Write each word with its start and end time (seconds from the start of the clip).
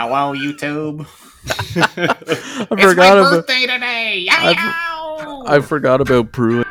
Hello, 0.00 0.32
YouTube. 0.32 1.00
I 1.76 2.66
It's 2.70 2.70
my 2.70 2.82
forgot 2.82 3.18
about 3.18 3.30
birthday 3.32 3.62
today. 3.62 4.28
I 4.30 5.44
I 5.44 5.58
forgot 5.58 6.00
about 6.00 6.30
Pruitt. 6.30 6.67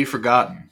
Be 0.00 0.04
forgotten. 0.04 0.70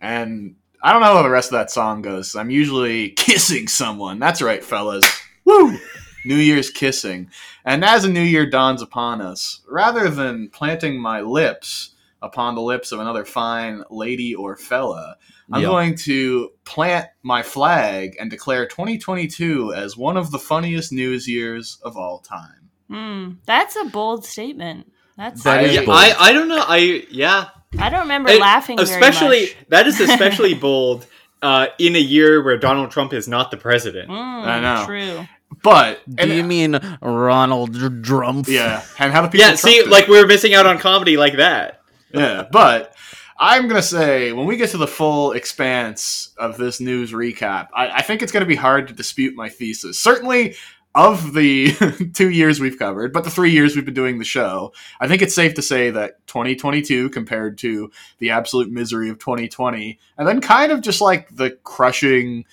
And 0.00 0.56
I 0.82 0.92
don't 0.92 1.00
know 1.00 1.14
how 1.14 1.22
the 1.22 1.30
rest 1.30 1.48
of 1.52 1.58
that 1.58 1.70
song 1.70 2.02
goes. 2.02 2.34
I'm 2.36 2.50
usually 2.50 3.10
kissing 3.16 3.68
someone. 3.68 4.18
That's 4.18 4.42
right, 4.42 4.62
fellas. 4.62 5.04
Woo! 5.44 5.78
New 6.24 6.36
Year's 6.36 6.70
kissing. 6.70 7.30
And 7.64 7.84
as 7.84 8.04
a 8.04 8.10
new 8.10 8.22
year 8.22 8.46
dawns 8.50 8.82
upon 8.82 9.20
us, 9.20 9.60
rather 9.68 10.08
than 10.10 10.48
planting 10.50 11.00
my 11.00 11.20
lips 11.20 11.94
upon 12.20 12.54
the 12.54 12.60
lips 12.62 12.90
of 12.92 12.98
another 13.00 13.24
fine 13.24 13.82
lady 13.90 14.34
or 14.34 14.56
fella, 14.56 15.16
I'm 15.52 15.62
Yeah. 15.62 15.68
going 15.68 15.94
to 15.98 16.50
plant 16.64 17.06
my 17.22 17.42
flag 17.42 18.16
and 18.18 18.28
declare 18.30 18.66
2022 18.66 19.72
as 19.72 19.96
one 19.96 20.16
of 20.16 20.32
the 20.32 20.38
funniest 20.38 20.92
news 20.92 21.28
years 21.28 21.78
of 21.84 21.96
all 21.96 22.18
time. 22.18 22.70
Hmm, 22.90 23.30
that's 23.46 23.76
a 23.76 23.84
bold 23.84 24.24
statement. 24.24 24.92
That's 25.16 25.42
That 25.44 25.62
is 25.64 25.74
yeah, 25.74 25.84
bold. 25.84 25.96
I, 25.96 26.14
I 26.18 26.32
don't 26.32 26.48
know. 26.48 26.64
I 26.66 27.06
yeah. 27.10 27.46
I 27.78 27.88
don't 27.90 28.00
remember 28.02 28.30
It- 28.30 28.40
laughing 28.40 28.80
especially 28.80 29.46
very 29.46 29.54
much. 29.56 29.68
that 29.68 29.86
is 29.86 30.00
especially 30.00 30.54
bold 30.68 31.06
uh, 31.42 31.66
in 31.78 31.94
a 31.96 32.00
year 32.00 32.42
where 32.42 32.56
Donald 32.56 32.90
Trump 32.90 33.12
is 33.12 33.28
not 33.28 33.50
the 33.50 33.56
president. 33.56 34.08
Mm, 34.08 34.14
I 34.46 34.60
know. 34.60 34.84
True. 34.86 35.28
But, 35.62 36.00
Do 36.08 36.22
and- 36.22 36.32
you 36.32 36.42
mean 36.42 36.78
Ronald 37.00 37.72
Drumpf? 37.74 38.48
yeah, 38.48 38.82
and 38.98 39.12
how 39.12 39.22
do 39.22 39.28
people 39.28 39.46
Yeah, 39.46 39.54
see, 39.54 39.74
trust 39.76 39.86
it? 39.88 39.90
like 39.90 40.08
we're 40.08 40.26
missing 40.26 40.54
out 40.54 40.66
on 40.66 40.78
comedy 40.78 41.16
like 41.16 41.36
that. 41.36 41.80
yeah, 42.12 42.46
but 42.50 42.94
I'm 43.38 43.68
gonna 43.68 43.82
say 43.82 44.32
when 44.32 44.46
we 44.46 44.56
get 44.56 44.70
to 44.70 44.78
the 44.78 44.86
full 44.86 45.32
expanse 45.32 46.30
of 46.38 46.56
this 46.56 46.80
news 46.80 47.12
recap, 47.12 47.68
I, 47.74 47.88
I 47.90 48.02
think 48.02 48.22
it's 48.22 48.32
gonna 48.32 48.46
be 48.46 48.56
hard 48.56 48.88
to 48.88 48.94
dispute 48.94 49.34
my 49.36 49.48
thesis. 49.48 49.98
Certainly 50.00 50.56
of 50.96 51.34
the 51.34 51.72
two 52.14 52.30
years 52.30 52.58
we've 52.58 52.78
covered, 52.78 53.12
but 53.12 53.22
the 53.22 53.30
three 53.30 53.52
years 53.52 53.76
we've 53.76 53.84
been 53.84 53.94
doing 53.94 54.18
the 54.18 54.24
show, 54.24 54.72
I 54.98 55.06
think 55.06 55.22
it's 55.22 55.34
safe 55.34 55.54
to 55.54 55.62
say 55.62 55.90
that 55.90 56.26
2022 56.26 57.10
compared 57.10 57.58
to 57.58 57.90
the 58.18 58.30
absolute 58.30 58.70
misery 58.70 59.10
of 59.10 59.18
2020, 59.18 59.98
and 60.18 60.26
then 60.26 60.40
kind 60.40 60.72
of 60.72 60.80
just 60.80 61.00
like 61.00 61.28
the 61.36 61.50
crushing, 61.62 62.46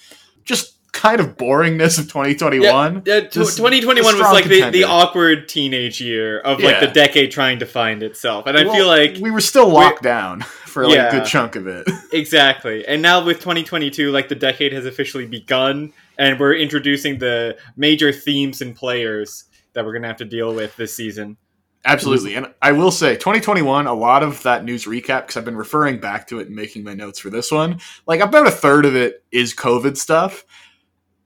just 0.44 0.76
kind 0.92 1.20
of 1.20 1.38
boringness 1.38 1.98
of 1.98 2.06
2021. 2.08 3.02
Yeah, 3.06 3.22
tw- 3.22 3.32
Just 3.32 3.58
2021 3.58 4.16
was 4.16 4.22
like 4.32 4.46
the, 4.46 4.70
the 4.70 4.84
awkward 4.84 5.48
teenage 5.50 6.00
year 6.00 6.40
of 6.42 6.60
like 6.60 6.76
Yeah. 6.76 6.86
the 6.86 6.92
decade 6.92 7.32
trying 7.32 7.60
to 7.60 7.66
find 7.66 8.04
itself, 8.04 8.46
and 8.46 8.56
I 8.58 8.64
Well, 8.66 8.74
feel 8.76 8.88
like 8.88 9.18
we 9.20 9.32
were 9.32 9.42
still 9.42 9.70
locked 9.70 10.04
down 10.04 10.46
for 10.74 10.86
like 10.88 10.96
Yeah. 10.96 11.08
a 11.08 11.12
good 11.12 11.26
chunk 11.26 11.56
of 11.56 11.68
it. 11.68 11.88
Exactly. 12.12 12.86
And 12.86 13.02
now 13.02 13.24
with 13.24 13.40
2022, 13.40 14.12
like 14.12 14.28
the 14.30 14.36
decade 14.36 14.74
has 14.74 14.86
officially 14.86 15.26
begun, 15.26 15.94
and 16.18 16.40
we're 16.40 16.56
introducing 16.56 17.18
the 17.20 17.58
major 17.78 18.12
themes 18.12 18.62
and 18.62 18.76
players 18.76 19.46
that 19.74 19.84
we're 19.86 19.94
going 19.94 20.04
to 20.04 20.08
have 20.10 20.18
to 20.18 20.26
deal 20.26 20.54
with 20.54 20.76
this 20.76 20.94
season. 20.96 21.38
Absolutely. 21.86 22.36
And 22.36 22.48
I 22.62 22.72
will 22.72 22.92
say, 22.92 23.16
2021, 23.16 23.88
a 23.88 23.94
lot 23.94 24.24
of 24.24 24.42
that 24.44 24.64
news 24.64 24.86
recap, 24.86 25.22
because 25.24 25.38
I've 25.38 25.44
been 25.46 25.58
referring 25.58 26.00
back 26.00 26.28
to 26.28 26.40
it 26.40 26.48
and 26.48 26.56
making 26.56 26.84
my 26.84 26.94
notes 26.94 27.20
for 27.20 27.30
this 27.30 27.52
one, 27.52 27.80
like 28.06 28.20
about 28.22 28.48
a 28.48 28.52
third 28.52 28.86
of 28.86 28.96
it 28.96 29.24
is 29.32 29.54
COVID 29.56 29.98
stuff. 29.98 30.46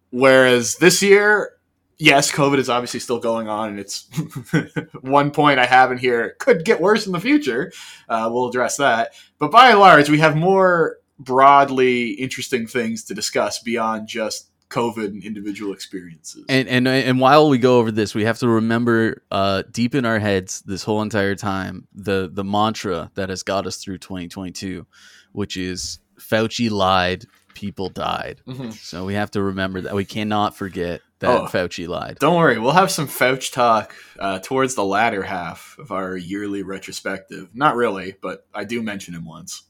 Whereas 0.10 0.78
this 0.78 1.04
year, 1.04 1.52
yes, 1.98 2.32
COVID 2.32 2.58
is 2.58 2.70
obviously 2.70 3.00
still 3.00 3.20
going 3.20 3.48
on. 3.48 3.70
And 3.70 3.80
it's 3.80 4.08
one 5.02 5.32
point 5.32 5.60
I 5.60 5.66
have 5.66 5.92
in 5.92 5.98
here 5.98 6.26
it 6.26 6.40
could 6.40 6.66
get 6.66 6.82
worse 6.82 7.06
in 7.06 7.12
the 7.12 7.20
future. 7.20 7.72
Uh, 8.08 8.30
we'll 8.32 8.50
address 8.50 8.78
that. 8.78 9.14
But 9.40 9.52
by 9.52 9.72
and 9.72 9.80
large, 9.80 10.10
we 10.10 10.20
have 10.20 10.36
more 10.36 10.98
broadly 11.20 12.12
interesting 12.12 12.68
things 12.68 13.04
to 13.06 13.14
discuss 13.14 13.60
beyond 13.60 14.08
just 14.08 14.52
COVID 14.70 15.06
and 15.06 15.24
individual 15.24 15.74
experiences. 15.74 16.46
And, 16.50 16.68
and 16.68 16.88
and 16.88 17.20
while 17.20 17.50
we 17.50 17.58
go 17.58 17.80
over 17.80 17.92
this, 17.92 18.14
we 18.14 18.26
have 18.26 18.40
to 18.40 18.48
remember 18.48 19.24
uh, 19.32 19.64
deep 19.72 19.96
in 19.96 20.06
our 20.06 20.20
heads 20.20 20.62
this 20.62 20.84
whole 20.84 21.02
entire 21.02 21.36
time 21.36 21.88
the 21.94 22.30
the 22.32 22.44
mantra 22.44 23.10
that 23.16 23.30
has 23.30 23.44
got 23.44 23.66
us 23.66 23.78
through 23.78 24.00
2022, 24.00 24.86
which 25.32 25.56
is 25.56 26.00
Fauci 26.20 26.70
lied, 26.70 27.26
people 27.54 27.90
died. 27.90 28.42
Mhm. 28.46 28.74
So 28.74 29.06
we 29.06 29.14
have 29.14 29.32
to 29.32 29.42
remember 29.42 29.82
that 29.82 29.96
we 29.96 30.06
cannot 30.06 30.56
forget 30.56 31.02
that 31.20 31.30
Oh. 31.30 31.46
Fauci 31.46 31.88
lied. 31.88 32.18
Don't 32.20 32.36
worry, 32.38 32.60
we'll 32.60 32.72
have 32.72 32.92
some 32.92 33.08
Fauch 33.08 33.52
talk 33.52 33.96
uh, 34.20 34.40
towards 34.40 34.76
the 34.76 34.84
latter 34.86 35.24
half 35.24 35.76
of 35.80 35.92
our 35.92 36.16
yearly 36.16 36.64
retrospective. 36.64 37.50
Not 37.54 37.76
really, 37.76 38.16
but 38.22 38.46
I 38.54 38.64
do 38.64 38.82
mention 38.82 39.14
him 39.16 39.26
once. 39.26 39.64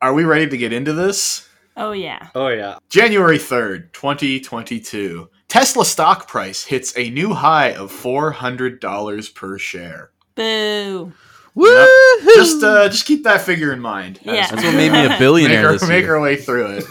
Are 0.00 0.14
we 0.14 0.24
ready 0.24 0.46
to 0.48 0.56
get 0.56 0.72
into 0.72 0.92
this? 0.92 1.48
Oh 1.76 1.92
yeah. 1.92 2.28
Oh, 2.34 2.48
yeah. 2.48 2.78
January 2.88 3.38
3rd, 3.38 3.92
2022. 3.92 5.28
Tesla 5.48 5.84
stock 5.84 6.28
price 6.28 6.64
hits 6.64 6.96
a 6.96 7.10
new 7.10 7.32
high 7.32 7.72
of 7.72 7.90
$400 7.92 9.34
per 9.34 9.58
share. 9.58 10.10
Boo. 10.34 11.12
Woo! 11.54 11.86
Just 12.34 12.62
uh, 12.62 12.88
just 12.88 13.04
keep 13.06 13.24
that 13.24 13.40
figure 13.40 13.72
in 13.72 13.80
mind. 13.80 14.20
Yeah. 14.22 14.48
That's 14.48 14.62
what 14.62 14.74
made 14.74 14.92
me 14.92 15.06
a 15.06 15.08
make, 15.08 15.18
billionaire 15.18 15.66
our, 15.66 15.72
this 15.72 15.88
make 15.88 16.06
our 16.06 16.20
way 16.20 16.36
through 16.36 16.76
it. 16.78 16.84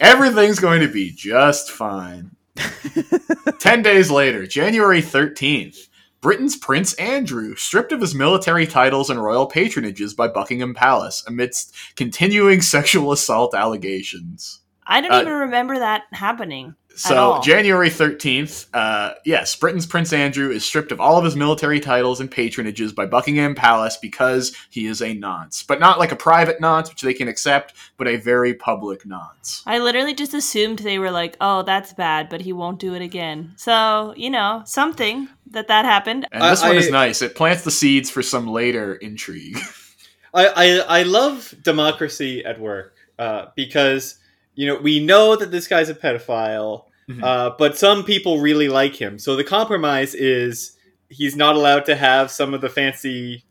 Everything's 0.00 0.58
going 0.60 0.80
to 0.80 0.88
be 0.88 1.10
just 1.10 1.70
fine. 1.70 2.30
10 3.58 3.82
days 3.82 4.10
later, 4.10 4.46
January 4.46 5.02
13th, 5.02 5.88
Britain's 6.20 6.56
Prince 6.56 6.94
Andrew 6.94 7.54
stripped 7.54 7.92
of 7.92 8.00
his 8.00 8.14
military 8.14 8.66
titles 8.66 9.08
and 9.10 9.22
royal 9.22 9.48
patronages 9.48 10.16
by 10.16 10.26
Buckingham 10.28 10.74
Palace 10.74 11.22
amidst 11.26 11.74
continuing 11.96 12.60
sexual 12.76 13.12
assault 13.12 13.54
allegations. 13.54 14.60
I 14.86 15.00
don't 15.00 15.12
Uh, 15.12 15.20
even 15.20 15.32
remember 15.34 15.78
that 15.78 16.04
happening. 16.12 16.74
So. 16.94 17.40
January 17.44 17.90
13th, 17.90 18.66
uh, 18.74 19.14
yes, 19.24 19.54
Britain's 19.54 19.86
Prince 19.86 20.12
Andrew 20.12 20.50
is 20.50 20.64
stripped 20.64 20.90
of 20.90 21.00
all 21.00 21.16
of 21.16 21.24
his 21.24 21.36
military 21.36 21.78
titles 21.78 22.20
and 22.20 22.28
patronages 22.28 22.92
by 22.92 23.06
Buckingham 23.06 23.54
Palace 23.54 23.96
because 23.96 24.56
he 24.68 24.86
is 24.86 25.00
a 25.00 25.14
nonce. 25.14 25.62
But 25.62 25.78
not 25.78 26.00
like 26.00 26.10
a 26.10 26.16
private 26.16 26.60
nonce, 26.60 26.88
which 26.90 27.02
they 27.02 27.14
can 27.14 27.28
accept, 27.28 27.74
but 27.98 28.08
a 28.08 28.16
very 28.16 28.52
public 28.52 29.06
nonce. 29.06 29.62
I 29.64 29.78
literally 29.78 30.12
just 30.12 30.34
assumed 30.34 30.80
they 30.80 30.98
were 30.98 31.12
like, 31.12 31.36
"Oh, 31.40 31.62
that's 31.62 31.92
bad, 31.92 32.28
but 32.28 32.40
he 32.40 32.52
won't 32.52 32.80
do 32.80 32.94
it 32.94 33.02
again." 33.02 33.52
So 33.56 34.12
you 34.16 34.30
know, 34.30 34.62
something 34.66 35.28
that 35.52 35.68
that 35.68 35.84
happened. 35.84 36.26
And 36.32 36.42
I- 36.42 36.50
this 36.50 36.62
one 36.62 36.72
I- 36.72 36.74
is 36.74 36.90
nice. 36.90 37.22
It 37.22 37.36
plants 37.36 37.62
the 37.62 37.70
seeds 37.70 38.10
for 38.10 38.22
some 38.22 38.48
later 38.48 38.94
intrigue. 38.96 39.58
I, 40.34 40.46
I, 40.46 41.00
I 41.00 41.02
love 41.04 41.54
democracy 41.62 42.44
at 42.44 42.60
work 42.60 42.94
uh, 43.18 43.46
because, 43.56 44.18
you 44.58 44.66
know, 44.66 44.74
we 44.76 44.98
know 44.98 45.36
that 45.36 45.50
this 45.52 45.68
guy's 45.68 45.88
a 45.88 45.94
pedophile, 45.94 46.84
Mhm. 47.08 47.22
uh, 47.22 47.54
but 47.56 47.78
some 47.78 48.02
people 48.02 48.40
really 48.40 48.68
like 48.68 48.94
him. 48.96 49.16
So 49.18 49.36
the 49.36 49.44
compromise 49.44 50.14
is 50.16 50.76
he's 51.08 51.36
not 51.36 51.54
allowed 51.54 51.84
to 51.86 51.94
have 51.94 52.30
some 52.30 52.52
of 52.54 52.60
the 52.60 52.68
fancy 52.68 53.44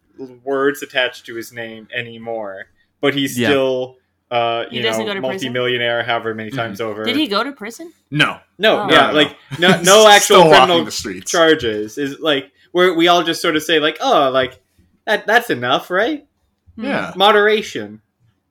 words 0.43 0.83
attached 0.83 1.25
to 1.27 1.35
his 1.35 1.53
name 1.53 1.87
anymore, 1.95 2.65
but 2.99 3.13
he's 3.13 3.39
Yeah. 3.39 3.47
still, 3.47 3.95
uh, 4.29 4.65
you 4.69 4.81
doesn't 4.81 5.05
know, 5.05 5.13
go 5.13 5.13
to 5.13 5.21
prison? 5.21 5.53
multimillionaire 5.53 6.03
however 6.03 6.33
many 6.35 6.51
Mhm. 6.51 6.55
times 6.55 6.81
over. 6.81 7.05
Did 7.05 7.15
he 7.15 7.27
go 7.27 7.41
to 7.43 7.51
prison? 7.53 7.93
No. 8.11 8.39
No, 8.59 8.81
Oh. 8.81 8.87
yeah, 8.91 9.01
No, 9.01 9.07
no, 9.07 9.13
like 9.13 9.37
no. 9.59 9.67
no, 9.69 9.81
no 10.03 10.07
actual 10.09 10.49
criminal 10.49 10.85
charges. 11.25 11.97
Is 11.97 12.19
like 12.19 12.51
where 12.73 12.93
we 12.93 13.07
all 13.07 13.23
just 13.23 13.41
sort 13.41 13.55
of 13.55 13.63
say 13.63 13.79
like, 13.79 13.97
oh, 14.01 14.29
like 14.29 14.59
that 15.05 15.25
that's 15.25 15.49
enough, 15.49 15.89
right? 15.89 16.25
Hmm. 16.75 16.83
Yeah. 16.83 17.13
Moderation. 17.15 18.01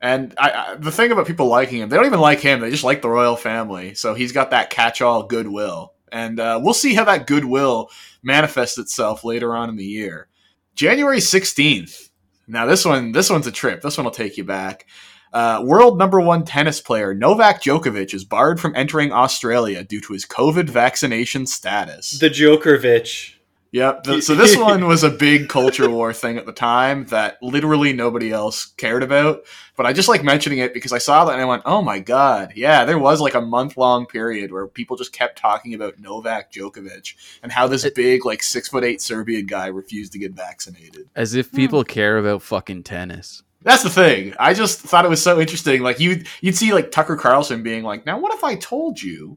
And 0.06 0.35
I, 0.38 0.50
I, 0.50 0.75
the 0.76 0.93
thing 0.93 1.11
about 1.11 1.26
people 1.26 1.49
liking 1.49 1.81
him, 1.81 1.88
they 1.88 1.97
don't 1.97 2.06
even 2.06 2.20
like 2.20 2.38
him. 2.38 2.61
They 2.61 2.70
just 2.70 2.85
like 2.85 3.03
the 3.03 3.11
royal 3.11 3.35
family. 3.35 3.94
So 3.94 4.14
he's 4.14 4.31
got 4.31 4.50
that 4.50 4.70
catch-all 4.70 5.25
goodwill, 5.25 5.94
and 6.12 6.38
uh, 6.38 6.61
we'll 6.62 6.75
see 6.75 6.94
how 6.94 7.05
that 7.06 7.26
goodwill 7.26 7.91
manifests 8.23 8.79
itself 8.79 9.25
later 9.25 9.56
on 9.56 9.69
in 9.69 9.76
the 9.76 9.85
year. 9.85 10.29
January 10.76 11.20
sixteenth. 11.20 12.11
Now 12.47 12.67
this 12.67 12.85
one, 12.85 13.11
this 13.11 13.31
one's 13.31 13.49
a 13.49 13.53
trip. 13.53 13.82
This 13.82 13.99
one 13.99 14.05
will 14.05 14.12
take 14.12 14.37
you 14.37 14.44
back. 14.44 14.87
Uh, 15.32 15.62
world 15.64 15.99
number 15.99 16.20
one 16.20 16.44
tennis 16.44 16.81
player 16.81 17.12
Novak 17.12 17.61
Djokovic 17.61 18.14
is 18.14 18.25
barred 18.25 18.61
from 18.61 18.76
entering 18.76 19.12
Australia 19.12 19.82
due 19.82 20.00
to 20.03 20.12
his 20.12 20.25
COVID 20.25 20.70
vaccination 20.70 21.47
status. 21.47 22.12
The 22.20 22.31
Jokervich. 22.31 23.35
Yep. 23.76 24.02
th- 24.05 24.25
so 24.25 24.34
this 24.34 24.56
one 24.56 24.87
was 24.87 25.05
a 25.05 25.11
big 25.11 25.50
culture 25.50 25.90
war 25.90 26.14
thing 26.14 26.38
at 26.38 26.46
the 26.46 26.52
time 26.52 27.05
that 27.06 27.37
literally 27.43 27.93
nobody 27.93 28.32
else 28.32 28.64
cared 28.64 29.02
about. 29.02 29.44
But 29.76 29.84
I 29.84 29.93
just 29.93 30.08
like 30.08 30.25
mentioning 30.25 30.61
it 30.61 30.73
because 30.73 30.94
I 30.94 30.99
saw 30.99 31.26
that 31.26 31.34
and 31.34 31.43
I 31.43 31.44
went, 31.44 31.62
"Oh 31.67 31.82
my 31.82 31.99
god, 31.99 32.55
yeah!" 32.56 32.87
There 32.87 32.99
was 32.99 33.20
like 33.20 33.34
a 33.34 33.40
month 33.43 33.76
long 33.76 34.06
period 34.06 34.50
where 34.50 34.67
people 34.67 34.96
just 34.96 35.12
kept 35.12 35.38
talking 35.38 35.75
about 35.75 35.99
Novak 35.99 36.50
Djokovic 36.50 37.12
and 37.43 37.52
how 37.52 37.67
this 37.67 37.84
It- 37.84 37.94
big 37.94 38.25
like 38.25 38.43
six 38.43 38.69
foot 38.69 38.82
eight 38.82 39.02
Serbian 39.02 39.44
guy 39.44 39.67
refused 39.67 40.12
to 40.12 40.19
get 40.19 40.32
vaccinated. 40.32 41.11
As 41.14 41.34
if 41.34 41.52
people 41.52 41.82
hmm. 41.82 41.88
care 41.88 42.17
about 42.17 42.43
fucking 42.43 42.84
tennis. 42.84 43.43
That's 43.61 43.82
the 43.82 43.90
thing. 43.90 44.32
I 44.38 44.55
just 44.55 44.81
thought 44.81 45.05
it 45.05 45.08
was 45.08 45.22
so 45.22 45.38
interesting. 45.40 45.82
Like 45.82 46.00
you, 46.00 46.22
you'd 46.40 46.56
see 46.56 46.72
like 46.72 46.90
Tucker 46.90 47.17
Carlson 47.17 47.62
being 47.62 47.82
like, 47.82 48.06
"Now, 48.06 48.19
what 48.19 48.32
if 48.32 48.43
I 48.43 48.55
told 48.55 49.02
you 49.02 49.37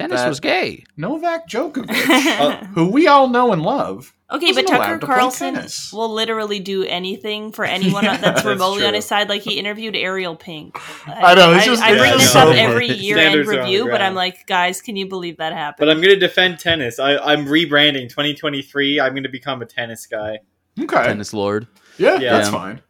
Tennis 0.00 0.20
That- 0.20 0.28
was 0.28 0.40
gay. 0.40 0.84
Novak 0.96 1.48
Djokovic, 1.48 2.66
who 2.74 2.90
we 2.90 3.06
all 3.06 3.28
know 3.28 3.52
and 3.52 3.62
love, 3.62 4.14
Okay, 4.32 4.52
but 4.52 4.64
Tucker 4.66 4.76
allowed 4.76 5.00
to 5.00 5.06
play 5.06 5.14
Carlson 5.16 5.66
will 5.92 6.12
literally 6.12 6.60
do 6.60 6.84
anything 6.84 7.50
for 7.50 7.64
anyone 7.76 8.04
Yeah, 8.04 8.16
that's 8.16 8.42
that's 8.42 8.44
remotely 8.46 8.86
on 8.86 8.94
his 8.94 9.04
side. 9.04 9.28
Like 9.28 9.42
he 9.42 9.58
interviewed 9.58 9.96
Ariel 9.96 10.36
Pink. 10.36 10.78
I 11.08 11.34
know, 11.34 11.52
it's 11.52 11.64
just- 11.66 11.82
I, 11.82 11.96
bring 11.98 12.12
it's 12.14 12.22
this 12.22 12.32
so 12.32 12.50
up 12.50 12.54
every 12.56 12.86
year 12.86 13.18
end 13.18 13.32
Standards 13.32 13.48
are 13.48 13.60
review, 13.62 13.88
but 13.90 14.00
I'm 14.00 14.14
like, 14.14 14.46
guys, 14.46 14.80
can 14.80 14.94
you 14.96 15.06
believe 15.08 15.38
that 15.38 15.52
happened? 15.52 15.78
But 15.78 15.90
I'm 15.90 15.96
going 16.00 16.14
to 16.14 16.20
defend 16.20 16.58
tennis. 16.60 16.98
I, 17.00 17.16
I'm 17.16 17.46
rebranding 17.46 18.08
2023. 18.08 19.00
I'm 19.00 19.12
going 19.14 19.24
to 19.24 19.28
become 19.28 19.62
a 19.62 19.66
tennis 19.66 20.06
guy. 20.06 20.38
okay, 20.80 21.04
Tennis 21.04 21.32
lord. 21.34 21.66
Yeah, 21.98 22.18
Yeah. 22.20 22.32
that's 22.34 22.48
fine. 22.50 22.80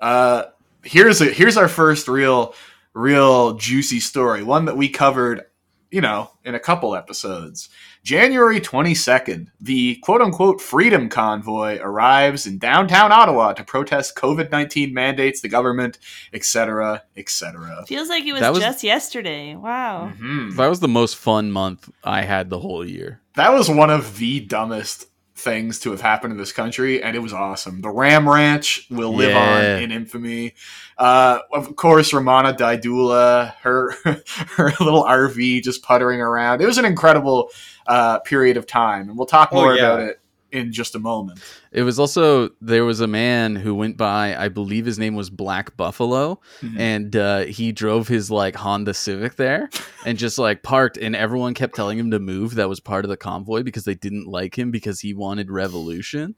Uh, 0.00 0.44
here's 0.82 1.20
a 1.20 1.26
here's 1.26 1.56
our 1.56 1.68
first 1.68 2.08
real 2.08 2.54
real 2.94 3.54
juicy 3.54 4.00
story, 4.00 4.42
one 4.42 4.64
that 4.64 4.76
we 4.76 4.88
covered, 4.88 5.42
you 5.90 6.00
know, 6.00 6.30
in 6.44 6.54
a 6.54 6.60
couple 6.60 6.94
episodes. 6.94 7.68
January 8.04 8.60
22nd, 8.60 9.48
the 9.60 9.96
quote 9.96 10.20
unquote 10.20 10.60
freedom 10.60 11.08
convoy 11.08 11.78
arrives 11.80 12.46
in 12.46 12.58
downtown 12.58 13.10
Ottawa 13.12 13.52
to 13.54 13.64
protest 13.64 14.14
COVID 14.16 14.50
19 14.50 14.94
mandates, 14.94 15.40
the 15.40 15.48
government, 15.48 15.98
etc., 16.32 17.02
etc. 17.16 17.84
Feels 17.86 18.08
like 18.08 18.24
it 18.24 18.32
was, 18.32 18.40
That 18.40 18.52
was- 18.52 18.60
just 18.62 18.84
yesterday. 18.84 19.54
Wow. 19.56 20.12
Mhm. 20.20 20.56
That 20.56 20.68
was 20.68 20.80
the 20.80 20.88
most 20.88 21.16
fun 21.16 21.50
month 21.50 21.90
I 22.04 22.22
had 22.22 22.50
the 22.50 22.60
whole 22.60 22.84
year. 22.86 23.20
That 23.36 23.52
was 23.52 23.68
one 23.68 23.90
of 23.90 24.18
the 24.18 24.40
dumbest 24.40 25.06
things 25.38 25.78
to 25.80 25.90
have 25.92 26.00
happened 26.00 26.32
in 26.32 26.38
this 26.38 26.52
country, 26.52 27.02
and 27.02 27.14
it 27.16 27.20
was 27.20 27.32
awesome. 27.32 27.80
The 27.80 27.90
Ram 27.90 28.28
Ranch 28.28 28.86
will 28.90 29.14
live 29.14 29.30
Yeah. 29.30 29.76
on 29.76 29.82
in 29.82 29.92
infamy. 29.92 30.54
Uh, 30.96 31.38
of 31.52 31.76
course, 31.76 32.12
Romana 32.12 32.52
Didulo, 32.52 33.54
her 33.62 33.92
her 34.56 34.72
little 34.80 35.04
RV 35.04 35.62
just 35.62 35.82
puttering 35.82 36.20
around. 36.20 36.60
It 36.60 36.66
was 36.66 36.78
an 36.78 36.84
incredible 36.84 37.50
uh, 37.86 38.18
period 38.20 38.56
of 38.56 38.66
time, 38.66 39.08
and 39.08 39.16
we'll 39.16 39.26
talk 39.26 39.50
Oh, 39.52 39.56
more 39.62 39.74
yeah. 39.74 39.82
about 39.82 40.00
it 40.00 40.20
in 40.50 40.72
just 40.72 40.94
a 40.94 40.98
moment. 40.98 41.40
It 41.72 41.82
was 41.82 41.98
also 41.98 42.50
there 42.60 42.84
was 42.84 43.00
a 43.00 43.06
man 43.06 43.54
who 43.56 43.74
went 43.74 43.96
by, 43.96 44.34
I 44.36 44.48
believe 44.48 44.86
his 44.86 44.98
name 44.98 45.14
was 45.14 45.28
Black 45.30 45.76
Buffalo, 45.76 46.40
Mhm. 46.62 46.78
and 46.78 47.16
uh, 47.16 47.38
he 47.40 47.72
drove 47.72 48.08
his 48.08 48.30
like 48.30 48.56
Honda 48.56 48.94
Civic 48.94 49.36
there 49.36 49.68
and 50.06 50.16
just 50.16 50.38
like 50.38 50.62
parked, 50.62 50.96
and 50.96 51.14
everyone 51.14 51.54
kept 51.54 51.74
telling 51.76 51.98
him 51.98 52.10
to 52.12 52.18
move. 52.18 52.54
That 52.54 52.68
was 52.68 52.80
part 52.80 53.04
of 53.04 53.08
the 53.10 53.16
convoy 53.16 53.62
because 53.62 53.84
they 53.84 53.94
didn't 53.94 54.26
like 54.26 54.58
him 54.58 54.70
because 54.70 55.00
he 55.00 55.12
wanted 55.14 55.50
revolution, 55.50 56.34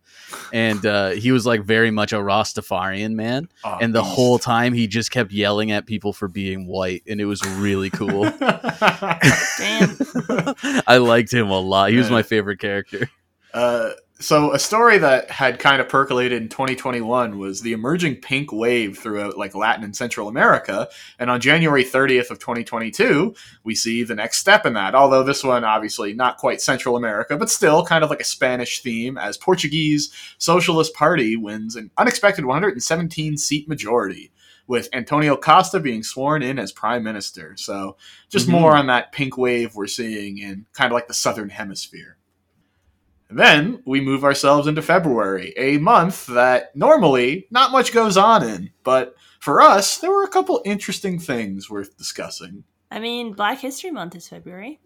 and 0.53 0.85
uh, 0.85 1.11
he 1.11 1.31
was 1.33 1.47
like 1.47 1.63
very 1.63 1.91
much 1.93 2.13
a 2.13 2.17
Rastafarian 2.17 3.13
man. 3.15 3.49
Oh, 3.65 3.79
And 3.81 3.95
the 3.95 4.03
beast. 4.03 4.15
whole 4.15 4.39
time 4.41 4.73
he 4.73 4.87
just 4.89 5.11
kept 5.11 5.31
yelling 5.31 5.71
at 5.71 5.87
people 5.87 6.13
for 6.13 6.27
being 6.27 6.67
white, 6.67 7.03
and 7.07 7.21
it 7.21 7.27
was 7.27 7.45
really 7.47 7.91
cool. 7.91 8.25
Damn. 8.41 9.97
I 10.87 10.97
liked 10.99 11.33
him 11.33 11.51
a 11.51 11.59
lot. 11.61 11.91
He 11.91 11.97
was 11.97 12.11
my 12.11 12.23
favorite 12.23 12.59
character. 12.59 13.09
Uh, 13.53 13.91
so 14.21 14.53
a 14.53 14.59
story 14.59 14.99
that 14.99 15.31
had 15.31 15.59
kind 15.59 15.81
of 15.81 15.89
percolated 15.89 16.43
in 16.43 16.51
2021 16.51 17.39
was 17.39 17.63
the 17.63 17.73
emerging 17.73 18.17
pink 18.17 18.53
wave 18.53 18.99
throughout 18.99 19.39
like 19.39 19.55
Latin 19.55 19.83
and 19.83 19.97
Central 19.97 20.29
America. 20.29 20.89
And 21.19 21.31
on 21.31 21.41
January 21.41 21.83
30th 21.85 22.31
of 22.31 22.39
2022, 22.39 23.35
we 23.65 23.75
see 23.75 24.05
the 24.05 24.15
next 24.15 24.39
step 24.39 24.67
in 24.67 24.75
that. 24.75 24.95
Although 24.95 25.23
this 25.23 25.43
one 25.43 25.65
obviously 25.65 26.13
not 26.13 26.37
quite 26.37 26.61
Central 26.61 26.99
America, 26.99 27.39
but 27.39 27.49
still 27.49 27.83
kind 27.83 28.05
of 28.05 28.11
like 28.11 28.21
a 28.21 28.25
Spanish 28.25 28.83
theme 28.83 29.17
as 29.17 29.39
Portuguese 29.39 30.13
Socialist 30.37 30.93
Party 30.93 31.35
wins 31.35 31.75
an 31.75 31.91
unexpected 31.97 32.45
117 32.45 33.39
seat 33.39 33.69
majority. 33.69 34.33
With 34.67 34.89
Antonio 34.93 35.37
Costa 35.37 35.81
being 35.81 36.05
sworn 36.05 36.43
in 36.45 36.57
as 36.57 36.71
prime 36.71 37.03
minister. 37.03 37.55
So, 37.57 37.97
just 38.29 38.47
Mhm. 38.47 38.53
more 38.53 38.77
on 38.77 38.87
that 38.87 39.11
pink 39.11 39.37
wave 39.37 39.75
we're 39.75 39.89
seeing 39.89 40.39
in 40.39 40.67
kind 40.75 40.93
of 40.93 40.95
like 40.95 41.09
the 41.09 41.15
southern 41.15 41.49
hemisphere. 41.49 42.19
And 43.31 43.39
then 43.39 43.83
we 43.87 44.01
move 44.01 44.25
ourselves 44.25 44.67
into 44.67 44.83
February, 44.83 45.55
a 45.57 45.79
month 45.79 46.27
that 46.27 46.75
normally 46.77 47.47
not 47.51 47.71
much 47.73 47.93
goes 47.93 48.17
on 48.17 48.43
in, 48.43 48.71
but 48.85 49.15
for 49.39 49.61
us, 49.61 49.99
there 49.99 50.11
were 50.11 50.25
a 50.25 50.29
couple 50.29 50.61
interesting 50.65 51.19
things 51.19 51.71
worth 51.71 51.97
discussing. 51.97 52.65
I 52.91 52.99
mean, 52.99 53.33
Black 53.35 53.61
History 53.61 53.93
Month 53.93 54.17
is 54.17 54.29
February. 54.29 54.81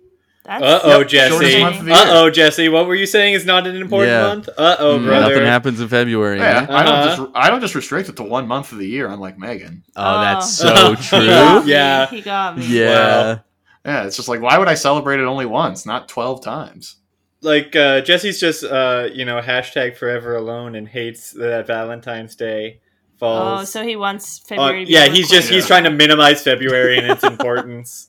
Uh 0.46 0.58
oh, 0.84 0.98
Yep, 0.98 1.08
Jesse. 1.08 1.30
shortest 1.30 1.58
month 1.58 1.78
of 1.78 1.84
the 1.86 1.90
year. 1.92 2.00
Uh 2.00 2.04
oh, 2.20 2.30
Jesse. 2.30 2.68
What 2.68 2.86
were 2.86 2.94
you 2.94 3.06
saying 3.06 3.32
is 3.32 3.46
not 3.46 3.66
an 3.66 3.76
important 3.76 4.10
Yeah. 4.12 4.26
month? 4.28 4.48
Uh 4.50 4.76
oh, 4.78 4.98
Mm, 4.98 5.04
brother. 5.06 5.28
Nothing 5.30 5.46
happens 5.46 5.80
in 5.80 5.88
February. 5.88 6.38
Yeah, 6.38 6.66
man. 6.66 6.70
I 6.70 6.82
don't 6.82 6.94
Uh-huh. 6.94 7.16
just 7.16 7.30
I 7.34 7.48
don't 7.48 7.62
just 7.62 7.74
restrict 7.74 8.10
it 8.10 8.16
to 8.16 8.24
one 8.24 8.46
month 8.46 8.70
of 8.72 8.76
the 8.76 8.86
year, 8.86 9.06
unlike 9.08 9.38
Megan. 9.38 9.84
Oh, 9.96 10.20
that's 10.20 10.62
Oh. 10.62 10.94
so 10.94 10.94
true. 11.18 11.20
He 11.20 11.26
got 11.28 11.64
me. 11.64 11.70
Yeah. 11.72 12.06
He 12.08 12.20
got 12.20 12.58
me. 12.58 12.66
Yeah. 12.66 13.38
Yeah, 13.86 14.04
it's 14.04 14.16
just 14.16 14.28
like 14.28 14.42
why 14.42 14.58
would 14.58 14.68
I 14.68 14.74
celebrate 14.74 15.18
it 15.18 15.24
only 15.24 15.46
once, 15.46 15.86
not 15.86 16.08
twelve 16.10 16.44
times? 16.44 16.96
Like 17.44 17.76
uh, 17.76 18.00
Jesse's 18.00 18.40
just 18.40 18.64
uh, 18.64 19.08
you 19.12 19.24
know 19.24 19.40
hashtag 19.40 19.96
forever 19.96 20.34
alone 20.36 20.74
and 20.74 20.88
hates 20.88 21.30
that 21.32 21.66
Valentine's 21.66 22.34
Day 22.34 22.80
falls. 23.18 23.60
Oh, 23.60 23.64
so 23.64 23.82
he 23.84 23.96
wants 23.96 24.40
Uh, 24.42 24.48
February. 24.48 24.80
to 24.84 24.86
be 24.86 24.92
yeah, 24.92 25.06
he's 25.06 25.28
quick. 25.28 25.40
just 25.40 25.50
he's 25.50 25.66
trying 25.66 25.84
to 25.84 25.90
minimize 25.90 26.42
February 26.42 26.98
and 26.98 27.06
its 27.10 27.22
importance. 27.34 28.08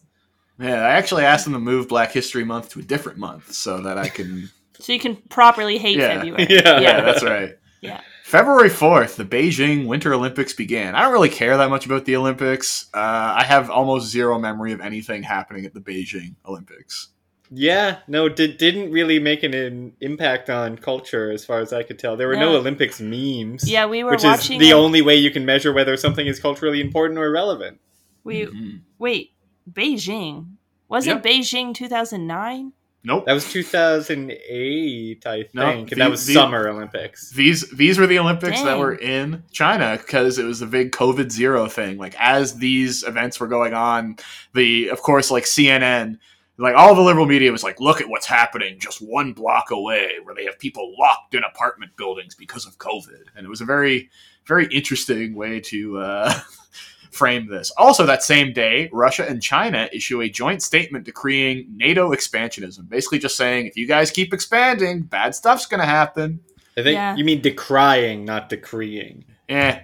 Yeah, 0.58 0.76
I 0.86 0.92
actually 0.92 1.26
asked 1.26 1.44
them 1.44 1.54
to 1.54 1.60
move 1.60 1.90
Black 1.90 2.12
History 2.14 2.46
Month 2.46 2.70
to 2.70 2.80
a 2.80 2.84
different 2.84 3.18
month 3.18 3.52
so 3.54 3.82
that 3.82 3.98
I 3.98 4.08
can 4.08 4.50
so 4.80 4.94
you 4.94 5.00
can 5.00 5.18
properly 5.30 5.78
hate 5.78 5.98
Yeah. 5.98 6.16
February. 6.22 6.48
Yeah. 6.50 6.80
yeah, 6.80 7.02
that's 7.02 7.24
right. 7.24 7.58
Yeah. 7.82 8.02
February 8.24 8.70
4th, 8.70 9.18
the 9.18 9.26
Beijing 9.26 9.86
Winter 9.86 10.12
Olympics 10.14 10.54
began. 10.54 10.96
I 10.96 11.04
don't 11.04 11.14
really 11.14 11.30
care 11.30 11.56
that 11.58 11.70
much 11.70 11.86
about 11.86 12.06
the 12.06 12.16
Olympics. 12.16 12.88
Uh, 12.94 13.36
I 13.38 13.44
have 13.44 13.70
almost 13.70 14.10
zero 14.10 14.40
memory 14.40 14.72
of 14.72 14.82
anything 14.82 15.22
happening 15.22 15.66
at 15.66 15.74
the 15.76 15.80
Beijing 15.82 16.36
Olympics. 16.48 17.10
Yeah, 17.58 18.00
no, 18.10 18.28
did, 18.28 18.58
didn't 18.58 18.92
really 18.92 19.18
make 19.18 19.42
an, 19.44 19.54
an 19.54 19.94
impact 20.02 20.50
on 20.50 20.78
culture 20.78 21.32
as 21.32 21.46
far 21.46 21.60
as 21.60 21.72
I 21.72 21.84
could 21.84 21.98
tell. 21.98 22.18
There 22.18 22.28
were 22.28 22.36
no, 22.36 22.52
No. 22.52 22.58
Olympics 22.58 23.00
memes. 23.00 23.70
Yeah, 23.70 23.86
we 23.86 24.04
were 24.04 24.12
which 24.12 24.24
watching. 24.26 24.60
is 24.60 24.68
the 24.68 24.72
it- 24.72 24.74
only 24.74 25.02
way 25.02 25.16
you 25.16 25.32
can 25.32 25.46
measure 25.46 25.72
whether 25.72 25.96
something 25.96 26.28
is 26.28 26.38
culturally 26.40 26.82
important 26.82 27.18
or 27.18 27.32
relevant. 27.32 27.80
We 28.26 28.46
Mhm. 28.48 28.82
wait. 29.00 29.32
Beijing 29.72 30.56
was 30.90 31.08
Yep. 31.08 31.26
it 31.26 31.30
Beijing 31.30 31.74
2009? 31.74 32.74
Nope. 33.08 33.26
That 33.28 33.34
was 33.34 33.50
2008, 33.52 35.26
I 35.28 35.36
think, 35.44 35.54
No, 35.54 35.70
and 35.70 35.88
the- 35.88 35.96
that 35.96 36.10
was 36.10 36.26
the- 36.26 36.34
Summer 36.34 36.68
Olympics. 36.68 37.30
These 37.32 37.70
these 37.72 37.98
were 38.00 38.08
the 38.08 38.20
Olympics 38.20 38.62
that 38.64 38.78
were 38.80 38.96
in 38.96 39.44
China 39.52 39.98
because 39.98 40.40
it 40.40 40.44
was 40.46 40.60
the 40.60 40.66
big 40.66 40.92
COVID 40.92 41.32
zero 41.32 41.68
thing. 41.68 41.98
Like 41.98 42.16
as 42.20 42.56
these 42.58 43.04
events 43.04 43.40
were 43.40 43.48
going 43.48 43.74
on, 43.74 44.18
the 44.54 44.90
of 44.90 45.02
course 45.02 45.30
like 45.32 45.46
CNN, 45.46 46.18
like 46.58 46.76
all 46.76 46.96
the 46.96 47.02
liberal 47.02 47.26
media 47.26 47.52
was 47.52 47.64
like, 47.64 47.80
look 47.80 48.00
at 48.02 48.08
what's 48.10 48.26
happening 48.26 48.78
just 48.80 49.00
one 49.00 49.34
block 49.34 49.72
away, 49.72 50.12
where 50.24 50.34
they 50.36 50.46
have 50.46 50.58
people 50.60 50.94
locked 50.98 51.36
in 51.36 51.44
apartment 51.44 51.96
buildings 51.98 52.36
because 52.36 52.66
of 52.66 52.78
COVID, 52.78 53.24
and 53.36 53.46
it 53.46 53.50
was 53.50 53.62
a 53.62 53.66
very 53.66 54.10
very 54.46 54.68
interesting 54.68 55.34
way 55.36 55.60
to 55.60 55.98
uh, 55.98 56.34
frame 57.12 57.48
this. 57.50 57.72
Also, 57.78 58.06
that 58.06 58.22
same 58.24 58.54
day, 58.54 58.90
Russia 58.94 59.28
and 59.28 59.42
China 59.42 59.90
issue 59.92 60.22
a 60.22 60.30
joint 60.30 60.62
statement 60.62 61.06
decreeing 61.06 61.66
NATO 61.76 62.12
expansionism, 62.12 62.88
basically 62.88 63.20
just 63.20 63.38
saying 63.38 63.66
if 63.68 63.76
you 63.76 63.88
guys 63.88 64.12
keep 64.12 64.34
expanding, 64.34 65.02
bad 65.02 65.34
stuff's 65.34 65.66
going 65.66 65.80
to 65.80 65.86
happen. 65.88 66.40
I 66.78 66.84
think 66.84 66.96
Yeah. 66.96 67.16
you 67.16 67.24
mean 67.24 67.42
decrying, 67.42 68.24
not 68.26 68.50
decreeing. 68.50 69.26
Eh, 69.50 69.80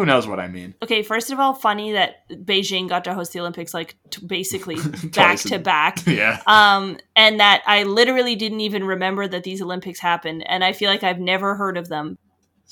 who 0.00 0.06
knows 0.06 0.26
what 0.26 0.40
I 0.40 0.48
mean? 0.48 0.74
Okay, 0.82 1.02
first 1.02 1.30
of 1.30 1.38
all, 1.38 1.52
funny 1.52 1.92
that 1.92 2.26
Beijing 2.30 2.88
got 2.88 3.04
to 3.04 3.12
host 3.12 3.34
the 3.34 3.40
Olympics 3.40 3.74
like 3.74 3.96
t- 4.08 4.24
basically 4.24 4.76
back 5.14 5.38
to 5.40 5.58
back. 5.58 5.98
Yeah. 6.06 6.40
Um, 6.46 6.98
and 7.14 7.38
that 7.40 7.62
I 7.66 7.82
literally 7.84 8.34
didn't 8.34 8.60
even 8.60 8.84
remember 8.84 9.28
that 9.28 9.44
these 9.44 9.60
Olympics 9.60 10.00
happened, 10.00 10.42
and 10.48 10.64
I 10.64 10.72
feel 10.72 10.90
like 10.90 11.04
I've 11.04 11.20
never 11.20 11.54
heard 11.54 11.76
of 11.76 11.88
them. 11.88 12.16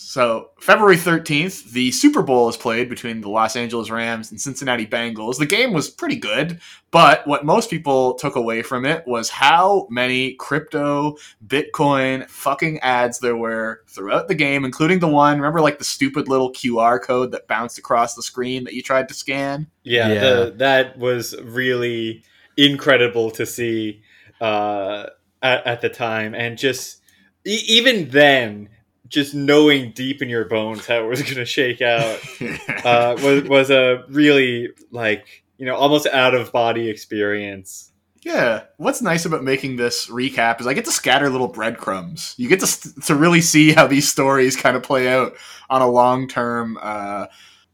So, 0.00 0.50
February 0.60 0.96
13th, 0.96 1.72
the 1.72 1.90
Super 1.90 2.22
Bowl 2.22 2.48
is 2.48 2.56
played 2.56 2.88
between 2.88 3.20
the 3.20 3.28
Los 3.28 3.56
Angeles 3.56 3.90
Rams 3.90 4.30
and 4.30 4.40
Cincinnati 4.40 4.86
Bengals. 4.86 5.38
The 5.38 5.44
game 5.44 5.72
was 5.72 5.90
pretty 5.90 6.14
good, 6.14 6.60
but 6.92 7.26
what 7.26 7.44
most 7.44 7.68
people 7.68 8.14
took 8.14 8.36
away 8.36 8.62
from 8.62 8.86
it 8.86 9.04
was 9.08 9.28
how 9.28 9.88
many 9.90 10.34
crypto, 10.34 11.16
Bitcoin 11.44 12.28
fucking 12.30 12.78
ads 12.78 13.18
there 13.18 13.36
were 13.36 13.82
throughout 13.88 14.28
the 14.28 14.36
game, 14.36 14.64
including 14.64 15.00
the 15.00 15.08
one, 15.08 15.36
remember 15.36 15.60
like 15.60 15.78
the 15.78 15.84
stupid 15.84 16.28
little 16.28 16.52
QR 16.52 17.02
code 17.02 17.32
that 17.32 17.48
bounced 17.48 17.76
across 17.76 18.14
the 18.14 18.22
screen 18.22 18.62
that 18.64 18.74
you 18.74 18.84
tried 18.84 19.08
to 19.08 19.14
scan? 19.14 19.66
Yeah, 19.82 20.12
Yeah. 20.12 20.20
The, 20.20 20.54
that 20.58 20.96
was 20.96 21.34
really 21.42 22.22
incredible 22.56 23.32
to 23.32 23.44
see 23.44 24.02
uh, 24.40 25.06
at, 25.42 25.66
at 25.66 25.80
the 25.80 25.88
time, 25.88 26.36
and 26.36 26.56
just 26.56 27.02
e- 27.44 27.64
even 27.66 28.10
then, 28.10 28.68
just 29.08 29.34
knowing 29.34 29.92
deep 29.92 30.22
in 30.22 30.28
your 30.28 30.44
bones 30.44 30.86
how 30.86 31.02
it 31.02 31.06
was 31.06 31.22
going 31.22 31.36
to 31.36 31.44
shake 31.44 31.80
out 31.80 32.20
uh, 32.84 33.16
was 33.22 33.44
was 33.44 33.70
a 33.70 34.04
really 34.08 34.68
like 34.90 35.44
you 35.56 35.66
know 35.66 35.76
almost 35.76 36.06
out 36.06 36.34
of 36.34 36.52
body 36.52 36.88
experience. 36.88 37.92
Yeah, 38.22 38.64
what's 38.78 39.00
nice 39.00 39.24
about 39.24 39.44
making 39.44 39.76
this 39.76 40.08
recap 40.08 40.60
is 40.60 40.66
I 40.66 40.74
get 40.74 40.84
to 40.86 40.90
scatter 40.90 41.30
little 41.30 41.48
breadcrumbs. 41.48 42.34
You 42.36 42.48
get 42.48 42.60
to 42.60 42.66
st- 42.66 43.04
to 43.04 43.14
really 43.14 43.40
see 43.40 43.72
how 43.72 43.86
these 43.86 44.08
stories 44.08 44.56
kind 44.56 44.76
of 44.76 44.82
play 44.82 45.08
out 45.08 45.34
on 45.70 45.82
a 45.82 45.88
long 45.88 46.26
term 46.26 46.78
uh, 46.82 47.26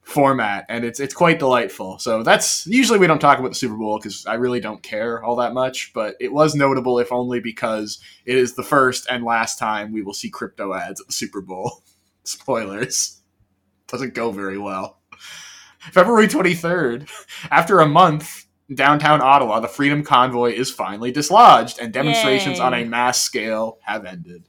format, 0.04 0.66
and 0.68 0.84
it's 0.84 1.00
it's 1.00 1.14
quite 1.14 1.38
delightful. 1.38 1.98
So 1.98 2.22
that's 2.22 2.66
usually 2.66 2.98
we 2.98 3.06
don't 3.06 3.20
talk 3.20 3.38
about 3.38 3.48
the 3.48 3.54
Super 3.56 3.76
Bowl 3.76 3.98
because 3.98 4.26
I 4.26 4.34
really 4.34 4.60
don't 4.60 4.82
care 4.82 5.22
all 5.22 5.36
that 5.36 5.54
much, 5.54 5.92
but 5.94 6.14
it 6.20 6.32
was 6.32 6.54
notable 6.54 6.98
if 6.98 7.10
only 7.10 7.40
because 7.40 7.98
it 8.24 8.36
is 8.36 8.54
the 8.54 8.62
first 8.62 9.06
and 9.10 9.24
last 9.24 9.58
time 9.58 9.92
we 9.92 10.02
will 10.02 10.14
see 10.14 10.30
crypto 10.30 10.74
ads 10.74 11.00
at 11.00 11.06
the 11.06 11.12
Super 11.12 11.40
Bowl. 11.40 11.82
Spoilers, 12.24 13.20
doesn't 13.88 14.14
go 14.14 14.30
very 14.30 14.58
well. 14.58 15.00
February 15.78 16.28
twenty 16.28 16.54
third, 16.54 17.08
after 17.50 17.80
a 17.80 17.86
month 17.86 18.46
downtown 18.72 19.20
Ottawa, 19.20 19.60
the 19.60 19.68
Freedom 19.68 20.02
Convoy 20.02 20.52
is 20.52 20.70
finally 20.70 21.12
dislodged, 21.12 21.78
and 21.78 21.92
demonstrations 21.92 22.58
Yay. 22.58 22.64
on 22.64 22.74
a 22.74 22.84
mass 22.84 23.20
scale 23.20 23.78
have 23.82 24.06
ended. 24.06 24.48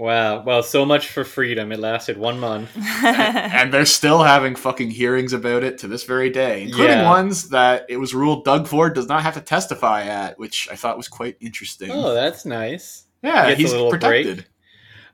Wow. 0.00 0.42
Well, 0.44 0.62
so 0.62 0.86
much 0.86 1.08
for 1.08 1.24
freedom. 1.24 1.72
It 1.72 1.78
lasted 1.78 2.16
one 2.16 2.40
month. 2.40 2.70
and 3.04 3.70
they're 3.70 3.84
still 3.84 4.22
having 4.22 4.54
fucking 4.56 4.90
hearings 4.90 5.34
about 5.34 5.62
it 5.62 5.76
to 5.78 5.88
this 5.88 6.04
very 6.04 6.30
day, 6.30 6.62
including 6.62 6.96
Yeah. 7.00 7.10
ones 7.10 7.50
that 7.50 7.84
it 7.90 7.98
was 7.98 8.14
ruled 8.14 8.46
Doug 8.46 8.66
Ford 8.66 8.94
does 8.94 9.08
not 9.08 9.22
have 9.24 9.34
to 9.34 9.42
testify 9.42 10.04
at, 10.04 10.38
which 10.38 10.68
I 10.72 10.76
thought 10.76 10.96
was 10.96 11.06
quite 11.06 11.36
interesting. 11.38 11.90
Oh, 11.90 12.14
that's 12.14 12.46
nice. 12.46 13.04
yeah, 13.22 13.48
gets 13.48 13.52
a 13.58 13.62
he's 13.62 13.72
little 13.72 13.90
protected. 13.90 14.46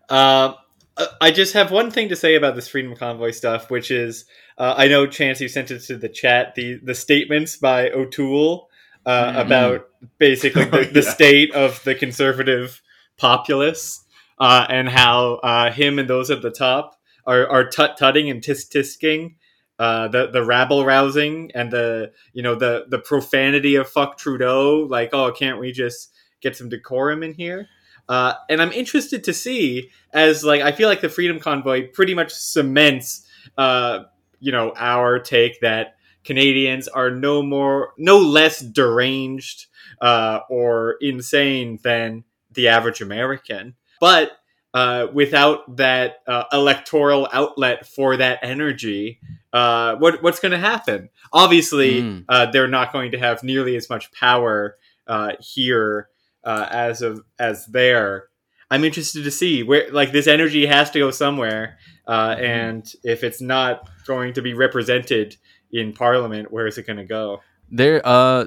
Um, 0.09 0.55
uh, 0.97 1.07
I 1.21 1.33
just 1.33 1.55
have 1.55 1.73
one 1.73 1.91
thing 1.91 2.09
to 2.11 2.17
say 2.17 2.37
about 2.37 2.55
this 2.55 2.69
Freedom 2.69 2.95
Convoy 2.95 3.33
stuff, 3.33 3.71
which 3.73 3.91
is 3.91 4.25
uh, 4.57 4.75
I 4.77 4.87
know 4.87 5.05
Chance 5.09 5.41
you 5.41 5.49
sent 5.49 5.73
it 5.73 5.81
to 5.81 5.97
the 5.97 6.09
chat 6.09 6.55
the 6.55 6.79
the 6.83 6.95
statements 6.95 7.57
by 7.57 7.91
O'Toole 7.91 8.71
uh, 9.05 9.33
Mhm. 9.33 9.47
about 9.47 9.89
basically 10.19 10.65
the, 10.65 10.85
the 10.93 11.03
Yeah. 11.03 11.11
state 11.11 11.53
of 11.55 11.83
the 11.83 11.97
conservative 11.97 12.81
populace 13.19 14.05
uh, 14.39 14.67
and 14.69 14.89
how 14.89 15.35
uh, 15.43 15.71
him 15.71 15.99
and 15.99 16.09
those 16.09 16.31
at 16.31 16.43
the 16.43 16.51
top 16.51 16.99
are 17.27 17.47
are 17.49 17.69
tut 17.69 17.97
tutting 17.97 18.31
and 18.31 18.43
tisk 18.43 18.71
tisking. 18.71 19.37
Uh, 19.79 20.09
the 20.09 20.29
the 20.29 20.43
rabble 20.43 20.87
rousing 20.87 21.51
and 21.55 21.71
the 21.71 22.11
you 22.33 22.43
know 22.43 22.55
the 22.55 22.87
the 22.89 22.99
profanity 22.99 23.75
of 23.75 23.87
fuck 23.87 24.17
Trudeau 24.17 24.87
like 24.89 25.11
oh 25.13 25.31
can't 25.33 25.61
we 25.61 25.71
just 25.71 26.15
get 26.41 26.57
some 26.57 26.71
decorum 26.71 27.23
in 27.23 27.35
here 27.35 27.69
uh, 28.09 28.35
and 28.49 28.63
I'm 28.63 28.73
interested 28.73 29.25
to 29.25 29.33
see 29.33 29.91
as 30.13 30.45
like 30.45 30.63
I 30.63 30.73
feel 30.73 30.89
like 30.89 31.01
the 31.01 31.09
Freedom 31.09 31.41
Convoy 31.41 31.89
pretty 31.89 32.15
much 32.15 32.33
cements, 32.33 33.27
uh, 33.59 34.05
you 34.39 34.53
know, 34.53 34.73
our 34.77 35.19
take 35.19 35.61
that 35.61 35.97
Canadians 36.25 36.89
are 36.89 37.11
no 37.11 37.43
more, 37.43 37.93
no 37.99 38.19
less 38.19 38.61
deranged 38.61 39.67
uh, 40.01 40.41
or 40.49 40.97
insane 41.01 41.79
than 41.83 42.25
the 42.53 42.69
average 42.69 43.01
American, 43.01 43.75
but 44.01 44.33
uh, 44.75 45.07
without 45.13 45.77
that 45.77 46.17
uh, 46.27 46.45
electoral 46.53 47.27
outlet 47.33 47.87
for 47.87 48.17
that 48.19 48.39
energy. 48.43 49.19
Uh, 49.51 49.97
what, 49.97 50.23
what's 50.23 50.39
going 50.39 50.53
to 50.53 50.59
happen? 50.59 51.09
Obviously, 51.33 52.03
Mm. 52.03 52.25
uh, 52.29 52.51
they're 52.51 52.69
not 52.69 52.93
going 52.93 53.13
to 53.13 53.19
have 53.19 53.43
nearly 53.43 53.75
as 53.77 53.89
much 53.89 54.13
power 54.13 54.77
uh, 55.07 55.33
here 55.41 56.09
uh, 56.45 56.67
as 56.71 57.01
of 57.01 57.23
as 57.39 57.65
there. 57.67 58.29
I'm 58.71 58.85
interested 58.85 59.25
to 59.25 59.31
see 59.31 59.63
where 59.63 59.91
like 59.93 60.13
this 60.13 60.27
energy 60.27 60.67
has 60.67 60.91
to 60.91 60.99
go 60.99 61.11
somewhere, 61.11 61.79
uh, 62.07 62.35
Mhm. 62.37 62.41
and 62.43 62.93
if 63.03 63.25
it's 63.25 63.41
not 63.41 63.89
going 64.07 64.35
to 64.35 64.43
be 64.43 64.53
represented 64.53 65.37
in 65.73 65.95
Parliament, 65.95 66.53
where 66.53 66.67
is 66.67 66.77
it 66.77 66.87
going 66.87 66.99
to 66.99 67.05
go? 67.05 67.41
There, 67.71 68.03
uh, 68.05 68.47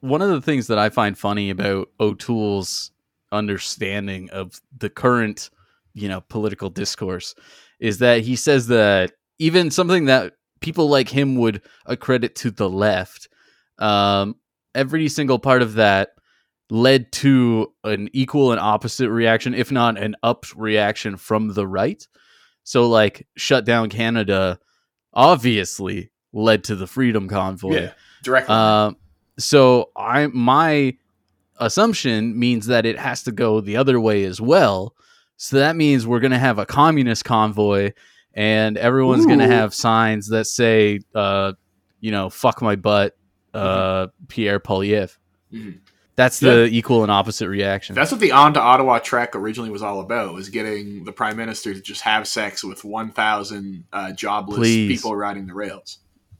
one 0.00 0.22
of 0.22 0.30
the 0.30 0.40
things 0.40 0.68
that 0.68 0.78
I 0.78 0.88
find 0.88 1.18
funny 1.18 1.50
about 1.50 1.90
O'Toole's 2.00 2.92
understanding 3.32 4.30
of 4.30 4.60
the 4.76 4.90
current, 4.90 5.50
you 5.94 6.08
know, 6.08 6.20
political 6.20 6.70
discourse 6.70 7.34
is 7.80 7.98
that 7.98 8.20
he 8.20 8.36
says 8.36 8.68
that 8.68 9.12
even 9.38 9.70
something 9.70 10.06
that 10.06 10.34
people 10.60 10.88
like 10.88 11.08
him 11.08 11.36
would 11.36 11.62
accredit 11.86 12.34
to 12.36 12.50
the 12.50 12.68
left, 12.68 13.28
um, 13.78 14.36
every 14.74 15.08
single 15.08 15.38
part 15.38 15.62
of 15.62 15.74
that 15.74 16.10
led 16.70 17.12
to 17.12 17.72
an 17.84 18.08
equal 18.12 18.50
and 18.50 18.60
opposite 18.60 19.10
reaction, 19.10 19.54
if 19.54 19.70
not 19.70 19.98
an 19.98 20.16
up 20.22 20.44
reaction 20.56 21.16
from 21.16 21.54
the 21.54 21.66
right. 21.66 22.06
So, 22.64 22.88
like, 22.88 23.26
shut 23.36 23.64
down 23.64 23.90
Canada 23.90 24.58
obviously 25.16 26.10
led 26.32 26.62
to 26.64 26.76
the 26.76 26.86
Freedom 26.86 27.28
Convoy. 27.28 27.74
Yeah, 27.74 27.92
directly. 28.22 28.54
Um, 28.54 28.96
so 29.38 29.90
I 29.96 30.28
my 30.28 30.96
assumption 31.58 32.38
means 32.38 32.66
that 32.66 32.86
it 32.86 32.98
has 32.98 33.22
to 33.24 33.32
go 33.32 33.60
the 33.60 33.76
other 33.76 34.00
way 34.00 34.24
as 34.24 34.40
well. 34.40 34.94
So 35.36 35.58
that 35.58 35.76
means 35.76 36.06
we're 36.06 36.20
gonna 36.20 36.38
have 36.38 36.58
a 36.58 36.66
communist 36.66 37.24
convoy, 37.24 37.92
and 38.34 38.78
everyone's 38.78 39.26
gonna 39.26 39.46
have 39.46 39.74
signs 39.74 40.28
that 40.28 40.46
say, 40.46 41.00
uh, 41.14 41.52
you 42.00 42.10
know, 42.10 42.30
"fuck 42.30 42.62
my 42.62 42.76
butt," 42.76 43.16
uh, 43.52 44.08
Pierre 44.28 44.60
Poilievre. 44.60 45.16
Mhm. 45.52 45.78
That's 46.16 46.40
the 46.40 46.64
equal 46.72 47.02
and 47.02 47.12
opposite 47.12 47.46
reaction. 47.48 47.94
That's 47.94 48.10
what 48.10 48.20
the 48.20 48.32
On 48.32 48.54
to 48.54 48.60
Ottawa 48.60 48.98
trek 49.00 49.36
originally 49.36 49.68
was 49.68 49.82
all 49.82 50.00
about, 50.00 50.32
was 50.32 50.48
getting 50.48 51.04
the 51.04 51.12
Prime 51.12 51.36
Minister 51.36 51.74
to 51.74 51.80
just 51.82 52.00
have 52.00 52.26
sex 52.26 52.64
with 52.64 52.84
1,000 52.84 53.84
uh, 53.92 54.12
jobless 54.12 54.56
Please. 54.56 54.88
people 54.88 55.14
riding 55.14 55.46
the 55.46 55.52
rails. 55.54 55.98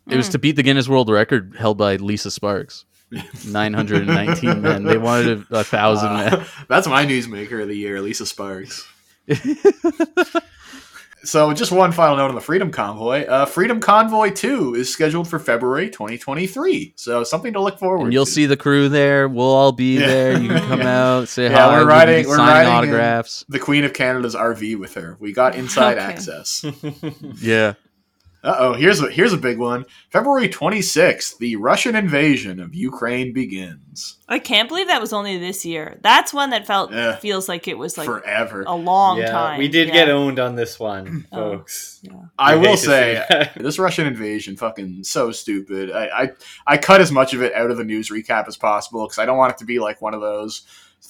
it 0.08 0.16
was 0.16 0.30
to 0.30 0.38
beat 0.38 0.56
the 0.56 0.62
Guinness 0.62 0.88
World 0.88 1.11
Record 1.11 1.56
held 1.58 1.76
by 1.76 1.96
Lisa 1.96 2.30
Sparks. 2.30 2.87
919 3.10 4.60
men. 4.62 4.84
They 4.84 4.98
wanted 4.98 5.44
a, 5.50 5.58
a 5.60 5.64
thousand 5.64 6.08
Uh, 6.10 6.30
men. 6.38 6.46
that's 6.68 6.86
my 6.86 7.06
newsmaker 7.06 7.62
of 7.62 7.68
the 7.68 7.76
year, 7.76 8.00
Lisa 8.00 8.26
Sparks. 8.26 8.86
So, 11.25 11.52
just 11.52 11.72
one 11.72 11.90
final 11.90 12.16
note 12.18 12.28
on 12.28 12.36
the 12.36 12.40
Freedom 12.40 12.70
Convoy. 12.70 13.25
Uh, 13.26 13.46
Freedom 13.46 13.80
Convoy 13.80 14.30
2 14.30 14.76
is 14.76 14.92
scheduled 14.92 15.26
for 15.26 15.40
February 15.40 15.90
2023. 15.90 16.92
So, 16.94 17.25
something 17.25 17.52
to 17.54 17.60
look 17.60 17.80
forward 17.80 18.04
and 18.04 18.12
you'll 18.12 18.26
to. 18.26 18.30
see 18.30 18.46
the 18.46 18.56
crew 18.56 18.88
there. 18.88 19.26
We'll 19.28 19.44
all 19.50 19.72
be 19.72 19.98
Yeah. 19.98 20.06
there. 20.06 20.38
You 20.40 20.48
can 20.50 20.68
come 20.68 20.80
out, 20.82 21.26
say 21.26 21.44
Yeah, 21.50 21.56
hi. 21.56 21.70
we're 21.72 21.78
we'll 21.78 21.86
riding- 21.88 22.28
we're 22.28 22.36
signing 22.36 22.52
riding 22.68 22.72
autographs. 22.90 23.44
the 23.48 23.58
Queen 23.58 23.82
of 23.82 23.92
Canada's 23.92 24.36
RV 24.36 24.78
with 24.78 24.94
her. 24.94 25.16
We 25.18 25.32
got 25.32 25.56
inside 25.56 25.98
Okay. 25.98 26.06
access. 26.06 26.64
Yeah, 27.40 27.75
Uh 28.46 28.54
oh, 28.60 28.72
here's 28.74 29.00
a 29.00 29.10
here's 29.10 29.32
a 29.32 29.36
big 29.36 29.58
one. 29.58 29.84
February 30.10 30.48
26th, 30.48 31.38
the 31.38 31.56
Russian 31.56 31.96
invasion 31.96 32.60
of 32.60 32.74
Ukraine 32.76 33.32
begins. 33.32 34.18
I 34.28 34.38
can't 34.38 34.68
believe 34.68 34.86
that 34.86 35.00
was 35.00 35.12
only 35.12 35.36
this 35.36 35.64
year. 35.66 35.98
That's 36.02 36.32
one 36.32 36.50
that 36.50 36.64
felt 36.66 36.92
Yeah. 36.92 37.16
feels 37.16 37.48
like 37.48 37.66
it 37.66 37.76
was 37.76 37.98
like 37.98 38.06
Forever. 38.06 38.62
a 38.66 38.74
long 38.76 39.18
yeah, 39.18 39.30
time. 39.32 39.58
we 39.58 39.66
did 39.66 39.88
Yeah. 39.88 39.94
get 39.94 40.08
owned 40.10 40.38
on 40.38 40.54
this 40.54 40.78
one, 40.78 41.26
folks. 41.32 42.02
I 42.38 42.54
We 42.56 42.60
hate 42.62 42.70
will 42.70 42.76
say 42.76 43.50
this 43.56 43.78
Russian 43.80 44.06
invasion 44.06 44.56
fucking 44.56 45.02
so 45.02 45.32
stupid. 45.32 45.90
I, 45.90 46.06
I 46.06 46.30
I 46.66 46.76
cut 46.78 47.00
as 47.00 47.10
much 47.10 47.34
of 47.34 47.42
it 47.42 47.52
out 47.52 47.72
of 47.72 47.76
the 47.78 47.84
news 47.84 48.10
recap 48.10 48.46
as 48.46 48.56
possible 48.56 49.04
because 49.06 49.18
I 49.18 49.26
don't 49.26 49.38
want 49.38 49.52
it 49.54 49.58
to 49.58 49.64
be 49.64 49.80
like 49.80 50.00
one 50.00 50.14
of 50.14 50.20
those 50.20 50.62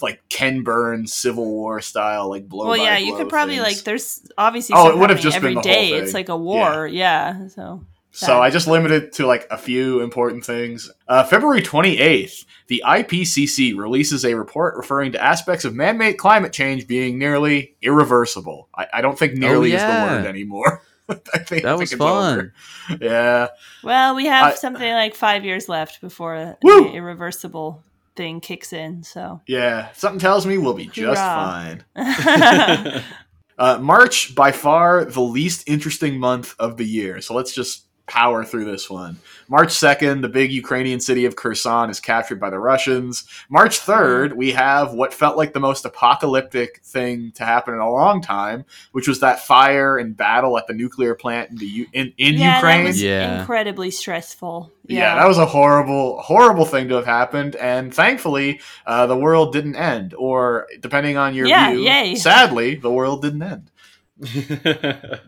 like 0.02 0.22
Ken 0.28 0.62
Burns 0.62 1.12
Civil 1.12 1.44
War 1.46 1.80
style 1.80 2.28
like 2.30 2.48
blow. 2.48 2.68
Well, 2.68 2.78
by 2.78 2.84
yeah, 2.84 2.98
you 2.98 3.12
blow 3.12 3.18
could 3.18 3.28
probably 3.28 3.56
things. 3.56 3.66
like. 3.76 3.84
There's 3.84 4.26
obviously. 4.38 4.74
Oh, 4.76 4.90
it 4.90 4.98
would 4.98 5.10
have 5.10 5.18
happening 5.18 5.22
just 5.22 5.36
been 5.42 5.44
every 5.50 5.54
the 5.54 5.60
whole 5.60 5.62
day. 5.62 5.90
thing. 5.92 6.04
It's 6.04 6.14
like 6.14 6.28
a 6.28 6.36
war. 6.36 6.86
Yeah. 6.86 7.48
So. 7.48 7.84
So 8.12 8.40
I 8.40 8.48
just 8.48 8.66
limited 8.66 9.12
to 9.14 9.26
like 9.26 9.46
a 9.50 9.58
few 9.58 10.00
important 10.00 10.42
things. 10.42 10.90
Uh, 11.06 11.22
February 11.22 11.60
28th, 11.60 12.46
the 12.66 12.82
IPCC 12.86 13.76
releases 13.76 14.24
a 14.24 14.32
report 14.32 14.74
referring 14.78 15.12
to 15.12 15.22
aspects 15.22 15.66
of 15.66 15.74
man-made 15.74 16.14
climate 16.14 16.50
change 16.54 16.86
being 16.86 17.18
nearly 17.18 17.76
irreversible. 17.82 18.70
I, 18.74 18.86
I 18.94 19.00
don't 19.02 19.18
think 19.18 19.34
nearly 19.34 19.72
is 19.74 19.82
the 19.82 19.88
Oh, 19.88 20.06
word 20.06 20.24
anymore. 20.24 20.80
I 21.10 21.14
think 21.14 21.26
I 21.66 21.72
that 21.72 21.78
think 21.78 21.80
was 21.80 21.92
fun. 21.92 22.52
over. 22.90 22.98
Yeah. 23.02 23.48
Well, 23.84 24.14
we 24.16 24.24
have 24.26 24.52
I- 24.52 24.54
something 24.56 24.90
like 24.90 25.14
five 25.14 25.44
years 25.44 25.68
left 25.68 26.00
before 26.00 26.56
Woo! 26.62 26.84
the 26.84 26.92
irreversible 26.94 27.84
thing 28.16 28.40
kicks 28.40 28.72
in. 28.72 29.02
So. 29.02 29.40
Yeah. 29.46 29.92
Something 29.92 30.20
tells 30.20 30.46
me 30.46 30.58
we'll 30.58 30.74
be 30.74 30.86
just 30.86 31.20
fine. 31.20 31.84
Uh, 33.58 33.78
March, 33.80 34.34
by 34.34 34.52
far 34.52 35.04
the 35.04 35.20
least 35.20 35.66
interesting 35.66 36.18
month 36.18 36.54
of 36.58 36.76
the 36.76 36.84
year. 36.84 37.20
So 37.22 37.34
let's 37.34 37.54
just 37.54 37.85
power 38.06 38.44
through 38.44 38.64
this 38.64 38.88
one. 38.88 39.18
March 39.48 39.68
2nd, 39.70 40.22
the 40.22 40.28
big 40.28 40.52
Ukrainian 40.52 41.00
city 41.00 41.24
of 41.24 41.34
Kherson 41.36 41.90
is 41.90 41.98
captured 42.00 42.38
by 42.40 42.50
the 42.50 42.58
Russians. 42.58 43.24
March 43.48 43.80
3rd, 43.80 44.34
we 44.34 44.52
have 44.52 44.92
what 44.92 45.12
felt 45.12 45.36
like 45.36 45.52
the 45.52 45.60
most 45.60 45.84
apocalyptic 45.84 46.80
thing 46.84 47.32
to 47.34 47.44
happen 47.44 47.74
in 47.74 47.80
a 47.80 47.90
long 47.90 48.20
time, 48.22 48.64
which 48.92 49.08
was 49.08 49.20
that 49.20 49.40
fire 49.40 49.98
and 49.98 50.16
battle 50.16 50.56
at 50.56 50.66
the 50.68 50.72
nuclear 50.74 51.14
plant 51.14 51.50
in 51.50 51.56
the 51.56 51.66
U- 51.66 51.86
in, 51.92 52.12
in 52.16 52.34
yeah, 52.34 52.56
Ukraine. 52.56 52.82
that 52.84 52.88
was 52.88 53.02
Yeah. 53.02 53.40
incredibly 53.40 53.90
stressful. 53.90 54.72
Yeah. 54.88 55.16
that 55.16 55.26
was 55.26 55.38
a 55.38 55.46
horrible, 55.46 56.20
horrible 56.22 56.64
thing 56.64 56.88
to 56.90 56.94
have 56.94 57.06
happened, 57.06 57.56
and 57.56 57.92
thankfully, 57.92 58.60
uh, 58.86 59.06
the 59.06 59.16
world 59.16 59.52
didn't 59.52 59.74
end. 59.76 60.14
Or 60.14 60.68
depending 60.80 61.16
on 61.16 61.34
your 61.34 61.46
Yeah, 61.48 61.70
view, 61.72 61.80
yay. 61.80 62.14
sadly, 62.14 62.76
the 62.76 62.90
world 62.90 63.22
didn't 63.22 63.42
end. 63.42 63.70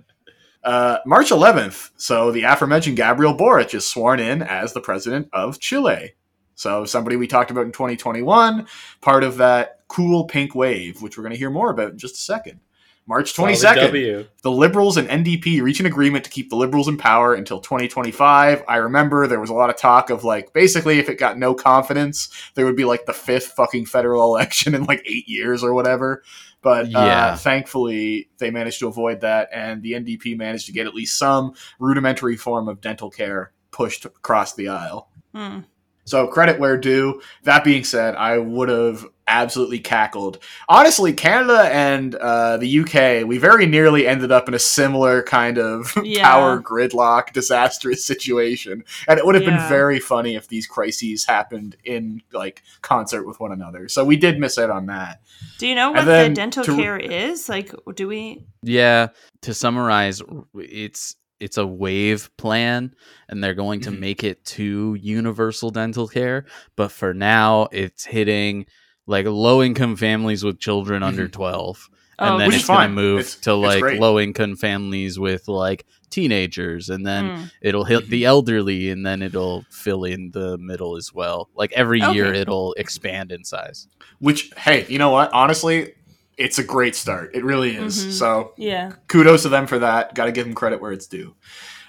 Uh, 0.68 0.98
March 1.06 1.30
11th, 1.30 1.92
so 1.96 2.30
the 2.30 2.42
aforementioned 2.42 2.94
Gabriel 2.94 3.32
Boric 3.32 3.72
is 3.72 3.86
sworn 3.86 4.20
in 4.20 4.42
as 4.42 4.74
the 4.74 4.82
president 4.82 5.30
of 5.32 5.58
Chile. 5.58 6.12
So 6.56 6.84
somebody 6.84 7.16
we 7.16 7.26
talked 7.26 7.50
about 7.50 7.64
in 7.64 7.72
2021, 7.72 8.66
part 9.00 9.24
of 9.24 9.38
that 9.38 9.80
cool 9.88 10.26
pink 10.26 10.54
wave, 10.54 11.00
which 11.00 11.16
we're 11.16 11.22
going 11.22 11.32
to 11.32 11.38
hear 11.38 11.48
more 11.48 11.70
about 11.70 11.92
in 11.92 11.98
just 11.98 12.16
a 12.16 12.20
second. 12.20 12.60
March 13.06 13.32
22nd, 13.32 14.28
the 14.42 14.50
Liberals 14.50 14.98
and 14.98 15.08
NDP 15.08 15.62
reach 15.62 15.80
an 15.80 15.86
agreement 15.86 16.24
to 16.24 16.30
keep 16.30 16.50
the 16.50 16.56
Liberals 16.56 16.88
in 16.88 16.98
power 16.98 17.32
until 17.32 17.60
2025. 17.60 18.62
I 18.68 18.76
remember 18.76 19.26
there 19.26 19.40
was 19.40 19.48
a 19.48 19.54
lot 19.54 19.70
of 19.70 19.76
talk 19.78 20.10
of 20.10 20.24
like 20.24 20.52
basically 20.52 20.98
if 20.98 21.08
it 21.08 21.18
got 21.18 21.38
no 21.38 21.54
confidence, 21.54 22.28
there 22.54 22.66
would 22.66 22.76
be 22.76 22.84
like 22.84 23.06
the 23.06 23.14
fifth 23.14 23.52
fucking 23.52 23.86
federal 23.86 24.22
election 24.36 24.74
in 24.74 24.84
like 24.84 25.02
eight 25.06 25.26
years 25.26 25.64
or 25.64 25.72
whatever. 25.72 26.22
But 26.60 26.92
uh, 26.94 27.36
thankfully, 27.36 28.30
they 28.38 28.50
managed 28.50 28.80
to 28.80 28.88
avoid 28.88 29.20
that, 29.20 29.48
and 29.52 29.82
the 29.82 29.92
NDP 29.92 30.36
managed 30.36 30.66
to 30.66 30.72
get 30.72 30.86
at 30.86 30.94
least 30.94 31.16
some 31.16 31.54
rudimentary 31.78 32.36
form 32.36 32.68
of 32.68 32.80
dental 32.80 33.10
care 33.10 33.52
pushed 33.70 34.04
across 34.04 34.54
the 34.54 34.68
aisle. 34.68 35.10
Hmm. 35.34 35.60
So 36.08 36.26
credit 36.26 36.58
where 36.58 36.78
due. 36.78 37.20
That 37.42 37.64
being 37.64 37.84
said, 37.84 38.14
I 38.14 38.38
would 38.38 38.70
have 38.70 39.06
absolutely 39.26 39.78
cackled. 39.78 40.38
Honestly, 40.70 41.12
Canada 41.12 41.68
and 41.70 42.14
uh, 42.14 42.56
the 42.56 42.80
UK, 42.80 43.28
we 43.28 43.36
very 43.36 43.66
nearly 43.66 44.06
ended 44.06 44.32
up 44.32 44.48
in 44.48 44.54
a 44.54 44.58
similar 44.58 45.22
kind 45.22 45.58
of 45.58 45.92
Yeah. 46.02 46.22
power 46.22 46.62
gridlock, 46.62 47.34
disastrous 47.34 48.06
situation, 48.12 48.84
and 49.06 49.18
it 49.18 49.26
would 49.26 49.34
have 49.34 49.44
Yeah. 49.44 49.58
been 49.58 49.68
very 49.68 50.00
funny 50.00 50.34
if 50.34 50.48
these 50.48 50.66
crises 50.66 51.26
happened 51.26 51.76
in 51.84 52.22
like 52.32 52.62
concert 52.80 53.26
with 53.26 53.38
one 53.38 53.52
another. 53.52 53.86
So 53.88 54.02
we 54.02 54.16
did 54.16 54.40
miss 54.40 54.56
out 54.56 54.70
on 54.70 54.86
that. 54.86 55.20
Do 55.58 55.66
you 55.66 55.74
know 55.74 55.90
what 55.92 56.06
the 56.06 56.30
dental 56.34 56.64
to- 56.64 56.74
care 56.76 56.96
is? 56.96 57.50
Like, 57.50 57.74
do 57.96 58.08
we? 58.08 58.46
Yeah, 58.62 59.08
to 59.42 59.52
summarize, 59.52 60.22
it's 60.54 61.16
it's 61.40 61.56
a 61.56 61.66
wave 61.66 62.30
plan 62.36 62.94
and 63.28 63.42
they're 63.42 63.54
going 63.54 63.80
to 63.80 63.90
Mhm. 63.90 63.98
make 64.00 64.24
it 64.24 64.44
to 64.44 64.96
universal 65.00 65.70
dental 65.70 66.08
care, 66.08 66.44
but 66.76 66.90
for 66.90 67.14
now 67.14 67.68
it's 67.72 68.04
hitting 68.04 68.66
like 69.06 69.26
low 69.26 69.62
income 69.62 69.96
families 69.96 70.44
with 70.44 70.58
children 70.58 71.02
under 71.02 71.28
12 71.28 71.88
and 72.18 72.34
Oh, 72.34 72.38
then 72.38 72.52
it's 72.52 72.66
going 72.66 72.88
to 72.88 72.94
move 72.94 73.20
It's- 73.20 73.36
to 73.42 73.54
like 73.54 73.82
low 74.00 74.18
income 74.18 74.56
families 74.56 75.18
with 75.18 75.46
like 75.48 75.86
teenagers 76.10 76.88
and 76.88 77.06
then 77.06 77.24
Hmm. 77.36 77.44
it'll 77.62 77.84
hit 77.84 78.00
Mm-hmm. 78.02 78.10
the 78.10 78.24
elderly 78.34 78.90
and 78.90 79.06
then 79.06 79.22
it'll 79.22 79.64
fill 79.70 80.04
in 80.04 80.30
the 80.32 80.58
middle 80.58 80.96
as 80.96 81.14
well. 81.14 81.48
Like 81.54 81.72
every 81.72 82.00
year 82.00 82.32
it'll 82.34 82.72
expand 82.74 83.30
in 83.30 83.44
size. 83.44 83.86
Which, 84.18 84.50
hey, 84.56 84.84
you 84.88 84.98
know 84.98 85.10
what? 85.10 85.32
Honestly, 85.32 85.92
it's 86.38 86.58
a 86.58 86.64
great 86.64 86.94
start. 86.96 87.30
It 87.34 87.44
really 87.44 87.76
is. 87.76 88.06
Mhm. 88.06 88.12
So 88.12 88.52
Yeah. 88.56 88.92
kudos 89.08 89.42
to 89.42 89.48
them 89.48 89.66
for 89.66 89.78
that. 89.80 90.14
Got 90.14 90.26
to 90.26 90.32
give 90.32 90.46
them 90.46 90.54
credit 90.54 90.80
where 90.80 90.92
it's 90.92 91.06
due. 91.06 91.34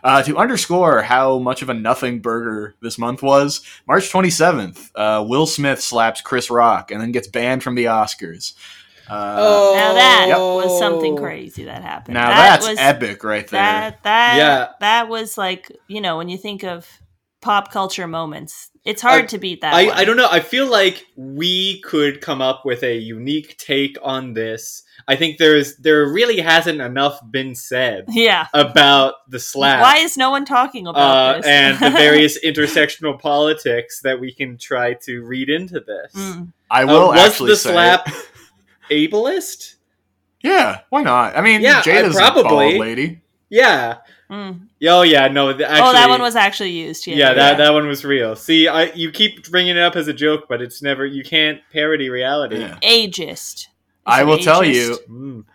Uh, 0.04 0.24
to 0.24 0.38
underscore 0.38 1.02
how 1.02 1.40
much 1.40 1.62
of 1.62 1.70
a 1.70 1.74
nothing 1.74 2.20
burger 2.20 2.76
this 2.82 2.98
month 2.98 3.22
was, 3.22 3.62
March 3.88 4.10
27th, 4.10 4.92
uh, 4.96 5.24
Will 5.28 5.46
Smith 5.46 5.82
slaps 5.82 6.22
Chris 6.22 6.50
Rock 6.50 6.90
and 6.92 7.02
then 7.02 7.12
gets 7.12 7.28
banned 7.28 7.64
from 7.64 7.76
the 7.76 7.86
Oscars. 7.86 8.54
Uh, 9.10 9.36
Oh, 9.40 9.74
Now 9.76 9.94
that 9.96 10.26
Yep. 10.30 10.38
was 10.38 10.80
something 10.80 11.18
crazy 11.18 11.66
that 11.66 11.82
happened. 11.82 12.14
now 12.14 12.28
that 12.30 12.36
that's 12.62 12.68
was, 12.70 12.78
epic 12.80 13.24
right 13.24 13.48
there. 13.48 13.60
That 13.62 14.04
that 14.04 14.38
Yeah. 14.38 14.68
that 14.80 15.10
was 15.10 15.38
like 15.38 15.72
you 15.88 16.00
know 16.00 16.16
when 16.18 16.30
you 16.30 16.38
think 16.38 16.64
of 16.64 16.88
pop 17.42 17.72
culture 17.72 18.08
moments, 18.08 18.70
it's 18.86 19.02
hard 19.02 19.24
I- 19.24 19.28
to 19.28 19.38
beat 19.38 19.62
that. 19.62 19.74
I, 19.74 19.86
one. 19.86 19.98
I 19.98 20.04
don't 20.06 20.18
know. 20.18 20.28
I 20.30 20.40
feel 20.40 20.68
like 20.70 21.06
we 21.16 21.80
could 21.82 22.22
come 22.22 22.42
up 22.42 22.66
with 22.66 22.84
a 22.84 22.96
unique 22.98 23.58
take 23.58 23.98
on 24.02 24.34
this. 24.34 24.84
I 25.08 25.16
think 25.16 25.38
there's 25.38 25.78
there 25.78 26.06
really 26.12 26.40
hasn't 26.40 26.82
enough 26.82 27.20
been 27.32 27.56
said 27.56 28.06
Yeah. 28.10 28.48
about 28.54 29.16
the 29.30 29.40
slap. 29.40 29.82
Why 29.82 29.98
is 29.98 30.18
no 30.18 30.30
one 30.32 30.46
talking 30.46 30.86
about 30.88 31.36
uh, 31.36 31.38
this? 31.38 31.46
and 31.48 31.78
the 31.80 31.90
various 31.98 32.38
intersectional 32.44 33.20
politics 33.20 34.02
that 34.02 34.20
we 34.20 34.32
can 34.34 34.58
try 34.58 34.94
to 35.06 35.22
read 35.24 35.50
into 35.50 35.80
this. 35.80 36.14
Mm. 36.14 36.52
I 36.70 36.84
Uh, 36.84 36.88
will 36.88 37.08
was 37.10 37.20
actually 37.20 37.52
the 37.52 37.56
say, 37.58 37.72
slap 37.72 38.08
ableist? 38.92 39.76
yeah, 40.42 40.82
why 40.90 41.04
not? 41.04 41.36
I 41.36 41.42
mean, 41.42 41.62
Yeah, 41.62 41.82
Jada's 41.82 42.16
I- 42.18 42.28
a 42.28 42.34
bald 42.34 42.46
probably. 42.46 42.80
lady. 42.80 43.22
Yeah. 43.50 43.98
Mm. 44.30 44.68
Oh 44.88 45.02
yeah. 45.02 45.28
No. 45.28 45.50
Actually, 45.50 45.66
oh, 45.66 45.94
that 45.94 46.10
one 46.10 46.22
was 46.22 46.36
actually 46.36 46.72
used. 46.72 47.08
Yeah. 47.08 47.16
Yeah, 47.16 47.34
that, 47.34 47.58
that 47.58 47.74
one 47.74 47.88
was 47.88 48.06
real. 48.06 48.36
See, 48.36 48.68
I 48.68 48.86
you 48.94 49.12
keep 49.12 49.50
bringing 49.50 49.76
it 49.76 49.82
up 49.82 49.96
as 49.96 50.08
a 50.08 50.14
joke, 50.14 50.46
but 50.48 50.62
it's 50.62 50.82
never. 50.82 51.06
You 51.06 51.24
can't 51.24 51.62
parody 51.72 52.10
reality. 52.10 52.60
Yeah. 52.60 52.78
ageist. 52.84 53.68
I 54.06 54.22
Is 54.22 54.22
it 54.22 54.26
will 54.30 54.38
tell 54.38 54.64
you, 54.64 54.98
Mm. 55.10 55.46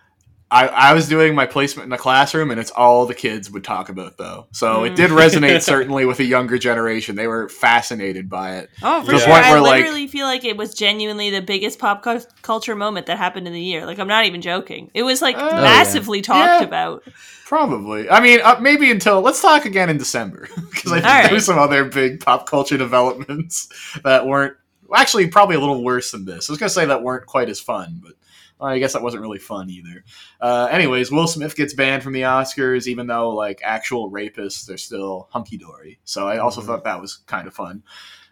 I, 0.51 0.69
I 0.69 0.93
was 0.95 1.09
doing 1.09 1.35
my 1.35 1.47
placement 1.47 1.85
in 1.85 1.91
the 1.91 1.97
classroom, 1.99 2.51
and 2.53 2.61
it's 2.61 2.71
all 2.71 3.07
the 3.07 3.15
kids 3.15 3.51
would 3.51 3.65
talk 3.65 3.89
about, 3.89 4.19
though. 4.19 4.47
So 4.53 4.85
it 4.85 4.93
Mm. 4.93 4.97
did 4.97 5.11
resonate 5.11 5.63
certainly 5.63 6.05
with 6.05 6.21
a 6.21 6.25
younger 6.25 6.59
generation. 6.59 7.17
They 7.17 7.27
were 7.27 7.49
fascinated 7.49 8.29
by 8.31 8.59
it. 8.59 8.71
Oh, 8.83 9.03
for 9.03 9.19
sure. 9.19 9.33
I 9.33 9.51
where, 9.51 9.61
like- 9.61 9.81
literally 9.83 10.07
feel 10.07 10.27
like 10.27 10.45
it 10.45 10.57
was 10.57 10.75
genuinely 10.75 11.31
the 11.31 11.41
biggest 11.43 11.79
pop 11.81 12.03
cu- 12.05 12.21
culture 12.43 12.77
moment 12.77 13.07
that 13.07 13.19
happened 13.19 13.49
in 13.49 13.53
the 13.53 13.61
year. 13.61 13.85
Like, 13.85 13.99
I'm 13.99 14.07
not 14.07 14.27
even 14.27 14.43
joking. 14.43 14.91
It 14.95 15.03
was 15.03 15.21
like 15.21 15.35
Oh, 15.37 15.45
yeah. 15.49 15.61
massively 15.63 16.21
talked 16.23 16.61
Yeah. 16.63 16.67
about. 16.69 17.03
Probably. 17.47 18.09
I 18.09 18.21
mean, 18.21 18.41
uh, 18.43 18.57
maybe 18.61 18.91
until 18.91 19.21
let's 19.23 19.41
talk 19.43 19.65
again 19.65 19.91
in 19.91 19.97
December 19.99 20.49
because 20.71 20.93
I 20.93 20.97
think 20.97 21.07
All 21.07 21.13
right. 21.15 21.25
there 21.25 21.33
were 21.35 21.41
some 21.41 21.59
other 21.59 21.85
big 21.85 22.21
pop 22.21 22.47
culture 22.49 22.79
developments 22.79 23.69
that 24.05 24.27
weren't 24.27 24.57
actually 24.95 25.27
probably 25.29 25.57
a 25.57 25.61
little 25.61 25.83
worse 25.83 26.13
than 26.13 26.25
this. 26.27 26.49
I 26.49 26.53
was 26.53 26.59
gonna 26.61 26.71
say 26.71 26.87
that 26.87 27.03
weren't 27.03 27.27
quite 27.27 27.49
as 27.49 27.59
fun, 27.61 28.01
but 28.03 28.13
well, 28.59 28.71
I 28.71 28.79
guess 28.79 28.93
that 28.95 29.03
wasn't 29.03 29.23
really 29.23 29.39
fun 29.39 29.71
either. 29.71 30.05
Uh, 30.41 30.69
anyways, 30.71 31.11
Will 31.11 31.27
Smith 31.27 31.57
gets 31.57 31.75
banned 31.75 32.03
from 32.03 32.13
the 32.13 32.23
Oscars, 32.23 32.87
even 32.87 33.07
though 33.07 33.31
like 33.31 33.61
actual 33.63 34.11
rapists 34.11 34.73
are 34.73 34.79
still 34.79 35.29
hunky 35.31 35.57
dory. 35.57 35.99
So 36.05 36.27
I 36.29 36.39
also 36.39 36.61
Mhm. 36.61 36.67
thought 36.67 36.85
that 36.85 37.01
was 37.01 37.17
kind 37.27 37.47
of 37.47 37.55
fun. 37.55 37.83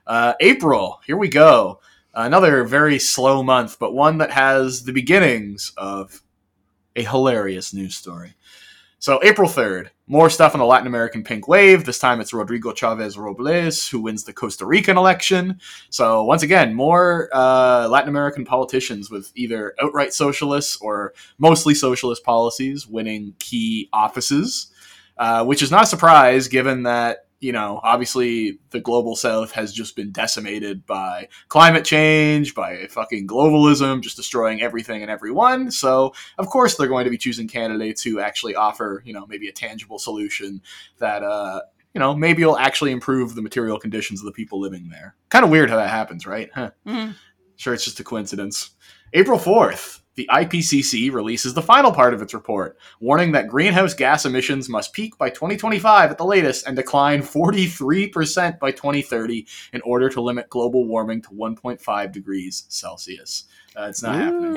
Uh, 0.07 0.35
April, 0.41 1.01
here 1.07 1.17
we 1.17 1.29
go. 1.29 1.81
Another 2.15 2.65
very 2.65 2.99
slow 2.99 3.43
month, 3.43 3.79
but 3.79 3.95
one 3.95 4.19
that 4.19 4.33
has 4.33 4.85
the 4.85 4.93
beginnings 4.93 5.73
of 5.77 6.21
a 6.97 7.03
hilarious 7.05 7.73
news 7.73 7.95
story. 7.95 8.35
So 8.99 9.21
April 9.23 9.49
3rd, 9.49 9.92
more 10.13 10.29
stuff 10.29 10.55
on 10.55 10.59
the 10.59 10.67
Latin 10.67 10.87
American 10.87 11.25
pink 11.25 11.49
wave. 11.49 11.87
This 11.87 11.99
time 11.99 12.21
it's 12.21 12.35
Rodrigo 12.35 12.73
Chaves 12.73 13.17
Robles 13.17 13.89
who 13.89 13.99
wins 14.03 14.25
the 14.25 14.33
Costa 14.35 14.67
Rican 14.67 14.99
election. 14.99 15.59
So 15.89 16.23
once 16.23 16.43
again, 16.43 16.75
more 16.75 17.31
uh, 17.33 17.89
Latin 17.89 18.11
American 18.11 18.45
politicians 18.45 19.11
with 19.11 19.33
either 19.35 19.75
outright 19.81 20.13
socialists 20.13 20.77
or 20.83 21.15
mostly 21.39 21.75
socialist 21.75 22.25
policies 22.25 22.87
winning 22.87 23.33
key 23.39 23.89
offices, 23.95 24.71
uh, 25.17 25.47
which 25.47 25.63
is 25.63 25.71
not 25.71 25.85
a 25.85 25.87
surprise 25.87 26.47
given 26.47 26.83
that, 26.83 27.25
you 27.43 27.51
know, 27.51 27.81
obviously 27.83 28.61
the 28.71 28.81
global 28.81 29.17
south 29.17 29.51
has 29.51 29.73
just 29.73 29.97
been 29.97 30.13
decimated 30.13 30.87
by 30.87 31.29
climate 31.49 31.85
change, 31.85 32.55
by 32.55 32.87
fucking 32.87 33.27
globalism, 33.27 34.01
just 34.01 34.17
destroying 34.17 34.63
everything 34.63 35.03
and 35.03 35.11
everyone. 35.11 35.73
So 35.73 36.15
of 36.39 36.47
course 36.47 36.77
they're 36.77 36.87
going 36.87 37.05
to 37.05 37.11
be 37.11 37.19
choosing 37.19 37.49
candidates 37.49 38.01
who 38.01 38.21
actually 38.21 38.55
offer, 38.55 39.03
you 39.05 39.13
know, 39.13 39.27
maybe 39.27 39.49
a 39.49 39.53
tangible 39.53 39.99
solution 39.99 40.63
that, 41.01 41.25
uh, 41.25 41.63
you 41.95 41.99
know, 41.99 42.15
maybe 42.15 42.45
will 42.45 42.57
actually 42.57 42.93
improve 42.93 43.35
the 43.35 43.43
material 43.43 43.79
conditions 43.79 44.21
of 44.21 44.27
the 44.27 44.33
people 44.33 44.61
living 44.61 44.89
there. 44.89 45.17
Kind 45.29 45.45
of 45.45 45.51
weird 45.51 45.69
how 45.69 45.77
that 45.77 45.91
happens, 45.91 46.25
right? 46.25 46.49
Huh. 46.55 46.71
Mhm. 46.87 47.17
Sure, 47.57 47.75
it's 47.75 47.85
just 47.85 47.99
a 48.01 48.05
coincidence. 48.05 48.71
April 49.15 49.39
4th, 49.39 50.01
the 50.15 50.27
IPCC 50.33 51.13
releases 51.13 51.53
the 51.53 51.61
final 51.61 51.93
part 51.93 52.15
of 52.15 52.23
its 52.23 52.33
report, 52.33 52.79
warning 53.01 53.33
that 53.33 53.49
greenhouse 53.49 53.93
gas 53.93 54.25
emissions 54.25 54.69
must 54.69 54.93
peak 54.95 55.19
by 55.19 55.29
2025 55.29 56.11
at 56.11 56.19
the 56.19 56.25
latest 56.25 56.67
and 56.67 56.77
decline 56.77 57.21
43% 57.23 58.59
by 58.59 58.71
2030 58.71 59.47
in 59.75 59.81
order 59.83 60.09
to 60.09 60.21
limit 60.21 60.49
global 60.49 60.87
warming 60.87 61.21
to 61.23 61.29
1.5 61.31 62.13
degrees 62.13 62.65
Celsius. 62.69 63.45
Uh, 63.77 63.85
it's 63.85 64.03
not 64.03 64.17
happening. 64.17 64.57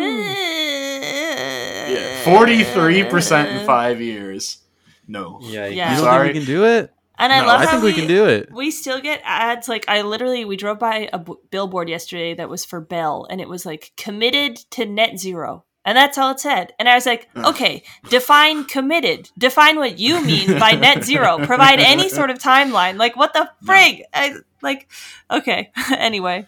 Yeah, 1.90 2.24
43% 2.24 3.60
in 3.60 3.66
five 3.66 4.02
years. 4.02 4.60
No. 5.08 5.40
Yeah. 5.42 5.68
Yeah. 5.68 5.92
You 5.92 5.98
don't 5.98 6.06
Sorry. 6.06 6.28
think 6.28 6.34
we 6.34 6.40
can 6.40 6.48
do 6.48 6.66
it? 6.66 6.92
And 7.18 7.32
I 7.32 7.42
No, 7.42 7.48
love 7.48 7.62
I 7.62 7.66
how 7.66 7.72
think 7.72 7.84
we 7.84 7.94
can 7.94 8.08
do 8.08 8.26
it. 8.26 8.52
We 8.52 8.72
still 8.72 9.00
get 9.02 9.22
ads. 9.24 9.68
Like 9.68 9.86
I 9.88 10.02
literally, 10.02 10.46
we 10.46 10.58
drove 10.58 10.80
by 10.80 11.10
a 11.14 11.20
b- 11.20 11.34
billboard 11.50 11.90
yesterday 11.90 12.34
that 12.36 12.50
was 12.50 12.66
for 12.66 12.82
Bell, 12.82 13.26
and 13.30 13.40
it 13.40 13.50
was 13.50 13.66
like 13.66 13.94
committed 13.98 14.58
to 14.72 14.86
net 14.86 15.20
zero. 15.20 15.66
And 15.86 15.96
that's 15.96 16.18
all 16.18 16.32
it 16.32 16.40
said. 16.40 16.74
And 16.80 16.90
I 16.90 16.96
was 16.96 17.06
like, 17.06 17.30
okay, 17.36 17.84
define 18.10 18.66
committed. 18.66 19.30
Define 19.38 19.78
what 19.78 20.00
you 20.00 20.20
mean 20.26 20.58
by 20.60 20.72
net 20.72 21.04
zero. 21.04 21.38
Provide 21.46 21.80
any 21.80 22.10
sort 22.10 22.32
of 22.32 22.40
timeline. 22.40 22.98
Like, 22.98 23.16
what 23.16 23.34
the 23.34 23.50
frig? 23.64 24.02
I, 24.12 24.36
like, 24.64 24.90
okay. 25.30 25.72
anyway, 25.96 26.48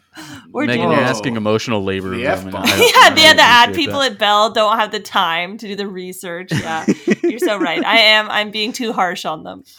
we're 0.51 0.65
Megan, 0.65 0.87
doing 0.87 0.97
you're 0.97 1.05
asking 1.07 1.35
emotional 1.35 1.83
labor. 1.83 2.09
The 2.09 2.25
of 2.25 2.45
F-bomb. 2.45 2.63
women. 2.63 2.67
I 2.67 2.77
don't- 2.77 2.79
yeah, 2.95 3.11
I 3.11 3.13
they 3.13 3.21
had 3.21 3.37
to 3.37 3.43
add 3.43 3.75
people 3.75 3.99
that. 3.99 4.13
at 4.13 4.17
Bell 4.17 4.51
don't 4.51 4.79
have 4.79 4.91
the 4.91 4.99
time 4.99 5.59
to 5.59 5.67
do 5.67 5.75
the 5.75 5.87
research. 5.87 6.51
Yeah, 6.51 6.85
you're 7.21 7.37
so 7.37 7.59
right. 7.59 7.85
I 7.85 7.97
am. 7.99 8.29
I'm 8.31 8.49
being 8.49 8.73
too 8.73 8.91
harsh 8.91 9.23
on 9.23 9.43
them. 9.43 9.63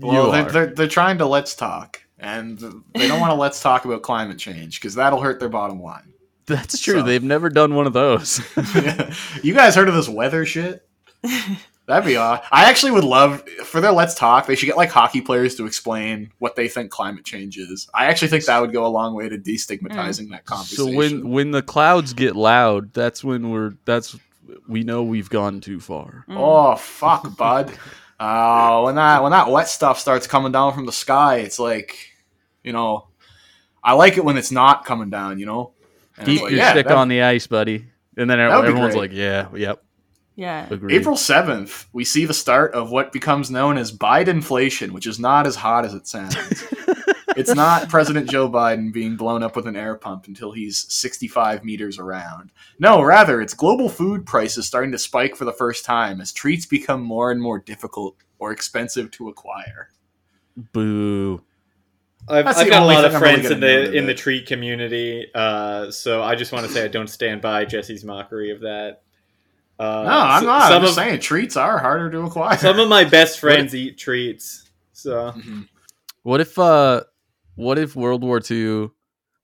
Well, 0.00 0.30
they're, 0.32 0.46
are. 0.46 0.50
they're, 0.50 0.66
they're 0.66 0.88
trying 0.88 1.18
to 1.18 1.26
let's 1.26 1.54
talk, 1.54 2.02
and 2.18 2.58
they 2.94 3.06
don't 3.06 3.20
want 3.20 3.30
to 3.32 3.36
let's 3.36 3.60
talk 3.60 3.84
about 3.84 4.00
climate 4.02 4.38
change 4.38 4.80
because 4.80 4.94
that'll 4.94 5.20
hurt 5.20 5.40
their 5.40 5.48
bottom 5.50 5.82
line. 5.82 6.13
That's 6.46 6.80
true. 6.80 7.00
So- 7.00 7.02
They've 7.02 7.22
never 7.22 7.48
done 7.48 7.74
one 7.74 7.86
of 7.86 7.92
those. 7.92 8.40
you 9.42 9.54
guys 9.54 9.74
heard 9.74 9.88
of 9.88 9.94
this 9.94 10.08
weather 10.08 10.44
shit? 10.44 10.86
That'd 11.86 12.06
be 12.06 12.16
odd. 12.16 12.40
I 12.50 12.64
actually 12.70 12.92
would 12.92 13.04
love 13.04 13.46
for 13.64 13.78
their 13.82 13.92
let's 13.92 14.14
talk. 14.14 14.46
They 14.46 14.54
should 14.54 14.64
get 14.66 14.78
like 14.78 14.88
hockey 14.90 15.20
players 15.20 15.54
to 15.56 15.66
explain 15.66 16.30
what 16.38 16.56
they 16.56 16.66
think 16.66 16.90
climate 16.90 17.26
change 17.26 17.58
is. 17.58 17.88
I 17.94 18.06
actually 18.06 18.28
think 18.28 18.46
that 18.46 18.58
would 18.60 18.72
go 18.72 18.86
a 18.86 18.88
long 18.88 19.14
way 19.14 19.28
to 19.28 19.36
destigmatizing 19.36 20.30
that 20.30 20.46
conversation. 20.46 20.92
so 20.92 20.96
when 20.96 21.28
when 21.28 21.50
the 21.50 21.60
clouds 21.60 22.14
get 22.14 22.36
loud, 22.36 22.94
that's 22.94 23.22
when 23.22 23.50
we're 23.50 23.74
that's 23.84 24.16
we 24.66 24.82
know 24.82 25.02
we've 25.02 25.28
gone 25.28 25.60
too 25.60 25.78
far. 25.78 26.24
Mm. 26.26 26.36
oh 26.38 26.76
fuck, 26.76 27.36
bud. 27.36 27.70
Uh, 28.18 28.80
when 28.82 28.94
that 28.94 29.22
when 29.22 29.32
that 29.32 29.50
wet 29.50 29.68
stuff 29.68 29.98
starts 29.98 30.26
coming 30.26 30.52
down 30.52 30.72
from 30.72 30.86
the 30.86 30.92
sky, 30.92 31.36
it's 31.38 31.58
like, 31.58 31.96
you 32.62 32.72
know, 32.72 33.08
I 33.82 33.92
like 33.92 34.16
it 34.16 34.24
when 34.24 34.38
it's 34.38 34.52
not 34.52 34.86
coming 34.86 35.10
down. 35.10 35.38
You 35.38 35.44
know, 35.44 35.72
Keep 36.24 36.42
like, 36.42 36.50
your 36.50 36.58
yeah, 36.60 36.70
stick 36.72 36.86
that- 36.86 36.96
on 36.96 37.08
the 37.08 37.22
ice, 37.22 37.46
buddy. 37.46 37.86
And 38.16 38.30
then 38.30 38.38
That 38.38 38.54
would 38.54 38.62
be 38.62 38.68
everyone's 38.68 38.94
like, 38.94 39.12
"Yeah, 39.12 39.48
yep, 39.56 39.82
Yeah. 40.36 40.68
agree." 40.70 40.94
April 40.94 41.16
7th, 41.16 41.86
we 41.92 42.04
see 42.04 42.26
the 42.26 42.34
start 42.34 42.72
of 42.72 42.90
what 42.90 43.10
becomes 43.12 43.50
known 43.50 43.76
as 43.76 43.90
Bidenflation, 43.90 44.92
which 44.92 45.06
is 45.08 45.18
not 45.18 45.46
as 45.48 45.56
hot 45.56 45.84
as 45.84 45.94
it 45.94 46.06
sounds. 46.06 46.36
it's 47.36 47.52
not 47.52 47.88
President 47.88 48.30
Joe 48.30 48.48
Biden 48.48 48.92
being 48.92 49.16
blown 49.16 49.42
up 49.42 49.56
with 49.56 49.66
an 49.66 49.74
air 49.74 49.96
pump 49.96 50.28
until 50.28 50.52
he's 50.52 50.86
65 50.92 51.64
meters 51.64 51.98
around. 51.98 52.52
No, 52.78 53.02
rather, 53.02 53.40
it's 53.40 53.54
global 53.54 53.88
food 53.88 54.24
prices 54.24 54.64
starting 54.64 54.92
to 54.92 54.98
spike 54.98 55.34
for 55.34 55.44
the 55.44 55.52
first 55.52 55.84
time 55.84 56.20
as 56.20 56.30
treats 56.30 56.66
become 56.66 57.02
more 57.02 57.32
and 57.32 57.42
more 57.42 57.58
difficult 57.58 58.14
or 58.38 58.52
expensive 58.52 59.10
to 59.10 59.28
acquire. 59.28 59.88
Boo. 60.72 61.42
I've, 62.28 62.46
I've 62.46 62.68
got 62.70 62.82
a 62.82 62.86
lot 62.86 63.04
of 63.04 63.12
thing 63.12 63.16
I'm 63.16 63.22
really 63.22 63.34
friends 63.42 63.50
in 63.50 63.60
the 63.60 63.92
in 63.92 64.06
the 64.06 64.12
today. 64.12 64.14
treat 64.22 64.46
community, 64.46 65.26
uh, 65.34 65.90
so 65.90 66.22
I 66.22 66.34
just 66.34 66.52
want 66.52 66.66
to 66.66 66.72
say 66.72 66.84
I 66.84 66.88
don't 66.88 67.08
stand 67.08 67.40
by 67.42 67.64
Jesse's 67.64 68.04
mockery 68.04 68.50
of 68.50 68.60
that. 68.60 69.02
Uh, 69.78 69.84
No, 70.04 70.10
I'm 70.10 70.40
so- 70.40 70.46
not. 70.46 70.62
I'm 70.62 70.68
Some 70.72 70.82
just 70.82 70.98
of 70.98 71.04
saying 71.04 71.20
treats 71.20 71.56
are 71.56 71.78
harder 71.78 72.10
to 72.10 72.20
acquire. 72.22 72.56
some 72.58 72.78
of 72.78 72.88
my 72.88 73.04
best 73.18 73.40
friends 73.40 73.74
eat 73.74 73.98
treats, 73.98 74.70
so 74.92 75.32
Mhm. 75.32 75.68
What 76.22 76.40
if 76.40 76.58
uh 76.58 77.02
what 77.56 77.78
if 77.78 77.94
World 77.94 78.22
War 78.22 78.40
II 78.50 78.88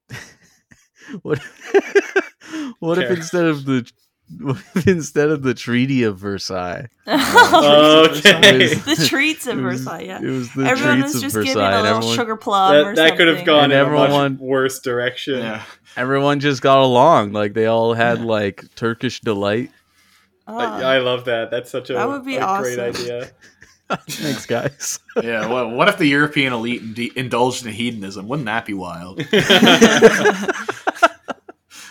what 1.22 1.38
what 2.80 2.98
if 2.98 3.10
instead 3.10 3.44
of 3.44 3.64
the 3.64 3.72
what 3.74 3.86
if 3.86 3.92
instead 4.86 5.28
of 5.28 5.42
the 5.42 5.54
Treaty 5.54 6.02
of 6.04 6.16
Versailles 6.18 6.88
oh, 7.06 8.06
okay. 8.10 8.74
the 8.74 9.06
treats 9.08 9.46
of 9.46 9.58
Versailles. 9.58 10.02
Yeah. 10.02 10.20
It 10.22 10.26
was 10.30 10.52
the 10.54 10.64
Everyone 10.64 10.98
treats 11.00 11.14
was 11.14 11.22
just 11.22 11.34
getting 11.34 11.54
Versailles 11.54 11.78
a 11.78 11.82
little 11.82 11.96
everyone, 11.98 12.16
sugar 12.16 12.36
plum 12.36 12.74
or 12.74 12.94
that, 12.94 13.10
that 13.10 13.16
could 13.16 13.28
have 13.28 13.44
gone 13.44 13.64
And 13.64 13.72
in 13.72 13.78
a 13.78 13.82
everyone- 13.82 14.32
much 14.34 14.40
worse 14.40 14.78
direction. 14.80 15.38
Yeah. 15.40 15.62
everyone 15.96 16.40
just 16.40 16.62
got 16.62 16.78
along. 16.78 17.32
Like 17.32 17.54
they 17.54 17.66
all 17.66 17.94
had 17.94 18.20
like 18.20 18.64
Turkish 18.76 19.20
delight. 19.20 19.70
Oh. 20.46 20.58
I, 20.58 20.96
I 20.96 20.98
love 20.98 21.24
that. 21.26 21.50
That's 21.50 21.70
such 21.70 21.90
a, 21.90 21.94
That 21.94 22.08
would 22.08 22.24
be 22.24 22.36
a 22.36 22.58
great 22.58 22.78
idea. 22.78 23.30
Thanks, 24.08 24.46
guys. 24.46 25.00
Yeah. 25.20 25.48
Well, 25.48 25.70
what 25.70 25.88
if 25.88 25.98
the 25.98 26.06
European 26.06 26.52
elite 26.52 26.82
inde- 26.82 27.16
indulged 27.16 27.66
in 27.66 27.72
hedonism? 27.72 28.28
Wouldn't 28.28 28.46
that 28.46 28.64
be 28.64 28.74
wild? 28.74 29.20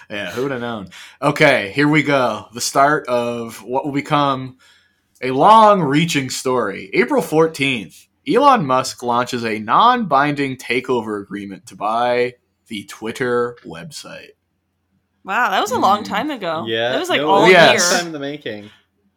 Yeah, 0.09 0.31
who 0.31 0.43
would 0.43 0.51
have 0.51 0.61
known? 0.61 0.89
Okay, 1.21 1.71
here 1.71 1.87
we 1.87 2.01
go. 2.01 2.47
The 2.53 2.61
start 2.61 3.07
of 3.07 3.63
what 3.63 3.85
will 3.85 3.91
become 3.91 4.57
a 5.21 5.31
long 5.31 5.81
reaching 5.81 6.29
story. 6.29 6.89
April 6.93 7.21
14th, 7.21 8.07
Elon 8.27 8.65
Musk 8.65 9.03
launches 9.03 9.45
a 9.45 9.59
non 9.59 10.07
binding 10.07 10.57
takeover 10.57 11.21
agreement 11.21 11.67
to 11.67 11.75
buy 11.75 12.35
the 12.67 12.85
Twitter 12.85 13.57
website. 13.65 14.31
wow, 15.23 15.51
that 15.51 15.61
was 15.61 15.71
a 15.71 15.79
long 15.79 15.99
hmm. 15.99 16.05
time 16.05 16.31
ago. 16.31 16.65
yeah, 16.67 16.91
that 16.91 16.99
was 16.99 17.09
like 17.09 17.21
no, 17.21 17.29
all 17.29 17.47
yes. 17.47 17.91
year. 17.91 17.99
time 17.99 18.07
in 18.07 18.13
the 18.13 18.19
making. 18.19 18.69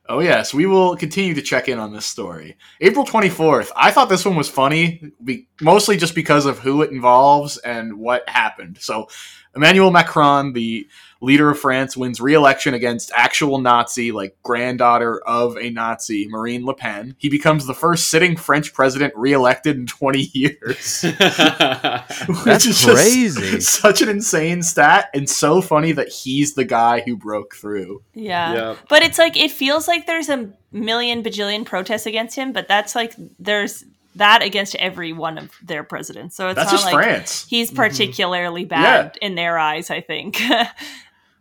Oh, 0.08 0.18
yes, 0.18 0.52
we 0.52 0.66
will 0.66 0.96
continue 0.96 1.32
to 1.34 1.42
check 1.42 1.68
in 1.68 1.78
on 1.78 1.92
this 1.92 2.04
story. 2.04 2.56
April 2.80 3.04
24th, 3.04 3.70
I 3.76 3.92
thought 3.92 4.08
this 4.08 4.24
one 4.24 4.34
was 4.34 4.48
funny, 4.48 5.12
be- 5.22 5.48
mostly 5.60 5.96
just 5.96 6.16
because 6.16 6.44
of 6.44 6.58
who 6.58 6.82
it 6.82 6.90
involves 6.90 7.56
and 7.58 7.98
what 7.98 8.28
happened. 8.28 8.78
So, 8.80 9.06
Emmanuel 9.54 9.90
Macron, 9.90 10.52
the 10.52 10.86
leader 11.20 11.50
of 11.50 11.58
France, 11.58 11.96
wins 11.96 12.20
re 12.20 12.34
election 12.34 12.74
against 12.74 13.12
actual 13.14 13.58
Nazi, 13.58 14.12
like 14.12 14.36
granddaughter 14.42 15.20
of 15.26 15.56
a 15.56 15.70
Nazi, 15.70 16.26
Marine 16.28 16.64
Le 16.64 16.74
Pen. 16.74 17.14
He 17.18 17.28
becomes 17.28 17.66
the 17.66 17.74
first 17.74 18.08
sitting 18.08 18.36
French 18.36 18.72
president 18.74 19.14
re 19.16 19.32
elected 19.32 19.76
in 19.76 19.86
20 19.86 20.20
years. 20.32 21.02
Which 21.02 21.18
That's 21.18 22.66
is 22.66 22.80
just 22.80 22.84
crazy. 22.86 23.60
such 23.60 24.02
an 24.02 24.08
insane 24.08 24.62
stat 24.62 25.10
and 25.14 25.28
so 25.28 25.60
funny 25.60 25.92
that 25.92 26.08
he's 26.08 26.54
the 26.54 26.64
guy 26.64 27.00
who 27.00 27.16
broke 27.16 27.54
through. 27.54 28.02
Yeah. 28.14 28.54
yeah. 28.54 28.76
But 28.88 29.02
it's 29.02 29.18
like 29.18 29.36
it 29.36 29.50
feels 29.50 29.86
like 29.86 30.06
there's 30.06 30.28
a 30.28 30.50
million 30.72 31.22
bajillion 31.22 31.64
protests 31.64 32.06
against 32.06 32.36
him, 32.36 32.52
but 32.52 32.68
that's 32.68 32.94
like 32.94 33.14
there's 33.38 33.84
that 34.16 34.42
against 34.42 34.74
every 34.76 35.12
one 35.12 35.38
of 35.38 35.50
their 35.62 35.84
presidents. 35.84 36.36
So 36.36 36.48
it's 36.48 36.56
That's 36.56 36.70
not 36.70 36.72
just 36.72 36.84
like 36.84 36.94
France. 36.94 37.46
he's 37.48 37.68
Mm-hmm. 37.68 37.76
particularly 37.76 38.64
bad 38.64 39.18
in 39.22 39.34
their 39.34 39.58
eyes, 39.58 39.90
I 39.90 40.00
think. 40.00 40.40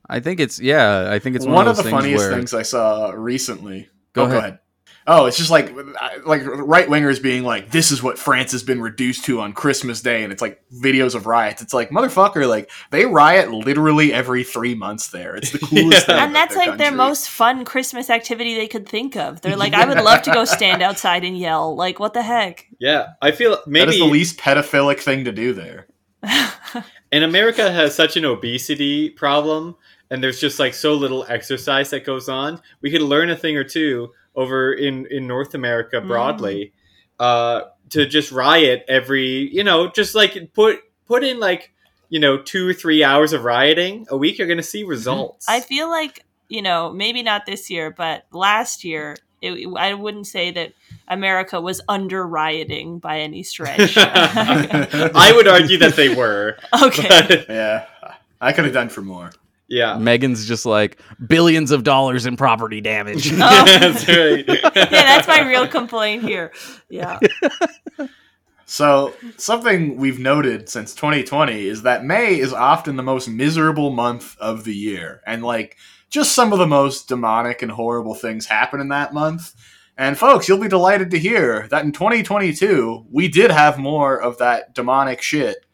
I 0.09 0.19
think 0.19 0.39
it's 0.39 0.59
yeah. 0.59 1.09
I 1.09 1.19
think 1.19 1.35
it's 1.35 1.45
one, 1.45 1.55
one, 1.55 1.67
of 1.67 1.77
the 1.77 1.83
those 1.83 1.91
funniest 1.91 2.23
where, 2.23 2.33
things 2.33 2.53
I 2.53 2.63
saw 2.63 3.11
recently. 3.11 3.89
Go 4.13 4.23
oh, 4.23 4.27
go 4.27 4.37
ahead. 4.37 4.59
Ahead. 5.07 5.19
Oh, 5.21 5.25
it's 5.25 5.37
just 5.37 5.49
like 5.49 5.71
like 6.25 6.43
right 6.45 6.87
wingers 6.87 7.21
being 7.21 7.43
like, 7.43 7.71
"This 7.71 7.91
is 7.91 8.01
what 8.03 8.17
France 8.19 8.51
has 8.51 8.63
been 8.63 8.81
reduced 8.81 9.25
to 9.25 9.41
on 9.41 9.53
Christmas 9.53 10.01
Day," 10.01 10.23
and 10.23 10.31
it's 10.31 10.41
like 10.41 10.61
videos 10.73 11.15
of 11.15 11.25
riots. 11.25 11.61
It's 11.61 11.73
like 11.73 11.89
motherfucker, 11.89 12.47
like 12.47 12.69
they 12.91 13.05
riot 13.05 13.51
literally 13.51 14.13
every 14.13 14.43
three 14.43 14.75
months 14.75 15.07
there. 15.09 15.35
It's 15.35 15.51
the 15.51 15.59
coolest 15.59 16.07
Yeah. 16.07 16.15
thing. 16.15 16.15
and 16.17 16.35
that's 16.35 16.55
their 16.55 16.67
like 16.67 16.77
their 16.77 16.91
most 16.91 17.29
fun 17.29 17.65
Christmas 17.65 18.09
activity 18.09 18.55
they 18.55 18.67
could 18.67 18.87
think 18.87 19.15
of. 19.15 19.41
They're 19.41 19.57
like, 19.57 19.73
I 19.73 19.85
would 19.85 20.01
love 20.03 20.21
to 20.23 20.31
go 20.31 20.45
stand 20.45 20.81
outside 20.81 21.23
and 21.23 21.37
yell. 21.37 21.75
Like, 21.75 21.99
what 21.99 22.13
the 22.13 22.21
heck? 22.23 22.67
Yeah, 22.79 23.07
I 23.21 23.31
feel 23.31 23.51
That 23.51 23.67
maybe 23.67 23.91
is 23.93 23.99
the 23.99 24.05
least 24.05 24.39
pedophilic 24.39 24.99
thing 24.99 25.25
to 25.25 25.31
do 25.31 25.53
there. 25.53 25.87
and 27.11 27.23
America 27.23 27.71
has 27.71 27.95
such 27.95 28.15
an 28.17 28.25
obesity 28.25 29.09
problem, 29.09 29.75
and 30.09 30.23
there's 30.23 30.39
just 30.39 30.59
like 30.59 30.73
so 30.73 30.93
little 30.93 31.25
exercise 31.27 31.89
that 31.89 32.05
goes 32.05 32.29
on. 32.29 32.61
We 32.81 32.91
could 32.91 33.01
learn 33.01 33.29
a 33.29 33.35
thing 33.35 33.57
or 33.57 33.63
two 33.63 34.11
over 34.35 34.73
in 34.73 35.05
in 35.07 35.27
North 35.27 35.53
America 35.53 36.01
broadly, 36.01 36.73
uh, 37.19 37.61
to 37.89 38.05
just 38.05 38.31
riot 38.31 38.85
every, 38.87 39.53
you 39.53 39.63
know, 39.63 39.89
just 39.89 40.15
like 40.15 40.53
put 40.53 40.79
put 41.05 41.23
in 41.23 41.39
like 41.39 41.73
you 42.09 42.19
know 42.19 42.37
two 42.37 42.67
or 42.67 42.73
three 42.73 43.03
hours 43.03 43.33
of 43.33 43.43
rioting 43.43 44.05
a 44.09 44.17
week. 44.17 44.37
You're 44.37 44.47
going 44.47 44.57
to 44.57 44.63
see 44.63 44.83
results. 44.83 45.47
I 45.47 45.59
feel 45.59 45.89
like 45.89 46.25
you 46.49 46.61
know 46.61 46.91
maybe 46.91 47.23
not 47.23 47.45
this 47.45 47.69
year, 47.69 47.91
but 47.91 48.25
last 48.31 48.83
year 48.83 49.17
it, 49.41 49.67
I 49.75 49.93
wouldn't 49.93 50.27
say 50.27 50.51
that 50.51 50.73
America 51.07 51.59
was 51.59 51.81
under 51.89 52.25
rioting 52.25 52.99
by 52.99 53.19
any 53.19 53.43
stretch. 53.43 53.93
I 53.97 55.33
would 55.35 55.47
argue 55.47 55.77
that 55.79 55.95
they 55.95 56.13
were. 56.13 56.57
okay. 56.83 57.07
But, 57.07 57.49
Yeah, 57.49 57.87
I 58.39 58.53
could 58.53 58.65
have 58.65 58.73
done 58.73 58.89
for 58.89 59.01
more. 59.01 59.31
Yeah. 59.71 59.97
Megan's 59.97 60.45
just 60.45 60.65
like 60.65 60.99
billions 61.25 61.71
of 61.71 61.83
dollars 61.83 62.25
in 62.25 62.35
property 62.35 62.81
damage. 62.81 63.31
Oh. 63.41 63.65
that's 63.65 64.07
right. 64.07 64.45
yeah, 64.75 64.89
that's 64.89 65.27
my 65.27 65.47
real 65.47 65.67
complaint 65.67 66.23
here. 66.23 66.51
Yeah. 66.89 67.19
So, 68.65 69.13
something 69.37 69.97
we've 69.97 70.19
noted 70.19 70.69
since 70.69 70.93
2020 70.95 71.67
is 71.67 71.83
that 71.83 72.05
May 72.05 72.39
is 72.39 72.53
often 72.53 72.95
the 72.95 73.03
most 73.03 73.27
miserable 73.27 73.91
month 73.91 74.37
of 74.39 74.63
the 74.63 74.75
year. 74.75 75.21
And, 75.25 75.43
like, 75.43 75.77
just 76.09 76.33
some 76.33 76.53
of 76.53 76.59
the 76.59 76.67
most 76.67 77.09
demonic 77.09 77.61
and 77.61 77.71
horrible 77.71 78.15
things 78.15 78.45
happen 78.45 78.79
in 78.79 78.89
that 78.89 79.13
month. 79.13 79.53
And, 79.97 80.17
folks, 80.17 80.47
you'll 80.47 80.57
be 80.61 80.69
delighted 80.69 81.11
to 81.11 81.19
hear 81.19 81.67
that 81.69 81.83
in 81.83 81.91
2022, 81.91 83.07
we 83.11 83.27
did 83.27 83.51
have 83.51 83.77
more 83.77 84.21
of 84.21 84.37
that 84.37 84.73
demonic 84.73 85.21
shit. 85.21 85.65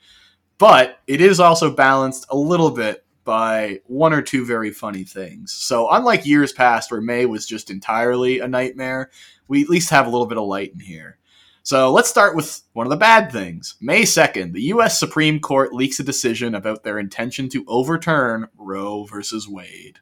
But 0.58 1.00
it 1.06 1.22
is 1.22 1.40
also 1.40 1.76
balanced 1.76 2.26
a 2.30 2.38
little 2.38 2.72
bit 2.72 3.06
by 3.28 3.82
one 3.88 4.14
or 4.14 4.22
two 4.22 4.46
very 4.46 4.72
funny 4.72 5.04
things. 5.04 5.52
So, 5.52 5.90
unlike 5.92 6.26
years 6.26 6.54
past 6.54 6.90
where 6.90 7.02
May 7.02 7.26
was 7.26 7.46
just 7.46 7.70
entirely 7.70 8.40
a 8.40 8.48
nightmare, 8.48 9.12
we 9.50 9.62
at 9.62 9.70
least 9.70 9.90
have 9.90 10.08
a 10.08 10.10
little 10.10 10.26
bit 10.28 10.38
of 10.38 10.48
light 10.48 10.72
in 10.74 10.80
here. 10.80 11.18
So 11.62 11.92
let's 11.92 12.10
start 12.10 12.34
with 12.34 12.62
one 12.72 12.86
of 12.86 12.92
the 12.92 12.96
bad 12.96 13.30
things. 13.30 13.76
May 13.82 14.04
2nd, 14.04 14.54
the 14.54 14.62
U.S. 14.62 14.98
Supreme 14.98 15.42
Court 15.42 15.74
leaks 15.74 16.00
a 16.00 16.04
decision 16.04 16.56
about 16.56 16.86
their 16.86 16.98
intention 16.98 17.50
to 17.50 17.66
overturn 17.68 18.48
Roe 18.58 19.04
versus 19.04 19.50
Wade. 19.50 20.00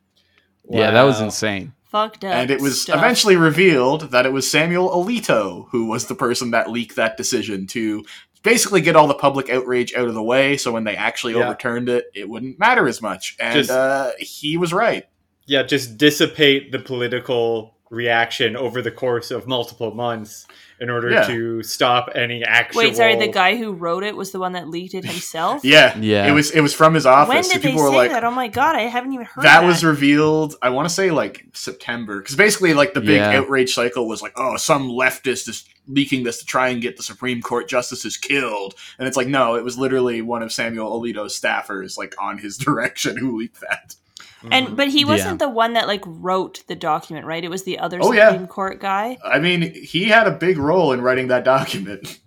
Yeah, 0.70 0.92
that 0.92 1.02
was 1.02 1.20
insane. 1.20 1.74
Fucked 1.86 2.24
up. 2.24 2.36
and 2.36 2.52
it 2.52 2.62
was 2.62 2.84
stuff. 2.84 2.98
eventually 2.98 3.36
revealed 3.36 4.12
that 4.12 4.28
it 4.28 4.34
was 4.34 4.50
Samuel 4.50 4.90
Alito 4.90 5.68
who 5.70 5.88
was 5.88 6.06
the 6.06 6.14
person 6.14 6.52
that 6.52 6.70
leaked 6.70 6.98
that 6.98 7.18
decision 7.18 7.66
to 7.68 8.06
basically 8.45 8.79
get 8.79 8.95
all 8.95 9.08
the 9.08 9.13
public 9.13 9.49
outrage 9.49 9.93
out 9.95 10.08
of 10.08 10.13
the 10.13 10.23
way 10.23 10.55
so 10.55 10.71
when 10.71 10.86
they 10.86 10.95
actually 10.95 11.34
Yeah. 11.34 11.39
overturned 11.45 11.89
it 11.89 12.05
it 12.13 12.29
wouldn't 12.29 12.58
matter 12.58 12.88
as 12.88 13.01
much. 13.01 13.36
And 13.39 13.53
Just- 13.55 13.71
uh, 13.71 14.12
he 14.19 14.55
was 14.55 14.71
right. 14.71 15.05
Yeah, 15.47 15.63
just 15.63 15.97
dissipate 15.97 16.71
the 16.71 16.79
political 16.79 17.75
reaction 17.89 18.55
over 18.55 18.81
the 18.81 18.91
course 18.91 19.29
of 19.31 19.45
multiple 19.47 19.93
months 19.93 20.47
in 20.80 20.90
order 20.90 21.10
Yeah. 21.10 21.24
to 21.28 21.64
stop 21.64 22.10
any 22.16 22.44
actual. 22.44 22.80
Wait, 22.82 22.96
sorry. 22.96 23.16
The 23.16 23.28
guy 23.30 23.56
who 23.56 23.72
wrote 23.72 24.04
it 24.04 24.16
was 24.16 24.32
the 24.32 24.40
one 24.40 24.52
that 24.54 24.68
leaked 24.68 24.94
it 24.94 25.06
himself. 25.14 25.64
yeah 25.64 25.98
Yeah. 25.98 26.28
it 26.28 26.32
was 26.32 26.52
it 26.52 26.62
was 26.62 26.74
from 26.74 26.94
his 26.94 27.06
office 27.06 27.34
When 27.34 27.44
so 27.44 27.54
did 27.54 27.62
they 27.62 27.76
say 27.76 27.82
were 27.82 27.90
like 27.92 28.12
that? 28.12 28.24
Oh 28.24 28.32
my 28.32 28.48
god, 28.50 28.76
I 28.76 28.82
haven't 28.82 29.14
even 29.14 29.26
heard 29.26 29.44
that 29.46 29.62
that. 29.62 29.66
was 29.68 29.84
revealed 29.84 30.56
i 30.62 30.70
want 30.70 30.88
to 30.88 30.94
say 30.94 31.12
like 31.12 31.46
september 31.54 32.20
because 32.20 32.36
basically 32.36 32.74
like 32.74 32.94
the 32.94 33.02
big 33.02 33.18
Yeah. 33.22 33.40
outrage 33.40 33.74
cycle 33.74 34.08
was 34.08 34.22
like 34.22 34.34
oh 34.36 34.58
some 34.58 34.90
leftist 34.90 35.48
is 35.48 35.66
leaking 35.88 36.24
this 36.24 36.40
to 36.40 36.46
try 36.46 36.70
and 36.70 36.82
get 36.82 36.98
the 36.98 37.04
supreme 37.04 37.42
court 37.42 37.68
justices 37.70 38.18
killed 38.18 38.74
and 39.00 39.08
it's 39.08 39.16
like 39.18 39.28
no 39.28 39.56
it 39.56 39.64
was 39.64 39.78
literally 39.78 40.22
one 40.22 40.42
of 40.44 40.52
samuel 40.52 41.00
alito's 41.00 41.40
staffers 41.40 41.98
like 41.98 42.14
on 42.22 42.38
his 42.38 42.58
direction 42.68 43.16
who 43.18 43.38
leaked 43.38 43.62
that 43.62 43.96
and 44.51 44.75
but 44.77 44.88
he 44.89 45.05
wasn't 45.05 45.39
the 45.39 45.49
one 45.49 45.73
that 45.73 45.88
like 45.88 46.03
wrote 46.05 46.63
the 46.67 46.75
document, 46.75 47.25
right? 47.25 47.43
It 47.43 47.49
was 47.49 47.63
the 47.63 47.79
other 47.79 47.99
Oh, 48.01 48.12
yeah. 48.12 48.29
Supreme 48.31 48.47
Court 48.47 48.79
guy. 48.79 49.17
i 49.23 49.39
mean 49.39 49.73
he 49.73 50.05
had 50.05 50.27
a 50.27 50.31
big 50.31 50.58
role 50.58 50.91
in 50.93 51.01
writing 51.01 51.27
that 51.27 51.43
document 51.43 52.19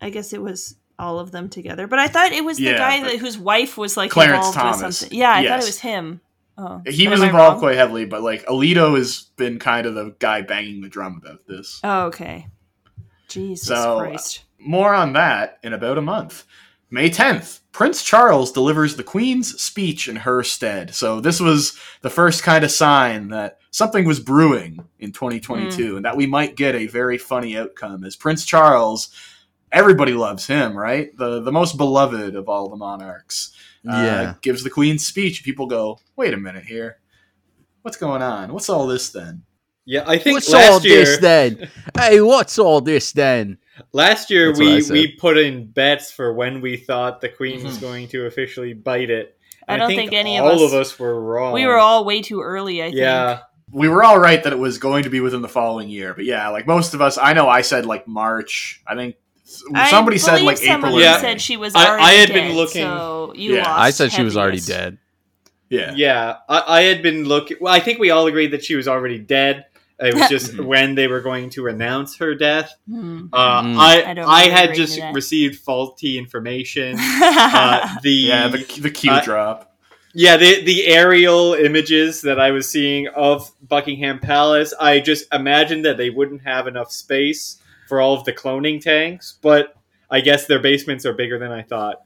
I 0.00 0.10
guess 0.10 0.32
it 0.32 0.40
was 0.40 0.76
all 0.98 1.18
of 1.18 1.30
them 1.30 1.48
together. 1.48 1.86
But 1.86 1.98
I 1.98 2.08
thought 2.08 2.32
it 2.32 2.44
was 2.44 2.56
the 2.58 2.72
guy 2.74 3.02
that, 3.02 3.18
whose 3.18 3.36
wife 3.38 3.76
was 3.78 3.96
like 3.96 4.10
Clarence 4.10 4.46
involved 4.48 4.56
Thomas. 4.58 4.82
with 4.82 4.94
something. 4.96 5.18
Yeah, 5.18 5.32
I 5.32 5.46
thought 5.46 5.60
it 5.60 5.66
was 5.66 5.80
him. 5.80 6.20
Oh, 6.58 6.82
he 6.86 7.08
was 7.08 7.22
involved 7.22 7.58
quite 7.60 7.76
heavily 7.76 8.04
but 8.04 8.22
like 8.22 8.44
alito 8.46 8.96
has 8.98 9.28
been 9.36 9.58
kind 9.58 9.86
of 9.86 9.94
the 9.94 10.14
guy 10.18 10.42
banging 10.42 10.80
the 10.82 10.88
drum 10.90 11.20
about 11.22 11.46
this 11.46 11.80
Oh, 11.84 12.06
okay. 12.06 12.48
Jesus 13.28 13.68
So- 13.68 13.98
Christ. 13.98 14.44
More 14.58 14.92
on 14.92 15.14
that 15.14 15.58
in 15.62 15.72
about 15.72 15.96
a 15.96 16.02
month. 16.02 16.44
May 16.90 17.08
10th, 17.08 17.60
Prince 17.72 18.02
Charles 18.02 18.50
delivers 18.50 18.96
the 18.96 19.04
Queen's 19.04 19.60
speech 19.60 20.08
in 20.08 20.16
her 20.16 20.42
stead. 20.42 20.94
So, 20.94 21.20
this 21.20 21.38
was 21.40 21.78
the 22.02 22.10
first 22.10 22.42
kind 22.42 22.64
of 22.64 22.70
sign 22.72 23.28
that 23.28 23.58
something 23.70 24.04
was 24.04 24.18
brewing 24.18 24.84
in 24.98 25.12
2022 25.12 25.96
and 25.96 26.04
that 26.04 26.16
we 26.16 26.26
might 26.26 26.56
get 26.56 26.74
a 26.74 26.88
very 26.88 27.16
funny 27.16 27.56
outcome 27.56 28.02
as 28.04 28.16
Prince 28.16 28.44
Charles, 28.44 29.10
everybody 29.70 30.12
loves 30.12 30.48
him, 30.48 30.76
right? 30.76 31.16
The, 31.16 31.40
the 31.40 31.52
most 31.52 31.76
beloved 31.76 32.34
of 32.34 32.48
all 32.48 32.68
the 32.68 32.76
monarchs. 32.76 33.52
uh, 33.88 33.92
Yeah. 33.92 34.34
gives 34.42 34.64
the 34.64 34.70
Queen's 34.70 35.06
speech. 35.06 35.44
People 35.44 35.66
go, 35.66 36.00
wait 36.16 36.34
a 36.34 36.36
minute 36.36 36.64
here. 36.64 36.98
What's 37.82 37.96
going 37.96 38.20
on? 38.20 38.52
What's 38.52 38.68
all 38.68 38.86
this 38.88 39.10
then? 39.10 39.42
Yeah, 39.86 40.04
I 40.06 40.18
think 40.18 40.36
What's 40.36 40.50
last 40.50 40.70
all 40.70 40.80
year, 40.82 41.04
this 41.04 41.18
then? 41.18 41.68
hey, 41.98 42.20
what's 42.20 42.58
all 42.58 42.80
this 42.80 43.12
then? 43.12 43.58
last 43.92 44.30
year 44.30 44.48
That's 44.52 44.90
we 44.90 45.06
we 45.06 45.12
put 45.16 45.38
in 45.38 45.66
bets 45.70 46.12
for 46.12 46.34
when 46.34 46.60
we 46.60 46.76
thought 46.76 47.20
the 47.22 47.30
Queen 47.30 47.64
was 47.64 47.78
Mhm. 47.78 47.80
going 47.80 48.08
to 48.08 48.26
officially 48.26 48.74
bite 48.74 49.08
it. 49.10 49.36
I 49.66 49.76
don't 49.78 49.88
think 49.88 50.12
any 50.12 50.36
of 50.38 50.44
all 50.44 50.52
us- 50.64 50.72
of 50.72 50.78
us 50.78 50.98
were 50.98 51.18
wrong. 51.20 51.52
We 51.54 51.64
were 51.66 51.78
all 51.78 52.04
way 52.04 52.20
too 52.22 52.40
early, 52.42 52.82
I 52.82 52.86
think. 52.86 52.96
yeah. 52.98 53.40
we 53.72 53.88
were 53.88 54.02
all 54.02 54.18
right 54.18 54.42
that 54.42 54.52
it 54.52 54.58
was 54.58 54.78
going 54.78 55.04
to 55.04 55.10
be 55.10 55.20
within 55.20 55.42
the 55.42 55.48
following 55.48 55.88
year. 55.88 56.12
But 56.12 56.24
yeah, 56.24 56.48
like 56.48 56.66
most 56.66 56.92
of 56.92 57.00
us, 57.00 57.16
I 57.18 57.32
know 57.34 57.48
I 57.48 57.60
said 57.62 57.86
like 57.86 58.06
March. 58.08 58.82
I 58.86 58.96
think 58.96 59.14
I 59.74 59.88
somebody 59.90 60.18
said 60.18 60.42
like 60.42 60.60
April. 60.62 60.96
or 60.96 61.00
Yeah. 61.00 61.18
Said 61.20 61.40
she 61.40 61.56
was 61.56 61.74
I- 61.76 61.86
already 61.86 62.02
I 62.04 62.10
had 62.14 62.28
dead, 62.28 62.34
been 62.34 62.56
looking- 62.56 62.82
So 62.82 63.32
you 63.36 63.54
Yeah. 63.54 63.62
lost 63.64 63.80
I 63.80 63.90
said 63.90 64.12
she 64.12 64.22
was 64.24 64.36
already 64.36 64.60
dead. 64.60 64.98
yeah. 65.68 65.92
Yeah, 65.96 66.36
I, 66.48 66.64
I 66.66 66.82
had 66.82 67.00
been 67.02 67.24
looking. 67.24 67.56
Well, 67.60 67.72
I 67.72 67.78
think 67.80 67.98
we 68.00 68.10
all 68.10 68.26
agreed 68.26 68.50
that 68.50 68.64
she 68.64 68.74
was 68.74 68.88
already 68.88 69.18
dead. 69.18 69.66
It 70.02 70.14
was 70.14 70.28
just 70.30 70.52
Mhm. 70.54 70.64
when 70.64 70.94
they 70.94 71.06
were 71.08 71.20
going 71.20 71.50
to 71.50 71.66
announce 71.66 72.16
her 72.16 72.34
death. 72.34 72.74
Hmm. 72.88 73.26
Uh, 73.32 73.62
Mm. 73.62 73.76
I 73.76 74.10
I 74.10 74.14
don't 74.14 74.28
I 74.28 74.42
had 74.48 74.74
just 74.74 74.98
received 75.12 75.60
faulty 75.60 76.16
information. 76.18 76.96
Uh, 77.22 77.96
the 78.02 78.10
Yeah, 78.10 78.48
the 78.48 78.58
the 78.80 78.90
Q 78.90 79.10
uh, 79.12 79.20
drop. 79.22 79.76
yeah 80.14 80.36
the 80.38 80.62
the 80.64 80.86
aerial 80.86 81.54
images 81.54 82.22
that 82.22 82.40
I 82.40 82.50
was 82.50 82.68
seeing 82.70 83.08
of 83.08 83.50
Buckingham 83.68 84.18
Palace, 84.20 84.72
I 84.80 85.00
just 85.00 85.26
imagined 85.34 85.84
that 85.84 85.96
they 85.98 86.10
wouldn't 86.10 86.42
have 86.42 86.66
enough 86.66 86.90
space 86.90 87.58
for 87.88 88.00
all 88.00 88.14
of 88.14 88.24
the 88.24 88.32
cloning 88.32 88.80
tanks. 88.80 89.36
But 89.42 89.74
I 90.10 90.20
guess 90.20 90.46
their 90.46 90.58
basements 90.60 91.04
are 91.04 91.12
bigger 91.12 91.38
than 91.38 91.52
I 91.52 91.62
thought. 91.62 91.96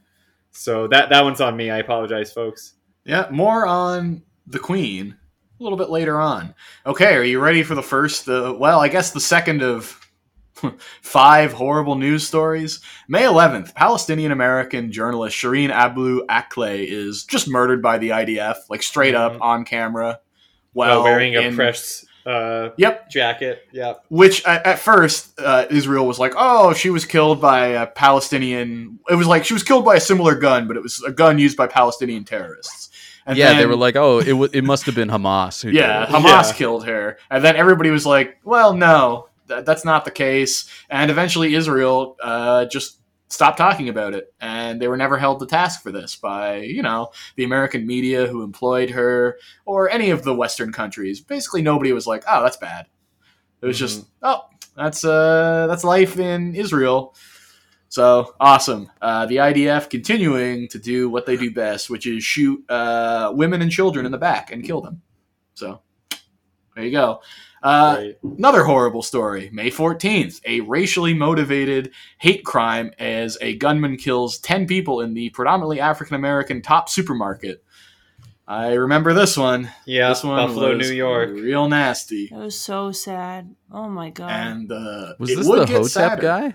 So 0.50 0.86
that 0.88 1.10
that 1.10 1.22
one's 1.24 1.40
on 1.40 1.56
me. 1.56 1.70
I 1.70 1.78
apologize, 1.78 2.32
folks. 2.32 2.74
Yeah, 3.04 3.26
more 3.30 3.66
on 3.66 4.22
the 4.46 4.58
Queen 4.58 5.16
a 5.58 5.62
little 5.62 5.78
bit 5.78 5.90
later 5.90 6.20
on. 6.20 6.54
Okay, 6.86 7.14
are 7.14 7.22
you 7.24 7.40
ready 7.40 7.62
for 7.62 7.74
the 7.74 7.82
first? 7.82 8.28
Uh, 8.28 8.54
well, 8.58 8.80
I 8.80 8.88
guess 8.88 9.10
the 9.12 9.20
second 9.20 9.62
of 9.62 10.00
five 11.02 11.52
horrible 11.52 11.94
news 11.96 12.26
stories. 12.26 12.80
May 13.08 13.22
11th, 13.22 13.74
Palestinian 13.74 14.32
American 14.32 14.92
journalist 14.92 15.36
Shireen 15.36 15.70
Abu 15.70 16.24
Akleh 16.26 16.84
is 16.86 17.24
just 17.24 17.48
murdered 17.48 17.82
by 17.82 17.98
the 17.98 18.10
IDF, 18.10 18.56
like 18.68 18.82
straight 18.82 19.14
up 19.14 19.34
Mhm. 19.34 19.40
on 19.40 19.64
camera. 19.64 20.20
While 20.72 21.02
Well, 21.02 21.04
wearing 21.04 21.36
a 21.36 21.40
in- 21.40 21.54
press 21.56 22.04
uh, 22.26 22.70
Yep, 22.78 23.10
jacket. 23.10 23.62
Yep. 23.72 24.04
which 24.08 24.44
at, 24.46 24.66
at 24.66 24.78
first 24.78 25.38
uh, 25.38 25.66
Israel 25.70 26.06
was 26.06 26.18
like, 26.18 26.32
"Oh, 26.36 26.72
she 26.72 26.88
was 26.90 27.04
killed 27.04 27.40
by 27.40 27.66
a 27.66 27.86
Palestinian." 27.86 28.98
It 29.10 29.14
was 29.14 29.26
like 29.26 29.44
she 29.44 29.52
was 29.54 29.62
killed 29.62 29.84
by 29.84 29.96
a 29.96 30.00
similar 30.00 30.34
gun, 30.34 30.66
but 30.66 30.76
it 30.78 30.82
was 30.82 31.02
a 31.06 31.12
gun 31.12 31.38
used 31.38 31.56
by 31.56 31.66
Palestinian 31.66 32.24
terrorists. 32.24 32.88
And 33.26 33.38
yeah, 33.38 33.54
they 33.54 33.66
were 33.66 33.76
like, 33.76 33.96
"Oh, 33.96 34.18
it 34.18 34.26
w- 34.26 34.50
it 34.52 34.64
must 34.64 34.84
have 34.86 34.94
been 34.94 35.08
Hamas." 35.08 35.62
Who 35.62 35.70
yeah, 35.70 36.00
did 36.06 36.08
it. 36.10 36.14
Hamas 36.14 36.48
Yeah. 36.48 36.52
killed 36.52 36.86
her, 36.86 37.18
and 37.30 37.42
then 37.44 37.56
everybody 37.56 37.90
was 37.90 38.04
like, 38.04 38.38
"Well, 38.44 38.74
no, 38.74 39.28
th- 39.48 39.64
that's 39.64 39.84
not 39.84 40.04
the 40.04 40.10
case." 40.10 40.68
And 40.90 41.10
eventually, 41.10 41.54
Israel 41.54 42.16
uh, 42.22 42.66
just 42.66 42.98
stopped 43.28 43.56
talking 43.56 43.88
about 43.88 44.12
it, 44.14 44.32
and 44.40 44.80
they 44.80 44.88
were 44.88 44.96
never 44.98 45.16
held 45.16 45.40
to 45.40 45.46
task 45.46 45.82
for 45.82 45.90
this 45.90 46.16
by 46.16 46.56
you 46.58 46.82
know 46.82 47.10
the 47.36 47.44
American 47.44 47.86
media 47.86 48.26
who 48.26 48.42
employed 48.42 48.90
her 48.90 49.38
or 49.64 49.88
any 49.90 50.10
of 50.10 50.22
the 50.24 50.34
Western 50.34 50.70
countries. 50.72 51.20
Basically, 51.22 51.62
nobody 51.62 51.92
was 51.92 52.06
like, 52.06 52.24
"Oh, 52.28 52.42
that's 52.42 52.58
bad." 52.58 52.86
It 53.62 53.66
was 53.66 53.78
just, 53.78 54.04
"Oh, 54.22 54.42
that's 54.76 55.02
uh, 55.02 55.66
that's 55.68 55.82
life 55.84 56.18
in 56.18 56.54
Israel." 56.54 57.14
So 57.94 58.34
awesome. 58.40 58.90
Uh, 59.00 59.24
the 59.26 59.36
IDF 59.36 59.88
continuing 59.88 60.66
to 60.70 60.80
do 60.80 61.08
what 61.08 61.26
they 61.26 61.36
do 61.36 61.52
best, 61.54 61.88
which 61.88 62.08
is 62.08 62.24
shoot 62.24 62.68
uh, 62.68 63.30
women 63.32 63.62
and 63.62 63.70
children 63.70 64.04
in 64.04 64.10
the 64.10 64.18
back 64.18 64.50
and 64.50 64.64
kill 64.64 64.80
them. 64.80 65.00
So 65.54 65.80
there 66.74 66.84
you 66.84 66.90
go. 66.90 67.20
Uh, 67.62 67.96
Right. 67.98 68.18
Another 68.36 68.64
horrible 68.64 69.02
story. 69.02 69.48
May 69.52 69.70
14th, 69.70 70.40
a 70.44 70.58
racially 70.62 71.14
motivated 71.14 71.92
hate 72.18 72.44
crime 72.44 72.90
as 72.98 73.38
a 73.40 73.54
gunman 73.58 73.96
kills 73.96 74.38
10 74.38 74.66
people 74.66 75.00
in 75.00 75.14
the 75.14 75.30
predominantly 75.30 75.78
African 75.78 76.16
American 76.16 76.62
top 76.62 76.88
supermarket. 76.88 77.62
I 78.48 78.72
remember 78.72 79.12
this 79.14 79.36
one. 79.36 79.70
Yeah, 79.86 80.08
this 80.08 80.24
one 80.24 80.44
Buffalo, 80.48 80.76
was 80.76 80.90
New 80.90 80.96
York. 80.96 81.30
real 81.30 81.68
nasty. 81.68 82.24
It 82.24 82.36
was 82.36 82.58
so 82.58 82.90
sad. 82.90 83.54
Oh 83.70 83.88
my 83.88 84.10
god. 84.10 84.30
And 84.32 84.72
uh, 84.72 85.14
Was 85.20 85.30
it 85.30 85.36
this 85.36 85.46
would 85.46 85.60
the 85.60 85.66
get 85.66 85.76
Hotep 85.76 85.90
sadder. 85.90 86.22
guy? 86.22 86.54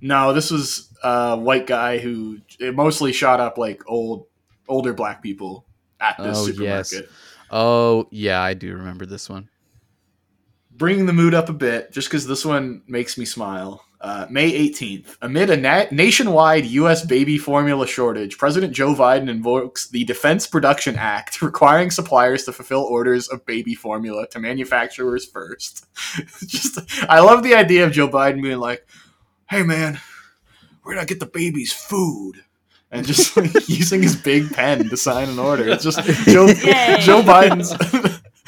No, 0.00 0.32
this 0.32 0.50
was 0.50 0.90
a 1.02 1.36
white 1.36 1.66
guy 1.66 1.98
who 1.98 2.38
it 2.58 2.74
mostly 2.74 3.12
shot 3.12 3.40
up 3.40 3.58
like 3.58 3.82
old, 3.86 4.26
older 4.68 4.92
black 4.92 5.22
people 5.22 5.66
at 6.00 6.16
this 6.18 6.38
Oh, 6.38 6.46
supermarket. 6.46 6.92
yes. 6.92 7.02
Oh, 7.50 8.06
yeah, 8.10 8.40
I 8.40 8.54
do 8.54 8.74
remember 8.74 9.04
this 9.06 9.28
one. 9.28 9.48
Bringing 10.70 11.06
the 11.06 11.12
mood 11.12 11.34
up 11.34 11.48
a 11.48 11.52
bit, 11.52 11.92
just 11.92 12.08
because 12.08 12.26
this 12.26 12.44
one 12.44 12.82
makes 12.86 13.18
me 13.18 13.24
smile. 13.24 13.84
Uh, 14.00 14.26
May 14.30 14.50
18th, 14.70 15.18
amid 15.20 15.50
a 15.50 15.56
na- 15.58 15.84
nationwide 15.90 16.64
U.S. 16.64 17.04
baby 17.04 17.36
formula 17.36 17.86
shortage, 17.86 18.38
President 18.38 18.72
Joe 18.72 18.94
Biden 18.94 19.28
invokes 19.28 19.90
the 19.90 20.04
Defense 20.04 20.46
Production 20.46 20.96
Act, 20.96 21.42
requiring 21.42 21.90
suppliers 21.90 22.44
to 22.44 22.52
fulfill 22.52 22.80
orders 22.80 23.28
of 23.28 23.44
baby 23.44 23.74
formula 23.74 24.26
to 24.28 24.38
manufacturers 24.38 25.26
first. 25.26 25.84
just, 26.46 26.78
I 27.10 27.20
love 27.20 27.42
the 27.42 27.54
idea 27.54 27.84
of 27.84 27.92
Joe 27.92 28.08
Biden 28.08 28.40
being 28.42 28.56
like, 28.56 28.86
"Hey, 29.50 29.62
man, 29.62 30.00
we're 30.84 30.94
gonna 30.94 31.06
get 31.06 31.20
the 31.20 31.26
babies 31.26 31.72
food." 31.72 32.44
And 32.92 33.06
just 33.06 33.36
like 33.36 33.68
using 33.68 34.02
his 34.02 34.16
big 34.16 34.52
pen 34.52 34.88
to 34.88 34.96
sign 34.96 35.28
an 35.28 35.38
order. 35.38 35.68
It's 35.68 35.84
just 35.84 36.02
Joe, 36.28 36.46
Yay. 36.46 36.98
Joe 37.00 37.22
Biden's. 37.22 37.72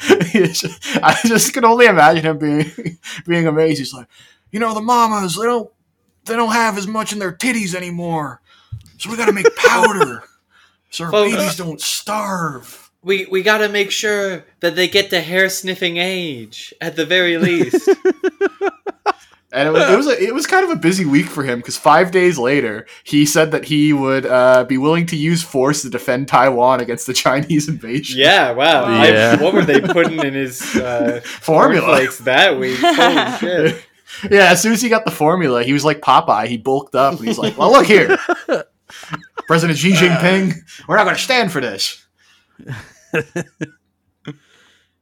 I 1.01 1.15
just 1.25 1.53
can 1.53 1.63
only 1.63 1.85
imagine 1.85 2.25
him 2.25 2.37
being 2.37 2.97
being 3.25 3.47
amazed. 3.47 3.79
He's 3.79 3.93
like, 3.93 4.07
you 4.51 4.59
know, 4.59 4.73
the 4.73 4.81
mamas 4.81 5.35
they 5.35 5.45
don't 5.45 5.69
they 6.25 6.35
don't 6.35 6.51
have 6.51 6.77
as 6.77 6.87
much 6.87 7.13
in 7.13 7.19
their 7.19 7.31
titties 7.31 7.73
anymore, 7.75 8.41
so 8.97 9.09
we 9.09 9.17
got 9.17 9.27
to 9.27 9.31
make 9.33 9.53
powder 9.55 10.23
so 10.89 11.05
our 11.05 11.11
Folks. 11.11 11.35
babies 11.35 11.59
uh, 11.59 11.63
don't 11.63 11.81
starve. 11.81 12.91
We 13.01 13.25
we 13.25 13.43
got 13.43 13.59
to 13.59 13.69
make 13.69 13.91
sure 13.91 14.45
that 14.61 14.75
they 14.75 14.87
get 14.87 15.09
to 15.11 15.21
hair 15.21 15.49
sniffing 15.49 15.97
age 15.97 16.73
at 16.81 16.95
the 16.95 17.05
very 17.05 17.37
least. 17.37 17.89
And 19.53 19.67
it 19.67 19.71
was 19.71 19.89
it 19.89 19.95
was, 19.97 20.07
a, 20.07 20.23
it 20.23 20.33
was 20.33 20.47
kind 20.47 20.65
of 20.65 20.71
a 20.71 20.75
busy 20.75 21.05
week 21.05 21.27
for 21.27 21.43
him 21.43 21.59
because 21.59 21.77
five 21.77 22.11
days 22.11 22.39
later 22.39 22.87
he 23.03 23.25
said 23.25 23.51
that 23.51 23.65
he 23.65 23.93
would 23.93 24.25
uh, 24.25 24.63
be 24.63 24.77
willing 24.79 25.05
to 25.07 25.15
use 25.15 25.43
force 25.43 25.83
to 25.83 25.89
defend 25.89 26.27
Taiwan 26.27 26.79
against 26.81 27.05
the 27.07 27.13
Chinese 27.25 27.69
invasion. 27.69 28.19
Yeah, 28.19 28.51
wow. 28.51 28.85
I- 28.85 29.35
what 29.41 29.53
were 29.53 29.63
they 29.63 29.79
putting 29.79 30.19
in 30.23 30.33
his 30.33 30.61
uh, 30.75 31.21
Formula. 31.25 31.85
cornflakes 31.85 32.17
that 32.19 32.57
week? 32.59 32.79
Holy 32.81 33.37
shit. 33.39 33.85
Yeah, 34.29 34.51
as 34.51 34.61
soon 34.61 34.73
as 34.73 34.81
he 34.81 34.89
got 34.89 35.05
the 35.05 35.11
formula, 35.11 35.63
he 35.63 35.73
was 35.73 35.83
like 35.83 35.99
Popeye. 36.01 36.47
He 36.47 36.57
bulked 36.57 36.93
up 36.95 37.17
and 37.17 37.27
he's 37.27 37.37
like, 37.39 37.57
"Well, 37.57 37.71
look 37.71 37.85
here, 37.87 38.15
President 39.47 39.77
Xi 39.79 39.91
Jinping, 39.93 40.53
we're 40.87 40.97
not 40.97 41.03
going 41.05 41.15
to 41.15 41.21
stand 41.21 41.51
for 41.51 41.59
this." 41.61 42.05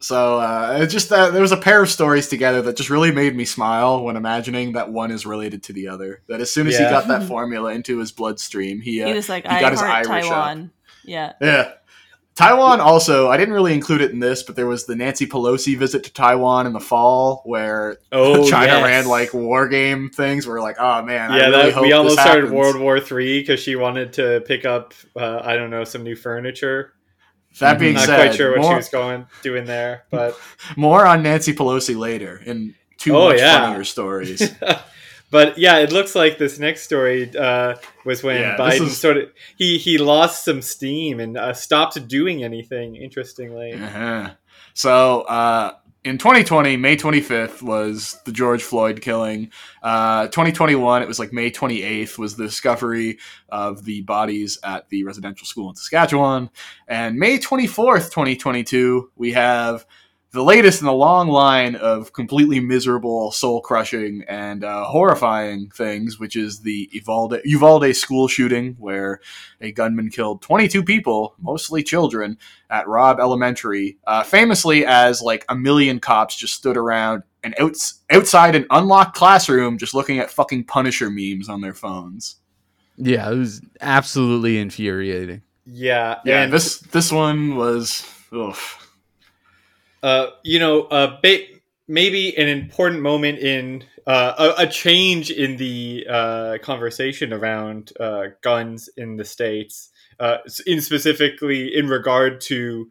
So 0.01 0.39
uh, 0.39 0.79
it 0.81 0.87
just 0.87 1.09
that 1.09 1.31
there 1.33 1.41
was 1.41 1.51
a 1.51 1.57
pair 1.57 1.81
of 1.81 1.89
stories 1.89 2.27
together 2.27 2.61
that 2.63 2.75
just 2.75 2.89
really 2.89 3.11
made 3.11 3.35
me 3.35 3.45
smile 3.45 4.03
when 4.03 4.15
imagining 4.15 4.73
that 4.73 4.91
one 4.91 5.11
is 5.11 5.25
related 5.25 5.63
to 5.63 5.73
the 5.73 5.87
other. 5.87 6.21
That 6.27 6.41
as 6.41 6.51
soon 6.51 6.67
as 6.67 6.77
he 6.77 6.83
got 6.83 7.07
that 7.07 7.23
formula 7.27 7.71
into 7.73 7.99
his 7.99 8.11
bloodstream, 8.11 8.81
he, 8.81 9.01
uh, 9.03 9.07
he 9.07 9.13
was 9.13 9.29
like, 9.29 9.43
he 9.45 9.49
I 9.49 9.61
got 9.61 9.71
his 9.71 9.81
heart 9.81 10.07
Irish 10.07 10.25
up. 10.25 10.31
Taiwan. 10.31 10.71
Yeah. 11.05 11.33
Yeah. 11.39 11.71
Taiwan 12.33 12.79
also, 12.79 13.27
I 13.29 13.35
didn't 13.37 13.53
really 13.53 13.73
include 13.73 14.01
it 14.01 14.11
in 14.11 14.19
this, 14.19 14.41
but 14.41 14.55
there 14.55 14.65
was 14.65 14.85
the 14.85 14.95
Nancy 14.95 15.27
Pelosi 15.27 15.77
visit 15.77 16.03
to 16.05 16.13
Taiwan 16.13 16.65
in 16.65 16.73
the 16.73 16.79
fall 16.79 17.41
where 17.45 17.97
Oh, 18.11 18.49
China 18.49 18.71
yes. 18.73 18.83
ran 18.83 19.05
like 19.07 19.33
war 19.33 19.67
game 19.67 20.09
things. 20.09 20.47
We're 20.47 20.61
like, 20.61 20.77
oh 20.79 21.03
man, 21.03 21.31
I 21.31 21.37
Yeah, 21.37 21.47
really 21.49 21.63
that, 21.63 21.73
hope 21.73 21.81
we 21.83 21.89
this 21.89 21.97
almost 21.97 22.19
started. 22.19 22.49
World 22.51 22.79
War 22.79 22.99
Three 23.01 23.41
because 23.41 23.59
she 23.59 23.75
wanted 23.75 24.13
to 24.13 24.41
pick 24.47 24.65
up, 24.65 24.93
uh, 25.15 25.41
I 25.43 25.57
don't 25.57 25.69
know, 25.69 25.83
some 25.83 26.03
new 26.03 26.15
furniture. 26.15 26.93
That 27.59 27.79
being 27.79 27.93
Not 27.95 28.05
said, 28.05 28.15
quite 28.15 28.35
sure 28.35 28.51
what 28.51 28.61
more, 28.61 28.71
she 28.71 28.75
was 28.77 28.89
going 28.89 29.27
doing 29.43 29.65
there, 29.65 30.03
but 30.09 30.39
more 30.77 31.05
on 31.05 31.21
Nancy 31.23 31.53
Pelosi 31.53 31.97
later 31.97 32.41
in 32.45 32.75
two 32.97 33.15
Oh, 33.15 33.29
much 33.29 33.39
yeah. 33.39 33.61
funnier 33.67 33.83
stories. 33.83 34.53
but 35.31 35.57
yeah, 35.57 35.77
it 35.79 35.91
looks 35.91 36.15
like 36.15 36.37
this 36.37 36.59
next 36.59 36.83
story 36.83 37.29
uh, 37.35 37.75
was 38.05 38.23
when 38.23 38.39
Yeah, 38.41 38.57
Biden 38.57 38.87
is- 38.87 38.97
sort 38.97 39.17
of 39.17 39.29
he 39.57 39.77
he 39.77 39.97
lost 39.97 40.45
some 40.45 40.61
steam 40.61 41.19
and 41.19 41.37
uh, 41.37 41.53
stopped 41.53 42.07
doing 42.07 42.43
anything. 42.43 42.95
Interestingly, 42.95 43.73
uh-huh. 43.73 44.31
So 44.73 45.21
uh, 45.23 45.73
in 46.03 46.17
2020, 46.17 46.77
May 46.77 46.97
25th 46.97 47.61
was 47.61 48.19
the 48.25 48.31
George 48.31 48.63
Floyd 48.63 49.01
killing. 49.01 49.51
Uh, 49.83 50.25
2021, 50.27 51.03
it 51.03 51.07
was 51.07 51.19
like 51.19 51.31
May 51.31 51.51
28th 51.51 52.17
was 52.17 52.35
the 52.35 52.45
discovery 52.45 53.19
of 53.49 53.85
the 53.85 54.01
bodies 54.01 54.57
at 54.63 54.89
the 54.89 55.03
residential 55.03 55.45
school 55.45 55.69
in 55.69 55.75
Saskatchewan. 55.75 56.49
And 56.87 57.17
May 57.17 57.37
24th, 57.37 58.05
2022, 58.05 59.11
we 59.15 59.33
have 59.33 59.85
the 60.33 60.43
latest 60.43 60.81
in 60.81 60.87
a 60.87 60.93
long 60.93 61.27
line 61.27 61.75
of 61.75 62.13
completely 62.13 62.59
miserable, 62.61 63.31
soul 63.31 63.59
crushing, 63.61 64.23
and 64.29 64.63
uh, 64.63 64.85
horrifying 64.85 65.69
things, 65.69 66.19
which 66.19 66.37
is 66.37 66.61
the 66.61 66.89
Uvalde, 66.93 67.41
Uvalde 67.43 67.93
school 67.95 68.29
shooting, 68.29 68.75
where 68.79 69.19
a 69.59 69.73
gunman 69.73 70.09
killed 70.09 70.41
22 70.41 70.83
people, 70.83 71.35
mostly 71.41 71.83
children, 71.83 72.37
at 72.69 72.87
Robb 72.87 73.19
Elementary, 73.19 73.97
uh, 74.07 74.23
famously 74.23 74.85
as 74.85 75.21
like 75.21 75.43
a 75.49 75.55
million 75.55 75.99
cops 75.99 76.35
just 76.37 76.53
stood 76.53 76.77
around 76.77 77.23
and 77.43 77.53
outs- 77.59 77.99
outside 78.09 78.55
an 78.55 78.65
unlocked 78.69 79.15
classroom 79.15 79.77
just 79.77 79.93
looking 79.93 80.19
at 80.19 80.31
fucking 80.31 80.63
Punisher 80.63 81.09
memes 81.09 81.49
on 81.49 81.59
their 81.59 81.73
phones. 81.73 82.37
Yeah, 82.95 83.29
it 83.31 83.35
was 83.37 83.61
absolutely 83.81 84.59
infuriating. 84.59 85.41
yeah, 85.65 86.19
Yeah, 86.23 86.43
and 86.43 86.53
this 86.53 86.79
this 86.79 87.11
one 87.11 87.55
was. 87.55 88.05
Oof. 88.33 88.77
Uh, 90.03 90.27
you 90.43 90.59
know, 90.59 90.83
uh, 90.83 91.19
ba- 91.21 91.45
maybe 91.87 92.35
an 92.37 92.47
important 92.47 93.01
moment 93.01 93.39
in 93.39 93.83
uh, 94.07 94.53
a, 94.57 94.63
a 94.63 94.67
change 94.67 95.29
in 95.29 95.57
the 95.57 96.05
uh, 96.09 96.57
conversation 96.61 97.33
around 97.33 97.91
uh, 97.99 98.27
guns 98.41 98.89
in 98.97 99.17
the 99.17 99.25
states, 99.25 99.89
uh, 100.19 100.37
in 100.65 100.81
specifically 100.81 101.75
in 101.75 101.87
regard 101.87 102.41
to 102.41 102.89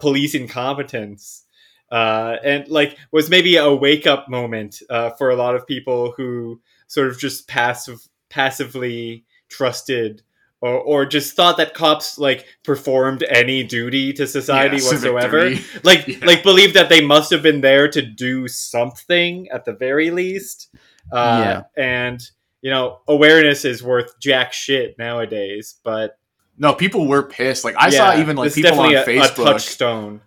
police 0.00 0.34
incompetence. 0.34 1.44
And 1.90 2.68
like 2.68 2.98
was 3.10 3.30
maybe 3.30 3.56
a 3.56 3.74
wake 3.74 4.06
up 4.06 4.28
moment 4.28 4.82
for 5.16 5.30
a 5.30 5.36
lot 5.36 5.56
of 5.56 5.66
people 5.66 6.12
who 6.16 6.60
sort 6.86 7.08
of 7.08 7.18
just 7.18 7.48
passive 7.48 8.06
passively 8.28 9.24
trusted 9.48 10.22
or, 10.62 10.78
or 10.78 11.06
just 11.06 11.34
thought 11.36 11.56
that 11.56 11.72
cops 11.74 12.18
like 12.18 12.44
performed 12.64 13.22
any 13.28 13.62
duty 13.62 14.12
to 14.14 14.26
society 14.26 14.76
Yeah, 14.78 14.84
whatsoever 14.90 15.50
like 15.84 16.06
Yeah. 16.06 16.18
like 16.24 16.42
believe 16.42 16.74
that 16.74 16.88
they 16.88 17.00
must 17.04 17.30
have 17.30 17.42
been 17.42 17.60
there 17.60 17.88
to 17.88 18.02
do 18.02 18.46
something 18.48 19.48
at 19.50 19.64
the 19.64 19.72
very 19.72 20.10
least 20.10 20.68
uh, 21.12 21.62
Yeah. 21.76 21.82
and 21.82 22.20
you 22.62 22.70
know 22.70 23.00
awareness 23.08 23.64
is 23.64 23.82
worth 23.82 24.18
jack 24.20 24.52
shit 24.52 24.98
nowadays 24.98 25.76
but 25.82 26.18
No, 26.58 26.74
people 26.74 27.08
were 27.08 27.22
pissed. 27.22 27.64
Like 27.64 27.76
I 27.78 27.88
saw 27.90 28.18
even 28.18 28.36
like 28.36 28.52
people 28.52 28.80
on 28.80 28.94
a, 28.94 29.00
a 29.00 29.04
Facebook. 29.06 29.44
touchstone 29.44 30.20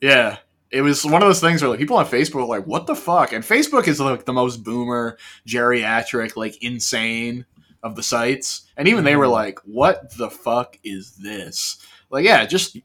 Yeah. 0.00 0.38
It 0.72 0.82
was 0.82 1.04
one 1.04 1.20
of 1.20 1.28
those 1.28 1.40
things 1.40 1.62
where 1.62 1.68
like 1.70 1.80
people 1.80 1.96
on 1.96 2.06
Facebook 2.06 2.34
were 2.36 2.44
like, 2.44 2.64
"What 2.64 2.86
the 2.86 2.94
fuck?" 2.94 3.32
And 3.32 3.42
Facebook 3.42 3.88
is 3.88 3.98
like 4.00 4.24
the 4.24 4.32
most 4.32 4.62
boomer, 4.62 5.18
geriatric, 5.44 6.36
like 6.36 6.62
insane 6.62 7.44
of 7.82 7.96
the 7.96 8.02
sites. 8.02 8.62
And 8.76 8.88
even 8.88 9.04
they 9.04 9.16
were 9.16 9.26
Mhm. 9.26 9.32
like, 9.32 9.58
"What 9.64 10.16
the 10.16 10.30
fuck 10.30 10.76
is 10.84 11.12
this?" 11.22 11.78
Like, 12.10 12.24
yeah, 12.24 12.44
just 12.46 12.76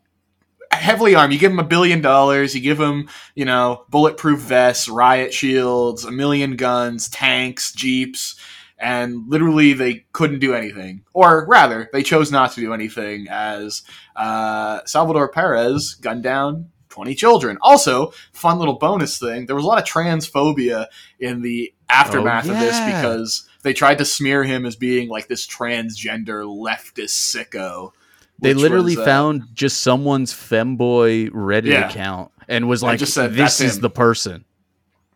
heavily 0.71 1.15
armed. 1.15 1.33
You 1.33 1.39
give 1.39 1.51
them 1.51 1.59
a 1.59 1.63
billion 1.63 2.01
dollars. 2.01 2.53
You 2.55 2.61
give 2.61 2.77
them, 2.77 3.07
you 3.35 3.45
know, 3.45 3.85
bulletproof 3.89 4.39
vests, 4.39 4.87
riot 4.89 5.33
shields, 5.33 6.03
a 6.05 6.11
million 6.11 6.55
guns, 6.57 7.07
tanks, 7.09 7.71
jeeps, 7.71 8.35
and 8.77 9.23
literally 9.27 9.73
they 9.73 10.05
couldn't 10.11 10.39
do 10.39 10.53
anything. 10.53 11.03
Or 11.13 11.45
rather, 11.47 11.89
they 11.93 12.03
chose 12.03 12.31
not 12.31 12.51
to 12.53 12.61
do 12.61 12.73
anything 12.73 13.27
as 13.29 13.83
uh, 14.15 14.79
Salvador 14.85 15.29
Perez 15.29 15.93
gunned 15.95 16.23
down 16.23 16.69
20 16.89 17.15
children. 17.15 17.57
Also, 17.61 18.11
fun 18.33 18.57
little 18.59 18.77
bonus 18.77 19.17
thing 19.17 19.45
there 19.45 19.55
was 19.55 19.65
a 19.65 19.67
lot 19.67 19.77
of 19.81 19.85
transphobia 19.87 20.87
in 21.19 21.41
the 21.41 21.73
aftermath 21.89 22.49
Oh, 22.49 22.53
of 22.53 22.59
this 22.59 22.79
because 22.81 23.47
they 23.65 23.73
tried 23.73 23.97
to 23.97 24.05
smear 24.05 24.43
him 24.43 24.63
as 24.65 24.75
being 24.75 25.09
like 25.09 25.27
this 25.27 25.45
transgender 25.47 26.45
leftist 26.45 27.35
sicko. 27.35 27.91
They 28.39 28.53
literally 28.53 28.95
was, 28.95 28.99
uh, 28.99 29.05
found 29.05 29.43
just 29.55 29.81
someone's 29.81 30.31
femboy 30.31 31.31
Reddit 31.31 31.65
Yeah. 31.65 31.89
account 31.89 32.31
and 32.47 32.69
was 32.69 32.83
like, 32.83 32.99
just 32.99 33.15
said, 33.15 33.33
"This 33.33 33.59
is 33.59 33.77
him." 33.77 33.81
the 33.81 33.89
person." 33.89 34.45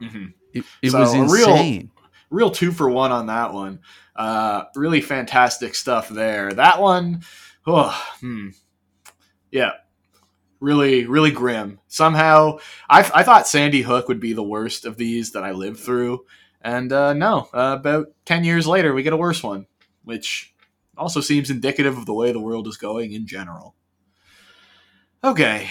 mhm. 0.02 0.34
It, 0.52 0.64
it 0.82 0.90
So, 0.90 1.00
was 1.00 1.14
a 1.14 1.24
real- 1.32 1.84
real 2.32 2.50
two 2.50 2.72
for 2.72 2.90
one 2.90 3.12
on 3.12 3.28
that 3.28 3.54
one. 3.54 3.82
Uh, 4.16 4.64
really 4.76 5.00
fantastic 5.00 5.76
stuff 5.76 6.10
there. 6.10 6.52
That 6.52 6.82
one, 6.82 7.22
oh, 7.68 7.96
hmm. 8.20 8.50
yeah, 9.52 9.74
really, 10.60 11.06
really 11.06 11.30
grim. 11.32 11.80
Somehow, 11.88 12.58
I, 12.90 13.00
I 13.14 13.22
thought 13.24 13.48
Sandy 13.48 13.84
Hook 13.84 14.08
would 14.08 14.20
be 14.20 14.34
the 14.34 14.42
worst 14.44 14.86
of 14.86 14.98
these 14.98 15.34
that 15.34 15.44
I 15.44 15.52
lived 15.52 15.80
through, 15.80 16.26
and 16.62 16.92
uh, 16.92 17.14
no, 17.14 17.50
uh, 17.54 17.78
about 17.80 18.08
ten 18.26 18.44
years 18.44 18.68
later, 18.68 18.94
we 18.94 19.04
get 19.04 19.14
a 19.14 19.18
worse 19.18 19.44
one, 19.44 19.66
which 20.04 20.54
also 20.98 21.22
seems 21.22 21.50
indicative 21.50 21.98
of 21.98 22.06
the 22.06 22.14
way 22.14 22.32
the 22.32 22.40
world 22.40 22.68
is 22.68 22.78
going 22.78 23.14
in 23.14 23.26
general. 23.26 23.76
Okay, 25.24 25.70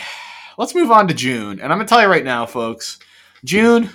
let's 0.57 0.74
move 0.74 0.90
on 0.90 1.09
to 1.09 1.14
June, 1.14 1.61
and 1.61 1.72
I'm 1.72 1.79
gonna 1.79 1.88
tell 1.88 2.03
you 2.03 2.09
right 2.09 2.24
now, 2.24 2.46
folks, 2.46 2.98
June 3.44 3.90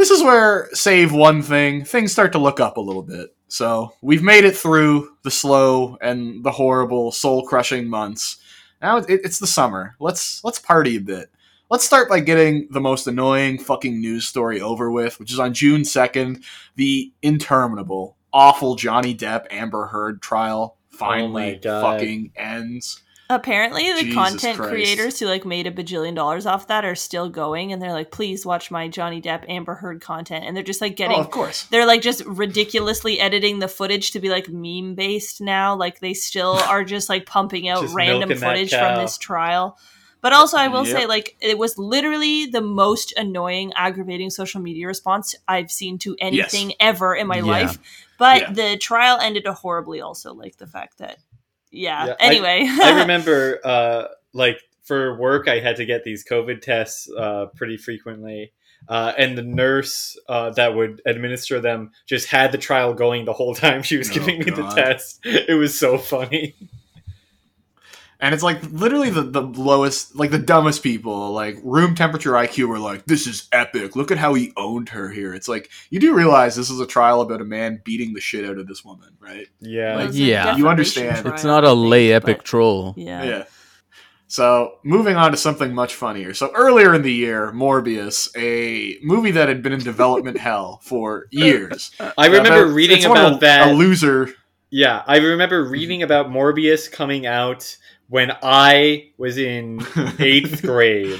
this 0.00 0.10
is 0.10 0.22
where 0.22 0.68
save 0.72 1.12
one 1.12 1.42
thing 1.42 1.84
things 1.84 2.10
start 2.10 2.32
to 2.32 2.38
look 2.38 2.58
up 2.58 2.78
a 2.78 2.80
little 2.80 3.02
bit. 3.02 3.36
So 3.48 3.92
we've 4.00 4.22
made 4.22 4.44
it 4.44 4.56
through 4.56 5.10
the 5.24 5.30
slow 5.30 5.98
and 6.00 6.42
the 6.42 6.52
horrible 6.52 7.12
soul 7.12 7.46
crushing 7.46 7.86
months. 7.86 8.38
Now 8.80 8.96
it's 9.06 9.38
the 9.40 9.46
summer. 9.46 9.96
Let's 10.00 10.42
let's 10.42 10.58
party 10.58 10.96
a 10.96 11.00
bit 11.00 11.30
let's 11.70 11.84
start 11.84 12.08
by 12.08 12.20
getting 12.20 12.68
the 12.70 12.80
most 12.80 13.06
annoying 13.06 13.58
fucking 13.58 14.00
news 14.00 14.26
story 14.26 14.60
over 14.60 14.90
with 14.90 15.18
which 15.18 15.32
is 15.32 15.38
on 15.38 15.54
june 15.54 15.82
2nd 15.82 16.42
the 16.76 17.12
interminable 17.22 18.16
awful 18.32 18.74
johnny 18.74 19.14
depp 19.14 19.46
amber 19.50 19.86
heard 19.86 20.20
trial 20.20 20.76
finally 20.88 21.56
oh 21.56 21.60
God. 21.62 21.82
fucking 21.82 22.32
ends 22.36 23.02
Apparently, 23.30 23.92
the 23.92 24.00
Jesus 24.00 24.14
content 24.14 24.56
Christ. 24.56 24.70
creators 24.70 25.20
who 25.20 25.26
like 25.26 25.44
made 25.44 25.68
a 25.68 25.70
bajillion 25.70 26.16
dollars 26.16 26.46
off 26.46 26.66
that 26.66 26.84
are 26.84 26.96
still 26.96 27.28
going, 27.28 27.72
and 27.72 27.80
they're 27.80 27.92
like, 27.92 28.10
"Please 28.10 28.44
watch 28.44 28.72
my 28.72 28.88
Johnny 28.88 29.22
Depp 29.22 29.44
Amber 29.48 29.74
Heard 29.74 30.00
content," 30.00 30.44
and 30.44 30.56
they're 30.56 30.64
just 30.64 30.80
like 30.80 30.92
oh, 30.92 30.96
getting 30.96 31.16
oh 31.16 31.20
of 31.20 31.30
course 31.30 31.62
they're 31.66 31.86
like 31.86 32.02
just 32.02 32.24
ridiculously 32.24 33.20
editing 33.20 33.60
the 33.60 33.68
footage 33.68 34.10
to 34.12 34.18
be 34.18 34.30
like 34.30 34.48
meme 34.48 34.96
based 34.96 35.40
now. 35.40 35.76
Like 35.76 36.00
they 36.00 36.12
still 36.12 36.54
are 36.66 36.82
just 36.82 37.08
like 37.08 37.24
pumping 37.24 37.68
out 37.68 37.82
Just 37.82 37.94
random 37.94 38.30
footage 38.30 38.70
from 38.70 38.96
this 38.96 39.16
trial. 39.16 39.78
But 40.22 40.32
also, 40.32 40.56
I 40.58 40.68
will 40.68 40.84
Yep. 40.84 40.96
say, 40.96 41.06
like, 41.06 41.36
it 41.40 41.56
was 41.58 41.78
literally 41.78 42.46
the 42.46 42.60
most 42.60 43.12
annoying, 43.16 43.72
aggravating 43.74 44.30
social 44.30 44.60
media 44.60 44.86
response 44.86 45.34
I've 45.48 45.70
seen 45.70 45.98
to 46.00 46.14
anything 46.20 46.74
ever 46.80 47.14
in 47.14 47.26
my 47.26 47.36
Yeah. 47.38 47.44
life. 47.44 47.78
But 48.18 48.40
Yeah. 48.42 48.52
the 48.52 48.76
trial 48.76 49.18
ended 49.18 49.46
horribly, 49.46 50.00
also. 50.02 50.34
Like 50.34 50.56
the 50.56 50.66
fact 50.66 50.98
that, 50.98 51.18
yeah. 51.70 52.06
Yeah, 52.06 52.14
anyway, 52.20 52.68
I 52.82 52.90
remember, 53.00 53.60
uh, 53.64 54.04
like 54.34 54.58
for 54.84 55.16
work, 55.18 55.48
I 55.48 55.60
had 55.60 55.76
to 55.76 55.86
get 55.86 56.04
these 56.04 56.24
COVID 56.24 56.60
tests 56.60 57.08
uh, 57.16 57.46
pretty 57.56 57.76
frequently, 57.78 58.52
Uh, 58.88 59.12
and 59.16 59.38
the 59.38 59.42
nurse 59.42 60.18
uh, 60.28 60.50
that 60.50 60.74
would 60.74 61.00
administer 61.06 61.60
them 61.60 61.92
just 62.06 62.26
had 62.28 62.50
the 62.50 62.58
trial 62.58 62.92
going 62.94 63.24
the 63.24 63.32
whole 63.32 63.54
time 63.54 63.82
she 63.82 63.96
was 63.96 64.10
Oh, 64.10 64.14
giving 64.14 64.38
me 64.40 64.46
the 64.46 64.64
test. 64.74 65.20
It 65.24 65.56
was 65.56 65.78
so 65.78 65.96
funny. 65.98 66.56
And 68.22 68.34
it's 68.34 68.42
like 68.42 68.62
literally 68.70 69.08
the, 69.10 69.22
the 69.22 69.40
lowest, 69.40 70.14
like 70.14 70.30
the 70.30 70.38
dumbest 70.38 70.82
people, 70.82 71.30
like 71.32 71.56
room 71.64 71.94
temperature 71.94 72.32
IQ 72.32 72.68
were 72.68 72.78
like, 72.78 73.06
this 73.06 73.26
is 73.26 73.48
epic. 73.50 73.96
Look 73.96 74.10
at 74.10 74.18
how 74.18 74.34
he 74.34 74.52
owned 74.58 74.90
her 74.90 75.08
here. 75.08 75.34
It's 75.34 75.48
like, 75.48 75.70
you 75.88 75.98
do 76.00 76.14
realize 76.14 76.54
this 76.54 76.68
is 76.68 76.80
a 76.80 76.86
trial 76.86 77.22
about 77.22 77.40
a 77.40 77.44
man 77.46 77.80
beating 77.84 78.12
the 78.12 78.20
shit 78.20 78.44
out 78.44 78.58
of 78.58 78.66
this 78.66 78.84
woman, 78.84 79.08
right? 79.20 79.46
Yeah. 79.60 79.94
Like, 79.96 80.04
It 80.04 80.06
was 80.08 80.16
a 80.16 80.22
yeah. 80.22 80.56
You 80.56 80.68
understand. 80.68 81.22
trial, 81.22 81.34
It's 81.34 81.44
not 81.44 81.64
a 81.64 81.72
lay 81.72 82.12
epic 82.12 82.38
but- 82.38 82.44
troll. 82.44 82.94
Yeah. 82.96 83.22
Yeah. 83.24 83.44
So 84.26 84.74
moving 84.84 85.16
on 85.16 85.32
to 85.32 85.36
something 85.36 85.74
much 85.74 85.94
funnier. 85.94 86.34
So 86.34 86.52
earlier 86.54 86.94
in 86.94 87.02
the 87.02 87.12
year, 87.12 87.50
Morbius, 87.52 88.28
a 88.36 88.96
movie 89.02 89.32
that 89.32 89.48
had 89.48 89.60
been 89.62 89.72
in 89.72 89.80
development 89.80 90.38
hell 90.48 90.78
for 90.84 91.26
years. 91.30 91.90
I 92.16 92.26
remember 92.26 92.64
About- 92.64 92.74
reading 92.74 92.98
it's 92.98 93.08
one 93.08 93.18
about 93.18 93.32
of 93.34 93.40
that. 93.40 93.68
A 93.70 93.72
loser. 93.72 94.32
Yeah, 94.72 95.02
I 95.08 95.16
remember 95.16 95.64
reading 95.64 96.04
about 96.04 96.28
Morbius 96.28 96.92
coming 96.92 97.26
out 97.26 97.76
when 98.10 98.32
I 98.42 99.12
was 99.16 99.38
in 99.38 99.80
eighth 100.18 100.62
grade. 100.66 101.18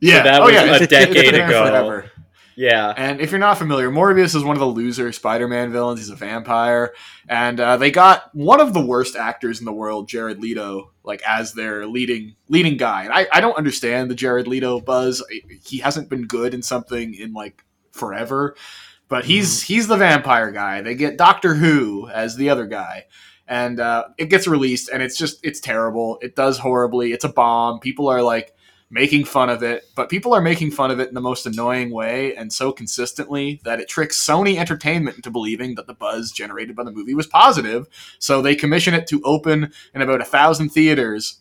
Yeah, 0.00 0.22
that 0.22 0.42
oh, 0.42 0.44
was 0.44 0.54
yeah. 0.54 0.62
a 0.64 0.74
it's- 0.76 0.88
decade 0.88 1.34
ago. 1.34 1.66
forever. 1.66 2.10
Yeah. 2.58 2.94
And 2.96 3.20
if 3.20 3.30
you're 3.30 3.38
not 3.38 3.58
familiar, 3.58 3.90
Morbius 3.90 4.34
is 4.34 4.42
one 4.42 4.56
of 4.56 4.60
the 4.60 4.66
loser 4.66 5.12
Spider-Man 5.12 5.72
villains. 5.72 6.00
He's 6.00 6.08
a 6.08 6.16
vampire, 6.16 6.94
and 7.28 7.60
uh, 7.60 7.76
they 7.76 7.90
got 7.90 8.34
one 8.34 8.62
of 8.62 8.72
the 8.72 8.84
worst 8.84 9.14
actors 9.14 9.58
in 9.58 9.66
the 9.66 9.74
world, 9.74 10.08
Jared 10.08 10.40
Leto, 10.40 10.92
like 11.04 11.20
as 11.28 11.52
their 11.52 11.86
leading 11.86 12.34
leading 12.48 12.78
guy. 12.78 13.04
And 13.04 13.12
I, 13.12 13.26
I 13.30 13.40
don't 13.42 13.58
understand 13.58 14.10
the 14.10 14.14
Jared 14.14 14.48
Leto 14.48 14.80
buzz. 14.80 15.22
He 15.66 15.78
hasn't 15.78 16.08
been 16.08 16.26
good 16.26 16.54
in 16.54 16.62
something 16.62 17.12
in 17.12 17.34
like 17.34 17.62
forever, 17.92 18.56
but 19.08 19.26
he's 19.26 19.60
he's 19.60 19.86
the 19.86 19.98
vampire 19.98 20.50
guy. 20.50 20.80
They 20.80 20.94
get 20.94 21.18
Doctor 21.18 21.54
Who 21.54 22.08
as 22.08 22.36
the 22.36 22.48
other 22.48 22.66
guy. 22.66 23.04
And 23.48 23.78
uh, 23.78 24.04
it 24.18 24.26
gets 24.30 24.46
released, 24.48 24.88
and 24.88 25.02
it's 25.02 25.16
just 25.16 25.38
it's 25.44 25.60
terrible. 25.60 26.18
It 26.20 26.34
does 26.34 26.58
horribly. 26.58 27.12
It's 27.12 27.24
a 27.24 27.28
bomb. 27.28 27.78
People 27.78 28.08
are 28.08 28.22
like 28.22 28.52
making 28.90 29.24
fun 29.24 29.48
of 29.50 29.62
it, 29.64 29.84
but 29.96 30.08
people 30.08 30.32
are 30.32 30.40
making 30.40 30.70
fun 30.70 30.90
of 30.92 31.00
it 31.00 31.08
in 31.08 31.14
the 31.14 31.20
most 31.20 31.44
annoying 31.44 31.90
way 31.90 32.36
and 32.36 32.52
so 32.52 32.70
consistently 32.70 33.60
that 33.64 33.80
it 33.80 33.88
tricks 33.88 34.24
Sony 34.24 34.56
Entertainment 34.58 35.16
into 35.16 35.28
believing 35.28 35.74
that 35.74 35.88
the 35.88 35.92
buzz 35.94 36.30
generated 36.30 36.76
by 36.76 36.84
the 36.84 36.92
movie 36.92 37.12
was 37.14 37.26
positive. 37.26 37.88
So 38.20 38.40
they 38.40 38.54
commission 38.54 38.94
it 38.94 39.08
to 39.08 39.20
open 39.24 39.72
in 39.92 40.02
about 40.02 40.20
a 40.20 40.24
thousand 40.24 40.68
theaters 40.68 41.40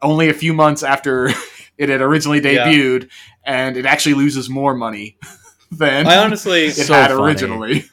only 0.00 0.30
a 0.30 0.34
few 0.34 0.54
months 0.54 0.82
after 0.82 1.28
it 1.78 1.90
had 1.90 2.00
originally 2.00 2.40
Yeah. 2.40 2.66
debuted, 2.66 3.10
and 3.44 3.76
it 3.76 3.84
actually 3.84 4.14
loses 4.14 4.48
more 4.48 4.74
money 4.74 5.18
than 5.70 6.06
I 6.06 6.16
honestly 6.16 6.64
it 6.66 6.72
So 6.72 6.94
had 6.94 7.10
funny. 7.10 7.22
originally. 7.22 7.84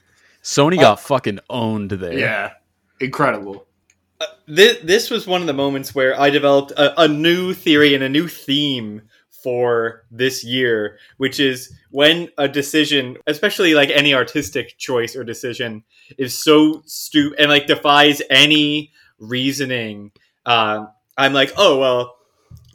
Sony 0.44 0.78
got 0.80 1.00
fucking 1.02 1.40
owned 1.50 1.92
there. 1.92 2.18
Yeah. 2.18 2.52
Incredible. 3.02 3.66
this, 4.48 4.78
this 4.84 5.10
was 5.10 5.28
one 5.28 5.42
of 5.42 5.48
the 5.48 5.54
moments 5.54 5.96
where 5.96 6.20
I 6.20 6.30
developed 6.30 6.72
a, 6.72 7.02
a 7.02 7.08
new 7.08 7.54
theory 7.54 7.96
and 7.96 8.04
a 8.04 8.10
new 8.10 8.28
theme 8.28 9.02
for 9.44 10.06
this 10.12 10.44
year, 10.44 11.00
which 11.18 11.40
is 11.40 11.74
when 11.90 12.30
a 12.38 12.48
decision, 12.48 13.18
especially 13.28 13.74
like 13.74 13.90
any 13.90 14.14
artistic 14.14 14.78
choice 14.78 15.16
or 15.16 15.24
decision, 15.24 15.84
is 16.18 16.38
so 16.38 16.84
stupid 16.86 17.40
and 17.40 17.50
like 17.50 17.66
defies 17.66 18.22
any 18.30 18.92
reasoning. 19.18 20.12
Uh, 20.46 20.86
I'm 21.18 21.34
like, 21.34 21.54
oh 21.58 21.80
well, 21.80 22.18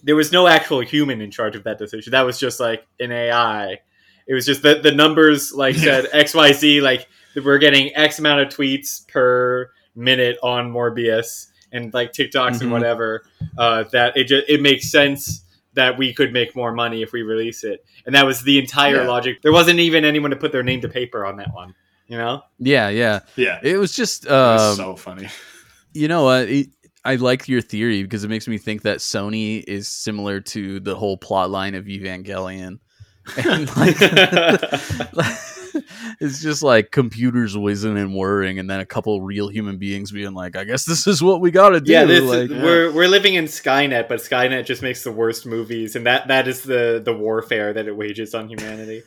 there 0.02 0.16
was 0.16 0.32
no 0.32 0.46
actual 0.46 0.80
human 0.80 1.20
in 1.20 1.30
charge 1.30 1.56
of 1.56 1.64
that 1.64 1.78
decision. 1.78 2.10
That 2.10 2.26
was 2.26 2.38
just 2.38 2.58
like 2.58 2.84
an 2.98 3.12
AI. 3.12 3.80
It 4.26 4.34
was 4.34 4.44
just 4.44 4.62
that 4.62 4.82
the 4.82 4.92
numbers 4.92 5.52
like 5.52 5.76
said 5.76 6.08
X 6.12 6.34
Y 6.34 6.52
Z 6.52 6.80
like 6.80 7.08
we're 7.36 7.58
getting 7.58 7.94
X 7.94 8.18
amount 8.18 8.40
of 8.40 8.48
tweets 8.48 9.06
per 9.06 9.70
minute 9.97 10.36
on 10.42 10.70
Morbius 10.72 11.47
and 11.72 11.92
like 11.94 12.12
TikToks 12.12 12.57
Mhm. 12.57 12.61
and 12.62 12.72
whatever. 12.72 13.24
Uh, 13.59 13.84
that 13.92 14.16
it 14.16 14.24
just 14.24 14.44
it 14.49 14.61
makes 14.62 14.90
sense 14.90 15.42
that 15.74 15.99
we 15.99 16.14
could 16.14 16.32
make 16.32 16.55
more 16.57 16.72
money 16.72 17.03
if 17.03 17.12
we 17.12 17.22
release 17.22 17.64
it, 17.64 17.84
and 18.07 18.14
that 18.14 18.24
was 18.24 18.42
the 18.42 18.59
entire 18.59 19.03
Yeah. 19.03 19.09
logic. 19.09 19.42
There 19.42 19.53
wasn't 19.53 19.78
even 19.80 20.05
anyone 20.05 20.30
to 20.30 20.36
put 20.36 20.53
their 20.53 20.62
name 20.62 20.80
to 20.82 20.88
paper 20.88 21.26
on 21.26 21.36
that 21.36 21.53
one. 21.53 21.74
You 22.09 22.16
know? 22.18 22.42
yeah, 22.61 22.88
yeah. 22.88 23.20
Yeah. 23.34 23.59
It 23.64 23.78
was 23.78 23.92
just, 23.92 24.26
It 24.26 24.30
was 24.30 24.78
um, 24.78 24.84
so 24.84 24.94
funny. 24.97 25.26
you 25.92 26.07
know 26.07 26.22
what? 26.22 26.49
It, 26.49 26.68
I 27.05 27.16
like 27.16 27.49
your 27.49 27.61
theory 27.61 28.03
because 28.05 28.22
it 28.22 28.28
makes 28.28 28.47
me 28.47 28.59
think 28.59 28.82
that 28.82 28.99
Sony 28.99 29.64
is 29.66 29.88
similar 29.88 30.40
to 30.40 30.78
the 30.78 30.94
whole 30.94 31.16
plot 31.16 31.51
line 31.51 31.74
of 31.74 31.86
Evangelion. 31.86 32.78
And 33.36 33.66
like, 33.76 33.97
it's 36.20 36.42
just 36.42 36.62
like 36.62 36.90
computers 36.90 37.56
whizzing 37.56 37.96
and 37.96 38.14
whirring, 38.14 38.58
and 38.58 38.68
then 38.68 38.80
a 38.80 38.86
couple 38.86 39.20
real 39.20 39.48
human 39.48 39.78
beings 39.78 40.12
being 40.12 40.34
like, 40.34 40.56
"I 40.56 40.64
guess 40.64 40.84
this 40.84 41.06
is 41.06 41.22
what 41.22 41.40
we 41.40 41.50
got 41.50 41.70
to 41.70 41.80
do." 41.80 41.92
yeah, 41.92 42.04
this, 42.04 42.22
like, 42.22 42.50
we're 42.50 42.92
we're 42.92 43.08
living 43.08 43.34
in 43.34 43.44
Skynet, 43.44 44.08
but 44.08 44.20
Skynet 44.20 44.66
just 44.66 44.82
makes 44.82 45.04
the 45.04 45.12
worst 45.12 45.46
movies, 45.46 45.96
and 45.96 46.06
that 46.06 46.28
that 46.28 46.48
is 46.48 46.62
the 46.62 47.00
the 47.04 47.12
warfare 47.12 47.72
that 47.72 47.86
it 47.86 47.96
wages 47.96 48.34
on 48.34 48.48
humanity. 48.48 49.02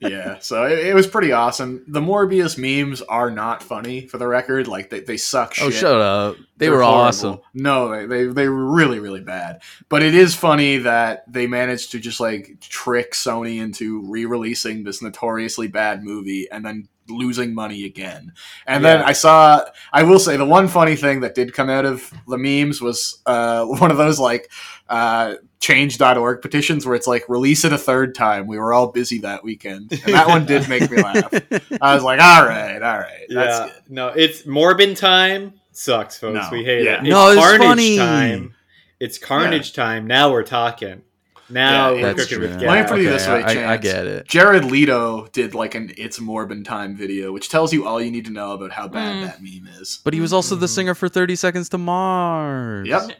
Yeah, 0.00 0.38
so 0.38 0.64
it, 0.64 0.78
it 0.86 0.94
was 0.94 1.06
pretty 1.06 1.32
awesome. 1.32 1.84
The 1.88 2.00
Morbius 2.00 2.58
memes 2.58 3.02
are 3.02 3.30
not 3.30 3.62
funny, 3.62 4.06
for 4.06 4.18
the 4.18 4.26
record. 4.26 4.68
Like 4.68 4.90
they, 4.90 5.00
they 5.00 5.16
suck. 5.16 5.54
Shit. 5.54 5.66
oh, 5.66 5.70
shut 5.70 6.00
up! 6.00 6.36
They 6.56 6.66
They're 6.66 6.76
were 6.76 6.82
horrible. 6.82 7.00
awesome. 7.00 7.40
No, 7.54 7.88
they, 7.88 8.06
they 8.06 8.26
they 8.26 8.48
were 8.48 8.72
really 8.72 8.98
really 8.98 9.20
bad. 9.20 9.62
But 9.88 10.02
it 10.02 10.14
is 10.14 10.34
funny 10.34 10.78
that 10.78 11.24
they 11.30 11.46
managed 11.46 11.92
to 11.92 12.00
just 12.00 12.20
like 12.20 12.58
trick 12.60 13.12
Sony 13.12 13.60
into 13.60 14.00
re-releasing 14.10 14.84
this 14.84 15.02
notoriously 15.02 15.68
bad 15.68 16.02
movie 16.02 16.48
and 16.50 16.64
then 16.64 16.88
losing 17.08 17.54
money 17.54 17.84
again. 17.84 18.32
And 18.66 18.84
then 18.84 19.02
I 19.02 19.12
saw 19.12 19.62
I 19.92 20.02
will 20.04 20.18
say 20.18 20.36
the 20.36 20.44
one 20.44 20.68
funny 20.68 20.96
thing 20.96 21.20
that 21.20 21.34
did 21.34 21.52
come 21.54 21.68
out 21.68 21.84
of 21.84 22.12
the 22.28 22.38
memes 22.38 22.80
was 22.80 23.20
uh, 23.26 23.64
one 23.66 23.90
of 23.90 23.96
those 23.96 24.18
like 24.20 24.50
uh, 24.88 25.34
change.org 25.60 26.40
petitions 26.42 26.86
where 26.86 26.94
it's 26.94 27.06
like 27.06 27.28
release 27.28 27.64
it 27.64 27.72
a 27.72 27.78
third 27.78 28.14
time. 28.14 28.46
We 28.46 28.58
were 28.58 28.72
all 28.72 28.88
busy 28.88 29.18
that 29.20 29.44
weekend. 29.44 29.92
And 29.92 30.14
that 30.14 30.26
one 30.26 30.46
did 30.46 30.68
make 30.68 30.90
me 30.90 30.96
laugh. 31.02 31.32
I 31.80 31.94
was 31.94 32.02
like, 32.02 32.20
all 32.20 32.44
right, 32.46 32.82
all 32.82 32.98
right. 32.98 33.26
That's 33.28 33.58
yeah, 33.58 33.66
good. 33.66 33.82
no, 33.90 34.08
it's 34.08 34.42
Morbin 34.42 34.96
time. 34.96 35.54
Sucks, 35.72 36.18
folks. 36.18 36.34
No, 36.34 36.48
We 36.50 36.64
hate 36.64 36.84
yeah. 36.84 36.94
it. 36.94 37.00
It's 37.00 37.08
No, 37.10 37.30
it's 37.30 37.40
Carnage 37.40 37.60
funny. 37.66 37.96
time. 37.98 38.54
It's 38.98 39.18
Carnage 39.18 39.72
time. 39.72 40.06
Now 40.06 40.32
we're 40.32 40.42
talking. 40.42 41.02
Now 41.48 41.90
Yeah, 41.90 41.94
we're 41.94 42.02
That's 42.14 42.22
cooking 42.24 42.38
true. 42.38 42.46
with 42.48 42.62
Let 42.62 42.74
me 42.74 42.80
gas. 42.82 42.90
put 42.90 43.00
it 43.00 43.04
this 43.04 43.26
way, 43.26 43.42
I, 43.42 43.72
I 43.72 43.76
get 43.76 44.06
it. 44.06 44.28
Jared 44.28 44.64
Leto 44.66 45.26
did 45.32 45.52
like 45.54 45.74
an 45.74 45.92
"It's 45.98 46.20
Morbin 46.20 46.64
Time" 46.64 46.96
video, 46.96 47.32
which 47.32 47.48
tells 47.48 47.72
you 47.72 47.86
all 47.88 48.00
you 48.00 48.10
need 48.12 48.24
to 48.26 48.30
know 48.30 48.52
about 48.52 48.70
how 48.70 48.86
bad 48.86 49.16
Mm. 49.16 49.22
that 49.26 49.42
meme 49.42 49.68
is. 49.80 50.00
But 50.04 50.14
he 50.14 50.20
was 50.20 50.32
also 50.32 50.54
the 50.54 50.66
Mhm. 50.66 50.70
singer 50.70 50.94
for 50.94 51.08
Thirty 51.08 51.34
Seconds 51.34 51.68
to 51.70 51.78
Mars. 51.78 52.86
Yep, 52.88 53.10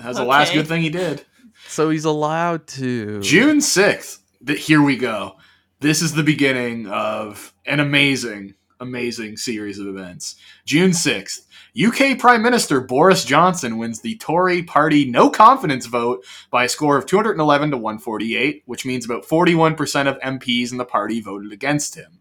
that's 0.00 0.16
the 0.16 0.24
last 0.24 0.54
good 0.54 0.66
thing 0.66 0.80
he 0.82 0.88
did. 0.90 1.26
So 1.68 1.90
he's 1.90 2.04
allowed 2.04 2.66
to. 2.68 3.20
June 3.20 3.60
sixth. 3.60 4.22
Th- 4.46 4.64
here 4.64 4.82
we 4.82 4.96
go. 4.96 5.36
This 5.80 6.02
is 6.02 6.14
the 6.14 6.22
beginning 6.22 6.86
of 6.86 7.52
an 7.66 7.80
amazing, 7.80 8.54
amazing 8.80 9.36
series 9.36 9.78
of 9.78 9.86
events. 9.86 10.36
June 10.64 10.92
sixth. 10.92 11.46
UK 11.78 12.18
Prime 12.18 12.42
Minister 12.42 12.80
Boris 12.80 13.22
Johnson 13.24 13.76
wins 13.76 14.00
the 14.00 14.16
Tory 14.16 14.62
party 14.62 15.04
no 15.04 15.28
confidence 15.28 15.84
vote 15.84 16.24
by 16.50 16.64
a 16.64 16.68
score 16.70 16.96
of 16.96 17.04
211 17.04 17.72
to 17.72 17.76
148, 17.76 18.62
which 18.64 18.86
means 18.86 19.04
about 19.04 19.26
41% 19.26 20.06
of 20.06 20.18
MPs 20.20 20.72
in 20.72 20.78
the 20.78 20.86
party 20.86 21.20
voted 21.20 21.52
against 21.52 21.94
him. 21.94 22.20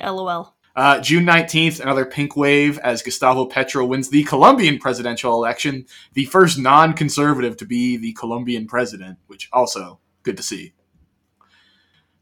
LOL. 0.00 0.56
Uh, 0.76 1.00
June 1.00 1.24
19th, 1.24 1.78
another 1.80 2.04
pink 2.04 2.36
wave 2.36 2.78
as 2.78 3.02
Gustavo 3.02 3.46
Petro 3.46 3.84
wins 3.84 4.08
the 4.08 4.24
Colombian 4.24 4.78
presidential 4.78 5.32
election, 5.32 5.86
the 6.14 6.24
first 6.24 6.58
non 6.58 6.94
conservative 6.94 7.56
to 7.58 7.64
be 7.64 7.96
the 7.96 8.12
Colombian 8.14 8.66
president, 8.66 9.18
which 9.28 9.48
also 9.52 10.00
good 10.24 10.36
to 10.36 10.42
see. 10.42 10.72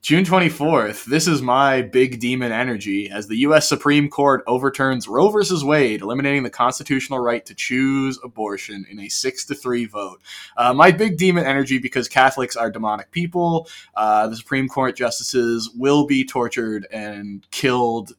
June 0.02 0.24
24th, 0.24 1.04
this 1.04 1.28
is 1.28 1.40
my 1.40 1.80
big 1.80 2.18
demon 2.18 2.50
energy 2.50 3.08
as 3.08 3.28
the 3.28 3.36
U.S. 3.36 3.68
Supreme 3.68 4.08
Court 4.08 4.42
overturns 4.48 5.06
Roe 5.06 5.28
v. 5.30 5.64
Wade, 5.64 6.02
eliminating 6.02 6.42
the 6.42 6.50
constitutional 6.50 7.20
right 7.20 7.46
to 7.46 7.54
choose 7.54 8.18
abortion 8.24 8.84
in 8.90 8.98
a 8.98 9.08
6 9.08 9.44
to 9.44 9.54
3 9.54 9.84
vote. 9.84 10.20
Uh, 10.56 10.74
my 10.74 10.90
big 10.90 11.18
demon 11.18 11.44
energy 11.44 11.78
because 11.78 12.08
Catholics 12.08 12.56
are 12.56 12.68
demonic 12.68 13.12
people. 13.12 13.68
Uh, 13.94 14.26
the 14.26 14.34
Supreme 14.36 14.66
Court 14.66 14.96
justices 14.96 15.70
will 15.76 16.04
be 16.04 16.24
tortured 16.24 16.88
and 16.90 17.46
killed 17.52 18.14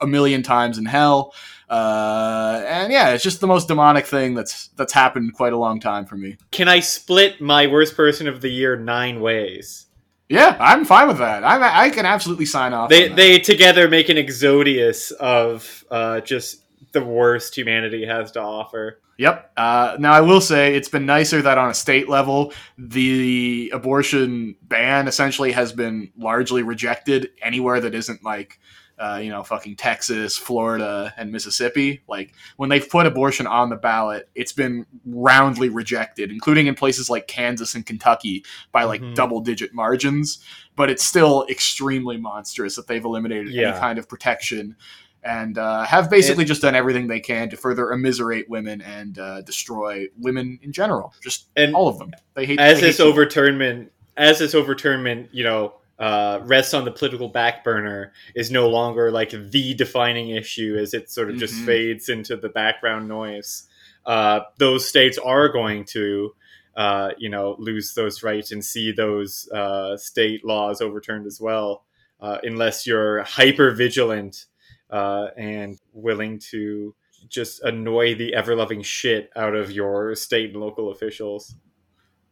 a 0.00 0.06
million 0.06 0.42
times 0.42 0.78
in 0.78 0.84
hell. 0.84 1.34
Uh, 1.68 2.62
and 2.66 2.92
yeah, 2.92 3.10
it's 3.10 3.22
just 3.22 3.40
the 3.40 3.46
most 3.46 3.68
demonic 3.68 4.06
thing 4.06 4.34
that's 4.34 4.68
that's 4.68 4.92
happened 4.92 5.34
quite 5.34 5.52
a 5.52 5.58
long 5.58 5.80
time 5.80 6.06
for 6.06 6.16
me. 6.16 6.36
Can 6.50 6.68
I 6.68 6.80
split 6.80 7.40
my 7.40 7.66
worst 7.66 7.96
person 7.96 8.26
of 8.26 8.40
the 8.40 8.48
year 8.48 8.76
nine 8.76 9.20
ways? 9.20 9.86
Yeah, 10.28 10.56
I'm 10.60 10.84
fine 10.84 11.08
with 11.08 11.18
that. 11.18 11.44
I 11.44 11.86
I 11.86 11.90
can 11.90 12.06
absolutely 12.06 12.46
sign 12.46 12.72
off. 12.72 12.88
They 12.88 13.04
on 13.04 13.08
that. 13.10 13.16
they 13.16 13.38
together 13.38 13.88
make 13.88 14.08
an 14.08 14.16
exodius 14.16 15.12
of 15.12 15.84
uh, 15.90 16.20
just 16.20 16.62
the 16.92 17.04
worst 17.04 17.54
humanity 17.54 18.06
has 18.06 18.30
to 18.32 18.40
offer. 18.40 19.00
Yep. 19.18 19.52
Uh, 19.56 19.96
now 19.98 20.12
I 20.12 20.20
will 20.20 20.40
say 20.40 20.74
it's 20.74 20.88
been 20.88 21.04
nicer 21.04 21.42
that 21.42 21.58
on 21.58 21.70
a 21.70 21.74
state 21.74 22.08
level, 22.08 22.52
the 22.78 23.70
abortion 23.74 24.54
ban 24.62 25.08
essentially 25.08 25.50
has 25.52 25.72
been 25.72 26.12
largely 26.16 26.62
rejected 26.62 27.30
anywhere 27.42 27.80
that 27.80 27.96
isn't 27.96 28.22
like, 28.22 28.60
uh, 28.98 29.20
you 29.22 29.30
know, 29.30 29.42
fucking 29.42 29.76
Texas, 29.76 30.36
Florida, 30.36 31.12
and 31.16 31.30
Mississippi. 31.30 32.02
Like 32.08 32.32
when 32.56 32.68
they've 32.68 32.88
put 32.88 33.06
abortion 33.06 33.46
on 33.46 33.70
the 33.70 33.76
ballot, 33.76 34.28
it's 34.34 34.52
been 34.52 34.86
roundly 35.06 35.68
rejected, 35.68 36.30
including 36.30 36.66
in 36.66 36.74
places 36.74 37.08
like 37.08 37.26
Kansas 37.28 37.74
and 37.74 37.86
Kentucky 37.86 38.44
by 38.72 38.84
like 38.84 39.00
Mhm. 39.00 39.14
double 39.14 39.40
digit 39.40 39.72
margins. 39.72 40.38
But 40.76 40.90
it's 40.90 41.04
still 41.06 41.46
extremely 41.48 42.16
monstrous 42.16 42.76
that 42.76 42.86
they've 42.86 43.04
eliminated 43.04 43.48
Yeah. 43.52 43.70
any 43.70 43.78
kind 43.78 43.98
of 43.98 44.08
protection 44.08 44.76
and 45.24 45.58
uh, 45.58 45.82
have 45.82 46.08
basically 46.08 46.44
just 46.44 46.62
done 46.62 46.74
everything 46.76 47.08
they 47.08 47.18
can 47.20 47.50
to 47.50 47.56
further 47.56 47.92
immiserate 47.92 48.48
women 48.48 48.80
and 48.80 49.18
uh, 49.18 49.40
destroy 49.42 50.06
women 50.16 50.58
in 50.62 50.72
general. 50.72 51.12
Just 51.22 51.48
And 51.56 51.74
all 51.74 51.88
of 51.88 51.98
them. 51.98 52.12
They 52.34 52.46
hate 52.46 52.60
as 52.60 52.80
they 52.80 52.86
this 52.86 52.98
hate 52.98 53.04
you. 53.04 53.12
overturnment, 53.12 53.88
as 54.16 54.38
this 54.38 54.54
overturnment, 54.54 55.28
you 55.32 55.42
know, 55.42 55.74
uh, 55.98 56.40
rests 56.44 56.74
on 56.74 56.84
the 56.84 56.90
political 56.90 57.28
back 57.28 57.64
burner, 57.64 58.12
is 58.34 58.50
no 58.50 58.68
longer 58.68 59.10
like 59.10 59.30
the 59.30 59.74
defining 59.74 60.28
issue 60.30 60.76
as 60.78 60.94
it 60.94 61.10
sort 61.10 61.28
of 61.30 61.36
just 61.36 61.54
Mhm. 61.54 61.66
fades 61.66 62.08
into 62.08 62.36
the 62.36 62.48
background 62.48 63.08
noise. 63.08 63.64
Uh, 64.06 64.40
those 64.58 64.86
states 64.88 65.18
are 65.18 65.48
going 65.48 65.84
to, 65.84 66.34
uh, 66.76 67.10
you 67.18 67.28
know, 67.28 67.56
lose 67.58 67.94
those 67.94 68.22
rights 68.22 68.52
and 68.52 68.64
see 68.64 68.92
those 68.92 69.48
uh, 69.52 69.96
state 69.96 70.44
laws 70.44 70.80
overturned 70.80 71.26
as 71.26 71.40
well, 71.40 71.84
uh, 72.20 72.38
unless 72.44 72.86
you're 72.86 73.22
hyper 73.24 73.72
vigilant 73.72 74.46
uh, 74.90 75.28
and 75.36 75.78
willing 75.92 76.38
to 76.38 76.94
just 77.28 77.60
annoy 77.64 78.14
the 78.14 78.32
ever 78.34 78.54
loving 78.54 78.80
shit 78.80 79.28
out 79.36 79.54
of 79.54 79.70
your 79.72 80.14
state 80.14 80.50
and 80.52 80.60
local 80.60 80.90
officials. 80.92 81.56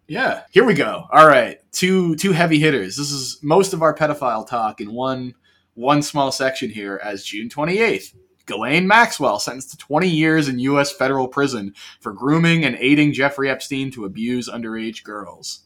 Yeah, 0.09 0.43
here 0.51 0.65
we 0.65 0.75
go. 0.75 1.07
All 1.11 1.27
right, 1.27 1.59
two 1.73 2.15
two 2.17 2.33
heavy 2.33 2.59
hitters. 2.59 2.97
This 2.97 3.11
is 3.11 3.39
most 3.43 3.73
of 3.73 3.83
our 3.83 3.95
pedophile 3.95 4.47
talk 4.47 4.81
in 4.81 4.93
one 4.93 5.35
one 5.75 6.03
small 6.03 6.31
section 6.31 6.71
here. 6.71 7.01
As 7.03 7.25
June 7.25 7.49
twenty 7.49 7.79
eighth, 7.79 8.15
Ghislaine 8.47 8.87
Maxwell 8.87 9.41
sentenced 9.41 9.73
to 9.73 9.77
twenty 9.77 10.09
years 10.09 10.49
in 10.49 10.61
U.S. 10.61 10.93
federal 10.93 11.27
prison 11.27 11.75
for 12.01 12.13
grooming 12.13 12.65
and 12.65 12.77
aiding 12.79 13.13
Jeffrey 13.13 13.51
Epstein 13.51 13.91
to 13.93 14.05
abuse 14.05 14.49
underage 14.49 15.03
girls. 15.03 15.63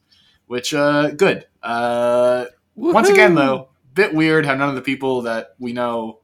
Which, 0.46 0.74
uh, 0.74 1.10
good. 1.10 1.46
Uh, 1.62 2.46
once 2.74 3.08
again, 3.08 3.34
though, 3.34 3.68
bit 3.94 4.14
weird 4.14 4.46
how 4.46 4.54
none 4.54 4.70
of 4.70 4.74
the 4.74 4.82
people 4.82 5.22
that 5.22 5.50
we 5.58 5.72
know 5.72 6.20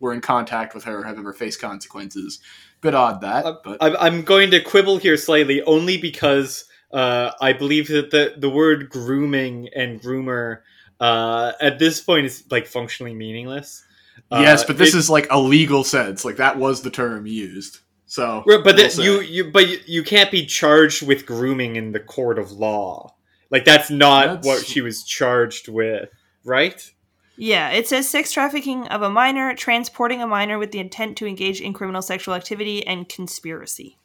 were 0.00 0.12
in 0.12 0.20
contact 0.20 0.74
with 0.74 0.84
her 0.84 1.04
have 1.04 1.18
ever 1.18 1.32
faced 1.32 1.60
consequences. 1.60 2.40
Bit 2.80 2.94
odd 2.94 3.20
that, 3.20 3.44
Uh, 3.44 3.56
but 3.62 3.76
I'm 3.80 4.22
going 4.22 4.50
to 4.52 4.60
quibble 4.62 4.96
here 4.96 5.18
slightly, 5.18 5.62
only 5.62 5.98
because 5.98 6.64
uh, 6.92 7.30
I 7.40 7.52
believe 7.52 7.88
that 7.88 8.10
the 8.10 8.34
the 8.36 8.50
word 8.50 8.88
grooming 8.90 9.68
and 9.74 10.00
groomer 10.00 10.60
uh, 11.00 11.52
at 11.60 11.78
this 11.78 12.00
point 12.00 12.26
is 12.26 12.44
like 12.50 12.66
functionally 12.66 13.14
meaningless. 13.14 13.84
yes, 14.30 14.62
Uh, 14.62 14.66
but 14.68 14.78
this 14.78 14.94
it- 14.94 14.98
is 14.98 15.08
like 15.10 15.26
a 15.30 15.38
legal 15.40 15.84
sense. 15.84 16.24
Like 16.24 16.36
that 16.36 16.58
was 16.58 16.82
the 16.82 16.90
term 16.90 17.26
used. 17.26 17.78
So, 18.06 18.42
but 18.44 18.64
we'll 18.64 18.74
the- 18.76 19.02
you 19.02 19.20
you 19.20 19.50
but 19.52 19.68
you, 19.68 19.78
you 19.86 20.02
can't 20.02 20.30
be 20.30 20.44
charged 20.46 21.06
with 21.06 21.26
grooming 21.26 21.76
in 21.76 21.92
the 21.92 22.00
court 22.00 22.38
of 22.38 22.50
law. 22.52 23.14
Like 23.50 23.64
that's 23.64 23.90
not 23.90 24.26
That's- 24.26 24.44
what 24.46 24.66
she 24.66 24.80
was 24.80 25.04
charged 25.04 25.68
with, 25.68 26.08
right? 26.44 26.90
Yeah, 27.36 27.70
it 27.70 27.88
says 27.88 28.06
sex 28.08 28.32
trafficking 28.32 28.86
of 28.88 29.00
a 29.00 29.08
minor, 29.08 29.54
transporting 29.54 30.20
a 30.20 30.26
minor 30.26 30.58
with 30.58 30.72
the 30.72 30.78
intent 30.78 31.16
to 31.18 31.26
engage 31.26 31.60
in 31.62 31.72
criminal 31.72 32.02
sexual 32.02 32.34
activity, 32.34 32.86
and 32.86 33.08
conspiracy. 33.08 33.96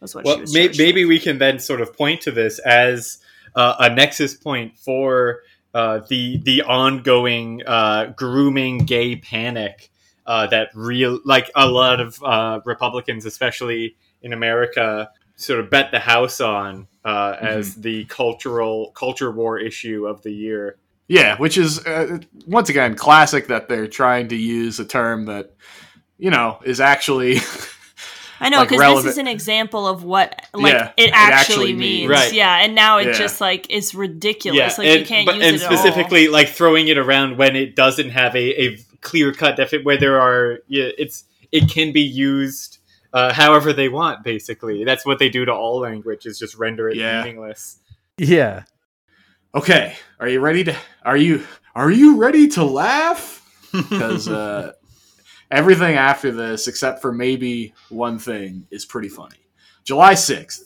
Was 0.00 0.14
what 0.14 0.26
she 0.26 0.28
Well, 0.28 0.40
was 0.40 0.54
may, 0.54 0.68
maybe 0.76 1.04
with. 1.04 1.08
we 1.08 1.18
can 1.20 1.38
then 1.38 1.58
sort 1.58 1.80
of 1.80 1.96
point 1.96 2.20
to 2.22 2.30
this 2.30 2.58
as 2.60 3.18
uh, 3.54 3.74
a 3.80 3.94
nexus 3.94 4.34
point 4.34 4.76
for 4.78 5.40
uh, 5.74 6.00
the 6.08 6.38
the 6.38 6.62
ongoing 6.62 7.62
uh, 7.66 8.12
grooming 8.16 8.78
gay 8.78 9.16
panic 9.16 9.90
uh, 10.26 10.46
that 10.48 10.68
real 10.74 11.20
like 11.24 11.50
a 11.54 11.66
lot 11.68 12.00
of 12.00 12.22
uh, 12.22 12.60
Republicans, 12.64 13.24
especially 13.26 13.96
in 14.22 14.32
America, 14.32 15.10
sort 15.36 15.60
of 15.60 15.70
bet 15.70 15.90
the 15.90 15.98
house 15.98 16.40
on 16.40 16.86
uh, 17.04 17.36
as 17.40 17.74
the 17.76 18.04
cultural 18.06 18.90
culture 18.92 19.30
war 19.30 19.58
issue 19.58 20.06
of 20.06 20.22
the 20.22 20.32
year. 20.32 20.76
yeah, 21.08 21.36
which 21.38 21.56
is 21.56 21.84
uh, 21.86 22.18
once 22.46 22.68
again 22.68 22.94
classic 22.94 23.46
that 23.48 23.68
they're 23.68 23.86
trying 23.86 24.28
to 24.28 24.36
use 24.36 24.78
a 24.80 24.84
term 24.84 25.26
that 25.26 25.54
you 26.18 26.30
know 26.30 26.58
is 26.64 26.80
actually 26.80 27.36
I 28.40 28.48
know 28.50 28.62
because 28.64 28.78
relevant- 28.78 29.04
this 29.06 29.12
is 29.14 29.18
an 29.18 29.26
example 29.28 29.86
of 29.86 30.04
what 30.04 30.40
like 30.54 30.72
Yeah, 30.72 30.92
it 30.96 31.04
it 31.08 31.10
actually, 31.12 31.34
actually 31.34 31.72
means. 31.74 31.80
means. 31.80 32.10
Right. 32.10 32.32
Yeah, 32.32 32.58
and 32.62 32.74
now 32.74 32.98
it 32.98 33.06
Yeah. 33.08 33.12
just 33.12 33.40
like 33.40 33.68
is 33.70 33.94
ridiculous. 33.94 34.78
like 34.78 35.00
you 35.00 35.04
can't 35.06 35.26
but- 35.26 35.36
use 35.36 35.44
and 35.44 35.56
it 35.56 35.62
at 35.62 35.70
all. 35.70 35.76
specifically 35.76 36.28
like 36.28 36.48
throwing 36.48 36.88
it 36.88 36.98
around 36.98 37.36
when 37.38 37.56
it 37.56 37.74
doesn't 37.76 38.10
have 38.10 38.34
a, 38.36 38.62
a 38.62 38.78
clear 39.00 39.32
cut 39.32 39.56
defi- 39.56 39.82
where 39.82 39.96
there 39.96 40.20
are 40.20 40.58
yeah, 40.68 40.88
it's 40.98 41.24
it 41.52 41.70
can 41.70 41.92
be 41.92 42.02
used 42.02 42.78
uh, 43.12 43.32
however 43.32 43.72
they 43.72 43.88
want. 43.88 44.22
Basically, 44.22 44.84
that's 44.84 45.04
what 45.06 45.18
they 45.18 45.28
do 45.30 45.44
to 45.44 45.52
all 45.52 45.80
language 45.80 46.26
is 46.26 46.38
just 46.38 46.54
render 46.56 46.88
it 46.88 46.96
Yeah. 46.96 47.22
meaningless. 47.22 47.78
Yeah. 48.18 48.64
okay. 49.54 49.96
Are 50.20 50.28
you 50.28 50.40
ready 50.40 50.64
to? 50.64 50.76
Are 51.04 51.16
you 51.16 51.46
are 51.74 51.90
you 51.90 52.16
ready 52.18 52.48
to 52.48 52.64
laugh? 52.64 53.36
Because 53.72 54.28
uh, 54.28 54.72
everything 55.50 55.96
after 55.96 56.30
this, 56.30 56.68
except 56.68 57.00
for 57.00 57.12
maybe 57.12 57.74
one 57.88 58.18
thing, 58.18 58.66
is 58.70 58.84
pretty 58.84 59.08
funny. 59.08 59.36
July 59.84 60.14
sixth. 60.14 60.64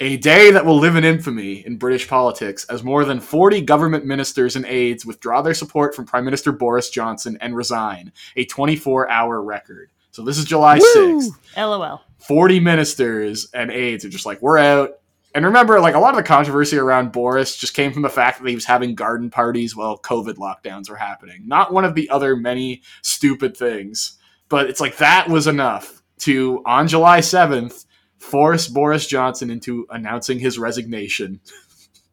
A 0.00 0.16
day 0.16 0.50
that 0.50 0.66
will 0.66 0.78
live 0.78 0.96
in 0.96 1.04
infamy 1.04 1.64
in 1.64 1.76
British 1.76 2.08
politics 2.08 2.64
as 2.64 2.82
more 2.82 3.04
than 3.04 3.20
40 3.20 3.60
government 3.60 4.04
ministers 4.04 4.56
and 4.56 4.66
aides 4.66 5.06
withdraw 5.06 5.40
their 5.40 5.54
support 5.54 5.94
from 5.94 6.04
Prime 6.04 6.24
Minister 6.24 6.50
Boris 6.50 6.90
Johnson 6.90 7.38
and 7.40 7.54
resign, 7.54 8.12
a 8.34 8.44
24 8.44 9.08
hour 9.08 9.40
record. 9.40 9.92
So 10.10 10.22
this 10.22 10.36
is 10.36 10.46
July 10.46 10.78
Woo! 10.78 11.20
6th. 11.20 11.30
LOL. 11.56 12.02
40 12.18 12.58
ministers 12.58 13.48
and 13.54 13.70
aides 13.70 14.04
are 14.04 14.08
just 14.08 14.26
like, 14.26 14.42
we're 14.42 14.58
out. 14.58 14.98
And 15.34 15.44
remember, 15.44 15.80
like 15.80 15.96
a 15.96 15.98
lot 15.98 16.10
of 16.10 16.16
the 16.16 16.22
controversy 16.22 16.78
around 16.78 17.10
Boris 17.10 17.56
just 17.56 17.74
came 17.74 17.92
from 17.92 18.02
the 18.02 18.08
fact 18.08 18.40
that 18.40 18.48
he 18.48 18.54
was 18.54 18.64
having 18.64 18.94
garden 18.94 19.30
parties 19.30 19.74
while 19.74 19.98
COVID 19.98 20.34
lockdowns 20.34 20.88
were 20.88 20.96
happening. 20.96 21.42
Not 21.46 21.72
one 21.72 21.84
of 21.84 21.96
the 21.96 22.08
other 22.08 22.36
many 22.36 22.82
stupid 23.02 23.56
things. 23.56 24.16
But 24.48 24.70
it's 24.70 24.80
like 24.80 24.98
that 24.98 25.28
was 25.28 25.48
enough 25.48 26.02
to, 26.20 26.62
on 26.64 26.86
July 26.86 27.18
7th, 27.18 27.86
force 28.18 28.68
Boris 28.68 29.06
Johnson 29.06 29.50
into 29.50 29.86
announcing 29.90 30.38
his 30.38 30.58
resignation. 30.58 31.40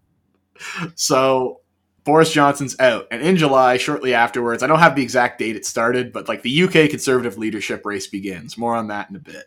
so 0.95 1.61
Boris 2.03 2.31
Johnson's 2.31 2.79
out. 2.79 3.05
And 3.11 3.21
in 3.21 3.37
July, 3.37 3.77
shortly 3.77 4.13
afterwards, 4.13 4.63
I 4.63 4.67
don't 4.67 4.79
have 4.79 4.95
the 4.95 5.03
exact 5.03 5.37
date 5.37 5.55
it 5.55 5.65
started, 5.65 6.11
but 6.11 6.27
like 6.27 6.41
the 6.41 6.63
UK 6.63 6.89
conservative 6.89 7.37
leadership 7.37 7.85
race 7.85 8.07
begins. 8.07 8.57
More 8.57 8.75
on 8.75 8.87
that 8.87 9.09
in 9.09 9.15
a 9.15 9.19
bit. 9.19 9.45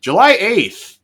July 0.00 0.36
8th, 0.38 0.96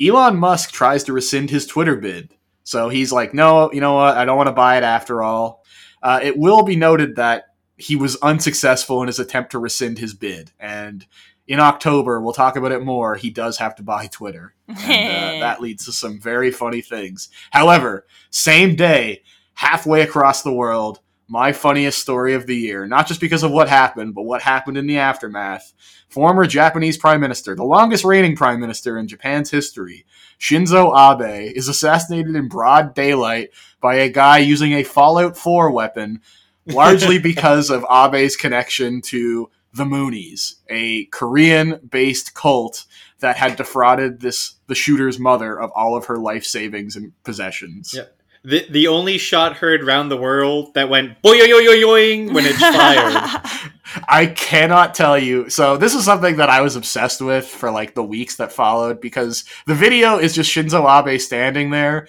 Elon 0.00 0.36
Musk 0.36 0.72
tries 0.72 1.04
to 1.04 1.12
rescind 1.12 1.50
his 1.50 1.66
Twitter 1.66 1.96
bid. 1.96 2.34
So 2.64 2.88
he's 2.88 3.12
like, 3.12 3.32
no, 3.32 3.72
you 3.72 3.80
know 3.80 3.94
what? 3.94 4.16
I 4.16 4.24
don't 4.24 4.36
want 4.36 4.48
to 4.48 4.52
buy 4.52 4.76
it 4.76 4.82
after 4.82 5.22
all. 5.22 5.64
Uh, 6.02 6.20
it 6.22 6.36
will 6.36 6.62
be 6.62 6.76
noted 6.76 7.16
that 7.16 7.44
he 7.76 7.96
was 7.96 8.16
unsuccessful 8.16 9.02
in 9.02 9.06
his 9.06 9.18
attempt 9.18 9.52
to 9.52 9.58
rescind 9.58 9.98
his 9.98 10.14
bid. 10.14 10.50
And 10.58 11.06
in 11.46 11.60
October, 11.60 12.20
we'll 12.20 12.32
talk 12.32 12.56
about 12.56 12.72
it 12.72 12.82
more. 12.82 13.14
He 13.14 13.30
does 13.30 13.58
have 13.58 13.76
to 13.76 13.82
buy 13.82 14.06
Twitter. 14.08 14.54
And 14.68 15.42
uh, 15.42 15.46
that 15.46 15.60
leads 15.60 15.84
to 15.84 15.92
some 15.92 16.20
very 16.20 16.50
funny 16.50 16.80
things. 16.80 17.28
However, 17.50 18.06
same 18.30 18.74
day, 18.74 19.22
halfway 19.54 20.02
across 20.02 20.42
the 20.42 20.52
world, 20.52 21.00
my 21.28 21.52
funniest 21.52 21.98
story 21.98 22.34
of 22.34 22.46
the 22.46 22.56
year, 22.56 22.86
not 22.86 23.06
just 23.06 23.20
because 23.20 23.42
of 23.42 23.50
what 23.50 23.68
happened, 23.68 24.14
but 24.14 24.22
what 24.22 24.42
happened 24.42 24.78
in 24.78 24.86
the 24.86 24.98
aftermath. 24.98 25.72
Former 26.08 26.46
Japanese 26.46 26.96
Prime 26.96 27.20
Minister, 27.20 27.56
the 27.56 27.64
longest 27.64 28.04
reigning 28.04 28.36
Prime 28.36 28.60
Minister 28.60 28.96
in 28.96 29.08
Japan's 29.08 29.50
history, 29.50 30.06
Shinzo 30.38 30.92
Abe, 30.94 31.52
is 31.56 31.68
assassinated 31.68 32.36
in 32.36 32.48
broad 32.48 32.94
daylight 32.94 33.50
by 33.80 33.96
a 33.96 34.08
guy 34.08 34.38
using 34.38 34.72
a 34.72 34.84
Fallout 34.84 35.36
4 35.36 35.70
weapon, 35.72 36.20
largely 36.66 37.18
because 37.18 37.70
of 37.70 37.84
Abe's 37.90 38.36
connection 38.36 39.00
to 39.02 39.50
the 39.74 39.84
Moonies, 39.84 40.54
a 40.68 41.06
Korean 41.06 41.80
based 41.88 42.34
cult 42.34 42.86
that 43.20 43.36
had 43.36 43.56
defrauded 43.56 44.20
this 44.20 44.54
the 44.66 44.74
shooter's 44.74 45.18
mother 45.18 45.58
of 45.58 45.70
all 45.74 45.96
of 45.96 46.06
her 46.06 46.18
life 46.18 46.44
savings 46.44 46.96
and 46.96 47.12
possessions. 47.24 47.92
Yeah. 47.94 48.04
The, 48.48 48.64
the 48.70 48.86
only 48.86 49.18
shot 49.18 49.56
heard 49.56 49.82
round 49.82 50.08
the 50.08 50.16
world 50.16 50.74
that 50.74 50.88
went 50.88 51.20
boing 51.20 52.32
when 52.32 52.44
it's 52.46 52.60
fired. 52.60 53.72
I 54.08 54.26
cannot 54.26 54.94
tell 54.94 55.18
you. 55.18 55.50
So 55.50 55.76
this 55.76 55.94
is 55.94 56.04
something 56.04 56.36
that 56.36 56.48
I 56.48 56.60
was 56.60 56.76
obsessed 56.76 57.20
with 57.20 57.44
for 57.44 57.72
like 57.72 57.94
the 57.94 58.04
weeks 58.04 58.36
that 58.36 58.52
followed 58.52 59.00
because 59.00 59.44
the 59.66 59.74
video 59.74 60.18
is 60.18 60.32
just 60.32 60.50
Shinzo 60.50 60.86
Abe 60.86 61.20
standing 61.20 61.70
there 61.70 62.06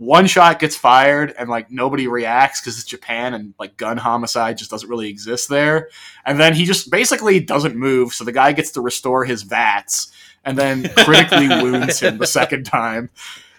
one 0.00 0.26
shot 0.26 0.58
gets 0.58 0.76
fired 0.76 1.34
and 1.38 1.50
like 1.50 1.70
nobody 1.70 2.08
reacts 2.08 2.58
because 2.58 2.78
it's 2.78 2.88
Japan 2.88 3.34
and 3.34 3.52
like 3.58 3.76
gun 3.76 3.98
homicide 3.98 4.56
just 4.56 4.70
doesn't 4.70 4.88
really 4.88 5.10
exist 5.10 5.50
there. 5.50 5.90
And 6.24 6.40
then 6.40 6.54
he 6.54 6.64
just 6.64 6.90
basically 6.90 7.38
doesn't 7.38 7.76
move, 7.76 8.14
so 8.14 8.24
the 8.24 8.32
guy 8.32 8.52
gets 8.52 8.70
to 8.72 8.80
restore 8.80 9.26
his 9.26 9.42
vats 9.42 10.10
and 10.42 10.56
then 10.56 10.88
critically 10.96 11.48
wounds 11.48 12.00
him 12.00 12.16
the 12.16 12.26
second 12.26 12.64
time. 12.64 13.10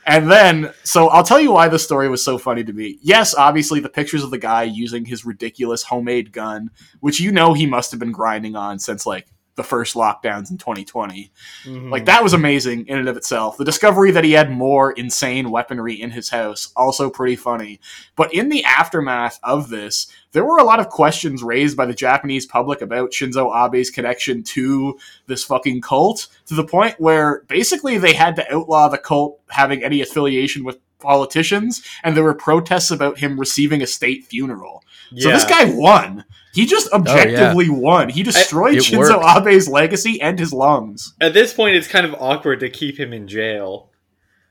And 0.05 0.31
then, 0.31 0.73
so 0.83 1.09
I'll 1.09 1.23
tell 1.23 1.39
you 1.39 1.51
why 1.51 1.67
this 1.67 1.83
story 1.83 2.09
was 2.09 2.23
so 2.23 2.37
funny 2.37 2.63
to 2.63 2.73
me. 2.73 2.97
Yes, 3.01 3.35
obviously, 3.35 3.79
the 3.79 3.89
pictures 3.89 4.23
of 4.23 4.31
the 4.31 4.37
guy 4.37 4.63
using 4.63 5.05
his 5.05 5.25
ridiculous 5.25 5.83
homemade 5.83 6.31
gun, 6.31 6.71
which 7.01 7.19
you 7.19 7.31
know 7.31 7.53
he 7.53 7.67
must 7.67 7.91
have 7.91 7.99
been 7.99 8.11
grinding 8.11 8.55
on 8.55 8.79
since 8.79 9.05
like 9.05 9.27
the 9.55 9.63
first 9.63 9.95
lockdowns 9.95 10.49
in 10.49 10.57
2020. 10.57 11.31
Mhm. 11.65 11.91
Like 11.91 12.05
that 12.05 12.23
was 12.23 12.33
amazing 12.33 12.87
in 12.87 12.97
and 12.97 13.09
of 13.09 13.17
itself. 13.17 13.57
The 13.57 13.65
discovery 13.65 14.11
that 14.11 14.23
he 14.23 14.31
had 14.31 14.49
more 14.51 14.91
insane 14.91 15.51
weaponry 15.51 15.99
in 16.01 16.11
his 16.11 16.29
house 16.29 16.71
also 16.75 17.09
pretty 17.09 17.35
funny. 17.35 17.79
But 18.15 18.33
in 18.33 18.49
the 18.49 18.63
aftermath 18.63 19.39
of 19.43 19.69
this, 19.69 20.07
there 20.31 20.45
were 20.45 20.57
a 20.57 20.63
lot 20.63 20.79
of 20.79 20.89
questions 20.89 21.43
raised 21.43 21.75
by 21.75 21.85
the 21.85 21.93
Japanese 21.93 22.45
public 22.45 22.81
about 22.81 23.11
Shinzo 23.11 23.53
Abe's 23.53 23.89
connection 23.89 24.43
to 24.43 24.97
this 25.27 25.43
fucking 25.43 25.81
cult 25.81 26.27
to 26.45 26.53
the 26.53 26.63
point 26.65 26.95
where 26.99 27.43
basically 27.47 27.97
they 27.97 28.13
had 28.13 28.35
to 28.37 28.53
outlaw 28.53 28.87
the 28.87 28.97
cult 28.97 29.39
having 29.49 29.83
any 29.83 30.01
affiliation 30.01 30.63
with 30.63 30.79
politicians 30.99 31.83
and 32.03 32.15
there 32.15 32.23
were 32.23 32.33
protests 32.33 32.91
about 32.91 33.17
him 33.17 33.39
receiving 33.39 33.81
a 33.81 33.87
state 33.87 34.23
funeral. 34.25 34.83
So 35.17 35.29
this 35.33 35.45
guy 35.45 35.65
won. 35.65 36.23
He 36.53 36.65
just 36.65 36.89
oh, 36.91 36.97
objectively 36.97 37.69
won. 37.69 38.09
He 38.09 38.23
destroyed 38.23 38.75
It 38.75 38.83
Shinzo 38.83 39.17
worked. 39.21 39.23
Abe's 39.47 39.67
legacy 39.69 40.21
and 40.21 40.37
his 40.37 40.51
lungs. 40.51 41.13
At 41.21 41.33
this 41.33 41.53
point, 41.53 41.75
it's 41.75 41.87
kind 41.87 42.05
of 42.05 42.13
awkward 42.19 42.59
to 42.59 42.69
keep 42.69 42.99
him 42.99 43.13
in 43.13 43.27
jail. 43.27 43.89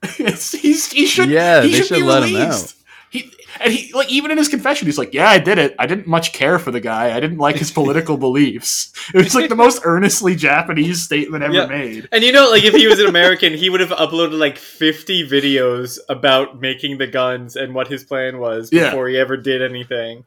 He's, 0.17 0.53
he 0.91 1.07
should. 1.07 1.29
Yeah, 1.29 1.63
he 1.63 1.71
they 1.73 1.77
should 1.79 1.87
should 1.89 1.95
be 1.97 2.03
let 2.03 2.23
him 2.23 2.35
released. 2.35 2.77
He 3.11 3.31
and 3.61 3.73
he 3.73 3.93
like 3.93 4.09
even 4.11 4.31
in 4.31 4.39
his 4.39 4.49
confession, 4.49 4.87
he's 4.87 4.97
like, 4.97 5.13
"Yeah, 5.13 5.29
I 5.29 5.39
did 5.39 5.59
it. 5.59 5.75
I 5.81 5.87
didn't 5.87 6.07
much 6.07 6.33
care 6.33 6.59
for 6.61 6.71
the 6.71 6.79
guy. 6.81 7.15
I 7.15 7.19
didn't 7.21 7.39
like 7.39 7.57
his 7.57 7.71
political 7.73 8.17
beliefs." 8.27 8.93
It 9.13 9.19
was 9.19 9.35
like 9.35 9.49
the 9.51 9.57
most 9.57 9.83
earnestly 9.85 10.37
Japanese 10.37 11.03
statement 11.03 11.43
ever 11.43 11.53
Yeah. 11.53 11.67
made. 11.67 12.09
And 12.13 12.23
you 12.23 12.31
know, 12.33 12.49
like 12.51 12.65
if 12.65 12.73
he 12.73 12.87
was 12.87 13.01
an 13.01 13.07
American, 13.07 13.53
he 13.53 13.69
would 13.69 13.81
have 13.81 13.91
uploaded 13.91 14.39
like 14.39 14.57
50 14.59 15.29
videos 15.29 15.99
about 16.09 16.61
making 16.61 16.99
the 16.99 17.09
guns 17.09 17.57
and 17.57 17.75
what 17.75 17.89
his 17.89 18.05
plan 18.05 18.39
was 18.39 18.71
Yeah. 18.73 18.87
before 18.91 19.09
he 19.09 19.19
ever 19.19 19.37
did 19.37 19.61
anything. 19.61 20.25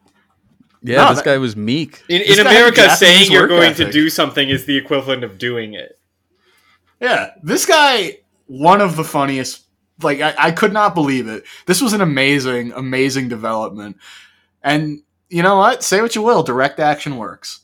Yeah, 0.84 0.98
No, 0.98 1.10
this 1.10 1.20
that- 1.20 1.26
guy 1.26 1.38
was 1.38 1.56
meek. 1.56 2.04
In, 2.10 2.22
in 2.22 2.40
America, 2.40 2.90
saying 2.96 3.32
you're 3.32 3.44
work 3.44 3.50
going 3.50 3.76
to 3.76 3.92
do 3.92 4.10
something 4.10 4.50
is 4.50 4.66
the 4.66 4.78
equivalent 4.78 5.24
of 5.24 5.38
doing 5.38 5.74
it. 5.74 5.98
Yeah, 7.00 7.32
this 7.42 7.66
guy, 7.66 8.20
one 8.48 8.82
of 8.82 8.96
the 8.96 9.04
funniest. 9.04 9.62
Like 10.02 10.22
I, 10.22 10.34
I 10.38 10.52
could 10.52 10.74
not 10.74 10.96
believe 10.96 11.28
it. 11.28 11.44
This 11.68 11.82
was 11.82 11.94
an 11.94 12.02
amazing, 12.02 12.74
amazing 12.74 13.30
development. 13.30 13.98
And 14.64 15.02
you 15.30 15.44
know 15.44 15.58
what? 15.58 15.84
Say 15.84 16.02
what 16.02 16.16
you 16.16 16.22
will, 16.22 16.44
direct 16.44 16.80
action 16.80 17.18
works. 17.18 17.60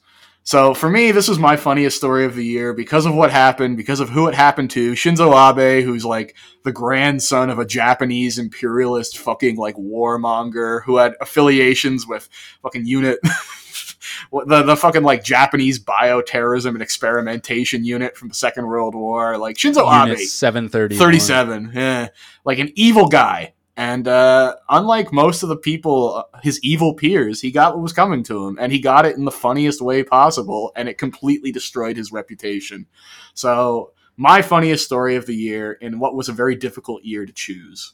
So 0.50 0.74
for 0.74 0.90
me, 0.90 1.12
this 1.12 1.28
was 1.28 1.38
my 1.38 1.56
funniest 1.56 1.98
story 1.98 2.26
of 2.26 2.34
the 2.34 2.44
year 2.44 2.74
because 2.74 3.06
of 3.06 3.14
what 3.14 3.30
happened, 3.30 3.78
because 3.78 4.00
of 4.00 4.10
who 4.10 4.28
it 4.28 4.34
happened 4.34 4.72
to. 4.72 4.94
Shinzo 4.94 5.32
Abe, 5.32 5.86
who's 5.86 6.04
like 6.04 6.36
the 6.64 6.72
grandson 6.72 7.52
of 7.52 7.60
a 7.60 7.66
Japanese 7.66 8.40
imperialist 8.40 9.20
fucking 9.20 9.58
like 9.58 9.76
warmonger 9.76 10.82
who 10.86 10.98
had 10.98 11.14
affiliations 11.22 12.08
with 12.08 12.28
fucking 12.64 12.88
unit 12.88 13.20
the 14.32 14.64
the 14.64 14.76
fucking 14.76 15.04
like 15.04 15.24
Japanese 15.24 15.78
bioterrorism 15.78 16.70
and 16.70 16.82
experimentation 16.82 17.86
unit 17.86 18.18
from 18.18 18.30
the 18.30 18.34
Second 18.34 18.66
World 18.66 18.96
War. 18.96 19.38
Like 19.38 19.56
Shinzo 19.56 19.86
Abe, 20.10 20.18
seven 20.18 20.68
thirty, 20.68 20.98
thirty-seven, 20.98 21.74
yeah 21.76 22.08
like 22.44 22.58
an 22.58 22.72
evil 22.74 23.08
guy 23.08 23.54
and 23.80 24.10
uh, 24.10 24.58
unlike 24.68 25.14
most 25.14 25.42
of 25.42 25.48
the 25.48 25.56
people 25.56 26.16
uh, 26.16 26.40
his 26.44 26.60
evil 26.62 26.94
peers 26.94 27.40
he 27.40 27.50
got 27.50 27.74
what 27.74 27.82
was 27.82 27.94
coming 27.94 28.24
to 28.24 28.46
him 28.46 28.58
and 28.60 28.74
he 28.74 28.80
got 28.80 29.06
it 29.06 29.16
in 29.16 29.24
the 29.24 29.32
funniest 29.32 29.82
way 29.82 30.04
possible 30.04 30.72
and 30.76 30.90
it 30.90 30.98
completely 30.98 31.52
destroyed 31.52 31.96
his 31.96 32.12
reputation 32.12 32.86
so 33.34 33.94
my 34.18 34.42
funniest 34.42 34.86
story 34.86 35.16
of 35.16 35.26
the 35.26 35.36
year 35.36 35.72
in 35.72 35.98
what 35.98 36.14
was 36.14 36.28
a 36.28 36.34
very 36.34 36.56
difficult 36.56 37.04
year 37.04 37.26
to 37.26 37.34
choose 37.34 37.94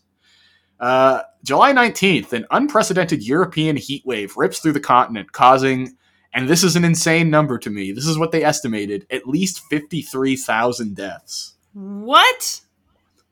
uh, 0.77 1.21
July 1.41 1.71
19th, 1.71 2.33
an 2.33 2.45
unprecedented 2.51 3.23
European 3.23 3.77
heat 3.77 4.05
wave 4.05 4.35
rips 4.35 4.59
through 4.59 4.73
the 4.73 4.79
continent, 4.81 5.31
causing, 5.31 5.95
and 6.33 6.49
this 6.49 6.65
is 6.65 6.75
an 6.75 6.83
insane 6.83 7.29
number 7.29 7.57
to 7.57 7.69
me, 7.69 7.93
this 7.93 8.05
is 8.05 8.17
what 8.17 8.33
they 8.33 8.43
estimated, 8.43 9.07
at 9.09 9.25
least 9.25 9.61
53,000 9.69 10.93
deaths. 10.93 11.55
What? 11.71 12.59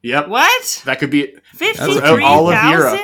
Yep. 0.04 0.28
What? 0.28 0.82
That 0.86 0.99
could 0.99 1.10
be 1.10 1.36
Fifty-three 1.56 2.24
all 2.24 2.51
of 2.51 2.72
Europe. 2.72 2.99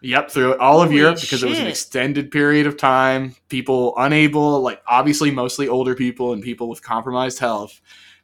Yep, 0.00 0.30
through 0.30 0.58
all 0.58 0.82
of 0.82 0.88
Holy 0.88 1.00
Europe 1.00 1.20
because 1.20 1.42
it 1.42 1.48
was 1.48 1.58
an 1.58 1.66
extended 1.66 2.30
period 2.30 2.66
of 2.66 2.76
time. 2.76 3.34
People 3.48 3.94
unable, 3.96 4.60
like 4.60 4.82
obviously 4.86 5.30
mostly 5.30 5.66
older 5.66 5.94
people 5.94 6.32
and 6.34 6.42
people 6.42 6.68
with 6.68 6.82
compromised 6.82 7.38
health, 7.38 7.80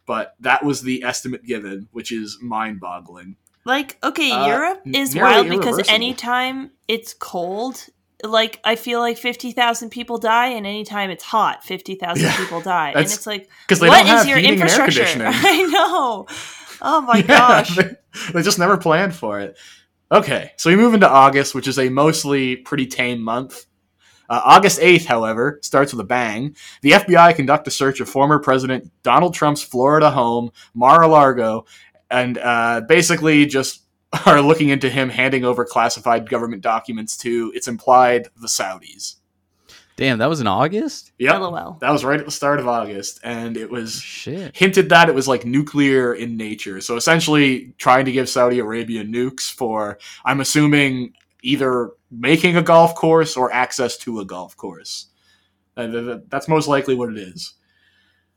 but 0.07 0.34
that 0.41 0.62
was 0.62 0.82
the 0.82 1.03
estimate 1.03 1.43
given, 1.45 1.88
which 1.91 2.12
is 2.12 2.38
mind-boggling. 2.43 3.36
Like, 3.64 3.97
okay, 4.03 4.30
Uh, 4.30 4.47
Europe 4.47 4.82
is 4.84 5.16
wild 5.16 5.49
because 5.49 5.88
anytime 5.88 6.70
it's 6.86 7.14
cold, 7.14 7.86
like 8.22 8.61
I 8.64 8.76
feel 8.76 9.01
like 9.01 9.16
fifty 9.16 9.53
thousand 9.53 9.91
people 9.91 10.18
die, 10.18 10.49
and 10.49 10.66
anytime 10.66 11.11
it's 11.11 11.24
hot, 11.24 11.64
fifty 11.64 11.95
thousand 11.95 12.24
Yeah, 12.24 12.36
people 12.36 12.61
die, 12.61 12.93
and 12.95 13.05
it's 13.05 13.26
like, 13.26 13.49
Because 13.66 13.80
they 13.80 13.88
don't 13.88 14.07
have 14.07 14.26
is 14.26 14.28
your 14.28 14.38
infrastructure? 14.38 15.05
I 15.26 15.62
know. 15.62 16.26
Oh 16.82 17.00
my 17.02 17.18
Yeah, 17.18 17.26
gosh. 17.26 17.76
they, 17.76 17.90
they 18.32 18.42
just 18.42 18.58
never 18.58 18.76
planned 18.76 19.14
for 19.14 19.40
it. 19.40 19.58
Okay, 20.12 20.52
so 20.56 20.70
we 20.70 20.76
move 20.76 20.94
into 20.94 21.08
August, 21.08 21.54
which 21.54 21.68
is 21.68 21.78
a 21.78 21.88
mostly 21.88 22.56
pretty 22.56 22.86
tame 22.86 23.22
month. 23.22 23.66
Uh, 24.28 24.40
August 24.44 24.80
8th, 24.80 25.06
however, 25.06 25.58
starts 25.62 25.92
with 25.92 26.00
a 26.00 26.04
bang. 26.04 26.54
The 26.82 26.92
FBI 26.92 27.34
conduct 27.34 27.66
a 27.68 27.70
search 27.70 28.00
of 28.00 28.08
former 28.08 28.38
President 28.38 28.90
Donald 29.02 29.34
Trump's 29.34 29.62
Florida 29.62 30.10
home, 30.10 30.50
Mar-a-Lago, 30.74 31.66
and 32.10 32.38
uh, 32.38 32.82
basically 32.88 33.46
just 33.46 33.82
are 34.26 34.40
looking 34.40 34.68
into 34.70 34.88
him 34.90 35.08
handing 35.10 35.44
over 35.44 35.64
classified 35.64 36.28
government 36.28 36.62
documents 36.62 37.16
to, 37.18 37.52
it's 37.54 37.68
implied, 37.68 38.28
the 38.40 38.48
Saudis. 38.48 39.16
Damn, 40.01 40.16
that 40.16 40.30
was 40.30 40.40
in 40.40 40.46
August? 40.46 41.12
Yep. 41.18 41.40
LOL. 41.40 41.76
That 41.82 41.90
was 41.90 42.07
right 42.07 42.18
at 42.18 42.24
the 42.24 42.32
start 42.32 42.59
of 42.59 42.66
August, 42.66 43.20
and 43.22 43.55
it 43.55 43.70
was 43.70 44.01
Shit. 44.01 44.57
hinted 44.57 44.88
that 44.88 45.11
it 45.11 45.14
was 45.14 45.28
like 45.28 45.44
nuclear 45.44 46.14
in 46.14 46.38
nature. 46.38 46.80
So 46.80 46.96
essentially, 46.96 47.74
trying 47.76 48.07
to 48.07 48.12
give 48.12 48.26
Saudi 48.26 48.61
Arabia 48.61 49.05
nukes 49.05 49.53
for, 49.53 49.98
I'm 50.24 50.40
assuming, 50.40 51.12
either 51.42 51.90
making 52.11 52.57
a 52.57 52.62
golf 52.62 52.94
course 52.94 53.36
or 53.36 53.53
access 53.53 53.98
to 53.98 54.20
a 54.20 54.24
golf 54.24 54.57
course. 54.57 55.09
Th- 55.76 55.90
th- 55.92 56.22
That's 56.30 56.48
most 56.48 56.66
likely 56.66 56.94
what 56.94 57.11
it 57.11 57.18
is. 57.18 57.53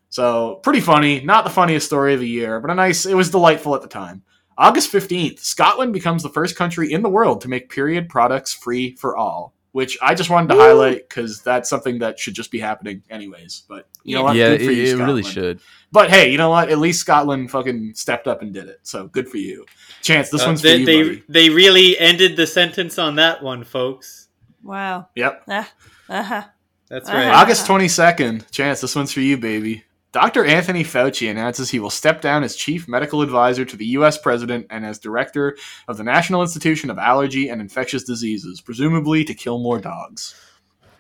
So 0.10 0.56
pretty 0.64 0.82
funny. 0.82 1.22
Not 1.22 1.46
the 1.46 1.50
funniest 1.50 1.86
story 1.88 2.14
of 2.14 2.20
the 2.20 2.28
year, 2.28 2.60
but 2.60 2.72
a 2.72 2.76
nice. 2.76 3.06
It 3.06 3.16
was 3.16 3.32
delightful 3.32 3.74
at 3.74 3.82
the 3.82 3.88
time. 3.88 4.24
August 4.58 4.92
15th, 4.92 5.40
Scotland 5.40 5.94
becomes 5.94 6.24
the 6.24 6.30
first 6.30 6.58
country 6.58 6.92
in 6.92 7.04
the 7.04 7.10
world 7.10 7.40
to 7.40 7.48
make 7.48 7.70
period 7.70 8.10
products 8.10 8.54
free 8.54 8.96
for 8.98 9.16
all. 9.16 9.53
Which 9.74 9.98
I 10.02 10.14
just 10.16 10.30
wanted 10.30 10.54
to 10.54 10.60
highlight 10.60 11.10
because 11.10 11.42
that's 11.42 11.68
something 11.70 12.00
that 12.00 12.18
should 12.20 12.36
just 12.36 12.52
be 12.52 12.60
happening 12.60 13.04
anyways. 13.10 13.64
But 13.68 13.88
you 14.04 14.16
know 14.16 14.24
what? 14.24 14.36
Yeah, 14.36 14.50
Good 14.50 14.62
it, 14.62 14.66
for 14.66 14.72
you, 14.72 15.02
it 15.02 15.04
really 15.04 15.24
should. 15.24 15.60
But 15.92 16.10
hey, 16.12 16.32
you 16.32 16.38
know 16.38 16.50
what? 16.52 16.70
At 16.70 16.78
least 16.78 17.02
Scotland 17.02 17.50
fucking 17.52 17.96
stepped 17.96 18.28
up 18.28 18.42
and 18.44 18.54
did 18.54 18.68
it. 18.70 18.80
So 18.84 19.08
good 19.08 19.28
for 19.28 19.38
you. 19.38 19.66
Chance, 20.04 20.30
this 20.30 20.44
Uh, 20.44 20.46
one's 20.48 20.62
for 20.62 20.68
they, 20.68 20.78
you, 20.78 20.86
they, 20.86 21.04
buddy. 21.04 21.24
they 21.28 21.50
really 21.50 21.98
ended 21.98 22.36
the 22.38 22.46
sentence 22.48 22.98
on 23.00 23.16
that 23.16 23.42
one, 23.44 23.64
folks. 23.64 24.28
Wow. 24.62 25.08
Yep. 25.16 25.44
Uh 25.48 25.64
huh. 26.08 26.44
That's 26.90 27.10
Uh-huh. 27.10 27.18
right. 27.18 27.28
August 27.34 27.66
22nd. 27.68 28.52
Chance, 28.52 28.82
this 28.82 28.96
one's 28.96 29.12
for 29.12 29.22
you, 29.22 29.38
baby. 29.38 29.84
Dr. 30.14 30.46
Anthony 30.46 30.84
Fauci 30.84 31.30
announces 31.30 31.72
he 31.72 31.80
will 31.80 31.90
step 31.90 32.22
down 32.22 32.44
as 32.44 32.56
chief 32.56 32.88
medical 32.88 33.22
advisor 33.24 33.66
to 33.66 33.76
the 33.76 33.86
U.S. 33.98 34.18
president 34.18 34.68
and 34.70 34.86
as 34.86 35.00
director 35.00 35.58
of 35.88 35.98
the 35.98 36.04
National 36.04 36.42
Institution 36.44 36.90
of 36.92 37.00
Allergy 37.00 37.50
and 37.50 37.60
Infectious 37.60 38.04
Diseases, 38.04 38.62
presumably 38.62 39.24
to 39.26 39.34
kill 39.34 39.58
more 39.58 39.80
dogs. 39.80 40.36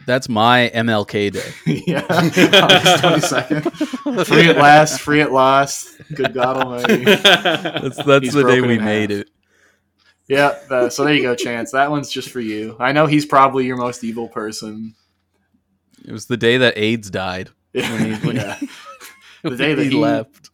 That's 0.07 0.27
my 0.27 0.69
MLK 0.73 1.31
day. 1.31 1.53
yeah. 1.87 2.03
August 2.09 3.31
22nd. 3.31 4.25
Free 4.25 4.49
at 4.49 4.57
last, 4.57 4.99
free 4.99 5.21
at 5.21 5.31
last. 5.31 5.95
Good 6.13 6.33
God 6.33 6.57
Almighty. 6.57 7.05
That's 7.05 8.03
that's 8.03 8.25
He's 8.25 8.33
the 8.33 8.43
day 8.43 8.61
we 8.61 8.79
made 8.79 9.11
half. 9.11 9.19
it. 9.19 9.29
Yeah, 10.27 10.57
uh, 10.69 10.89
so 10.89 11.03
there 11.05 11.13
you 11.13 11.21
go, 11.21 11.35
Chance. 11.35 11.71
That 11.71 11.91
one's 11.91 12.09
just 12.09 12.29
for 12.31 12.39
you. 12.41 12.75
I 12.79 12.91
know 12.93 13.05
he's 13.05 13.25
probably 13.25 13.65
your 13.65 13.77
most 13.77 14.03
evil 14.03 14.27
person. 14.27 14.95
It 16.03 16.11
was 16.11 16.25
the 16.25 16.37
day 16.37 16.57
that 16.57 16.77
AIDS 16.77 17.09
died. 17.09 17.51
When 17.73 18.13
he- 18.13 18.27
when 18.27 18.35
yeah. 18.37 18.59
The 19.51 19.55
day 19.57 19.73
that 19.73 19.83
he 19.83 19.89
he- 19.91 19.95
left. 19.97 20.49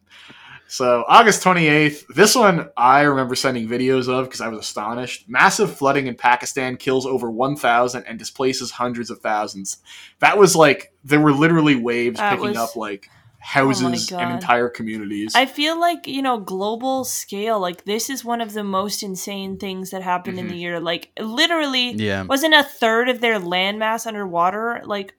So 0.72 1.04
August 1.08 1.44
28th, 1.44 2.06
this 2.14 2.36
one 2.36 2.70
I 2.78 3.02
remember 3.02 3.34
sending 3.34 3.68
videos 3.68 4.08
of 4.08 4.26
because 4.26 4.40
I 4.40 4.50
was 4.50 4.60
astonished. 4.60 5.28
Massive 5.28 5.76
flooding 5.76 6.06
in 6.06 6.14
Pakistan 6.14 6.78
kills 6.78 7.08
over 7.08 7.32
1,000 7.32 8.04
and 8.04 8.20
displaces 8.20 8.70
hundreds 8.70 9.10
of 9.10 9.18
thousands. 9.20 9.78
That 10.20 10.38
was 10.38 10.56
like 10.56 10.94
there 11.04 11.20
were 11.22 11.32
literally 11.32 11.76
waves 11.76 12.18
That 12.20 12.32
picking 12.36 12.50
was- 12.50 12.58
up 12.58 12.76
like 12.76 13.10
houses 13.42 14.10
God. 14.10 14.22
and 14.22 14.34
entire 14.34 14.68
communities. 14.70 15.32
I 15.34 15.46
feel 15.48 15.80
like, 15.80 16.06
you 16.08 16.22
know, 16.22 16.38
global 16.40 17.04
scale, 17.06 17.58
like 17.60 17.86
this 17.86 18.10
is 18.10 18.24
one 18.24 18.42
of 18.42 18.54
the 18.54 18.66
most 18.66 19.02
insane 19.02 19.58
things 19.58 19.90
that 19.92 20.04
happened 20.04 20.38
in 20.38 20.48
Mhm. 20.48 20.50
the 20.50 20.58
year. 20.58 20.80
Like 20.82 21.10
literally 21.20 21.94
Yeah. 21.94 22.24
wasn't 22.24 22.54
a 22.54 22.64
third 22.64 23.10
of 23.10 23.22
their 23.22 23.40
landmass 23.40 24.06
underwater? 24.06 24.82
Like 24.86 25.16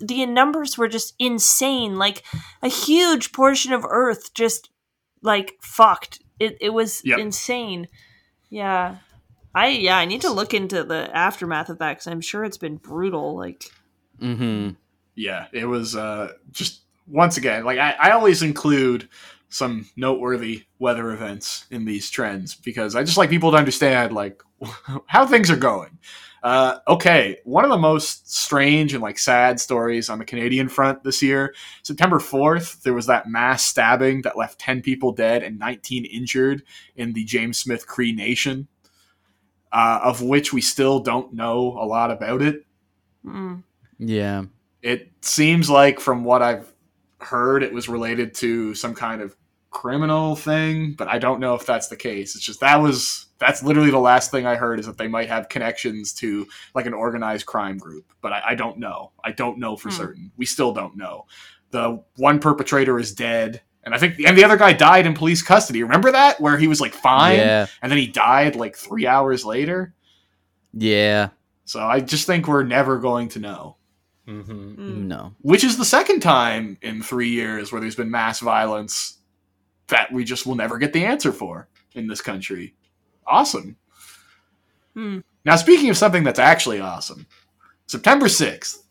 the 0.00 0.26
numbers 0.26 0.78
were 0.78 0.88
just 0.88 1.14
insane. 1.18 1.96
Like 1.96 2.22
a 2.62 2.68
huge 2.68 3.32
portion 3.32 3.72
of 3.72 3.84
Earth 3.88 4.32
just 4.34 4.70
like 5.22 5.54
fucked. 5.60 6.20
It 6.38 6.56
it 6.60 6.70
was 6.70 7.02
Yep. 7.04 7.18
insane. 7.18 7.88
Yeah. 8.50 8.96
I 9.54 9.68
yeah, 9.68 9.98
I 9.98 10.04
need 10.04 10.20
to 10.22 10.30
look 10.30 10.54
into 10.54 10.84
the 10.84 11.10
aftermath 11.16 11.68
of 11.68 11.78
that 11.78 11.98
cuz 11.98 12.06
I'm 12.06 12.20
sure 12.20 12.44
it's 12.44 12.58
been 12.58 12.76
brutal 12.76 13.36
like 13.36 13.64
Mm-hmm. 14.20 14.70
yeah, 15.14 15.46
it 15.52 15.66
was 15.66 15.94
uh, 15.96 16.32
just 16.50 16.80
once 17.06 17.36
again 17.36 17.64
like 17.64 17.78
I, 17.78 17.92
I 17.92 18.10
always 18.10 18.42
include 18.42 19.08
some 19.48 19.88
noteworthy 19.96 20.64
weather 20.78 21.10
events 21.12 21.64
in 21.70 21.84
these 21.84 22.10
trends 22.10 22.54
because 22.54 22.94
I 22.94 23.02
just 23.04 23.16
like 23.16 23.30
people 23.30 23.50
to 23.52 23.56
understand 23.56 24.12
like 24.12 24.42
how 25.06 25.24
things 25.26 25.50
are 25.50 25.56
going. 25.56 25.98
Uh, 26.42 26.78
okay, 26.86 27.38
one 27.44 27.64
of 27.64 27.70
the 27.70 27.78
most 27.78 28.32
strange 28.32 28.94
and 28.94 29.02
like 29.02 29.18
sad 29.18 29.58
stories 29.58 30.08
on 30.08 30.18
the 30.18 30.24
Canadian 30.24 30.68
front 30.68 31.02
this 31.02 31.22
year, 31.22 31.54
September 31.82 32.18
4th, 32.18 32.82
there 32.82 32.94
was 32.94 33.06
that 33.06 33.28
mass 33.28 33.64
stabbing 33.64 34.22
that 34.22 34.38
left 34.38 34.58
10 34.60 34.82
people 34.82 35.12
dead 35.12 35.42
and 35.42 35.58
19 35.58 36.04
injured 36.04 36.62
in 36.96 37.12
the 37.12 37.24
James 37.24 37.58
Smith 37.58 37.86
Cree 37.86 38.12
Nation, 38.12 38.68
uh, 39.72 40.00
of 40.02 40.22
which 40.22 40.52
we 40.52 40.60
still 40.60 41.00
don't 41.00 41.32
know 41.32 41.76
a 41.78 41.84
lot 41.84 42.10
about 42.10 42.42
it 42.42 42.64
mm. 43.24 43.62
Yeah. 43.98 44.44
it 44.82 45.10
seems 45.22 45.68
like 45.68 45.98
from 45.98 46.24
what 46.24 46.40
I've 46.40 46.72
heard, 47.20 47.62
it 47.62 47.72
was 47.72 47.88
related 47.88 48.34
to 48.36 48.74
some 48.74 48.94
kind 48.94 49.20
of 49.20 49.36
criminal 49.70 50.34
thing, 50.36 50.94
but 50.94 51.08
I 51.08 51.18
don't 51.18 51.40
know 51.40 51.54
if 51.54 51.66
that's 51.66 51.88
the 51.88 51.96
case. 51.96 52.34
It's 52.34 52.44
just 52.44 52.60
that 52.60 52.76
was 52.76 53.26
that's 53.38 53.62
literally 53.62 53.90
the 53.90 53.98
last 53.98 54.30
thing 54.30 54.46
I 54.46 54.56
heard 54.56 54.80
is 54.80 54.86
that 54.86 54.98
they 54.98 55.06
might 55.08 55.28
have 55.28 55.48
connections 55.48 56.12
to 56.14 56.46
like 56.74 56.86
an 56.86 56.94
organized 56.94 57.46
crime 57.46 57.78
group, 57.78 58.04
but 58.20 58.32
I, 58.32 58.42
I 58.48 58.54
don't 58.56 58.78
know. 58.78 59.12
I 59.22 59.30
don't 59.32 59.58
know 59.58 59.76
for 59.76 59.90
Hmm. 59.90 59.94
certain. 59.96 60.32
We 60.36 60.44
still 60.46 60.72
don't 60.72 60.96
know. 60.96 61.26
The 61.70 62.02
one 62.16 62.40
perpetrator 62.40 62.98
is 62.98 63.14
dead. 63.14 63.60
And 63.84 63.94
I 63.94 63.98
think, 63.98 64.18
and 64.20 64.36
the 64.36 64.44
other 64.44 64.56
guy 64.56 64.72
died 64.72 65.06
in 65.06 65.14
police 65.14 65.40
custody. 65.40 65.82
Remember 65.82 66.10
that, 66.12 66.40
where 66.40 66.58
he 66.58 66.66
was 66.68 66.80
like 66.80 66.92
fine, 66.92 67.36
Yeah. 67.38 67.66
and 67.80 67.90
then 67.92 67.98
he 67.98 68.06
died 68.08 68.56
like 68.56 68.76
three 68.76 69.06
hours 69.06 69.44
later. 69.44 69.94
Yeah. 70.74 71.28
So 71.64 71.80
I 71.80 72.00
just 72.00 72.26
think 72.26 72.48
we're 72.48 72.64
never 72.64 72.98
going 72.98 73.28
to 73.30 73.38
know. 73.38 73.76
hmm 74.26 74.40
Mm. 74.42 75.06
No. 75.06 75.34
which 75.40 75.64
is 75.64 75.78
the 75.78 75.84
second 75.86 76.20
time 76.20 76.76
in 76.82 77.02
three 77.02 77.30
years 77.30 77.70
where 77.70 77.80
there's 77.80 77.94
been 77.94 78.10
mass 78.10 78.40
violence 78.40 79.17
that 79.88 80.12
we 80.12 80.24
just 80.24 80.46
will 80.46 80.54
never 80.54 80.78
get 80.78 80.92
the 80.92 81.04
answer 81.04 81.32
for 81.32 81.68
in 81.94 82.06
this 82.06 82.20
country. 82.20 82.74
Awesome. 83.26 83.76
Hmm. 84.94 85.18
Now, 85.44 85.56
speaking 85.56 85.90
of 85.90 85.96
something 85.96 86.24
that's 86.24 86.38
actually 86.38 86.80
awesome, 86.80 87.26
September 87.86 88.26
6th, 88.26 88.82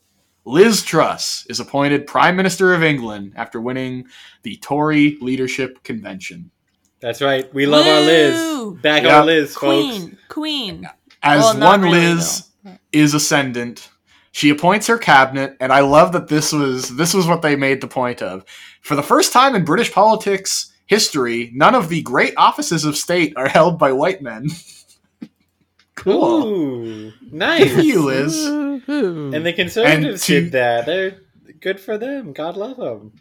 Liz 0.45 0.82
Truss 0.84 1.45
is 1.50 1.60
appointed 1.60 2.08
Prime 2.08 2.36
Minister 2.36 2.74
of 2.74 2.84
England 2.84 3.34
after 3.36 3.60
winning 3.60 4.08
the 4.43 4.56
Tory 4.58 5.18
Leadership 5.22 5.84
Convention. 5.84 6.52
That's 7.00 7.22
right. 7.22 7.54
We 7.54 7.66
love 7.66 7.86
our 7.86 8.02
Liz. 8.02 8.82
Back 8.82 9.04
Yeah. 9.04 9.20
our 9.20 9.26
Liz, 9.26 9.54
folks. 9.54 9.60
Queen, 9.60 10.18
queen. 10.30 10.89
As 11.22 11.41
Well, 11.41 11.60
one 11.60 11.82
really, 11.82 12.00
Liz 12.16 12.48
is 12.91 13.14
ascendant. 13.14 13.89
She 14.32 14.50
appoints 14.50 14.88
her 14.88 14.98
cabinet, 14.98 15.58
and 15.60 15.74
I 15.74 15.82
love 15.82 16.12
that 16.14 16.28
this 16.28 16.54
was 16.54 16.95
this 16.95 17.14
was 17.14 17.28
what 17.28 17.41
they 17.41 17.56
made 17.56 17.82
the 17.82 17.88
point 17.88 18.22
of. 18.22 18.45
For 18.82 18.95
the 18.95 19.04
first 19.04 19.34
time 19.34 19.56
in 19.56 19.66
British 19.66 19.91
politics 19.91 20.72
history, 20.88 21.52
none 21.54 21.76
of 21.76 21.90
the 21.90 22.02
great 22.02 22.34
offices 22.38 22.84
of 22.86 22.98
state 22.98 23.34
are 23.38 23.48
held 23.50 23.78
by 23.80 23.92
white 23.92 24.22
men. 24.22 24.50
cool. 25.96 26.46
Ooh, 26.46 27.12
Good 27.12 27.30
for 27.30 27.36
nice. 27.36 27.84
you, 27.84 28.06
Liz. 28.06 28.46
And 28.46 29.46
the 29.46 29.54
conservatives 29.54 30.26
to- 30.26 30.42
did 30.42 30.52
that. 30.54 30.86
They're 30.86 31.20
good 31.60 31.80
for 31.80 31.98
them. 31.98 32.34
God 32.34 32.58
love 32.58 32.78
them. 32.78 33.14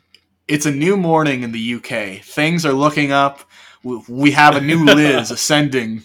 It's 0.49 0.67
a 0.67 0.71
new 0.71 0.97
morning 0.97 1.43
in 1.43 1.53
the 1.53 1.75
UK. 1.75 2.23
Things 2.25 2.65
are 2.65 2.73
looking 2.73 3.13
up. 3.13 3.41
We- 3.83 4.03
We 4.09 4.31
have 4.33 4.57
a 4.57 4.61
new 4.61 4.85
Liz 4.85 5.31
ascending 5.39 6.03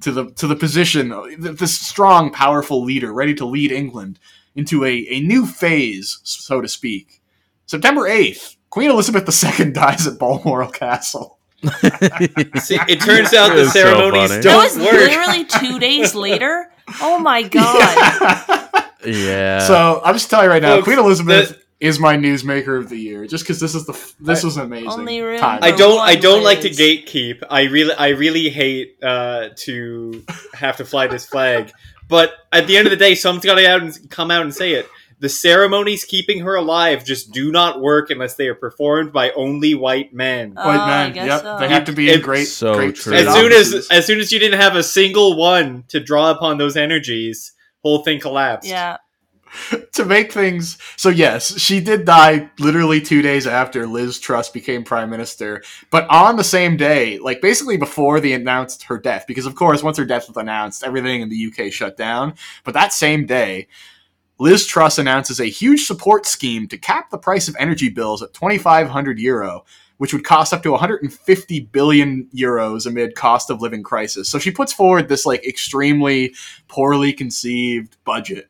to 0.00 0.12
the 0.12 0.30
to 0.32 0.46
the 0.46 0.56
position, 0.56 1.14
this 1.38 1.78
strong, 1.80 2.30
powerful 2.30 2.82
leader, 2.84 3.12
ready 3.12 3.34
to 3.34 3.46
lead 3.46 3.72
England 3.72 4.18
into 4.54 4.84
a, 4.84 5.06
a 5.08 5.20
new 5.20 5.46
phase, 5.46 6.20
so 6.24 6.60
to 6.60 6.68
speak. 6.68 7.22
September 7.66 8.06
eighth, 8.06 8.56
Queen 8.74 8.90
Elizabeth 8.90 9.22
II 9.58 9.70
dies 9.72 10.04
at 10.08 10.18
Balmoral 10.18 10.68
Castle. 10.68 11.38
See, 11.62 12.76
it 12.88 13.00
turns 13.00 13.32
out 13.32 13.54
the 13.54 13.62
It's 13.62 13.72
so 13.72 13.84
ceremonies 13.84 14.30
funny. 14.30 14.42
That 14.42 14.56
was 14.64 14.76
work. 14.76 14.92
literally 14.92 15.44
two 15.44 15.78
days 15.78 16.12
later. 16.26 16.66
Oh 17.00 17.20
my 17.20 17.42
god. 17.44 18.90
yeah. 19.06 19.60
so 19.60 20.02
I'm 20.04 20.14
just 20.16 20.28
telling 20.28 20.46
you 20.46 20.50
right 20.50 20.60
now, 20.60 20.74
Folks, 20.74 20.84
Queen 20.86 20.98
Elizabeth 20.98 21.50
the- 21.50 21.86
is 21.86 22.00
my 22.00 22.16
newsmaker 22.16 22.76
of 22.78 22.88
the 22.88 22.96
year, 22.98 23.26
just 23.28 23.44
because 23.44 23.60
this 23.60 23.76
is 23.76 23.86
the 23.86 23.92
this 24.18 24.42
I- 24.42 24.46
was 24.48 24.56
amazing. 24.56 24.90
Only 24.90 25.20
room 25.22 25.38
time. 25.38 25.60
I 25.62 25.70
don't. 25.70 26.00
I 26.00 26.16
don't 26.16 26.42
like 26.42 26.62
to 26.62 26.70
gatekeep. 26.70 27.44
I 27.48 27.62
really, 27.64 27.94
I 27.94 28.08
really 28.08 28.50
hate 28.50 28.96
uh, 29.04 29.50
to 29.58 30.24
have 30.54 30.78
to 30.78 30.84
fly 30.84 31.06
this 31.06 31.24
flag. 31.24 31.70
But 32.08 32.32
at 32.52 32.66
the 32.66 32.76
end 32.76 32.86
of 32.86 32.90
the 32.90 32.96
day, 32.98 33.14
someone's 33.14 33.44
got 33.46 33.54
to 33.54 33.66
out 33.66 33.80
and 33.82 34.10
come 34.10 34.30
out 34.30 34.42
and 34.42 34.52
say 34.54 34.72
it. 34.72 34.88
The 35.24 35.30
ceremonies 35.30 36.04
keeping 36.04 36.40
her 36.40 36.54
alive 36.54 37.02
just 37.02 37.32
do 37.32 37.50
not 37.50 37.80
work 37.80 38.10
unless 38.10 38.34
they 38.34 38.46
are 38.46 38.54
performed 38.54 39.10
by 39.10 39.30
only 39.30 39.74
white 39.74 40.12
men. 40.12 40.52
Oh, 40.54 40.68
White 40.68 40.86
men, 40.86 41.14
yep, 41.14 41.40
so. 41.40 41.56
they 41.58 41.66
have 41.66 41.86
to 41.86 41.92
be 41.92 42.12
in 42.12 42.20
great, 42.20 42.44
So 42.44 42.74
great 42.74 42.96
true. 42.96 43.14
as 43.14 43.32
soon 43.32 43.50
as, 43.50 43.88
as 43.90 44.04
soon 44.04 44.20
as 44.20 44.30
you 44.32 44.38
didn't 44.38 44.60
have 44.60 44.76
a 44.76 44.82
single 44.82 45.34
one 45.34 45.84
to 45.88 45.98
draw 45.98 46.30
upon 46.30 46.58
those 46.58 46.76
energies, 46.76 47.54
whole 47.82 48.04
thing 48.04 48.20
collapsed. 48.20 48.68
Yeah. 48.68 48.98
to 49.92 50.04
make 50.04 50.32
things 50.32 50.76
so 50.96 51.08
yes 51.08 51.58
she 51.60 51.78
did 51.80 52.04
die 52.04 52.50
literally 52.58 53.00
two 53.00 53.22
days 53.22 53.46
after 53.46 53.86
liz 53.86 54.18
truss 54.18 54.48
became 54.48 54.82
prime 54.82 55.08
minister 55.08 55.62
but 55.90 56.04
on 56.10 56.34
the 56.36 56.42
same 56.42 56.76
day 56.76 57.20
like 57.20 57.40
basically 57.40 57.76
before 57.76 58.18
they 58.18 58.32
announced 58.32 58.82
her 58.82 58.98
death 58.98 59.24
because 59.28 59.46
of 59.46 59.54
course 59.54 59.80
once 59.80 59.96
her 59.96 60.04
death 60.04 60.26
was 60.26 60.36
announced 60.36 60.82
everything 60.82 61.20
in 61.20 61.28
the 61.28 61.46
uk 61.46 61.72
shut 61.72 61.96
down 61.96 62.34
but 62.64 62.74
that 62.74 62.92
same 62.92 63.26
day 63.26 63.68
liz 64.38 64.66
truss 64.66 64.98
announces 64.98 65.40
a 65.40 65.46
huge 65.46 65.84
support 65.84 66.26
scheme 66.26 66.66
to 66.68 66.78
cap 66.78 67.10
the 67.10 67.18
price 67.18 67.48
of 67.48 67.56
energy 67.58 67.88
bills 67.88 68.22
at 68.22 68.32
2500 68.34 69.18
euro 69.18 69.64
which 69.98 70.12
would 70.12 70.24
cost 70.24 70.52
up 70.52 70.62
to 70.62 70.72
150 70.72 71.60
billion 71.72 72.28
euros 72.34 72.86
amid 72.86 73.14
cost 73.14 73.50
of 73.50 73.62
living 73.62 73.82
crisis. 73.82 74.28
So 74.28 74.38
she 74.38 74.50
puts 74.50 74.72
forward 74.72 75.08
this 75.08 75.24
like 75.24 75.46
extremely 75.46 76.34
poorly 76.68 77.12
conceived 77.12 77.96
budget 78.04 78.48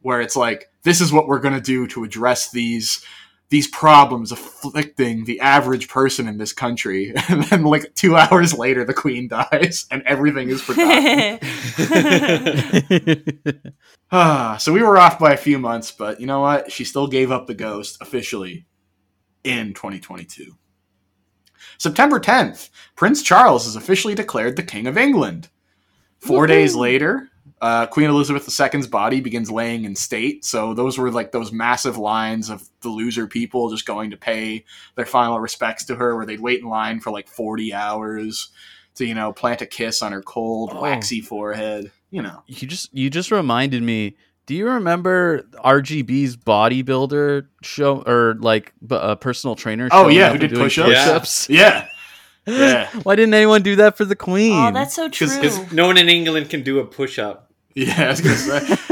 where 0.00 0.20
it's 0.20 0.36
like 0.36 0.70
this 0.82 1.00
is 1.00 1.12
what 1.12 1.28
we're 1.28 1.38
going 1.38 1.54
to 1.54 1.60
do 1.60 1.86
to 1.88 2.04
address 2.04 2.50
these 2.50 3.04
these 3.52 3.68
problems 3.68 4.32
afflicting 4.32 5.26
the 5.26 5.38
average 5.40 5.86
person 5.86 6.26
in 6.26 6.38
this 6.38 6.54
country 6.54 7.12
and 7.28 7.44
then 7.44 7.62
like 7.64 7.94
2 7.94 8.16
hours 8.16 8.56
later 8.56 8.82
the 8.82 8.94
queen 8.94 9.28
dies 9.28 9.84
and 9.90 10.02
everything 10.06 10.48
is 10.48 10.62
forgotten. 10.62 11.38
Ah 14.10 14.56
so 14.60 14.72
we 14.72 14.82
were 14.82 14.96
off 14.96 15.18
by 15.18 15.34
a 15.34 15.36
few 15.36 15.58
months 15.58 15.90
but 15.92 16.18
you 16.18 16.26
know 16.26 16.40
what? 16.40 16.72
She 16.72 16.84
still 16.84 17.06
gave 17.06 17.30
up 17.30 17.46
the 17.46 17.52
ghost 17.52 17.98
officially 18.00 18.64
in 19.44 19.74
2022 19.74 20.56
September 21.76 22.18
10th 22.18 22.70
Prince 22.96 23.22
Charles 23.22 23.66
is 23.66 23.76
officially 23.76 24.14
declared 24.14 24.56
the 24.56 24.62
king 24.62 24.86
of 24.86 24.96
England. 24.96 25.50
4 26.20 26.46
days 26.46 26.74
later 26.74 27.28
uh, 27.62 27.86
Queen 27.86 28.10
Elizabeth 28.10 28.46
II's 28.74 28.86
body 28.88 29.20
begins 29.20 29.50
laying 29.50 29.84
in 29.84 29.94
state. 29.96 30.44
So 30.44 30.74
those 30.74 30.98
were 30.98 31.10
like 31.10 31.32
those 31.32 31.52
massive 31.52 31.96
lines 31.96 32.50
of 32.50 32.68
the 32.82 32.88
loser 32.90 33.26
people 33.26 33.70
just 33.70 33.86
going 33.86 34.10
to 34.10 34.16
pay 34.18 34.64
their 34.96 35.06
final 35.06 35.40
respects 35.40 35.84
to 35.84 35.94
her, 35.94 36.14
where 36.16 36.26
they'd 36.26 36.40
wait 36.40 36.60
in 36.60 36.68
line 36.68 36.98
for 37.00 37.10
like 37.12 37.28
40 37.28 37.72
hours 37.72 38.48
to, 38.96 39.06
you 39.06 39.14
know, 39.14 39.32
plant 39.32 39.62
a 39.62 39.66
kiss 39.66 40.02
on 40.02 40.12
her 40.12 40.20
cold, 40.22 40.72
Oh. 40.74 40.82
waxy 40.82 41.20
forehead. 41.22 41.90
You 42.10 42.20
know. 42.20 42.42
you 42.46 42.66
just 42.68 42.92
you 42.92 43.08
just 43.08 43.30
reminded 43.30 43.82
me. 43.82 44.16
Do 44.44 44.54
you 44.56 44.68
remember 44.68 45.44
RGB's 45.64 46.36
bodybuilder 46.36 47.46
show 47.62 48.02
or 48.02 48.34
like 48.40 48.74
b- 48.86 48.98
a 49.00 49.14
personal 49.16 49.54
trainer? 49.54 49.88
Show? 49.88 49.96
Oh, 49.96 50.08
yeah, 50.08 50.26
up 50.26 50.32
who 50.32 50.38
did 50.38 50.50
doing 50.50 50.62
push-ups? 50.64 50.88
push-ups? 50.88 51.48
Yeah. 51.48 51.86
Yeah. 52.44 52.90
Why 53.04 53.14
didn't 53.14 53.34
anyone 53.34 53.62
do 53.62 53.76
that 53.76 53.96
for 53.96 54.04
the 54.04 54.16
queen? 54.16 54.58
Oh, 54.58 54.72
that's 54.72 54.96
so 54.96 55.08
true. 55.08 55.28
Because 55.28 55.72
no 55.72 55.86
one 55.86 55.96
in 55.96 56.08
England 56.08 56.50
can 56.50 56.64
do 56.64 56.80
a 56.80 56.84
push 56.84 57.16
up. 57.20 57.51
Yeah, 57.74 58.04
I 58.04 58.08
was 58.08 58.20
gonna 58.20 58.36
say. 58.36 58.76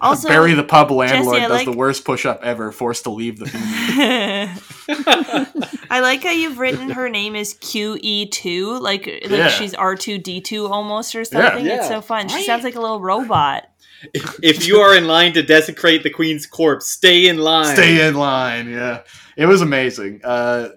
Also, 0.00 0.28
Barry 0.28 0.54
the 0.54 0.62
pub 0.62 0.90
landlord 0.90 1.36
Jesse, 1.36 1.48
does 1.48 1.50
like- 1.50 1.64
the 1.64 1.76
worst 1.76 2.04
push 2.04 2.26
up 2.26 2.40
ever, 2.42 2.70
forced 2.70 3.04
to 3.04 3.10
leave 3.10 3.38
the. 3.38 3.46
I 5.90 6.00
like 6.00 6.22
how 6.22 6.30
you've 6.30 6.58
written 6.58 6.90
her 6.90 7.08
name 7.08 7.34
is 7.34 7.54
QE2, 7.54 8.80
like 8.80 9.06
like 9.06 9.30
Yeah. 9.30 9.48
she's 9.48 9.74
R2D2 9.74 10.70
almost 10.70 11.14
or 11.14 11.24
something. 11.24 11.66
Yeah. 11.66 11.78
It's 11.78 11.88
so 11.88 12.00
fun. 12.00 12.28
She 12.28 12.44
sounds 12.44 12.64
like 12.64 12.76
a 12.76 12.80
little 12.80 13.00
robot. 13.00 13.64
If 14.12 14.66
you 14.66 14.78
are 14.78 14.94
in 14.94 15.06
line 15.06 15.32
to 15.34 15.42
desecrate 15.42 16.02
the 16.02 16.10
Queen's 16.10 16.46
corpse, 16.46 16.86
stay 16.86 17.26
in 17.26 17.38
line. 17.38 17.74
Stay 17.74 18.06
in 18.06 18.14
line, 18.14 18.68
yeah. 18.68 19.02
it 19.36 19.46
was 19.46 19.62
amazing. 19.62 20.20
Uh, 20.22 20.68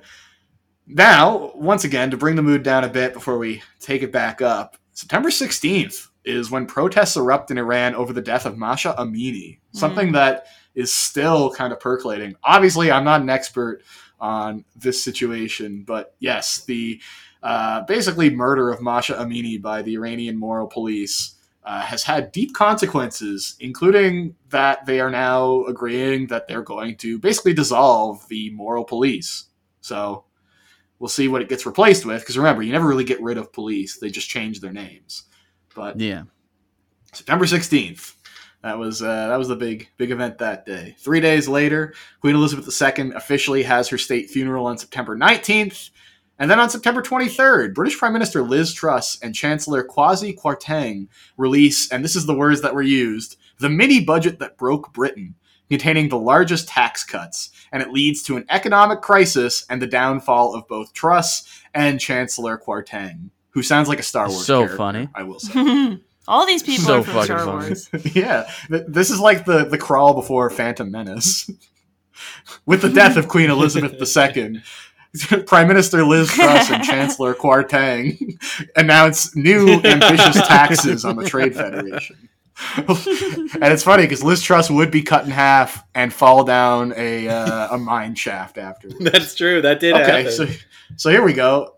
now, 0.88 1.52
once 1.54 1.84
again, 1.84 2.12
to 2.12 2.18
bring 2.18 2.36
the 2.36 2.42
mood 2.42 2.64
down 2.64 2.84
a 2.84 2.90
bit 2.90 3.14
before 3.14 3.38
we 3.38 3.62
take 3.80 4.02
it 4.02 4.12
back 4.12 4.42
up, 4.42 4.78
September 4.94 5.30
16th 5.30 6.08
is 6.26 6.52
when 6.52 6.66
protests 6.66 7.16
erupt 7.16 7.52
in 7.52 7.58
Iran 7.58 7.96
over 7.96 8.14
the 8.14 8.22
death 8.22 8.46
of 8.46 8.58
Masha 8.58 8.96
Amini, 8.98 9.60
something 9.72 10.12
that 10.14 10.48
is 10.76 10.94
still 10.94 11.52
kind 11.52 11.74
of 11.74 11.80
percolating. 11.80 12.36
Obviously, 12.44 12.92
I'm 12.92 13.04
not 13.04 13.22
an 13.22 13.30
expert 13.30 13.82
on 14.20 14.66
this 14.76 15.04
situation, 15.04 15.84
but 15.86 16.16
yes, 16.20 16.66
the 16.66 17.02
uh, 17.42 17.82
basically 17.84 18.30
murder 18.30 18.70
of 18.70 18.82
Masha 18.82 19.14
Amini 19.14 19.62
by 19.62 19.82
the 19.82 19.96
Iranian 19.96 20.38
moral 20.38 20.68
police 20.68 21.36
uh, 21.64 21.82
has 21.82 22.04
had 22.04 22.32
deep 22.32 22.54
consequences, 22.54 23.56
including 23.60 24.36
that 24.50 24.86
they 24.86 25.00
are 25.00 25.12
now 25.12 25.64
agreeing 25.66 26.28
that 26.28 26.48
they're 26.48 26.62
going 26.62 26.96
to 26.98 27.20
basically 27.20 27.54
dissolve 27.54 28.28
the 28.28 28.50
moral 28.52 28.84
police. 28.84 29.46
So 29.82 30.26
we'll 31.00 31.10
see 31.10 31.28
what 31.28 31.42
it 31.42 31.50
gets 31.50 31.66
replaced 31.66 32.06
with. 32.06 32.22
Because 32.22 32.38
remember, 32.38 32.62
you 32.62 32.72
never 32.72 32.88
really 32.88 33.04
get 33.04 33.22
rid 33.22 33.38
of 33.38 33.54
police; 33.54 33.98
they 33.98 34.10
just 34.10 34.30
change 34.30 34.60
their 34.60 34.74
names. 34.74 35.24
But 35.76 36.00
Yeah. 36.00 36.24
September 37.14 37.46
16th. 37.46 38.16
That 38.62 38.78
was 38.78 39.02
uh, 39.02 39.30
that 39.30 39.38
was 39.38 39.48
the 39.48 39.56
big 39.56 39.88
big 39.96 40.12
event 40.12 40.38
that 40.40 40.66
day. 40.66 40.96
Three 41.00 41.22
days 41.22 41.48
later, 41.48 41.94
Queen 42.20 42.36
Elizabeth 42.36 42.68
II 42.82 43.12
officially 43.14 43.64
has 43.64 43.88
her 43.88 43.98
state 43.98 44.30
funeral 44.30 44.66
on 44.66 44.78
September 44.78 45.18
19th, 45.18 45.92
and 46.38 46.52
then 46.52 46.60
on 46.60 46.70
September 46.70 47.02
23rd, 47.02 47.74
British 47.74 47.98
Prime 47.98 48.12
Minister 48.12 48.42
Liz 48.42 48.74
Truss 48.74 49.18
and 49.22 49.34
Chancellor 49.34 49.86
Kwasi 49.86 50.38
Kwarteng 50.38 51.08
release, 51.38 51.90
and 51.90 52.04
this 52.04 52.18
is 52.18 52.26
the 52.26 52.36
words 52.36 52.62
that 52.62 52.76
were 52.76 52.82
used, 52.82 53.38
the 53.60 53.70
mini 53.70 54.04
budget 54.04 54.40
that 54.40 54.58
broke 54.58 54.92
Britain, 54.94 55.36
containing 55.70 56.10
the 56.10 56.18
largest 56.18 56.68
tax 56.68 57.04
cuts, 57.04 57.52
and 57.72 57.82
it 57.82 57.92
leads 57.92 58.24
to 58.24 58.36
an 58.36 58.46
economic 58.50 59.02
crisis 59.02 59.66
and 59.70 59.82
the 59.82 59.88
downfall 59.88 60.54
of 60.54 60.68
both 60.68 60.94
Truss 60.94 61.64
and 61.74 62.00
Chancellor 62.00 62.58
Kwarteng, 62.58 63.30
who 63.60 63.64
sounds 63.64 63.90
like 63.90 64.00
a 64.00 64.04
Star 64.04 64.30
Wars. 64.30 64.46
So 64.46 64.60
character, 64.60 64.78
funny. 64.78 65.10
I 65.14 65.24
will 65.24 65.40
say. 65.40 65.98
All 66.30 66.46
these 66.46 66.64
people 66.64 66.86
So 66.86 67.00
are 67.00 67.04
from 67.04 67.24
Star 67.24 67.40
funny. 67.40 67.52
Wars. 67.68 67.90
yeah, 68.16 68.50
th- 68.70 68.84
this 68.88 69.10
is 69.10 69.20
like 69.20 69.44
the 69.46 69.66
the 69.66 69.78
crawl 69.78 70.14
before 70.14 70.50
Phantom 70.50 70.90
Menace. 70.90 71.50
With 72.66 72.82
the 72.82 72.90
death 72.90 73.18
of 73.18 73.28
Queen 73.28 73.50
Elizabeth 73.50 73.94
II, 74.18 74.62
Prime 75.46 75.68
Minister 75.68 76.04
Liz 76.06 76.30
Truss 76.32 76.70
and 76.72 76.84
Chancellor 76.84 77.34
Kwarteng 77.34 78.38
announce 78.76 79.36
new 79.36 79.70
ambitious 79.84 80.36
taxes 80.48 81.04
on 81.06 81.16
the 81.18 81.26
Trade 81.26 81.56
Federation. 81.56 82.30
and 82.78 83.64
it's 83.74 83.84
funny 83.84 84.04
because 84.04 84.22
Liz 84.24 84.42
Truss 84.42 84.70
would 84.70 84.92
be 84.92 85.02
cut 85.02 85.24
in 85.26 85.32
half 85.32 85.84
and 85.96 86.12
fall 86.14 86.44
down 86.44 86.94
a 86.98 87.28
uh, 87.30 87.76
a 87.76 87.78
mine 87.78 88.16
shaft 88.16 88.58
after. 88.58 88.90
That's 89.00 89.34
true. 89.36 89.62
That 89.62 89.80
did 89.80 89.94
Okay, 89.96 90.24
happen. 90.24 90.32
so 90.32 90.48
so 90.98 91.10
here 91.10 91.24
we 91.24 91.34
go. 91.34 91.74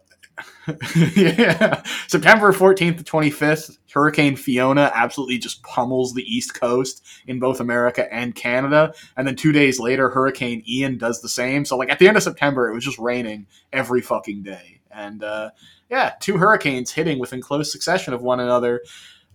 yeah, 1.15 1.81
September 2.07 2.51
fourteenth 2.51 2.97
to 2.97 3.03
twenty 3.03 3.31
fifth, 3.31 3.77
Hurricane 3.93 4.35
Fiona 4.35 4.91
absolutely 4.93 5.37
just 5.39 5.63
pummels 5.63 6.13
the 6.13 6.23
East 6.23 6.53
Coast 6.53 7.05
in 7.25 7.39
both 7.39 7.59
America 7.59 8.11
and 8.13 8.35
Canada, 8.35 8.93
and 9.17 9.27
then 9.27 9.35
two 9.35 9.51
days 9.51 9.79
later, 9.79 10.09
Hurricane 10.09 10.63
Ian 10.67 10.97
does 10.97 11.21
the 11.21 11.29
same. 11.29 11.65
So 11.65 11.77
like 11.77 11.89
at 11.89 11.99
the 11.99 12.07
end 12.07 12.17
of 12.17 12.23
September, 12.23 12.69
it 12.69 12.73
was 12.73 12.85
just 12.85 12.99
raining 12.99 13.47
every 13.73 14.01
fucking 14.01 14.43
day, 14.43 14.81
and 14.91 15.23
uh, 15.23 15.51
yeah, 15.89 16.13
two 16.19 16.37
hurricanes 16.37 16.91
hitting 16.91 17.19
within 17.19 17.41
close 17.41 17.71
succession 17.71 18.13
of 18.13 18.21
one 18.21 18.39
another. 18.39 18.81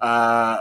Uh, 0.00 0.60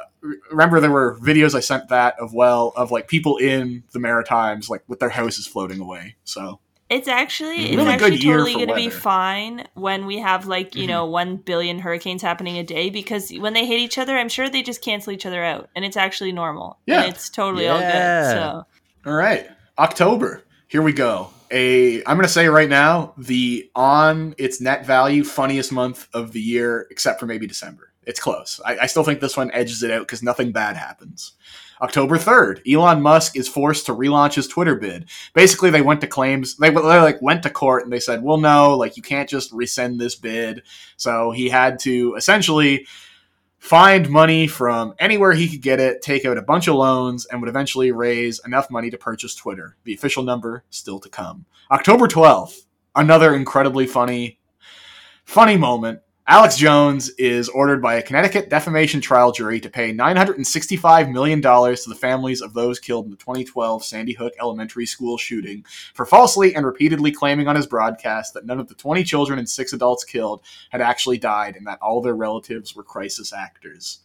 remember 0.50 0.80
there 0.80 0.92
were 0.92 1.18
videos 1.20 1.56
I 1.56 1.60
sent 1.60 1.90
that 1.90 2.16
of 2.20 2.34
well 2.34 2.74
of 2.76 2.92
like 2.92 3.08
people 3.08 3.38
in 3.38 3.84
the 3.92 4.00
Maritimes 4.00 4.70
like 4.70 4.84
with 4.88 5.00
their 5.00 5.10
houses 5.10 5.46
floating 5.46 5.80
away. 5.80 6.16
So 6.24 6.60
It's 6.90 7.08
actually 7.08 7.66
it's 7.66 7.76
Really 7.78 7.86
good 7.98 8.14
actually 8.14 8.18
year 8.18 8.38
totally 8.38 8.54
going 8.54 8.68
to 8.68 8.76
be 8.76 8.90
fine 8.90 9.68
when 9.74 10.06
we 10.06 10.20
have 10.20 10.46
like 10.46 10.76
you 10.76 10.84
Mhm. 10.86 10.90
know 10.90 11.06
one 11.08 11.38
billion 11.38 11.80
hurricanes 11.80 12.22
happening 12.22 12.58
a 12.60 12.64
day 12.64 12.90
because 12.92 13.32
when 13.32 13.54
they 13.54 13.66
hit 13.66 13.80
each 13.80 13.98
other, 13.98 14.16
I'm 14.18 14.30
sure 14.30 14.50
they 14.50 14.62
just 14.62 14.84
cancel 14.84 15.12
each 15.12 15.26
other 15.26 15.44
out, 15.44 15.70
and 15.76 15.84
it's 15.84 15.98
actually 15.98 16.32
normal. 16.32 16.78
Yeah. 16.86 17.02
and 17.02 17.12
it's 17.12 17.30
totally 17.30 17.68
all 17.68 17.80
good. 17.80 18.32
So 18.32 18.66
All 19.08 19.14
right, 19.14 19.50
October. 19.80 20.44
Here 20.68 20.82
we 20.82 20.94
go. 20.94 21.30
A 21.52 21.98
I'm 22.06 22.18
going 22.18 22.22
to 22.28 22.28
say 22.28 22.48
right 22.50 22.70
now 22.70 23.14
the 23.18 23.70
on 23.76 24.36
its 24.38 24.60
net 24.62 24.86
value 24.86 25.24
funniest 25.24 25.72
month 25.72 26.08
of 26.14 26.32
the 26.34 26.42
year, 26.42 26.88
except 26.92 27.20
for 27.20 27.26
maybe 27.26 27.48
December. 27.48 27.92
It's 28.04 28.20
close. 28.20 28.62
I, 28.64 28.78
I 28.82 28.86
still 28.86 29.04
think 29.04 29.20
this 29.20 29.36
one 29.36 29.50
edges 29.52 29.82
it 29.82 29.90
out 29.90 30.02
because 30.02 30.22
nothing 30.22 30.52
bad 30.52 30.76
happens. 30.78 31.32
October 31.86 32.18
3rd, 32.18 32.62
Elon 32.68 33.00
Musk 33.00 33.38
is 33.38 33.48
forced 33.48 33.86
to 33.86 33.94
relaunch 33.94 34.34
his 34.34 34.48
Twitter 34.48 34.76
bid. 34.76 35.08
Basically, 35.36 35.70
they 35.70 35.84
went 35.84 36.02
to 36.02 36.08
claims. 36.08 36.58
They, 36.58 36.72
they 36.72 36.80
like 36.80 37.22
went 37.22 37.44
to 37.44 37.52
court 37.52 37.84
and 37.84 37.94
they 37.94 38.00
said, 38.00 38.24
"Well, 38.24 38.38
no, 38.38 38.76
like 38.76 38.98
you 38.98 39.04
can't 39.04 39.30
just 39.30 39.52
rescind 39.52 40.02
this 40.02 40.16
bid." 40.16 40.64
So 40.98 41.30
he 41.30 41.48
had 41.48 41.78
to 41.82 42.16
essentially 42.16 42.88
find 43.60 44.10
money 44.10 44.48
from 44.48 44.96
anywhere 44.98 45.34
he 45.34 45.48
could 45.48 45.62
get 45.62 45.80
it, 45.80 46.02
take 46.02 46.26
out 46.26 46.40
a 46.40 46.42
bunch 46.42 46.68
of 46.68 46.74
loans, 46.74 47.28
and 47.28 47.40
would 47.40 47.50
eventually 47.50 47.92
raise 47.92 48.44
enough 48.44 48.72
money 48.72 48.90
to 48.90 48.98
purchase 48.98 49.36
Twitter. 49.36 49.78
The 49.84 49.94
official 49.94 50.24
number 50.24 50.64
still 50.72 51.00
to 51.02 51.10
come. 51.10 51.46
October 51.70 52.08
12th, 52.08 52.66
another 52.96 53.36
incredibly 53.36 53.86
funny, 53.86 54.40
funny 55.24 55.56
moment. 55.56 56.00
Alex 56.28 56.58
Jones 56.58 57.10
is 57.20 57.50
ordered 57.50 57.84
by 57.84 57.94
a 57.96 58.02
Connecticut 58.02 58.50
defamation 58.50 59.00
trial 59.00 59.32
jury 59.32 59.60
to 59.60 59.70
pay 59.70 59.94
$965 59.94 61.12
million 61.12 61.40
to 61.40 61.84
the 61.88 61.94
families 61.94 62.42
of 62.42 62.56
those 62.56 62.80
killed 62.80 63.06
in 63.06 63.12
the 63.12 63.18
2012 63.18 63.86
Sandy 63.86 64.14
Hook 64.14 64.34
Elementary 64.42 64.88
School 64.88 65.20
shooting 65.20 65.64
for 65.94 66.04
falsely 66.04 66.56
and 66.56 66.66
repeatedly 66.66 67.12
claiming 67.12 67.48
on 67.48 67.56
his 67.56 67.68
broadcast 67.68 68.34
that 68.34 68.48
none 68.48 68.60
of 68.60 68.68
the 68.68 68.74
20 68.74 69.04
children 69.04 69.38
and 69.38 69.48
six 69.48 69.72
adults 69.72 70.04
killed 70.04 70.42
had 70.72 70.82
actually 70.82 71.20
died 71.20 71.56
and 71.56 71.68
that 71.68 71.78
all 71.80 72.02
their 72.02 72.16
relatives 72.16 72.76
were 72.76 72.82
crisis 72.82 73.32
actors. 73.32 74.00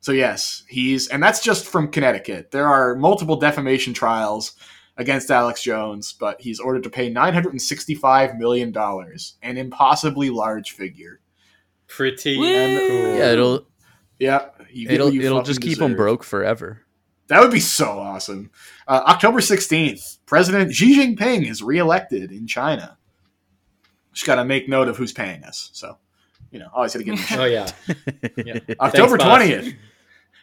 So, 0.00 0.12
yes, 0.12 0.62
he's, 0.70 1.08
and 1.08 1.22
that's 1.22 1.42
just 1.42 1.66
from 1.66 1.92
Connecticut. 1.92 2.50
There 2.50 2.66
are 2.66 2.96
multiple 2.96 3.36
defamation 3.36 3.92
trials 3.92 4.54
against 4.96 5.30
Alex 5.30 5.62
Jones, 5.62 6.14
but 6.14 6.40
he's 6.40 6.60
ordered 6.60 6.84
to 6.84 6.90
pay 6.90 7.12
$965 7.12 8.38
million, 8.38 8.74
an 9.42 9.58
impossibly 9.58 10.30
large 10.30 10.70
figure. 10.70 11.20
Pretty 11.88 12.36
Woo! 12.36 12.44
cool. 12.44 13.16
Yeah, 13.16 13.32
it'll 13.32 13.66
Yeah, 14.18 14.48
you 14.70 14.86
get 14.86 14.94
it'll 14.94 15.12
you 15.12 15.22
it'll 15.22 15.42
just 15.42 15.60
keep 15.60 15.78
them 15.78 15.96
broke 15.96 16.22
forever. 16.22 16.82
That 17.28 17.40
would 17.40 17.50
be 17.50 17.60
so 17.60 17.98
awesome. 17.98 18.50
Uh, 18.86 19.02
October 19.06 19.40
16th, 19.40 20.18
President 20.24 20.74
Xi 20.74 20.98
Jinping 20.98 21.48
is 21.48 21.62
reelected 21.62 22.32
in 22.32 22.46
China. 22.46 22.96
Just 24.14 24.26
got 24.26 24.36
to 24.36 24.44
make 24.44 24.66
note 24.68 24.88
of 24.88 24.96
who's 24.96 25.12
paying 25.12 25.44
us. 25.44 25.68
So, 25.74 25.98
you 26.50 26.58
know, 26.58 26.68
always 26.72 26.94
got 26.94 27.00
to 27.00 27.04
get. 27.04 27.18
them 27.18 27.40
Oh 27.40 27.44
yeah. 27.44 27.70
October 28.80 29.18
Thanks, 29.18 29.24
boss. 29.24 29.42
20th, 29.42 29.76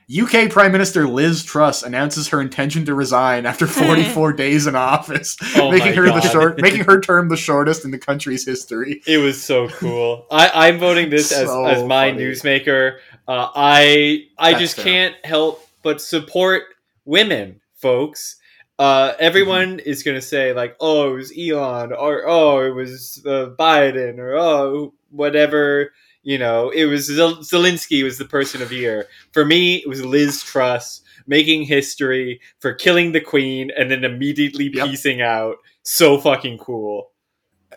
UK 0.10 0.50
Prime 0.52 0.72
Minister 0.72 1.08
Liz 1.08 1.44
Truss 1.44 1.82
announces 1.84 2.28
her 2.30 2.40
intention 2.42 2.86
to 2.86 2.94
resign 2.94 3.46
after 3.46 3.66
44 3.68 4.34
days 4.34 4.68
in 4.68 4.76
office, 4.76 5.36
Oh 5.56 5.72
making 5.72 5.90
my 5.90 5.96
her 5.96 6.06
the 6.08 6.22
short, 6.22 6.62
making 6.62 6.84
her 6.86 7.00
term 7.02 7.30
the 7.30 7.38
shortest 7.38 7.86
in 7.86 7.92
the 7.92 7.98
country's 7.98 8.46
history. 8.46 9.02
It 9.08 9.18
was 9.18 9.42
so 9.42 9.68
cool. 9.70 10.28
I, 10.32 10.68
I'm 10.70 10.78
voting 10.80 11.10
this 11.10 11.32
as, 11.32 11.50
as 11.50 11.84
my 11.84 12.12
funny. 12.12 12.22
newsmaker. 12.24 12.98
Uh, 13.28 13.50
I 13.56 14.28
I 14.38 14.52
That's 14.52 14.62
just 14.62 14.76
fair. 14.76 14.86
can't 14.86 15.26
help 15.26 15.68
but 15.82 16.00
support 16.02 16.64
women, 17.06 17.62
folks. 17.76 18.36
Uh, 18.78 19.14
everyone 19.20 19.78
Mm-hmm. 19.78 19.90
is 19.90 20.04
gonna 20.04 20.22
say 20.22 20.52
like, 20.54 20.76
"Oh, 20.80 21.14
it 21.14 21.16
was 21.16 21.34
Elon," 21.38 21.94
or 21.94 22.28
"Oh, 22.28 22.60
it 22.62 22.72
was 22.76 23.24
uh, 23.26 23.50
Biden," 23.58 24.20
or 24.20 24.36
"Oh, 24.36 24.94
whatever." 25.10 25.94
You 26.26 26.38
know, 26.40 26.70
it 26.72 26.86
was 26.86 27.06
Zel- 27.06 27.38
Zelensky 27.38 28.04
was 28.04 28.18
the 28.18 28.26
person 28.26 28.62
of 28.62 28.70
the 28.70 28.76
year. 28.78 29.06
For 29.32 29.46
me, 29.46 29.76
it 29.76 29.88
was 29.88 30.04
Liz 30.04 30.42
Truss 30.44 31.02
making 31.28 31.64
history 31.64 32.42
for 32.60 32.74
killing 32.74 33.12
the 33.14 33.22
queen 33.22 33.72
and 33.78 33.90
then 33.92 34.04
immediately 34.04 34.72
Yep. 34.74 34.88
piecing 34.88 35.22
out. 35.22 35.58
So 35.84 36.18
fucking 36.20 36.58
cool. 36.58 37.12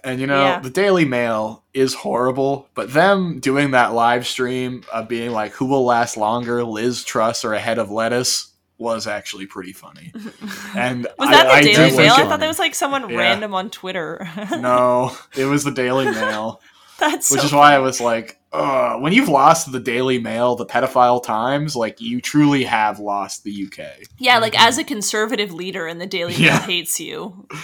And 0.03 0.18
you 0.20 0.26
know, 0.26 0.42
Yeah. 0.44 0.61
the 0.61 0.70
Daily 0.70 1.05
Mail 1.05 1.64
is 1.74 1.92
horrible, 1.92 2.68
but 2.74 2.92
them 2.94 3.38
doing 3.40 3.72
that 3.72 3.92
live 3.92 4.26
stream 4.26 4.82
of 4.92 5.09
being 5.09 5.30
like, 5.32 5.53
who 5.53 5.66
will 5.66 5.84
last 5.84 6.16
longer, 6.16 6.64
Liz 6.64 7.05
Truss 7.05 7.44
or 7.44 7.53
a 7.53 7.59
head 7.61 7.78
of 7.78 7.90
lettuce, 7.90 8.46
was 8.78 9.09
actually 9.09 9.44
pretty 9.44 9.72
funny. 9.72 10.12
And 10.76 11.07
was 11.18 11.28
I- 11.28 11.32
that 11.32 11.44
the 11.46 11.51
I 11.53 11.61
do 11.62 11.66
Daily 11.74 11.90
think 11.90 11.96
Mail? 12.03 12.14
I 12.14 12.22
thought 12.28 12.38
that 12.40 12.46
was 12.46 12.61
like 12.61 12.76
someone 12.76 13.11
Yeah. 13.11 13.18
random 13.18 13.53
on 13.55 13.70
Twitter. 13.70 14.28
No, 14.53 15.16
it 15.36 15.46
was 15.46 15.64
the 15.64 15.72
Daily 15.72 16.05
Mail, 16.12 16.61
that's 17.11 17.30
which 17.30 17.40
so 17.40 17.46
is 17.46 17.53
why 17.53 17.74
I 17.74 17.78
was 17.78 18.01
like, 18.01 18.38
Ugh. 18.53 19.01
when 19.03 19.12
you've 19.12 19.28
lost 19.28 19.70
the 19.72 19.80
Daily 19.80 20.18
Mail, 20.18 20.57
the 20.57 20.66
pedophile 20.66 21.22
Times, 21.22 21.76
like 21.76 22.01
you 22.01 22.20
truly 22.20 22.64
have 22.64 22.99
lost 22.99 23.44
the 23.44 23.66
UK. 23.66 23.86
Yeah, 24.18 24.38
like 24.38 24.59
as 24.59 24.78
a 24.78 24.84
conservative 24.84 25.53
leader, 25.53 25.86
and 25.86 26.01
the 26.01 26.07
Daily 26.07 26.32
Mail 26.34 26.42
Yeah. 26.42 26.61
hates 26.61 26.99
you. 27.01 27.46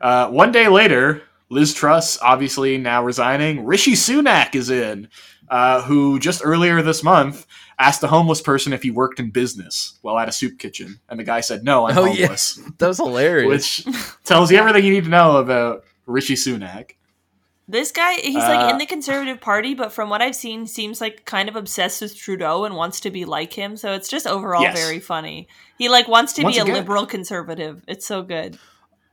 Uh, 0.00 0.28
one 0.28 0.52
day 0.52 0.68
later, 0.68 1.22
Liz 1.50 1.74
Truss 1.74 2.20
obviously 2.22 2.78
now 2.78 3.02
resigning. 3.02 3.64
Rishi 3.64 3.94
Sunak 3.94 4.54
is 4.54 4.70
in, 4.70 5.08
uh, 5.48 5.82
who 5.82 6.20
just 6.20 6.40
earlier 6.44 6.82
this 6.82 7.02
month 7.02 7.46
asked 7.80 8.02
a 8.04 8.06
homeless 8.06 8.40
person 8.40 8.72
if 8.72 8.82
he 8.84 8.92
worked 8.92 9.18
in 9.18 9.30
business 9.30 9.98
while 10.02 10.16
at 10.18 10.28
a 10.28 10.32
soup 10.32 10.58
kitchen, 10.60 11.00
and 11.08 11.18
the 11.18 11.24
guy 11.24 11.40
said, 11.40 11.64
"No, 11.64 11.88
I'm 11.88 11.98
Oh, 11.98 12.04
yeah. 12.04 12.26
homeless," 12.26 12.60
That 12.78 12.86
was 12.86 12.98
hilarious. 12.98 13.84
which 13.84 13.96
tells 14.24 14.52
you 14.52 14.58
everything 14.58 14.84
you 14.84 14.92
need 14.92 15.04
to 15.04 15.10
know 15.10 15.38
about 15.38 15.82
Rishi 16.06 16.34
Sunak. 16.34 16.90
This 17.70 17.92
guy, 17.92 18.14
he's 18.14 18.34
like 18.36 18.66
Uh, 18.66 18.70
in 18.70 18.78
the 18.78 18.86
Conservative 18.86 19.40
Party, 19.42 19.74
but 19.74 19.92
from 19.92 20.08
what 20.08 20.22
I've 20.22 20.34
seen, 20.34 20.66
seems 20.66 21.02
like 21.02 21.26
kind 21.26 21.50
of 21.50 21.56
obsessed 21.56 22.00
with 22.00 22.16
Trudeau 22.16 22.64
and 22.64 22.74
wants 22.74 22.98
to 23.00 23.10
be 23.10 23.26
like 23.26 23.52
him. 23.52 23.76
So 23.76 23.92
it's 23.92 24.08
just 24.08 24.26
overall 24.26 24.62
Yes. 24.62 24.78
very 24.82 25.00
funny. 25.00 25.48
He 25.76 25.88
like 25.90 26.08
wants 26.08 26.32
to 26.34 26.42
Once 26.42 26.56
be 26.56 26.60
a 26.60 26.64
liberal 26.64 27.04
conservative. 27.04 27.82
It's 27.86 28.06
so 28.06 28.22
good. 28.22 28.58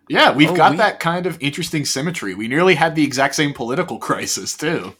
Yeah, 0.08 0.32
we've 0.32 0.51
Oh, 0.51 0.56
got 0.56 0.72
we- 0.72 0.78
that 0.78 0.99
kind 1.01 1.26
of 1.26 1.38
interesting 1.41 1.84
symmetry. 1.84 2.34
We 2.34 2.47
nearly 2.47 2.76
had 2.76 2.95
the 2.95 3.03
exact 3.03 3.36
same 3.36 3.53
political 3.53 3.97
crisis 4.08 4.56
too. 4.56 4.95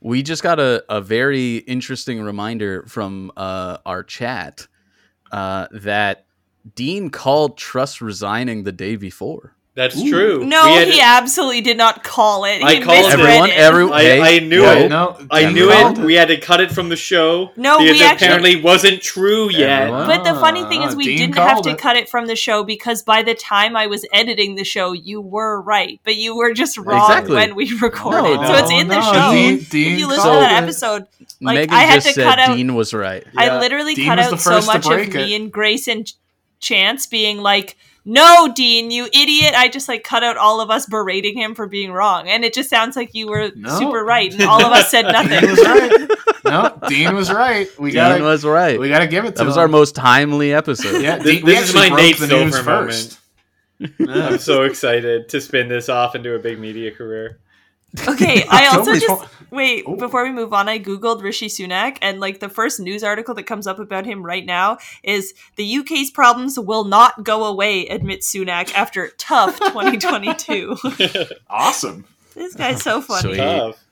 we 0.00 0.22
just 0.22 0.42
got 0.42 0.60
a, 0.60 0.84
a 0.90 1.00
very 1.00 1.58
interesting 1.58 2.20
reminder 2.20 2.84
from 2.86 3.32
uh, 3.38 3.78
our 3.86 4.02
chat 4.02 4.66
uh, 5.32 5.66
that 5.72 6.26
Dean 6.74 7.08
called 7.08 7.56
Truss 7.56 8.02
resigning 8.02 8.64
the 8.64 8.72
day 8.72 8.96
before. 8.96 9.54
That's 9.76 9.96
Ooh. 9.96 10.08
true. 10.08 10.44
No, 10.44 10.66
We 10.66 10.72
had- 10.74 10.88
he 10.88 11.00
absolutely 11.00 11.60
did 11.60 11.76
not 11.76 12.04
call 12.04 12.44
it. 12.44 12.58
He 12.58 12.64
I 12.64 12.80
called 12.80 12.96
it. 12.96 13.02
misread 13.06 13.20
Everyone, 13.26 13.50
it. 13.50 13.56
every, 13.56 13.90
I- 13.90 14.28
I 14.36 14.38
knew 14.38 14.62
whoa. 14.62 14.72
it. 14.72 14.88
No, 14.88 15.16
I 15.32 15.50
knew 15.50 15.68
it. 15.72 15.98
We 15.98 16.14
had 16.14 16.28
to 16.28 16.36
cut 16.36 16.60
it 16.60 16.70
from 16.70 16.90
the 16.90 16.96
show. 16.96 17.50
No, 17.56 17.78
because 17.80 17.96
we 17.98 18.00
it 18.00 18.06
actually- 18.06 18.26
apparently 18.28 18.56
wasn't 18.62 19.02
true 19.02 19.50
yet. 19.50 19.82
Everyone- 19.88 20.06
But 20.06 20.22
the 20.22 20.34
funny 20.38 20.62
thing 20.66 20.82
is, 20.82 20.94
we 20.94 21.06
Dean 21.06 21.18
didn't 21.18 21.34
have 21.38 21.60
to 21.62 21.70
it. 21.70 21.78
cut 21.78 21.96
it 21.96 22.08
from 22.08 22.26
the 22.28 22.36
show 22.36 22.62
because 22.62 23.02
by 23.02 23.24
the 23.24 23.34
time 23.34 23.74
I 23.76 23.88
was 23.88 24.06
editing 24.12 24.54
the 24.54 24.62
show, 24.62 24.92
you 24.92 25.20
were 25.20 25.60
right, 25.60 25.98
but 26.04 26.14
you 26.14 26.36
were 26.36 26.52
just 26.54 26.78
wrong 26.78 27.10
Exactly. 27.10 27.34
when 27.34 27.56
we 27.56 27.76
recorded. 27.82 28.40
No, 28.42 28.46
so 28.46 28.54
it's 28.54 28.70
in 28.70 28.86
the 28.86 29.02
show. 29.02 29.32
Dean- 29.32 29.58
if 29.58 29.74
you 29.74 30.06
listen 30.06 30.30
to 30.34 30.38
that 30.38 30.62
episode, 30.62 31.06
Like, 31.40 31.56
Megan 31.56 31.74
I 31.74 31.80
had 31.80 31.94
just 31.96 32.06
to 32.06 32.12
said 32.12 32.24
cut 32.28 32.38
out- 32.38 32.56
Dean 32.56 32.76
was 32.76 32.94
right. 32.94 33.24
Yeah. 33.34 33.40
I 33.40 33.58
literally 33.58 33.96
Dean 33.96 34.06
cut 34.06 34.20
out 34.20 34.38
so 34.40 34.60
much 34.62 34.86
of 34.86 35.12
me 35.14 35.34
and 35.34 35.50
Grace 35.50 35.88
and 35.88 36.10
Chance 36.60 37.06
being 37.08 37.38
like, 37.42 37.76
"No, 38.04 38.52
Dean, 38.54 38.90
you 38.90 39.06
idiot!" 39.06 39.54
I 39.56 39.68
just 39.68 39.88
like 39.88 40.04
cut 40.04 40.22
out 40.22 40.36
all 40.36 40.60
of 40.60 40.70
us 40.70 40.86
berating 40.86 41.36
him 41.38 41.54
for 41.54 41.66
being 41.66 41.92
wrong, 41.92 42.28
and 42.28 42.44
it 42.44 42.52
just 42.54 42.68
sounds 42.70 42.96
like 42.96 43.14
you 43.14 43.28
were 43.28 43.50
No. 43.56 43.78
super 43.78 44.04
right, 44.04 44.32
and 44.32 44.42
all 44.42 44.64
of 44.64 44.72
us 44.72 44.90
said 44.90 45.02
Dean 45.04 45.12
nothing. 45.12 45.50
was 45.50 45.60
right. 45.66 46.10
No, 46.44 46.78
Dean 46.88 47.14
was 47.14 47.32
right. 47.32 47.68
We 47.78 47.90
Dean 47.90 47.94
gotta, 47.96 48.22
was 48.24 48.44
right. 48.44 48.78
we 48.78 48.88
gotta 48.88 49.06
give 49.06 49.24
it 49.24 49.30
to 49.32 49.34
That 49.38 49.46
was 49.46 49.56
him. 49.56 49.60
our 49.62 49.68
most 49.68 49.94
timely 49.94 50.52
episode. 50.52 51.00
Yeah, 51.02 51.16
This- 51.16 51.36
Dean, 51.36 51.44
we 51.44 51.52
this 51.54 51.68
is 51.70 51.74
my 51.74 51.88
broke 51.88 52.00
Nate 52.00 52.18
the 52.18 52.26
news 52.26 52.52
Silver 52.54 52.62
first. 52.62 53.18
Yeah. 53.78 53.88
I'm 54.08 54.38
so 54.38 54.62
excited 54.62 55.28
to 55.30 55.40
spin 55.40 55.68
this 55.68 55.88
off 55.88 56.14
into 56.14 56.34
a 56.34 56.38
big 56.38 56.58
media 56.60 56.90
career. 56.92 57.38
Okay, 58.08 58.44
I 58.50 58.66
also 58.66 58.94
just 58.94 59.06
tw- 59.06 59.52
wait 59.52 59.84
Oh. 59.86 59.96
before 59.96 60.24
we 60.24 60.32
move 60.32 60.52
on. 60.52 60.68
I 60.68 60.78
googled 60.78 61.22
Rishi 61.22 61.46
Sunak, 61.48 61.98
and 62.02 62.18
like 62.20 62.40
the 62.40 62.48
first 62.48 62.80
news 62.80 63.04
article 63.04 63.34
that 63.34 63.44
comes 63.44 63.66
up 63.66 63.78
about 63.78 64.04
him 64.06 64.24
right 64.24 64.44
now 64.44 64.78
is 65.02 65.32
the 65.56 65.76
UK's 65.78 66.10
problems 66.10 66.58
will 66.58 66.84
not 66.84 67.22
go 67.24 67.44
away. 67.44 67.86
Admits 67.88 68.32
Sunak 68.34 68.72
after 68.74 69.10
tough 69.18 69.58
2022. 69.60 70.76
Awesome. 71.48 72.04
this 72.34 72.54
guy's 72.54 72.82
so 72.82 73.00
funny. 73.00 73.22
Sweet. 73.22 73.36
Tough. 73.36 73.84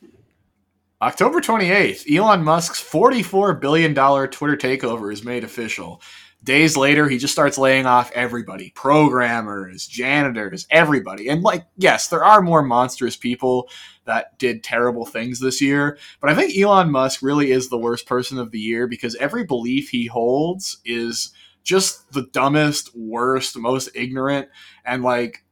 October 1.01 1.41
28th, 1.41 2.09
Elon 2.17 2.45
Musk's 2.45 2.81
$44 2.83 3.61
billion 3.61 3.93
Twitter 3.95 4.57
takeover 4.57 5.13
is 5.13 5.25
made 5.25 5.43
official. 5.43 6.01
Days 6.45 6.77
later, 6.77 7.09
he 7.09 7.19
just 7.19 7.33
starts 7.33 7.59
laying 7.59 7.87
off 7.87 8.11
everybody 8.15 8.71
programmers, 8.71 9.87
janitors, 9.87 10.67
everybody. 10.71 11.29
And, 11.29 11.43
like, 11.43 11.67
yes, 11.77 12.09
there 12.09 12.25
are 12.25 12.41
more 12.43 12.63
monstrous 12.63 13.17
people 13.17 13.69
that 14.05 14.39
did 14.39 14.65
terrible 14.65 15.07
things 15.07 15.41
this 15.41 15.61
year, 15.61 15.99
but 16.21 16.31
I 16.31 16.35
think 16.35 16.57
Elon 16.57 16.91
Musk 16.91 17.23
really 17.23 17.53
is 17.53 17.69
the 17.69 17.79
worst 17.79 18.07
person 18.07 18.39
of 18.39 18.51
the 18.51 18.59
year 18.59 18.87
because 18.87 19.15
every 19.17 19.45
belief 19.45 19.91
he 19.91 20.07
holds 20.07 20.79
is 20.85 21.33
just 21.63 22.13
the 22.13 22.27
dumbest, 22.33 22.97
worst, 22.97 23.57
most 23.57 23.89
ignorant, 23.95 24.49
and, 24.85 25.03
like, 25.03 25.45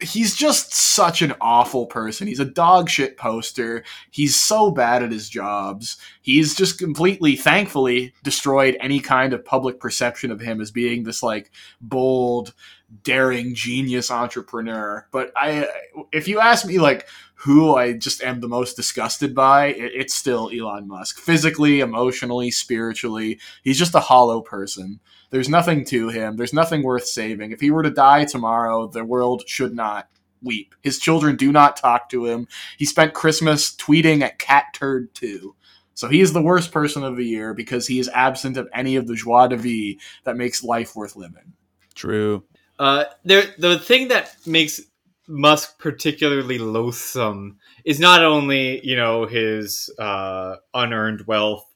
he's 0.00 0.34
just 0.34 0.72
such 0.72 1.20
an 1.20 1.34
awful 1.42 1.84
person. 1.86 2.26
He's 2.26 2.40
a 2.40 2.44
dog 2.46 2.88
shit 2.88 3.18
poster. 3.18 3.84
He's 4.10 4.34
so 4.34 4.70
bad 4.70 5.02
at 5.02 5.12
his 5.12 5.28
jobs. 5.28 5.98
He's 6.22 6.54
just 6.54 6.78
completely, 6.78 7.36
thankfully, 7.36 8.14
destroyed 8.22 8.78
any 8.80 9.00
kind 9.00 9.34
of 9.34 9.44
public 9.44 9.78
perception 9.78 10.30
of 10.30 10.40
him 10.40 10.60
as 10.62 10.70
being 10.70 11.04
this 11.04 11.22
like 11.22 11.50
bold, 11.82 12.54
daring, 13.02 13.54
genius 13.54 14.10
entrepreneur. 14.10 15.06
But 15.12 15.32
I, 15.36 15.68
if 16.12 16.28
you 16.28 16.40
ask 16.40 16.66
me, 16.66 16.78
like 16.78 17.06
who 17.34 17.74
I 17.74 17.94
just 17.94 18.22
am 18.22 18.40
the 18.40 18.48
most 18.48 18.76
disgusted 18.76 19.34
by, 19.34 19.66
it, 19.66 19.92
it's 19.94 20.14
still 20.14 20.50
Elon 20.50 20.88
Musk. 20.88 21.18
Physically, 21.18 21.80
emotionally, 21.80 22.50
spiritually, 22.50 23.40
he's 23.62 23.78
just 23.78 23.94
a 23.94 24.00
hollow 24.00 24.42
person. 24.42 25.00
There's 25.30 25.48
nothing 25.48 25.84
to 25.86 26.08
him. 26.08 26.36
There's 26.36 26.52
nothing 26.52 26.82
worth 26.82 27.06
saving. 27.06 27.52
If 27.52 27.60
he 27.60 27.70
were 27.70 27.82
to 27.82 27.90
die 27.90 28.24
tomorrow, 28.24 28.88
the 28.88 29.04
world 29.04 29.44
should 29.46 29.74
not 29.74 30.08
weep. 30.42 30.74
His 30.82 30.98
children 30.98 31.36
do 31.36 31.52
not 31.52 31.76
talk 31.76 32.08
to 32.10 32.26
him. 32.26 32.48
He 32.78 32.84
spent 32.84 33.14
Christmas 33.14 33.74
tweeting 33.74 34.22
at 34.22 34.38
Cat 34.38 34.66
Turd 34.74 35.14
2. 35.14 35.54
So 35.94 36.08
he 36.08 36.20
is 36.20 36.32
the 36.32 36.42
worst 36.42 36.72
person 36.72 37.04
of 37.04 37.16
the 37.16 37.26
year 37.26 37.52
because 37.52 37.86
he 37.86 37.98
is 37.98 38.08
absent 38.14 38.56
of 38.56 38.68
any 38.72 38.96
of 38.96 39.06
the 39.06 39.14
joie 39.14 39.48
de 39.48 39.56
vie 39.56 39.98
that 40.24 40.36
makes 40.36 40.64
life 40.64 40.96
worth 40.96 41.14
living. 41.14 41.52
True. 41.94 42.44
Uh, 42.80 43.04
there, 43.24 43.44
the 43.58 43.78
thing 43.78 44.08
that 44.08 44.34
makes 44.46 44.80
Musk 45.28 45.78
particularly 45.78 46.56
loathsome 46.56 47.58
is 47.84 48.00
not 48.00 48.24
only 48.24 48.84
you 48.84 48.96
know 48.96 49.26
his 49.26 49.90
uh, 49.98 50.56
unearned 50.72 51.26
wealth, 51.26 51.66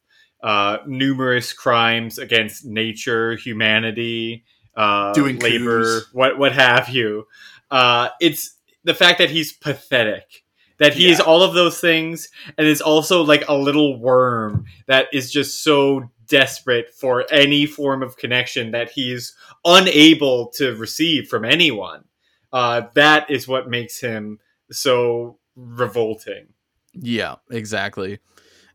uh, 0.43 0.79
numerous 0.87 1.53
crimes 1.53 2.19
against 2.19 2.65
nature, 2.65 3.37
humanity, 3.37 4.45
uh, 4.77 5.13
Doing 5.13 5.39
labor, 5.41 6.01
coups. 6.01 6.15
what 6.15 6.39
what 6.39 6.53
have 6.53 6.89
you. 6.89 7.27
Uh, 7.71 8.09
it's 8.19 8.57
the 8.83 8.95
fact 8.95 9.19
that 9.19 9.29
he's 9.29 9.53
pathetic. 9.53 10.43
That 10.79 10.95
he 10.95 11.09
is 11.09 11.21
all 11.21 11.43
of 11.43 11.55
those 11.55 11.81
things, 11.81 12.31
and 12.59 12.67
is 12.67 12.81
also 12.81 13.23
like 13.23 13.47
a 13.47 13.55
little 13.55 14.01
worm 14.01 14.65
that 14.89 15.07
is 15.13 15.31
just 15.31 15.63
so 15.63 16.11
desperate 16.27 16.91
for 16.91 17.25
any 17.31 17.67
form 17.67 18.03
of 18.03 18.17
connection 18.17 18.73
that 18.73 18.91
he's 18.91 19.35
unable 19.65 20.49
to 20.57 20.75
receive 20.77 21.29
from 21.29 21.45
anyone. 21.45 22.05
Uh, 22.53 22.83
that 22.95 23.31
is 23.31 23.49
what 23.49 23.69
makes 23.69 24.01
him 24.01 24.39
so 24.71 25.39
revolting. 25.57 26.47
Yeah, 26.93 27.37
exactly. 27.51 28.21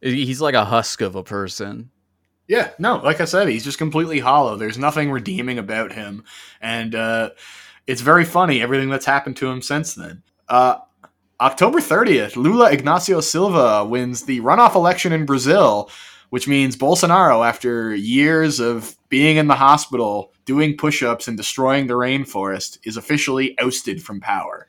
He's 0.02 0.42
like 0.42 0.56
a 0.56 0.66
husk 0.66 1.02
of 1.02 1.16
a 1.16 1.24
person. 1.24 1.90
Yeah, 2.48 2.72
no, 2.80 2.98
like 2.98 3.22
I 3.22 3.26
said, 3.26 3.48
he's 3.48 3.64
just 3.64 3.78
completely 3.78 4.20
hollow. 4.20 4.58
There's 4.58 4.78
nothing 4.78 5.12
redeeming 5.12 5.60
about 5.60 5.92
him. 5.92 6.24
And 6.60 6.96
uh, 6.96 7.30
it's 7.86 8.02
very 8.02 8.26
funny, 8.26 8.62
everything 8.62 8.90
that's 8.90 9.06
happened 9.06 9.38
to 9.38 9.50
him 9.50 9.62
since 9.62 9.94
then. 9.94 10.24
Uh, 10.48 10.80
October 11.40 11.80
30th, 11.80 12.36
Lula 12.36 12.72
Ignacio 12.72 13.22
Silva 13.22 13.86
wins 13.86 14.24
the 14.24 14.42
runoff 14.42 14.76
election 14.76 15.14
in 15.14 15.26
Brazil, 15.26 15.90
which 16.30 16.48
means 16.48 16.76
Bolsonaro, 16.78 17.48
after 17.48 17.96
years 17.96 18.60
of 18.60 18.96
being 19.10 19.38
in 19.38 19.48
the 19.48 19.56
hospital, 19.56 20.34
doing 20.46 20.78
push 20.78 21.02
ups, 21.04 21.28
and 21.28 21.36
destroying 21.38 21.88
the 21.88 21.94
rainforest, 21.96 22.80
is 22.84 22.98
officially 22.98 23.58
ousted 23.60 24.02
from 24.02 24.20
power. 24.20 24.68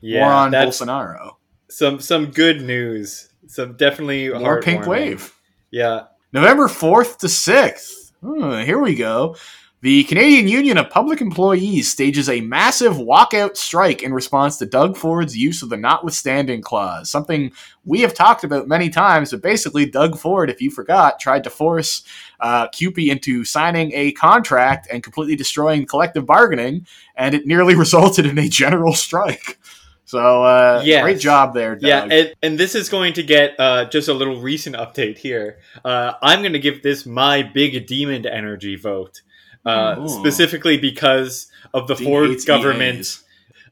Yeah, 0.00 0.24
More 0.24 0.32
on 0.32 0.52
Bolsonaro. 0.52 1.32
some 1.68 2.00
some 2.00 2.30
good 2.30 2.62
news. 2.62 3.28
Some 3.46 3.76
definitely 3.76 4.28
More 4.30 4.62
pink 4.62 4.86
wave. 4.86 5.34
Yeah, 5.70 6.04
November 6.32 6.68
4th 6.68 7.18
to 7.18 7.26
6th. 7.26 8.12
Hmm, 8.22 8.64
here 8.64 8.78
we 8.78 8.94
go. 8.94 9.36
The 9.82 10.04
Canadian 10.04 10.46
Union 10.46 10.76
of 10.76 10.90
Public 10.90 11.22
Employees 11.22 11.90
stages 11.90 12.28
a 12.28 12.42
massive 12.42 12.96
walkout 12.96 13.56
strike 13.56 14.02
in 14.02 14.12
response 14.12 14.58
to 14.58 14.66
Doug 14.66 14.94
Ford's 14.94 15.34
use 15.34 15.62
of 15.62 15.70
the 15.70 15.78
notwithstanding 15.78 16.60
clause, 16.60 17.08
something 17.08 17.50
we 17.86 18.02
have 18.02 18.12
talked 18.12 18.44
about 18.44 18.68
many 18.68 18.90
times. 18.90 19.30
But 19.30 19.40
basically, 19.40 19.86
Doug 19.86 20.18
Ford, 20.18 20.50
if 20.50 20.60
you 20.60 20.70
forgot, 20.70 21.18
tried 21.18 21.44
to 21.44 21.50
force 21.50 22.02
uh, 22.40 22.68
CUPE 22.68 23.10
into 23.10 23.42
signing 23.46 23.90
a 23.94 24.12
contract 24.12 24.86
and 24.92 25.02
completely 25.02 25.34
destroying 25.34 25.86
collective 25.86 26.26
bargaining, 26.26 26.86
and 27.16 27.34
it 27.34 27.46
nearly 27.46 27.74
resulted 27.86 28.26
in 28.26 28.38
a 28.38 28.50
general 28.50 28.92
strike. 28.92 29.58
So, 30.04 30.44
uh, 30.44 30.82
Yes. 30.84 31.02
great 31.04 31.20
job 31.20 31.54
there, 31.54 31.74
Doug. 31.76 31.88
yeah, 31.88 32.02
and, 32.10 32.34
and 32.42 32.58
this 32.58 32.74
is 32.74 32.90
going 32.90 33.14
to 33.14 33.22
get 33.22 33.54
uh, 33.58 33.86
just 33.86 34.08
a 34.08 34.12
little 34.12 34.42
recent 34.42 34.76
update 34.76 35.16
here. 35.16 35.60
Uh, 35.84 36.12
I'm 36.20 36.40
going 36.40 36.52
to 36.52 36.58
give 36.58 36.82
this 36.82 37.06
my 37.06 37.42
big 37.44 37.86
demon 37.86 38.26
energy 38.26 38.76
vote, 38.76 39.22
uh, 39.66 40.06
specifically 40.08 40.78
because 40.78 41.48
of 41.74 41.86
the 41.88 41.94
Dean 41.94 42.06
Ford 42.06 42.46
government 42.46 43.20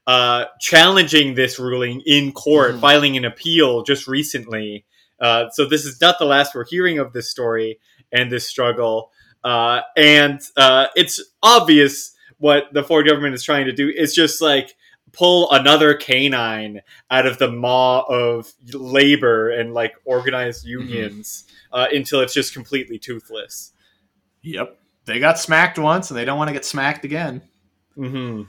uh, 0.06 0.46
challenging 0.60 1.34
this 1.34 1.58
ruling 1.58 2.00
in 2.06 2.32
court, 2.32 2.74
Mhm. 2.76 2.80
filing 2.80 3.16
an 3.16 3.24
appeal 3.24 3.82
just 3.82 4.06
recently. 4.08 4.84
Uh, 5.20 5.50
so 5.52 5.66
this 5.66 5.84
is 5.84 6.00
not 6.00 6.18
the 6.18 6.24
last 6.24 6.54
we're 6.54 6.64
hearing 6.64 6.98
of 6.98 7.12
this 7.12 7.28
story 7.30 7.78
and 8.10 8.32
this 8.32 8.46
struggle. 8.46 9.12
Uh, 9.44 9.82
and 9.96 10.40
uh, 10.56 10.86
it's 10.96 11.20
obvious 11.42 12.12
what 12.38 12.72
the 12.72 12.82
Ford 12.82 13.06
government 13.06 13.34
is 13.34 13.42
trying 13.44 13.66
to 13.66 13.72
do. 13.72 13.92
It's 13.94 14.14
just 14.14 14.40
like 14.40 14.74
pull 15.12 15.50
another 15.50 15.94
canine 15.94 16.80
out 17.10 17.26
of 17.26 17.38
the 17.38 17.50
maw 17.50 18.00
of 18.08 18.52
labor 18.72 19.50
and 19.50 19.74
like 19.74 19.94
organized 20.04 20.64
unions 20.64 21.44
uh, 21.72 21.86
until 21.92 22.20
it's 22.20 22.32
just 22.34 22.52
completely 22.54 22.98
toothless. 22.98 23.72
Yep. 24.42 24.78
They 25.08 25.18
got 25.18 25.38
smacked 25.38 25.78
once 25.78 26.10
and 26.10 26.18
they 26.18 26.26
don't 26.26 26.36
want 26.36 26.48
to 26.48 26.52
get 26.54 26.66
smacked 26.66 27.04
again. 27.04 27.40
Mm-hmm. 27.96 28.42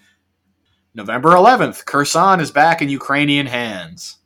November 0.94 1.30
11th, 1.30 1.86
Kherson 1.86 2.42
is 2.42 2.52
back 2.52 2.82
in 2.82 2.90
Ukrainian 2.90 3.48
hands. 3.48 4.18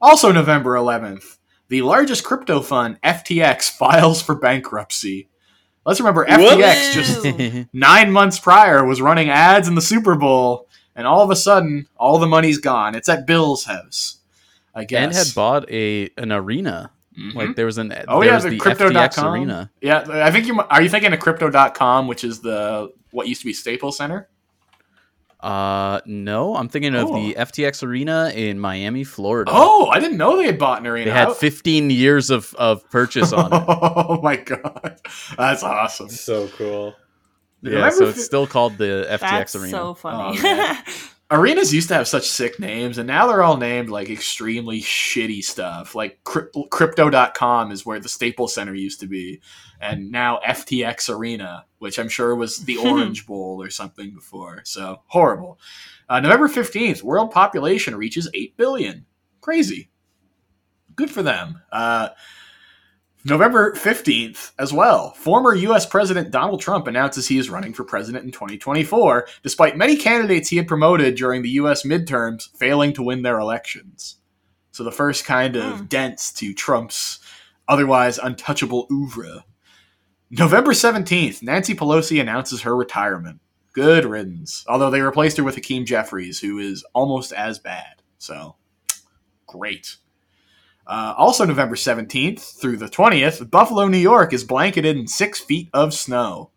Also, 0.00 0.32
November 0.32 0.74
11th, 0.74 1.36
the 1.68 1.82
largest 1.82 2.24
crypto 2.24 2.62
fund, 2.62 2.98
FTX, 3.02 3.70
files 3.78 4.22
for 4.22 4.34
bankruptcy. 4.34 5.28
Let's 5.84 6.00
remember, 6.00 6.24
FTX 6.24 6.92
just 6.94 7.68
nine 7.74 8.10
months 8.10 8.38
prior 8.38 8.84
was 8.84 9.02
running 9.02 9.28
ads 9.28 9.68
in 9.68 9.74
the 9.74 9.82
Super 9.82 10.14
Bowl, 10.14 10.66
and 10.96 11.06
all 11.06 11.22
of 11.22 11.30
a 11.30 11.36
sudden, 11.36 11.88
all 11.96 12.18
the 12.18 12.26
money's 12.26 12.58
gone. 12.58 12.94
It's 12.94 13.08
at 13.08 13.26
Bill's 13.26 13.64
house, 13.64 14.20
I 14.74 14.84
guess. 14.84 15.04
and 15.04 15.14
had 15.14 15.34
bought 15.34 15.70
a 15.70 16.10
an 16.16 16.32
arena. 16.32 16.92
Mhm. 17.20 17.34
Like 17.34 17.56
there 17.56 17.66
was 17.66 17.76
an 17.78 17.92
Oh, 18.08 18.20
there 18.20 18.28
yeah, 18.30 18.34
was 18.36 18.44
the 18.44 18.50
the, 18.50 18.58
crypto.com. 18.58 18.94
FTX 18.94 19.30
arena. 19.32 19.70
yeah, 19.80 20.04
I 20.08 20.30
think 20.30 20.46
you 20.46 20.54
mi- 20.54 20.64
are 20.70 20.80
you 20.82 20.88
thinking 20.88 21.12
of 21.12 21.20
Crypto.com, 21.20 22.06
which 22.06 22.24
is 22.24 22.40
the 22.40 22.90
what 23.10 23.28
used 23.28 23.40
to 23.42 23.46
be 23.46 23.52
Staples 23.52 23.96
Center. 23.98 24.28
Uh, 25.40 26.00
no, 26.04 26.54
I'm 26.54 26.68
thinking 26.68 26.94
of 26.94 27.08
the 27.08 27.34
Oh. 27.34 27.40
FTX 27.46 27.82
arena 27.82 28.30
in 28.34 28.58
Miami, 28.60 29.04
Florida. 29.04 29.50
Oh, 29.54 29.88
I 29.88 29.98
didn't 29.98 30.18
know 30.18 30.36
they 30.36 30.44
had 30.44 30.58
bought 30.58 30.80
an 30.80 30.86
arena. 30.86 31.06
they 31.06 31.16
had 31.16 31.32
15 31.34 31.88
years 31.90 32.28
of 32.30 32.54
of 32.54 32.88
purchase 32.90 33.32
on 33.32 33.46
it. 33.52 33.64
Oh 33.68 34.20
my 34.22 34.36
god, 34.36 34.98
that's 35.38 35.62
awesome. 35.62 36.08
So 36.10 36.48
cool. 36.48 36.94
Yeah, 37.62 37.88
so 37.90 38.08
it's 38.08 38.24
still 38.24 38.46
called 38.46 38.76
the 38.78 39.06
FTX 39.10 39.20
That's 39.20 39.56
arena. 39.56 39.70
so 39.70 39.94
funny. 39.94 40.38
Oh, 40.38 40.42
man. 40.42 40.76
arenas 41.30 41.72
used 41.72 41.88
to 41.88 41.94
have 41.94 42.08
such 42.08 42.28
sick 42.28 42.58
names 42.58 42.98
and 42.98 43.06
now 43.06 43.26
they're 43.26 43.42
all 43.42 43.56
named 43.56 43.88
like 43.88 44.10
extremely 44.10 44.80
shitty 44.80 45.42
stuff. 45.44 45.94
Like 45.94 46.18
cryp- 46.24 46.70
crypto.com 46.70 47.70
is 47.70 47.86
where 47.86 48.00
the 48.00 48.08
staples 48.08 48.54
center 48.54 48.74
used 48.74 49.00
to 49.00 49.06
be 49.06 49.40
and 49.80 50.10
now 50.10 50.40
ftx 50.46 51.08
arena 51.08 51.64
which 51.78 51.98
i'm 51.98 52.08
sure 52.08 52.34
was 52.34 52.58
the 52.58 52.76
orange 52.76 53.26
bowl 53.26 53.62
or 53.62 53.70
something 53.70 54.12
before. 54.12 54.60
So 54.64 55.02
horrible. 55.06 55.58
Uh, 56.08 56.20
november 56.20 56.48
15th 56.48 57.02
world 57.02 57.30
population 57.30 57.94
reaches 57.94 58.28
8 58.34 58.56
billion. 58.56 59.06
Crazy. 59.40 59.88
Good 60.96 61.10
for 61.10 61.22
them. 61.22 61.62
Uh, 61.70 62.10
November 63.24 63.72
15th, 63.74 64.52
as 64.58 64.72
well, 64.72 65.10
former 65.12 65.54
U.S. 65.54 65.84
President 65.84 66.30
Donald 66.30 66.60
Trump 66.60 66.86
announces 66.86 67.28
he 67.28 67.38
is 67.38 67.50
running 67.50 67.74
for 67.74 67.84
president 67.84 68.24
in 68.24 68.30
2024, 68.30 69.26
despite 69.42 69.76
many 69.76 69.96
candidates 69.96 70.48
he 70.48 70.56
had 70.56 70.66
promoted 70.66 71.16
during 71.16 71.42
the 71.42 71.50
U.S. 71.50 71.82
midterms 71.84 72.48
failing 72.56 72.94
to 72.94 73.02
win 73.02 73.22
their 73.22 73.38
elections. 73.38 74.16
So 74.72 74.84
the 74.84 74.92
first 74.92 75.24
kind 75.26 75.56
of 75.56 75.80
Hmm. 75.80 75.84
dents 75.86 76.32
to 76.34 76.54
Trump's 76.54 77.18
otherwise 77.68 78.18
untouchable 78.18 78.86
oeuvre. 78.90 79.44
November 80.30 80.72
17th, 80.72 81.42
Nancy 81.42 81.74
Pelosi 81.74 82.20
announces 82.20 82.62
her 82.62 82.74
retirement. 82.76 83.40
Good 83.72 84.04
riddance. 84.04 84.64
Although 84.66 84.90
they 84.90 85.00
replaced 85.02 85.36
her 85.36 85.44
with 85.44 85.56
Hakeem 85.56 85.84
Jeffries, 85.84 86.40
who 86.40 86.58
is 86.58 86.84
almost 86.94 87.32
as 87.32 87.58
bad. 87.58 88.02
So, 88.18 88.56
great. 89.46 89.96
Uh, 90.90 91.14
also, 91.16 91.44
November 91.44 91.76
17th 91.76 92.60
through 92.60 92.76
the 92.76 92.88
20th, 92.88 93.48
Buffalo, 93.48 93.86
New 93.86 93.96
York 93.96 94.32
is 94.32 94.42
blanketed 94.42 94.96
in 94.96 95.06
six 95.06 95.38
feet 95.38 95.68
of 95.72 95.94
snow. 95.94 96.50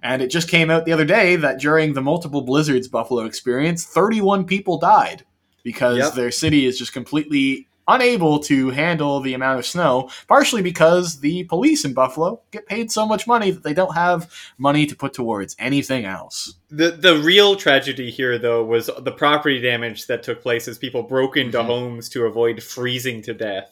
And 0.00 0.22
it 0.22 0.30
just 0.30 0.48
came 0.48 0.70
out 0.70 0.84
the 0.84 0.92
other 0.92 1.04
day 1.04 1.34
that 1.34 1.58
during 1.58 1.92
the 1.94 2.00
multiple 2.00 2.42
blizzards 2.42 2.86
Buffalo 2.86 3.24
experienced, 3.24 3.88
31 3.88 4.44
people 4.44 4.78
died 4.78 5.24
because 5.64 5.98
Yep. 5.98 6.14
their 6.14 6.30
city 6.30 6.66
is 6.66 6.78
just 6.78 6.92
completely 6.92 7.66
unable 7.86 8.38
to 8.40 8.70
handle 8.70 9.20
the 9.20 9.34
amount 9.34 9.58
of 9.58 9.66
snow, 9.66 10.08
partially 10.26 10.62
because 10.62 11.20
the 11.20 11.44
police 11.44 11.84
in 11.84 11.92
Buffalo 11.94 12.40
get 12.50 12.66
paid 12.66 12.90
so 12.90 13.06
much 13.06 13.26
money 13.26 13.50
that 13.50 13.62
they 13.62 13.74
don't 13.74 13.94
have 13.94 14.32
money 14.58 14.86
to 14.86 14.96
put 14.96 15.12
towards 15.12 15.54
anything 15.58 16.04
else. 16.04 16.54
The 16.70 16.92
the 16.92 17.18
real 17.18 17.56
tragedy 17.56 18.10
here, 18.10 18.38
though, 18.38 18.64
was 18.64 18.88
the 18.98 19.12
property 19.12 19.60
damage 19.60 20.06
that 20.06 20.22
took 20.22 20.42
place 20.42 20.66
as 20.68 20.78
people 20.78 21.02
broke 21.02 21.36
into 21.36 21.58
Mhm. 21.58 21.66
homes 21.66 22.08
to 22.10 22.24
avoid 22.24 22.62
freezing 22.62 23.20
to 23.22 23.34
death. 23.34 23.70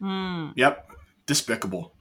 Hmm. 0.00 0.48
Yep. 0.56 0.90
Despicable. 1.26 1.94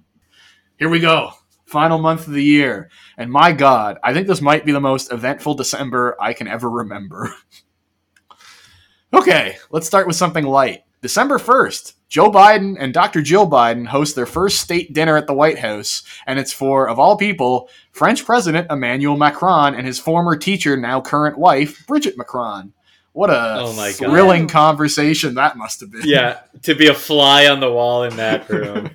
Here 0.80 0.90
we 0.90 1.00
go. 1.00 1.34
Final 1.68 2.00
month 2.00 2.28
of 2.28 2.34
the 2.34 2.44
year. 2.44 2.90
And 3.18 3.32
my 3.32 3.52
God, 3.54 3.98
I 4.04 4.14
think 4.14 4.28
this 4.28 4.42
might 4.42 4.66
be 4.66 4.72
the 4.72 4.82
most 4.82 5.12
eventful 5.14 5.54
December 5.54 6.18
I 6.20 6.34
can 6.34 6.48
ever 6.48 6.70
remember. 6.70 7.34
okay, 9.14 9.58
let's 9.70 9.88
start 9.88 10.08
with 10.08 10.16
something 10.16 10.46
light. 10.46 10.82
December 11.02 11.40
1st, 11.40 11.94
Joe 12.10 12.30
Biden 12.30 12.76
and 12.80 12.94
Dr. 12.94 13.22
Jill 13.22 13.48
Biden 13.50 13.88
host 13.88 14.16
their 14.16 14.26
first 14.28 14.60
state 14.60 14.94
dinner 14.94 15.18
at 15.18 15.26
the 15.28 15.34
White 15.34 15.58
House, 15.60 16.04
and 16.28 16.38
it's 16.38 16.54
for, 16.54 16.88
of 16.88 17.00
all 17.00 17.18
people, 17.18 17.70
French 17.92 18.24
President 18.26 18.70
Emmanuel 18.70 19.18
Macron 19.18 19.74
and 19.74 19.88
his 19.88 19.98
former 19.98 20.36
teacher, 20.36 20.78
now 20.78 21.02
current 21.02 21.38
wife, 21.38 21.86
Bridget 21.88 22.18
Macron. 22.18 22.74
What 23.14 23.30
a 23.30 23.58
Oh 23.60 23.74
my 23.74 23.90
God. 23.90 23.98
thrilling 23.98 24.48
conversation 24.48 25.34
that 25.36 25.58
must 25.58 25.80
have 25.82 25.92
been. 25.92 26.04
Yeah, 26.06 26.42
to 26.64 26.76
be 26.76 26.88
a 26.88 26.94
fly 26.94 27.48
on 27.48 27.60
the 27.60 27.72
wall 27.72 28.04
in 28.04 28.16
that 28.18 28.48
room. 28.48 28.90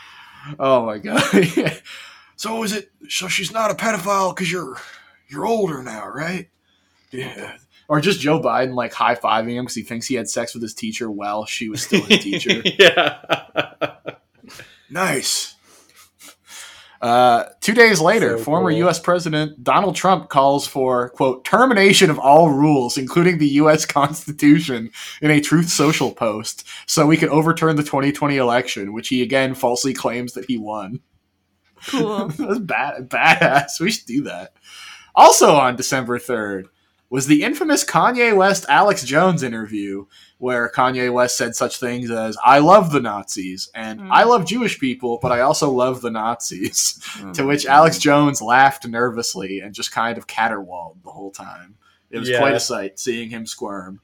oh 0.60 0.86
my 0.86 0.98
god. 0.98 1.22
so 2.36 2.62
is 2.62 2.72
it 2.72 2.92
so 3.08 3.26
she's 3.26 3.50
not 3.50 3.70
a 3.70 3.74
pedophile 3.74 4.34
because 4.34 4.52
you're 4.52 4.76
you're 5.28 5.44
older 5.46 5.82
now, 5.82 6.06
right? 6.08 6.50
Yeah. 7.10 7.56
Or 7.92 8.00
just 8.00 8.20
Joe 8.20 8.40
Biden 8.40 8.72
like 8.72 8.94
high 8.94 9.16
fiving 9.16 9.50
him 9.52 9.66
because 9.66 9.74
he 9.74 9.82
thinks 9.82 10.06
he 10.06 10.14
had 10.14 10.26
sex 10.26 10.54
with 10.54 10.62
his 10.62 10.72
teacher 10.72 11.10
while 11.10 11.44
she 11.44 11.68
was 11.68 11.82
still 11.82 12.00
his 12.00 12.24
teacher. 12.24 12.62
yeah. 12.78 13.18
nice. 14.88 15.56
Uh, 17.02 17.44
two 17.60 17.74
days 17.74 18.00
later, 18.00 18.38
So 18.38 18.44
former 18.44 18.70
cool. 18.70 18.78
U.S. 18.78 18.98
President 18.98 19.62
Donald 19.62 19.94
Trump 19.94 20.30
calls 20.30 20.66
for 20.66 21.10
quote 21.10 21.44
termination 21.44 22.08
of 22.08 22.18
all 22.18 22.48
rules, 22.48 22.96
including 22.96 23.36
the 23.36 23.48
U.S. 23.48 23.84
Constitution, 24.00 24.90
in 25.20 25.30
a 25.30 25.42
Truth 25.42 25.68
Social 25.68 26.12
post, 26.12 26.66
so 26.86 27.06
we 27.06 27.18
can 27.18 27.28
overturn 27.28 27.76
the 27.76 27.82
2020 27.82 28.38
election, 28.38 28.94
which 28.94 29.08
he 29.08 29.20
again 29.20 29.54
falsely 29.54 29.92
claims 29.92 30.32
that 30.32 30.46
he 30.46 30.56
won. 30.56 31.00
Cool. 31.88 32.28
That's 32.38 32.58
bad, 32.58 33.10
badass. 33.10 33.80
We 33.80 33.90
should 33.90 34.06
do 34.06 34.22
that. 34.22 34.54
Also 35.14 35.54
on 35.56 35.76
December 35.76 36.18
3rd 36.18 36.68
was 37.12 37.26
the 37.26 37.42
infamous 37.42 37.84
Kanye 37.84 38.34
West 38.34 38.64
Alex 38.70 39.04
Jones 39.04 39.42
interview 39.42 40.06
where 40.38 40.70
Kanye 40.74 41.12
West 41.12 41.36
said 41.36 41.54
such 41.54 41.76
things 41.78 42.10
as, 42.10 42.38
I 42.42 42.58
love 42.60 42.90
the 42.90 43.00
Nazis 43.00 43.70
and 43.74 44.00
Mm. 44.00 44.08
I 44.10 44.22
love 44.24 44.46
Jewish 44.46 44.80
people, 44.80 45.18
but 45.20 45.30
I 45.30 45.40
also 45.40 45.70
love 45.70 46.00
the 46.00 46.10
Nazis. 46.10 46.98
Hmm. 47.04 47.32
to 47.32 47.44
which 47.44 47.66
Alex 47.66 47.98
Jones 47.98 48.40
laughed 48.40 48.88
nervously 48.88 49.60
and 49.60 49.74
just 49.74 49.92
kind 49.92 50.16
of 50.16 50.26
caterwauled 50.26 51.02
the 51.04 51.10
whole 51.10 51.30
time. 51.30 51.74
It 52.10 52.18
was 52.18 52.30
Yeah. 52.30 52.38
quite 52.38 52.54
a 52.54 52.60
sight 52.60 52.98
seeing 52.98 53.28
him 53.28 53.44
squirm. 53.46 54.00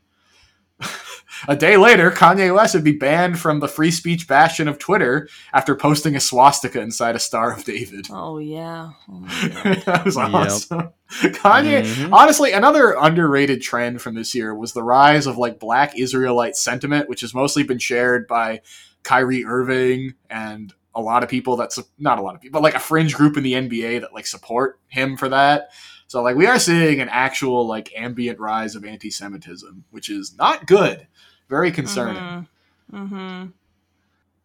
a 1.48 1.56
day 1.56 1.76
later, 1.76 2.10
Kanye 2.10 2.54
West 2.54 2.74
would 2.74 2.84
be 2.84 2.92
banned 2.92 3.38
from 3.38 3.60
the 3.60 3.68
free 3.68 3.90
speech 3.90 4.26
bastion 4.28 4.68
of 4.68 4.78
Twitter 4.78 5.28
after 5.52 5.74
posting 5.74 6.16
a 6.16 6.20
swastika 6.20 6.80
inside 6.80 7.16
a 7.16 7.18
Star 7.18 7.52
of 7.52 7.64
David. 7.64 8.06
Oh 8.20 8.38
yeah. 8.38 8.90
Oh, 9.10 9.20
that 9.86 10.02
was 10.04 10.16
Yep. 10.16 10.34
awesome. 10.34 10.90
Kanye, 11.10 11.82
Mhm. 11.82 12.12
honestly, 12.12 12.52
another 12.52 12.94
underrated 13.00 13.62
trend 13.62 14.00
from 14.02 14.14
this 14.14 14.34
year 14.34 14.54
was 14.54 14.72
the 14.72 14.82
rise 14.82 15.26
of 15.26 15.38
like 15.38 15.58
Black 15.60 15.98
Israelite 15.98 16.56
sentiment, 16.56 17.08
which 17.08 17.20
has 17.22 17.34
mostly 17.34 17.62
been 17.62 17.78
shared 17.78 18.26
by 18.26 18.60
Kyrie 19.04 19.44
Irving 19.44 20.14
and 20.28 20.72
a 20.94 21.00
lot 21.00 21.22
of 21.22 21.28
people 21.28 21.56
that's 21.56 21.78
not 21.98 22.18
a 22.18 22.22
lot 22.22 22.34
of 22.34 22.40
people, 22.40 22.60
but 22.60 22.64
like 22.64 22.74
a 22.74 22.80
fringe 22.80 23.14
group 23.14 23.36
in 23.36 23.42
the 23.44 23.52
NBA 23.54 24.00
that 24.00 24.12
like 24.12 24.26
support 24.26 24.80
him 24.88 25.16
for 25.16 25.28
that. 25.28 25.68
So 26.08 26.22
like 26.22 26.36
we 26.36 26.46
are 26.46 26.58
seeing 26.58 27.00
an 27.00 27.08
actual 27.10 27.66
like 27.66 27.92
ambient 27.96 28.40
rise 28.40 28.74
of 28.74 28.84
anti-Semitism, 28.84 29.84
which 29.90 30.08
is 30.08 30.34
not 30.36 30.66
good. 30.66 31.06
Very 31.48 31.70
concerning. 31.70 32.46
Mm-hmm. 32.92 33.46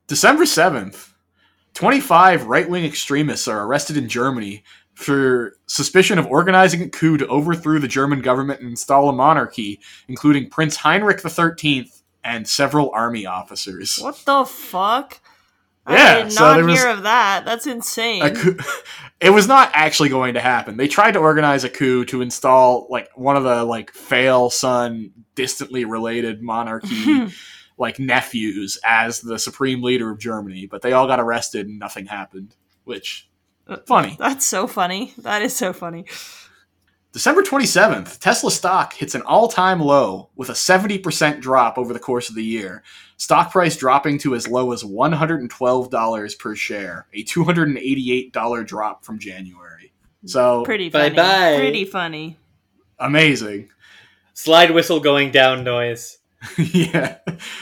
December 0.07 0.43
7th, 0.43 1.14
25 1.74 2.45
right 2.47 2.70
wing 2.70 2.86
extremists 2.86 3.47
are 3.47 3.66
arrested 3.66 3.97
in 3.97 4.09
Germany 4.09 4.64
for 4.93 5.57
suspicion 5.66 6.20
of 6.20 6.28
organizing 6.28 6.82
a 6.82 6.89
coup 6.89 7.18
to 7.18 7.28
overthrow 7.28 7.80
the 7.80 7.88
German 7.88 8.22
government 8.22 8.59
and 8.59 8.70
install 8.70 9.09
a 9.09 9.14
monarchy, 9.14 9.80
including 10.07 10.49
Prince 10.49 10.76
Heinrich 10.76 11.22
XIII 11.22 11.89
and 12.24 12.47
several 12.47 12.91
army 12.93 13.26
officers. 13.26 13.97
What 13.99 14.22
the 14.26 14.45
fuck? 14.45 15.20
Yeah, 15.88 15.95
I 15.95 16.23
did 16.23 16.31
so 16.31 16.41
not 16.41 16.63
was 16.63 16.79
hear 16.79 16.89
of 16.89 17.03
that. 17.03 17.43
That's 17.45 17.67
insane. 17.67 18.36
Coup- 18.36 18.57
it 19.19 19.31
was 19.31 19.47
not 19.47 19.69
actually 19.73 20.09
going 20.09 20.36
to 20.36 20.39
happen. 20.39 20.77
They 20.77 20.88
tried 20.88 21.11
to 21.13 21.19
organize 21.19 21.63
a 21.63 21.69
coup 21.69 22.05
to 22.05 22.21
install 22.21 22.88
like 22.89 23.09
one 23.15 23.36
of 23.36 23.43
the 23.43 23.63
like 23.63 23.91
fail 23.91 24.49
son 24.49 25.11
distantly 25.36 25.84
related 25.84 26.41
monarchy 26.41 27.27
like 27.77 27.99
nephews 27.99 28.77
as 28.86 29.21
the 29.21 29.38
supreme 29.38 29.81
leader 29.81 30.09
of 30.09 30.19
Germany, 30.19 30.67
but 30.67 30.81
they 30.81 30.93
all 30.93 31.07
got 31.07 31.19
arrested 31.19 31.68
and 31.68 31.80
nothing 31.80 32.05
happened. 32.05 32.55
Which 32.85 33.30
uh, 33.68 33.77
funny. 33.85 34.15
That's 34.19 34.45
so 34.45 34.68
funny. 34.68 35.14
That 35.19 35.41
is 35.41 35.55
so 35.55 35.73
funny. 35.73 36.05
December 37.14 37.44
27th, 37.44 38.18
Tesla 38.18 38.49
stock 38.49 38.94
hits 38.94 39.14
an 39.14 39.22
all 39.22 39.48
time 39.48 39.80
low 39.80 40.30
with 40.35 40.49
a 40.49 40.53
70% 40.53 41.40
drop 41.41 41.77
over 41.77 41.94
the 41.94 41.99
course 41.99 42.27
of 42.27 42.34
the 42.35 42.44
year. 42.44 42.84
Stock 43.18 43.52
price 43.52 43.77
dropping 43.77 44.18
to 44.19 44.34
as 44.34 44.48
low 44.48 44.72
as 44.72 44.84
$112 44.84 46.40
per 46.40 46.56
share, 46.56 47.07
a 47.14 47.23
$288 47.23 48.65
drop 48.65 49.06
from 49.06 49.19
January. 49.19 49.94
So 50.26 50.64
Pretty 50.64 50.90
funny. 50.90 51.11
Bye-bye. 51.15 51.57
Pretty 51.60 51.85
funny. 51.85 52.38
amazing. 52.98 53.69
Slide 54.34 54.72
whistle 54.72 54.99
going 54.99 55.30
down 55.31 55.64
noise. 55.64 56.18
yeah. 56.57 57.18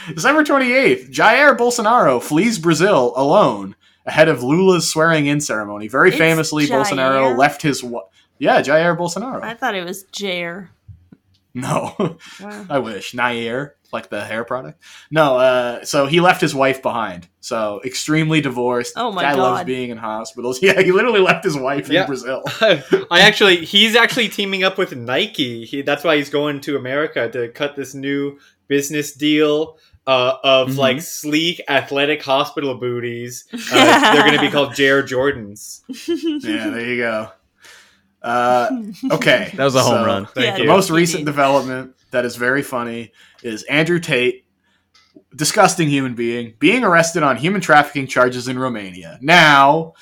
December 0.08 0.44
28th, 0.44 1.10
Jair 1.12 1.56
Bolsonaro 1.58 2.22
flees 2.22 2.58
Brazil 2.58 3.12
alone 3.16 3.76
ahead 4.06 4.28
of 4.28 4.42
Lula's 4.42 4.88
swearing 4.88 5.26
in 5.26 5.40
ceremony. 5.40 5.88
Very 5.88 6.08
It's 6.08 6.16
famously, 6.18 6.66
Jair? 6.66 6.82
Bolsonaro 6.82 7.36
left 7.36 7.60
his. 7.60 7.84
Wa- 7.84 8.04
yeah, 8.42 8.60
Jair 8.60 8.96
Bolsonaro. 8.98 9.42
I 9.42 9.54
thought 9.54 9.74
it 9.74 9.84
was 9.84 10.04
Jair. 10.12 10.68
no. 11.54 11.94
Wow. 12.40 12.66
I 12.70 12.78
wish. 12.78 13.14
Nair, 13.14 13.76
like 13.92 14.08
the 14.10 14.24
hair 14.24 14.42
product. 14.44 14.82
No, 15.10 15.36
uh, 15.36 15.84
so 15.84 16.06
he 16.06 16.20
left 16.20 16.40
his 16.40 16.54
wife 16.54 16.80
behind. 16.82 17.28
So 17.40 17.80
extremely 17.84 18.40
divorced. 18.40 18.94
Oh 18.96 19.12
my 19.12 19.22
God. 19.22 19.34
Guy 19.36 19.40
loves 19.42 19.64
being 19.64 19.90
in 19.90 19.98
hospitals. 19.98 20.58
Yeah, 20.62 20.80
he 20.80 20.92
literally 20.92 21.20
left 21.20 21.44
his 21.44 21.56
wife 21.56 21.88
Yeah. 21.88 22.02
in 22.02 22.06
Brazil. 22.06 22.42
I 23.10 23.20
actually, 23.20 23.64
he's 23.64 23.94
actually 23.94 24.28
teaming 24.28 24.64
up 24.64 24.78
with 24.78 24.96
Nike. 24.96 25.64
He, 25.66 25.82
that's 25.82 26.02
why 26.04 26.16
he's 26.16 26.30
going 26.30 26.60
to 26.62 26.76
America 26.76 27.28
to 27.30 27.48
cut 27.50 27.76
this 27.76 27.94
new 27.94 28.38
business 28.68 29.12
deal 29.12 29.76
uh, 30.06 30.34
of 30.42 30.70
Mhm. 30.70 30.76
like 30.78 31.00
sleek 31.02 31.60
athletic 31.68 32.22
hospital 32.22 32.74
booties. 32.76 33.44
Uh, 33.52 34.12
they're 34.14 34.22
going 34.22 34.34
to 34.34 34.40
be 34.40 34.50
called 34.50 34.70
Jair 34.70 35.02
Jordans. 35.06 35.82
yeah, 36.42 36.70
there 36.70 36.88
you 36.88 36.96
go. 36.96 37.30
Uh, 38.22 38.82
okay. 39.10 39.52
That 39.54 39.64
was 39.64 39.74
a 39.74 39.82
home 39.82 40.02
so 40.02 40.06
run. 40.06 40.26
Thank 40.26 40.58
Yeah, 40.58 40.64
The 40.64 40.66
most 40.66 40.90
recent 40.90 41.24
development 41.24 41.94
that 42.10 42.24
is 42.24 42.36
very 42.36 42.62
funny 42.62 43.12
is 43.42 43.62
Andrew 43.64 43.98
Tate, 43.98 44.44
disgusting 45.34 45.88
human 45.88 46.14
being, 46.14 46.54
being 46.58 46.84
arrested 46.84 47.22
on 47.22 47.36
human 47.36 47.60
trafficking 47.60 48.06
charges 48.06 48.48
in 48.48 48.58
Romania. 48.58 49.18
Now, 49.20 49.94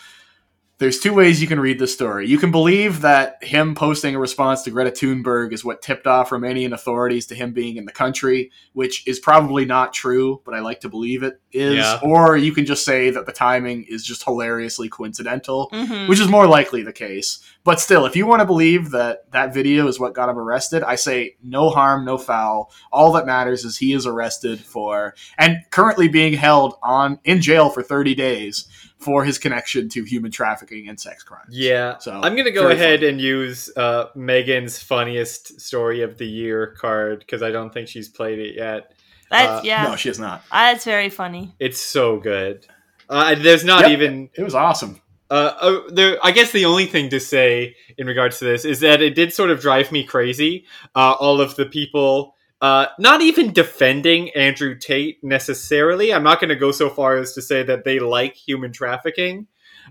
there's 0.81 0.99
two 0.99 1.13
ways 1.13 1.43
you 1.43 1.47
can 1.47 1.61
read 1.61 1.79
this 1.79 1.93
story. 1.93 2.27
You 2.27 2.39
can 2.39 2.51
believe 2.51 3.03
that 3.03 3.45
him 3.45 3.75
posting 3.75 4.15
a 4.15 4.19
response 4.19 4.63
to 4.63 4.71
Greta 4.71 4.91
Thunberg 4.91 5.53
is 5.53 5.63
what 5.63 5.83
tipped 5.83 6.07
off 6.07 6.31
Romanian 6.31 6.73
authorities 6.73 7.27
to 7.27 7.35
him 7.35 7.53
being 7.53 7.77
in 7.77 7.85
the 7.85 7.93
country, 7.93 8.51
which 8.73 9.07
is 9.07 9.21
probably 9.21 9.67
not 9.67 9.93
true, 9.93 10.41
but 10.43 10.55
I 10.55 10.61
like 10.61 10.81
to 10.81 10.89
believe 10.89 11.23
it 11.23 11.39
is. 11.53 11.77
Yeah. 11.77 12.01
Or 12.03 12.39
you 12.39 12.53
can 12.53 12.65
just 12.65 12.83
say 12.83 13.11
that 13.11 13.27
the 13.27 13.33
timing 13.33 13.85
is 13.91 14.03
just 14.03 14.25
hilariously 14.25 14.89
coincidental 14.89 15.69
Mhm. 15.71 16.09
which 16.09 16.19
is 16.19 16.29
more 16.29 16.47
likely 16.47 16.83
the 16.83 16.95
case. 16.95 17.41
But 17.63 17.79
still, 17.79 18.07
if 18.07 18.17
you 18.17 18.27
want 18.27 18.41
to 18.41 18.47
believe 18.47 18.91
that 18.93 19.31
that 19.33 19.53
video 19.53 19.87
is 19.87 20.01
what 20.01 20.15
got 20.15 20.31
him 20.31 20.39
arrested, 20.39 20.83
I 20.83 20.95
say 20.95 21.37
no 21.45 21.69
harm, 21.69 22.07
no 22.07 22.17
foul. 22.17 22.73
All 22.91 23.13
that 23.13 23.27
matters 23.27 23.67
is 23.67 23.77
he 23.77 23.93
is 23.93 24.07
arrested 24.07 24.61
for 24.61 25.15
and 25.37 25.59
currently 25.69 26.09
being 26.09 26.33
held 26.33 26.77
on 26.83 27.19
in 27.25 27.43
jail 27.43 27.69
for 27.69 27.83
30 27.83 28.15
days 28.15 28.67
for 29.01 29.25
his 29.25 29.39
connection 29.39 29.89
to 29.89 30.05
human 30.05 30.31
trafficking 30.31 30.89
and 30.89 31.01
sex 31.01 31.23
crimes. 31.23 31.49
Yeah. 31.57 31.99
So, 31.99 32.13
I'm 32.13 32.35
going 32.35 32.45
to 32.45 32.51
go 32.51 32.69
ahead 32.69 33.01
funny. 33.01 33.09
and 33.09 33.21
use 33.21 33.71
uh, 33.77 34.07
Megan's 34.15 34.79
funniest 34.83 35.61
story 35.61 36.03
of 36.03 36.19
the 36.19 36.27
year 36.27 36.77
card 36.79 37.21
because 37.21 37.43
I 37.43 37.51
don't 37.51 37.73
think 37.73 37.89
she's 37.89 38.09
played 38.09 38.39
it 38.39 38.55
yet. 38.57 38.93
That's 39.31 39.61
Uh, 39.61 39.63
yeah. 39.65 39.85
No, 39.85 39.97
she 39.97 40.09
has 40.09 40.19
not. 40.19 40.43
That's 40.53 40.85
very 40.85 41.09
funny. 41.09 41.55
It's 41.59 41.81
so 41.81 42.19
good. 42.19 42.67
Uh, 43.09 43.35
there's 43.37 43.65
not 43.65 43.83
Yep. 43.83 43.91
even 43.91 44.31
It 44.35 44.43
was 44.43 44.55
awesome. 44.55 45.01
Uh, 45.31 45.53
uh, 45.61 45.81
there, 45.93 46.19
I 46.25 46.33
guess 46.33 46.51
the 46.51 46.65
only 46.65 46.87
thing 46.87 47.09
to 47.11 47.21
say 47.21 47.77
in 47.97 48.07
regards 48.09 48.39
to 48.41 48.45
this 48.45 48.65
is 48.65 48.81
that 48.81 49.01
it 49.01 49.15
did 49.15 49.33
sort 49.33 49.51
of 49.51 49.61
drive 49.61 49.93
me 49.93 50.03
crazy. 50.05 50.65
Uh, 50.95 51.13
all 51.13 51.41
of 51.41 51.55
the 51.57 51.67
people, 51.67 52.35
uh, 52.61 52.87
not 52.99 53.23
even 53.23 53.53
defending 53.53 54.31
Andrew 54.31 54.77
Tate 54.79 55.23
necessarily. 55.25 56.13
I'm 56.13 56.23
not 56.23 56.41
going 56.41 56.51
to 56.51 56.57
go 56.57 56.73
so 56.73 56.91
far 56.91 57.17
as 57.17 57.33
to 57.35 57.43
say 57.43 57.63
that 57.63 57.85
they 57.85 57.99
like 57.99 58.35
human 58.35 58.73
trafficking, 58.73 59.47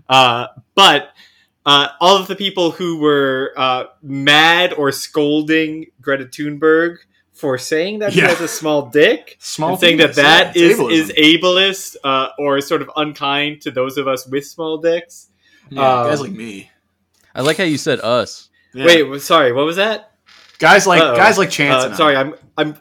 uh, 0.08 0.46
but 0.74 1.10
uh, 1.66 1.88
all 2.00 2.16
of 2.16 2.26
the 2.26 2.36
people 2.36 2.70
who 2.70 2.98
were 3.00 3.52
uh, 3.56 3.84
mad 4.02 4.72
or 4.72 4.92
scolding 4.92 5.86
Greta 6.00 6.24
Thunberg 6.24 6.96
for 7.32 7.58
saying 7.58 8.00
that 8.00 8.14
Yeah. 8.14 8.24
she 8.24 8.28
has 8.28 8.40
a 8.40 8.48
small 8.48 8.86
dick 8.86 9.36
Small 9.40 9.70
and 9.70 9.80
saying 9.80 9.96
that 9.98 10.14
penis, 10.14 10.16
that 10.16 10.56
yeah, 10.56 10.62
is 10.66 10.78
it's 10.78 11.10
is 11.10 11.16
ableist 11.16 11.96
uh, 12.04 12.28
or 12.38 12.60
sort 12.60 12.82
of 12.82 12.90
unkind 12.96 13.62
to 13.62 13.70
those 13.70 13.98
of 13.98 14.06
us 14.08 14.26
with 14.26 14.46
small 14.46 14.78
dicks. 14.78 15.28
Yeah, 15.70 16.00
um, 16.02 16.08
guys 16.08 16.20
like 16.20 16.32
me. 16.32 16.70
I 17.34 17.42
like 17.42 17.56
how 17.56 17.64
you 17.64 17.78
said 17.78 18.00
us. 18.00 18.48
Yeah. 18.74 18.86
Wait, 18.86 19.22
sorry, 19.22 19.52
what 19.52 19.64
was 19.64 19.76
that? 19.76 20.09
Guys 20.60 20.86
like 20.86 21.02
Uh-oh. 21.02 21.16
guys 21.16 21.36
like 21.38 21.50
Chance. 21.50 21.82
Uh, 21.82 21.86
and 21.86 21.94
I. 21.94 21.96
sorry, 21.96 22.16
I'm 22.16 22.34
I'm 22.56 22.76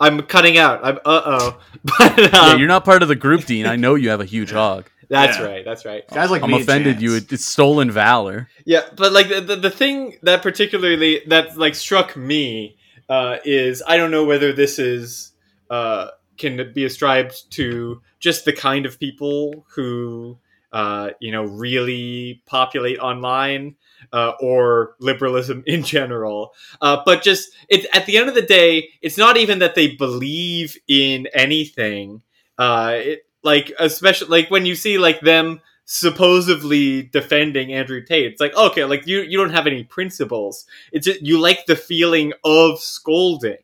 I'm 0.00 0.22
cutting 0.22 0.58
out. 0.58 0.80
I'm 0.82 0.96
uh 0.96 1.22
oh, 1.24 1.60
but 1.84 2.18
yeah, 2.18 2.38
um, 2.40 2.58
you're 2.58 2.66
not 2.68 2.84
part 2.84 3.02
of 3.02 3.08
the 3.08 3.14
group, 3.14 3.44
Dean. 3.44 3.66
I 3.66 3.76
know 3.76 3.94
you 3.94 4.08
have 4.10 4.20
a 4.20 4.24
huge 4.24 4.50
hog. 4.60 4.90
that's 5.08 5.38
Yeah. 5.38 5.44
right. 5.44 5.64
That's 5.64 5.84
right. 5.84 6.08
Guys 6.08 6.30
like 6.30 6.42
I'm 6.42 6.50
me 6.50 6.60
offended. 6.60 7.00
You 7.00 7.14
it's 7.14 7.44
stolen 7.44 7.90
valor. 7.90 8.48
Yeah, 8.64 8.82
but 8.96 9.12
like 9.12 9.28
the, 9.28 9.40
the, 9.40 9.56
the 9.56 9.70
thing 9.70 10.16
that 10.24 10.42
particularly 10.42 11.20
that 11.28 11.56
like 11.56 11.76
struck 11.76 12.16
me 12.16 12.76
uh, 13.08 13.36
is 13.44 13.82
I 13.86 13.96
don't 13.96 14.10
know 14.10 14.24
whether 14.24 14.52
this 14.52 14.78
is 14.80 15.32
uh, 15.70 16.08
can 16.38 16.72
be 16.72 16.84
ascribed 16.84 17.50
to 17.52 18.02
just 18.18 18.44
the 18.44 18.52
kind 18.52 18.86
of 18.86 18.98
people 18.98 19.66
who 19.74 20.38
uh, 20.72 21.10
you 21.20 21.30
know 21.30 21.44
really 21.44 22.42
populate 22.46 22.98
online 22.98 23.76
uh, 24.12 24.32
or 24.40 24.94
liberalism 25.00 25.62
in 25.66 25.82
general. 25.82 26.54
Uh, 26.80 27.02
but 27.04 27.22
just 27.22 27.52
it's 27.68 27.86
at 27.94 28.06
the 28.06 28.16
end 28.16 28.28
of 28.28 28.34
the 28.34 28.42
day, 28.42 28.90
it's 29.00 29.18
not 29.18 29.36
even 29.36 29.60
that 29.60 29.74
they 29.74 29.88
believe 29.88 30.76
in 30.88 31.28
anything. 31.34 32.22
Uh, 32.58 32.92
it, 32.96 33.26
like 33.42 33.72
especially 33.78 34.28
like 34.28 34.50
when 34.50 34.66
you 34.66 34.74
see 34.74 34.98
like 34.98 35.20
them 35.20 35.60
supposedly 35.84 37.02
defending 37.02 37.72
Andrew 37.72 38.02
Tate. 38.04 38.32
It's 38.32 38.40
like, 38.40 38.56
okay, 38.56 38.84
like 38.84 39.06
you 39.06 39.20
you 39.20 39.38
don't 39.38 39.52
have 39.52 39.66
any 39.66 39.84
principles. 39.84 40.66
It's 40.92 41.06
just 41.06 41.22
you 41.22 41.38
like 41.38 41.66
the 41.66 41.76
feeling 41.76 42.32
of 42.44 42.78
scolding. 42.80 43.58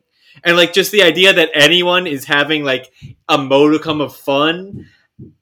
And 0.45 0.57
like 0.57 0.73
just 0.73 0.93
the 0.93 1.03
idea 1.03 1.33
that 1.33 1.51
anyone 1.55 2.07
is 2.07 2.25
having 2.25 2.65
like 2.65 2.93
a 3.29 3.39
modicum 3.39 4.01
of 4.01 4.15
fun 4.15 4.89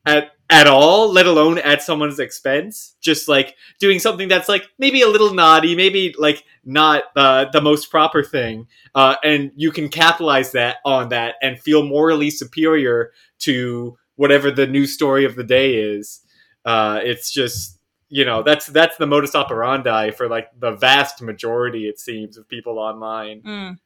at 0.06 0.30
at 0.48 0.66
all, 0.66 1.12
let 1.12 1.26
alone 1.26 1.58
at 1.58 1.82
someone's 1.82 2.20
expense, 2.20 2.94
just 3.00 3.28
like 3.28 3.56
doing 3.80 3.98
something 3.98 4.28
that's 4.28 4.48
like 4.48 4.68
maybe 4.78 5.02
a 5.02 5.08
little 5.08 5.34
naughty, 5.34 5.74
maybe 5.74 6.14
like 6.18 6.44
not 6.64 7.04
uh, 7.16 7.46
the 7.50 7.60
most 7.60 7.90
proper 7.90 8.22
thing, 8.22 8.66
uh, 8.94 9.16
and 9.24 9.50
you 9.56 9.72
can 9.72 9.88
capitalize 9.88 10.52
that 10.52 10.76
on 10.84 11.08
that 11.08 11.34
and 11.42 11.58
feel 11.58 11.82
morally 11.82 12.30
superior 12.30 13.12
to 13.40 13.96
whatever 14.14 14.50
the 14.50 14.66
news 14.66 14.92
story 14.94 15.24
of 15.24 15.34
the 15.34 15.44
day 15.44 15.74
is. 15.74 16.20
Uh, 16.64 17.00
it's 17.02 17.32
just 17.32 17.78
you 18.08 18.24
know 18.24 18.42
that's 18.42 18.66
that's 18.66 18.96
the 18.98 19.06
modus 19.06 19.34
operandi 19.34 20.10
for 20.12 20.28
like 20.28 20.48
the 20.60 20.72
vast 20.72 21.22
majority, 21.22 21.88
it 21.88 21.98
seems, 21.98 22.36
of 22.36 22.48
people 22.48 22.78
online. 22.78 23.42
Mm. 23.42 23.78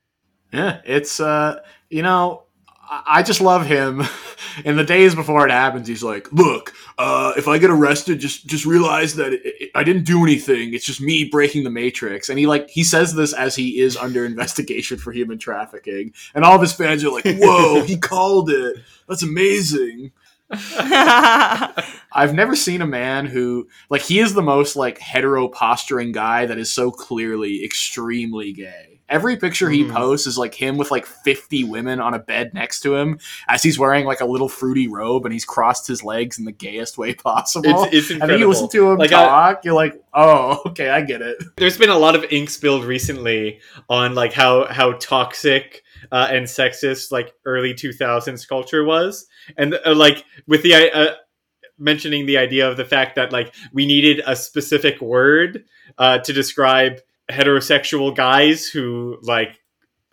Yeah, 0.52 0.80
it's 0.84 1.20
uh, 1.20 1.60
you 1.88 2.02
know, 2.02 2.44
I 2.92 3.22
just 3.22 3.40
love 3.40 3.66
him. 3.66 4.02
In 4.64 4.76
the 4.76 4.82
days 4.84 5.14
before 5.14 5.46
it 5.46 5.52
happens, 5.52 5.86
he's 5.86 6.02
like, 6.02 6.32
"Look, 6.32 6.74
uh, 6.98 7.34
if 7.36 7.46
I 7.46 7.58
get 7.58 7.70
arrested, 7.70 8.18
just 8.18 8.46
just 8.46 8.66
realize 8.66 9.14
that 9.14 9.32
it, 9.32 9.42
it- 9.44 9.70
I 9.76 9.84
didn't 9.84 10.04
do 10.04 10.24
anything. 10.24 10.74
It's 10.74 10.84
just 10.84 11.00
me 11.00 11.24
breaking 11.24 11.62
the 11.62 11.70
matrix." 11.70 12.28
And 12.28 12.36
he 12.38 12.46
like 12.48 12.68
he 12.68 12.82
says 12.82 13.14
this 13.14 13.32
as 13.32 13.54
he 13.54 13.78
is 13.78 13.96
under 13.96 14.24
investigation 14.26 14.98
for 14.98 15.12
human 15.12 15.38
trafficking, 15.38 16.12
and 16.34 16.44
all 16.44 16.56
of 16.56 16.60
his 16.62 16.72
fans 16.72 17.04
are 17.04 17.12
like, 17.12 17.24
"Whoa, 17.26 17.82
he 17.84 17.96
called 18.12 18.50
it! 18.50 18.78
That's 19.08 19.22
amazing." 19.22 20.10
I've 20.52 22.34
never 22.34 22.56
seen 22.56 22.82
a 22.82 22.86
man 22.86 23.26
who 23.26 23.68
like 23.88 24.02
he 24.02 24.18
is 24.18 24.34
the 24.34 24.42
most 24.42 24.74
like 24.74 24.98
hetero 24.98 25.46
posturing 25.46 26.10
guy 26.10 26.46
that 26.46 26.58
is 26.58 26.72
so 26.72 26.90
clearly 26.90 27.64
extremely 27.64 28.52
gay. 28.52 28.89
Every 29.10 29.36
picture 29.36 29.68
he 29.68 29.84
Mhm. 29.84 29.92
posts 29.92 30.26
is 30.26 30.38
like 30.38 30.54
him 30.54 30.76
with 30.78 30.90
like 30.90 31.04
50 31.04 31.64
women 31.64 32.00
on 32.00 32.14
a 32.14 32.18
bed 32.18 32.54
next 32.54 32.80
to 32.80 32.94
him 32.94 33.18
as 33.48 33.62
he's 33.62 33.78
wearing 33.78 34.06
like 34.06 34.20
a 34.20 34.24
little 34.24 34.48
fruity 34.48 34.86
robe 34.88 35.24
and 35.26 35.32
he's 35.32 35.44
crossed 35.44 35.88
his 35.88 36.04
legs 36.04 36.38
in 36.38 36.44
the 36.44 36.52
gayest 36.52 36.96
way 36.96 37.12
possible. 37.14 37.84
It's, 37.84 37.94
it's 37.94 38.10
and 38.10 38.22
incredible. 38.22 38.28
then 38.28 38.38
you 38.38 38.48
listen 38.48 38.68
to 38.68 38.90
him 38.92 38.98
Like, 38.98 39.12
I- 39.12 39.24
talk, 39.26 39.64
you're 39.64 39.74
like, 39.74 40.00
oh, 40.14 40.62
okay, 40.66 40.88
I 40.90 41.00
get 41.02 41.20
it. 41.22 41.36
there's 41.56 41.76
been 41.76 41.90
a 41.90 41.98
lot 41.98 42.14
of 42.14 42.24
ink 42.30 42.48
spilled 42.50 42.84
recently 42.84 43.60
on 43.88 44.14
like 44.14 44.32
how 44.32 44.66
how 44.66 44.92
toxic 44.92 45.82
uh, 46.12 46.28
and 46.30 46.46
sexist 46.46 47.10
like 47.12 47.34
early 47.44 47.74
2000s 47.74 48.48
culture 48.48 48.84
was 48.84 49.26
and 49.58 49.74
uh, 49.84 49.94
like 49.94 50.24
with 50.46 50.62
the 50.62 50.72
uh, 50.74 51.14
mentioning 51.78 52.26
the 52.26 52.36
idea 52.38 52.68
of 52.70 52.76
the 52.76 52.84
fact 52.84 53.16
that 53.16 53.32
like 53.32 53.54
we 53.72 53.86
needed 53.86 54.22
a 54.26 54.36
specific 54.36 55.00
word 55.00 55.64
uh, 55.98 56.18
to 56.18 56.32
describe 56.32 57.00
heterosexual 57.30 58.14
guys 58.14 58.66
who 58.66 59.18
like 59.22 59.60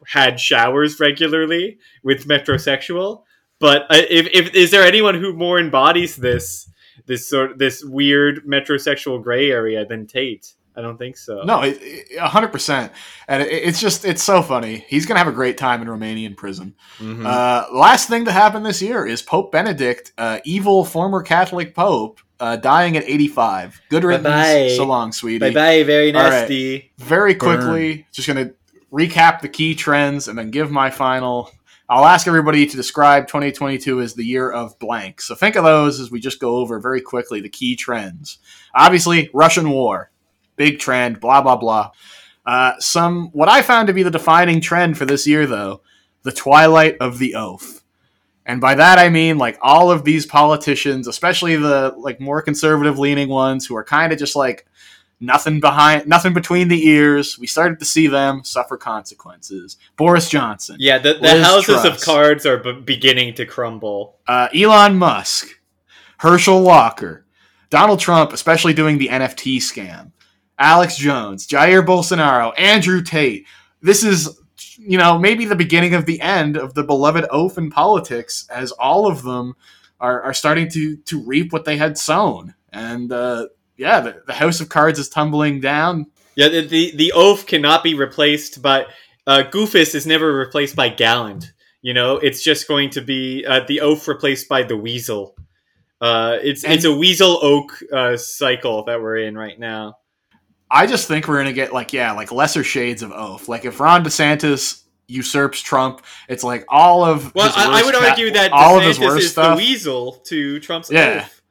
had 0.06 0.40
showers 0.40 1.00
regularly 1.00 1.80
with 2.04 2.28
metrosexual. 2.28 3.24
But 3.60 3.84
uh, 3.84 4.04
if, 4.10 4.28
if 4.34 4.54
is 4.54 4.72
there 4.72 4.84
anyone 4.84 5.16
who 5.16 5.34
more 5.34 5.60
embodies 5.60 6.16
this 6.16 6.70
this 7.06 7.30
sort 7.30 7.58
this 7.58 7.84
weird 7.84 8.46
metrosexual 8.46 9.22
gray 9.22 9.50
area 9.50 9.86
than 9.86 10.08
Tate 10.08 10.54
I 10.78 10.82
don't 10.82 10.98
think 10.98 11.18
so. 11.18 11.42
No, 11.44 11.64
it- 11.64 11.80
it- 11.82 12.18
a 12.20 12.28
hundred 12.28 12.50
percent, 12.52 12.92
and 13.28 13.42
it, 13.42 13.48
it's 13.52 13.82
just 13.82 14.06
it's 14.06 14.24
so 14.24 14.42
funny. 14.44 14.86
He's 14.88 15.06
gonna 15.08 15.18
have 15.18 15.28
a 15.28 15.32
great 15.32 15.58
time 15.58 15.82
in 15.82 15.88
Romanian 15.88 16.38
prison. 16.38 16.76
Mhm. 17.00 17.26
Uh, 17.26 17.66
last 17.74 18.08
thing 18.08 18.26
to 18.26 18.32
happen 18.32 18.62
this 18.64 18.82
year 18.82 19.06
is 19.06 19.22
Pope 19.24 19.52
Benedict, 19.52 20.12
uh, 20.18 20.40
evil 20.46 20.86
former 20.86 21.24
Catholic 21.24 21.74
Pope, 21.74 22.20
uh, 22.40 22.56
dying 22.58 22.96
at 22.96 23.04
85. 23.06 23.82
Good 23.90 24.04
riddance. 24.04 24.76
So 24.76 24.86
long, 24.86 25.12
sweetie. 25.12 25.40
bye 25.40 25.50
bye. 25.52 25.84
Very 25.84 26.14
All 26.14 26.22
right. 26.22 26.30
nasty. 26.42 26.92
Very 27.00 27.34
quickly, 27.34 28.06
just 28.12 28.28
going 28.28 28.48
to 28.48 28.54
recap 28.94 29.42
the 29.42 29.50
key 29.50 29.74
trends 29.76 30.28
and 30.28 30.38
then 30.38 30.52
give 30.52 30.70
my 30.72 30.92
final. 30.92 31.50
I'll 31.90 32.06
ask 32.06 32.28
everybody 32.28 32.66
to 32.68 32.76
describe 32.76 33.28
2022 33.28 34.02
as 34.02 34.14
the 34.14 34.24
year 34.26 34.52
of 34.52 34.78
blank. 34.78 35.22
So 35.22 35.34
think 35.36 35.56
of 35.56 35.64
those 35.64 36.00
as 36.02 36.12
we 36.12 36.20
just 36.20 36.40
go 36.40 36.58
over 36.58 36.80
very 36.80 37.00
quickly 37.02 37.40
the 37.42 37.50
key 37.50 37.76
trends. 37.78 38.38
Obviously, 38.76 39.30
Russian 39.34 39.70
war, 39.70 40.12
big 40.58 40.80
trend, 40.80 41.22
blah, 41.22 41.42
blah, 41.42 41.56
blah. 41.56 41.92
Uh, 42.46 42.74
some, 42.80 43.30
what 43.32 43.48
I 43.50 43.62
found 43.62 43.88
to 43.88 43.94
be 43.94 44.04
the 44.04 44.12
defining 44.12 44.60
trend 44.62 44.98
for 44.98 45.06
this 45.06 45.26
year, 45.26 45.46
though, 45.46 45.82
the 46.24 46.32
twilight 46.32 46.98
of 47.00 47.18
the 47.20 47.36
oath. 47.36 47.84
And 48.46 48.62
by 48.62 48.76
that 48.76 48.98
I 48.98 49.10
mean 49.10 49.38
like 49.38 49.58
all 49.62 49.92
of 49.92 50.06
these 50.06 50.26
politicians, 50.26 51.06
especially 51.08 51.58
the 51.58 51.94
like 51.98 52.22
more 52.22 52.42
conservative 52.42 52.98
leaning 52.98 53.28
ones 53.28 53.66
who 53.66 53.76
are 53.76 53.84
kind 53.84 54.14
of 54.14 54.20
just 54.20 54.38
like 54.38 54.66
nothing 55.20 55.60
behind 55.60 56.08
nothing 56.08 56.34
between 56.34 56.70
the 56.70 56.88
ears. 56.88 57.38
We 57.38 57.46
started 57.46 57.80
to 57.80 57.86
see 57.86 58.08
them 58.08 58.46
suffer 58.46 58.78
consequences. 58.78 59.76
Boris 59.98 60.30
Johnson, 60.30 60.78
Yeah, 60.80 60.98
the, 60.98 61.16
the 61.16 61.44
houses 61.44 61.84
of 61.84 62.00
cards 62.00 62.46
are 62.46 62.58
b- 62.58 62.80
beginning 62.86 63.34
to 63.34 63.46
crumble. 63.46 64.16
uh, 64.28 64.48
Elon 64.56 64.96
Musk, 64.96 65.50
Herschel 66.20 66.64
Walker, 66.64 67.26
Donald 67.70 68.00
Trump, 68.00 68.32
especially 68.32 68.74
doing 68.74 68.98
the 68.98 69.10
NFT 69.10 69.58
scam, 69.58 70.14
Alex 70.60 70.98
Jones, 70.98 71.48
Jair 71.48 71.86
Bolsonaro, 71.86 72.54
Andrew 72.58 73.02
Tate. 73.02 73.46
This 73.82 74.04
is, 74.04 74.40
you 74.78 74.98
know, 74.98 75.20
maybe 75.20 75.46
the 75.46 75.56
beginning 75.56 75.94
of 75.94 76.06
the 76.06 76.20
end 76.22 76.58
of 76.58 76.74
the 76.74 76.84
beloved 76.84 77.26
oath 77.30 77.58
in 77.58 77.70
politics, 77.70 78.48
as 78.50 78.72
all 78.72 79.08
of 79.08 79.24
them 79.24 79.56
are, 80.00 80.22
are 80.22 80.34
starting 80.34 80.70
to 80.72 80.98
to 80.98 81.24
reap 81.24 81.54
what 81.54 81.66
they 81.66 81.78
had 81.78 81.98
sown. 81.98 82.56
And 82.72 83.12
uh, 83.12 83.48
yeah, 83.78 84.00
the, 84.02 84.22
the 84.26 84.34
house 84.34 84.60
of 84.62 84.70
cards 84.70 85.00
is 85.00 85.10
tumbling 85.10 85.60
down. 85.62 86.08
Yeah, 86.36 86.50
the 86.50 86.62
the, 86.62 86.96
the 86.96 87.12
oath 87.14 87.46
cannot 87.46 87.84
be 87.84 87.94
replaced 87.94 88.62
by 88.62 88.86
uh, 89.26 89.44
Goofus 89.52 89.94
is 89.96 90.08
never 90.08 90.34
replaced 90.34 90.76
by 90.76 90.90
Gallant. 90.90 91.52
You 91.82 91.94
know, 91.94 92.18
it's 92.18 92.44
just 92.44 92.68
going 92.68 92.90
to 92.92 93.02
be 93.02 93.46
uh, 93.46 93.62
the 93.68 93.82
oath 93.82 94.08
replaced 94.08 94.50
by 94.50 94.64
the 94.64 94.76
Weasel. 94.76 95.36
Uh, 96.02 96.38
it's 96.42 96.64
And- 96.64 96.74
it's 96.74 96.86
a 96.86 96.96
Weasel 96.96 97.40
Oaf 97.42 97.82
uh, 97.92 98.18
cycle 98.18 98.84
that 98.86 99.02
we're 99.02 99.18
in 99.18 99.38
right 99.38 99.58
now. 99.60 99.98
I 100.70 100.86
just 100.88 101.08
think 101.08 101.28
we're 101.28 101.38
gonna 101.38 101.54
get 101.54 101.74
like 101.74 101.94
yeah, 101.94 102.12
like 102.12 102.32
lesser 102.32 102.64
shades 102.64 103.02
of 103.02 103.12
oath. 103.12 103.48
Like 103.48 103.66
if 103.66 103.80
Ron 103.80 104.04
DeSantis 104.04 104.84
usurps 105.08 105.62
Trump, 105.62 106.02
it's 106.28 106.44
like 106.44 106.66
all 106.68 107.06
of 107.06 107.34
Well, 107.34 107.52
I, 107.56 107.82
I 107.82 107.86
would 107.86 107.96
argue 107.96 108.32
that 108.32 108.52
all 108.52 108.78
of 108.78 108.84
his 108.84 108.98
DeSantis 109.00 109.06
worst 109.08 109.24
is 109.26 109.32
stuff. 109.32 109.58
the 109.58 109.64
Weasel 109.64 110.12
to 110.26 110.60
Trump's 110.60 110.92
Yeah. 110.92 111.22
oath. 111.24 111.42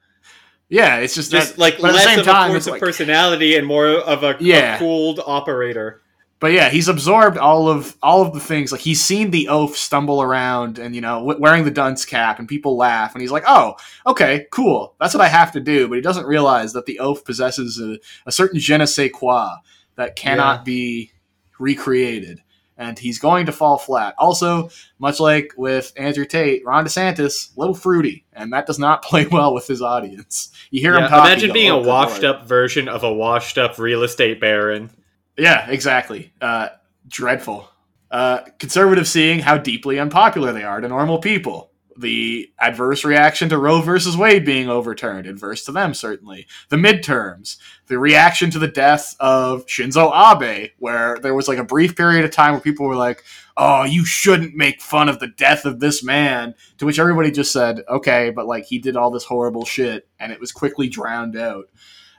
Yeah, 0.69 0.97
it's 0.97 1.15
just, 1.15 1.31
Just 1.31 1.53
that, 1.53 1.59
like 1.59 1.79
less 1.79 2.03
same 2.03 2.19
of 2.19 2.25
time, 2.25 2.49
a 2.49 2.53
force 2.53 2.67
of 2.67 2.71
like- 2.73 2.81
personality 2.81 3.55
and 3.55 3.65
more 3.65 3.87
of 3.87 4.23
a, 4.23 4.31
a 4.31 4.37
Yeah. 4.39 4.77
cooled 4.77 5.21
operator. 5.25 6.01
But 6.39 6.51
yeah, 6.51 6.69
he's 6.69 6.87
absorbed 6.87 7.37
all 7.37 7.67
of 7.67 7.95
all 8.03 8.21
of 8.21 8.31
the 8.33 8.39
things. 8.39 8.71
Like 8.71 8.81
he's 8.81 9.01
seen 9.01 9.31
the 9.31 9.47
oaf 9.49 9.75
stumble 9.75 10.21
around 10.21 10.77
and 10.77 10.93
you 10.93 11.01
know 11.01 11.19
w- 11.19 11.39
wearing 11.39 11.63
the 11.63 11.71
dunce 11.71 12.05
cap, 12.05 12.37
and 12.37 12.47
people 12.47 12.77
laugh, 12.77 13.13
and 13.15 13.21
he's 13.23 13.31
like, 13.31 13.43
"Oh, 13.47 13.75
okay, 14.05 14.45
cool. 14.51 14.93
That's 14.99 15.15
what 15.15 15.21
I 15.23 15.29
have 15.29 15.51
to 15.53 15.59
do." 15.59 15.87
But 15.87 15.95
he 15.95 16.01
doesn't 16.01 16.27
realize 16.27 16.73
that 16.73 16.85
the 16.85 16.99
oaf 16.99 17.25
possesses 17.25 17.79
a, 17.81 17.97
a 18.27 18.31
certain 18.31 18.59
je 18.59 18.77
ne 18.77 18.85
sais 18.85 19.09
quoi 19.11 19.49
that 19.95 20.15
cannot 20.15 20.59
Yeah. 20.59 20.63
be 20.63 21.11
recreated, 21.57 22.41
and 22.77 22.99
he's 22.99 23.17
going 23.17 23.47
to 23.47 23.51
fall 23.51 23.79
flat. 23.79 24.13
Also, 24.19 24.69
much 24.99 25.19
like 25.19 25.53
with 25.57 25.91
Andrew 25.97 26.25
Tate, 26.25 26.63
Ron 26.63 26.85
DeSantis, 26.85 27.55
a 27.55 27.59
little 27.59 27.73
fruity, 27.73 28.25
and 28.33 28.53
that 28.53 28.67
does 28.67 28.77
not 28.77 29.01
play 29.03 29.25
well 29.25 29.55
with 29.55 29.65
his 29.65 29.81
audience. 29.81 30.51
You 30.69 30.81
hear 30.81 30.93
Yeah, 30.93 31.05
him 31.05 31.09
talking. 31.09 31.31
imagine 31.31 31.53
being 31.53 31.71
"Oh, 31.71 31.79
a 31.81 31.87
washed-up 31.87 32.45
version 32.47 32.87
of 32.87 33.03
a 33.03 33.11
washed 33.11 33.57
up 33.57 33.79
real 33.79 34.03
estate 34.03 34.39
baron. 34.39 34.91
Yeah, 35.37 35.69
exactly. 35.69 36.33
Uh, 36.41 36.69
dreadful. 37.07 37.69
Uh, 38.09 38.39
conservatives 38.57 39.09
seeing 39.09 39.39
how 39.39 39.57
deeply 39.57 39.99
unpopular 39.99 40.53
they 40.53 40.63
are 40.63 40.81
to 40.81 40.87
normal 40.87 41.19
people. 41.19 41.71
The 41.99 42.51
adverse 42.59 43.03
reaction 43.03 43.49
to 43.49 43.57
Roe 43.57 43.81
versus 43.81 44.15
Wade 44.15 44.45
being 44.45 44.69
overturned, 44.69 45.25
adverse 45.25 45.65
to 45.65 45.71
them, 45.71 45.95
certainly. 45.95 46.45
The 46.69 46.75
midterms, 46.77 47.57
the 47.87 47.97
reaction 47.97 48.51
to 48.51 48.59
the 48.59 48.67
death 48.67 49.15
of 49.19 49.65
Shinzo 49.65 50.11
Abe, 50.13 50.69
where 50.77 51.17
there 51.17 51.33
was 51.33 51.47
like 51.47 51.57
a 51.57 51.63
brief 51.63 51.95
period 51.95 52.23
of 52.23 52.29
time 52.29 52.51
where 52.51 52.61
people 52.61 52.85
were 52.85 52.95
like, 52.95 53.23
oh, 53.57 53.83
you 53.83 54.05
shouldn't 54.05 54.53
make 54.55 54.79
fun 54.79 55.09
of 55.09 55.19
the 55.19 55.27
death 55.27 55.65
of 55.65 55.79
this 55.79 56.03
man. 56.03 56.53
To 56.77 56.85
which 56.85 56.99
everybody 56.99 57.31
just 57.31 57.51
said, 57.51 57.81
okay, 57.89 58.29
but 58.29 58.45
like 58.45 58.65
he 58.65 58.77
did 58.77 58.95
all 58.95 59.09
this 59.09 59.25
horrible 59.25 59.65
shit, 59.65 60.07
and 60.19 60.31
it 60.31 60.39
was 60.39 60.51
quickly 60.51 60.87
drowned 60.87 61.35
out. 61.35 61.65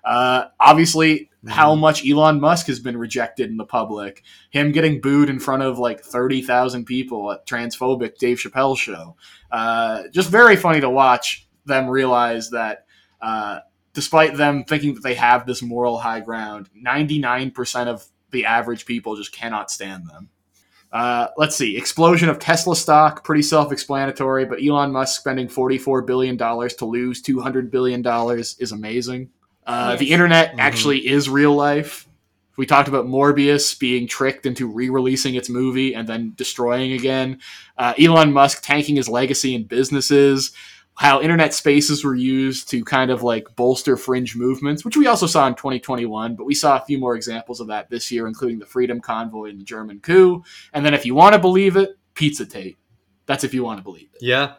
Uh, 0.05 0.47
obviously, 0.61 1.29
how 1.47 1.75
much 1.75 2.09
Elon 2.09 2.41
Musk 2.41 2.67
has 2.67 2.81
been 2.81 2.97
rejected 2.97 3.51
in 3.51 3.57
the 3.57 3.65
public. 3.65 4.23
Him 4.51 4.73
getting 4.73 5.01
booed 5.01 5.31
in 5.31 5.39
front 5.39 5.63
of 5.63 5.79
like 5.79 6.01
30,000 6.01 6.85
people 6.85 7.31
at 7.33 7.47
transphobic 7.47 8.19
Dave 8.19 8.39
Chappelle 8.39 8.77
show. 8.77 9.17
Uh, 9.51 10.05
just 10.13 10.31
very 10.31 10.57
funny 10.57 10.81
to 10.81 10.91
watch 10.91 11.49
them 11.65 11.89
realize 11.89 12.51
that 12.51 12.87
uh, 13.21 13.61
despite 13.93 14.37
them 14.37 14.65
thinking 14.65 14.95
that 14.95 15.03
they 15.03 15.15
have 15.15 15.47
this 15.47 15.63
moral 15.63 15.99
high 15.99 16.21
ground, 16.21 16.69
99% 16.85 17.87
of 17.87 18.05
the 18.31 18.45
average 18.45 18.85
people 18.85 19.17
just 19.17 19.33
cannot 19.33 19.71
stand 19.71 20.09
them. 20.09 20.29
Uh, 20.91 21.29
let's 21.37 21.55
see. 21.55 21.77
Explosion 21.77 22.29
of 22.29 22.39
Tesla 22.39 22.75
stock, 22.75 23.23
pretty 23.23 23.43
self 23.43 23.73
explanatory, 23.73 24.47
but 24.47 24.63
Elon 24.63 24.91
Musk 24.91 25.21
spending 25.21 25.47
$44 25.47 26.07
billion 26.07 26.39
to 26.39 26.85
lose 26.85 27.23
$200 27.23 27.71
billion 27.71 28.03
is 28.39 28.73
amazing. 28.73 29.31
Uh, 29.69 29.97
The 29.97 30.07
Yes. 30.07 30.13
internet 30.15 30.53
Mhm. 30.55 30.59
actually 30.61 31.07
is 31.07 31.29
real 31.29 31.55
life. 31.55 32.07
We 32.57 32.67
talked 32.67 32.89
about 32.89 33.07
Morbius 33.07 33.79
being 33.79 34.09
tricked 34.09 34.45
into 34.47 34.67
re 34.67 34.89
releasing 34.89 35.35
its 35.37 35.49
movie 35.49 35.95
and 35.95 36.09
then 36.09 36.33
destroying 36.37 36.93
again. 36.93 37.39
Uh, 37.77 37.93
Elon 38.01 38.33
Musk 38.33 38.63
tanking 38.65 38.97
his 38.97 39.09
legacy 39.09 39.55
in 39.55 39.65
businesses. 39.65 40.51
How 40.95 41.21
internet 41.21 41.55
spaces 41.55 42.03
were 42.03 42.17
used 42.17 42.69
to 42.71 42.83
kind 42.85 43.13
of 43.13 43.23
like 43.23 43.55
bolster 43.55 43.97
fringe 43.97 44.35
movements, 44.35 44.85
which 44.85 44.97
we 44.97 45.07
also 45.07 45.27
saw 45.29 45.47
in 45.47 45.55
2021, 45.55 46.35
but 46.35 46.45
we 46.45 46.55
saw 46.55 46.77
a 46.77 46.85
few 46.85 46.99
more 46.99 47.15
examples 47.15 47.61
of 47.61 47.69
that 47.69 47.89
this 47.91 48.11
year, 48.11 48.27
including 48.27 48.59
the 48.59 48.67
Freedom 48.67 49.01
Convoy 49.01 49.51
and 49.51 49.61
the 49.61 49.65
German 49.65 50.01
coup. 50.01 50.43
And 50.73 50.85
then, 50.85 50.95
if 50.95 51.07
you 51.07 51.15
want 51.15 51.35
to 51.35 51.39
believe 51.39 51.77
it, 51.77 51.91
Pizza 52.15 52.45
Tate. 52.47 52.77
That's 53.27 53.45
if 53.45 53.55
you 53.55 53.63
want 53.63 53.79
to 53.79 53.85
believe 53.85 54.09
it. 54.15 54.23
Yeah. 54.23 54.55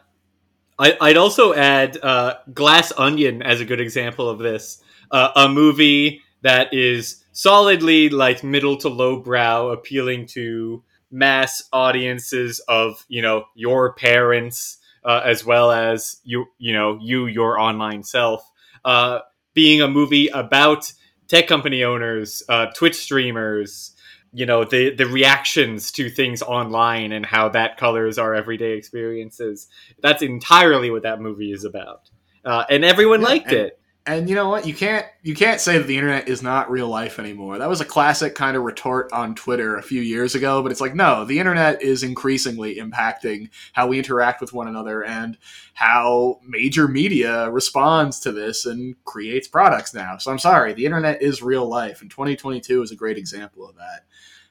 I, 0.78 0.96
I'd 0.98 1.18
also 1.18 1.52
add 1.52 1.98
uh, 2.02 2.36
Glass 2.54 2.90
Onion 2.96 3.42
as 3.42 3.60
a 3.60 3.66
good 3.66 3.80
example 3.80 4.26
of 4.30 4.38
this. 4.38 4.82
Uh, 5.10 5.30
a 5.36 5.48
movie 5.48 6.22
that 6.42 6.72
is 6.72 7.24
solidly 7.32 8.08
like 8.08 8.42
middle 8.44 8.76
to 8.76 8.88
low 8.88 9.18
brow, 9.20 9.68
appealing 9.68 10.26
to 10.26 10.82
mass 11.10 11.62
audiences 11.72 12.60
of 12.68 13.04
you 13.08 13.20
know 13.20 13.44
your 13.54 13.92
parents 13.94 14.78
uh, 15.04 15.20
as 15.24 15.44
well 15.44 15.72
as 15.72 16.20
you 16.24 16.46
you 16.58 16.72
know 16.72 16.98
you 17.00 17.26
your 17.26 17.58
online 17.58 18.02
self. 18.02 18.48
Uh, 18.84 19.20
being 19.54 19.82
a 19.82 19.88
movie 19.88 20.28
about 20.28 20.92
tech 21.28 21.46
company 21.48 21.82
owners, 21.84 22.42
uh, 22.48 22.66
Twitch 22.66 22.94
streamers, 22.96 23.92
you 24.32 24.46
know 24.46 24.64
the 24.64 24.90
the 24.94 25.06
reactions 25.06 25.90
to 25.92 26.08
things 26.08 26.42
online 26.42 27.10
and 27.12 27.26
how 27.26 27.48
that 27.48 27.76
colors 27.76 28.18
our 28.18 28.34
everyday 28.34 28.72
experiences. 28.72 29.66
That's 30.00 30.22
entirely 30.22 30.90
what 30.90 31.02
that 31.02 31.20
movie 31.20 31.52
is 31.52 31.64
about. 31.64 32.10
Uh, 32.44 32.64
and 32.70 32.84
everyone 32.84 33.20
Yeah, 33.20 33.26
liked 33.28 33.48
and- 33.48 33.56
it 33.56 33.79
And 34.06 34.30
you 34.30 34.34
know 34.34 34.48
what? 34.48 34.66
You 34.66 34.72
can't 34.72 35.06
you 35.22 35.34
can't 35.34 35.60
say 35.60 35.76
that 35.76 35.86
the 35.86 35.96
internet 35.96 36.26
is 36.26 36.42
not 36.42 36.70
real 36.70 36.88
life 36.88 37.18
anymore. 37.18 37.58
That 37.58 37.68
was 37.68 37.82
a 37.82 37.84
classic 37.84 38.34
kind 38.34 38.56
of 38.56 38.62
retort 38.62 39.12
on 39.12 39.34
Twitter 39.34 39.76
a 39.76 39.82
few 39.82 40.00
years 40.00 40.34
ago, 40.34 40.62
but 40.62 40.72
it's 40.72 40.80
like 40.80 40.94
no, 40.94 41.26
the 41.26 41.38
internet 41.38 41.82
is 41.82 42.02
increasingly 42.02 42.76
impacting 42.76 43.50
how 43.74 43.86
we 43.86 43.98
interact 43.98 44.40
with 44.40 44.54
one 44.54 44.68
another 44.68 45.04
and 45.04 45.36
how 45.74 46.40
major 46.46 46.88
media 46.88 47.50
responds 47.50 48.18
to 48.20 48.32
this 48.32 48.64
and 48.64 48.96
creates 49.04 49.46
products 49.46 49.92
now. 49.92 50.16
So 50.16 50.30
I'm 50.30 50.38
sorry, 50.38 50.72
the 50.72 50.86
internet 50.86 51.20
is 51.20 51.42
real 51.42 51.68
life, 51.68 52.00
and 52.00 52.10
2022 52.10 52.82
is 52.82 52.90
a 52.90 52.96
great 52.96 53.18
example 53.18 53.68
of 53.68 53.76
that. 53.76 54.06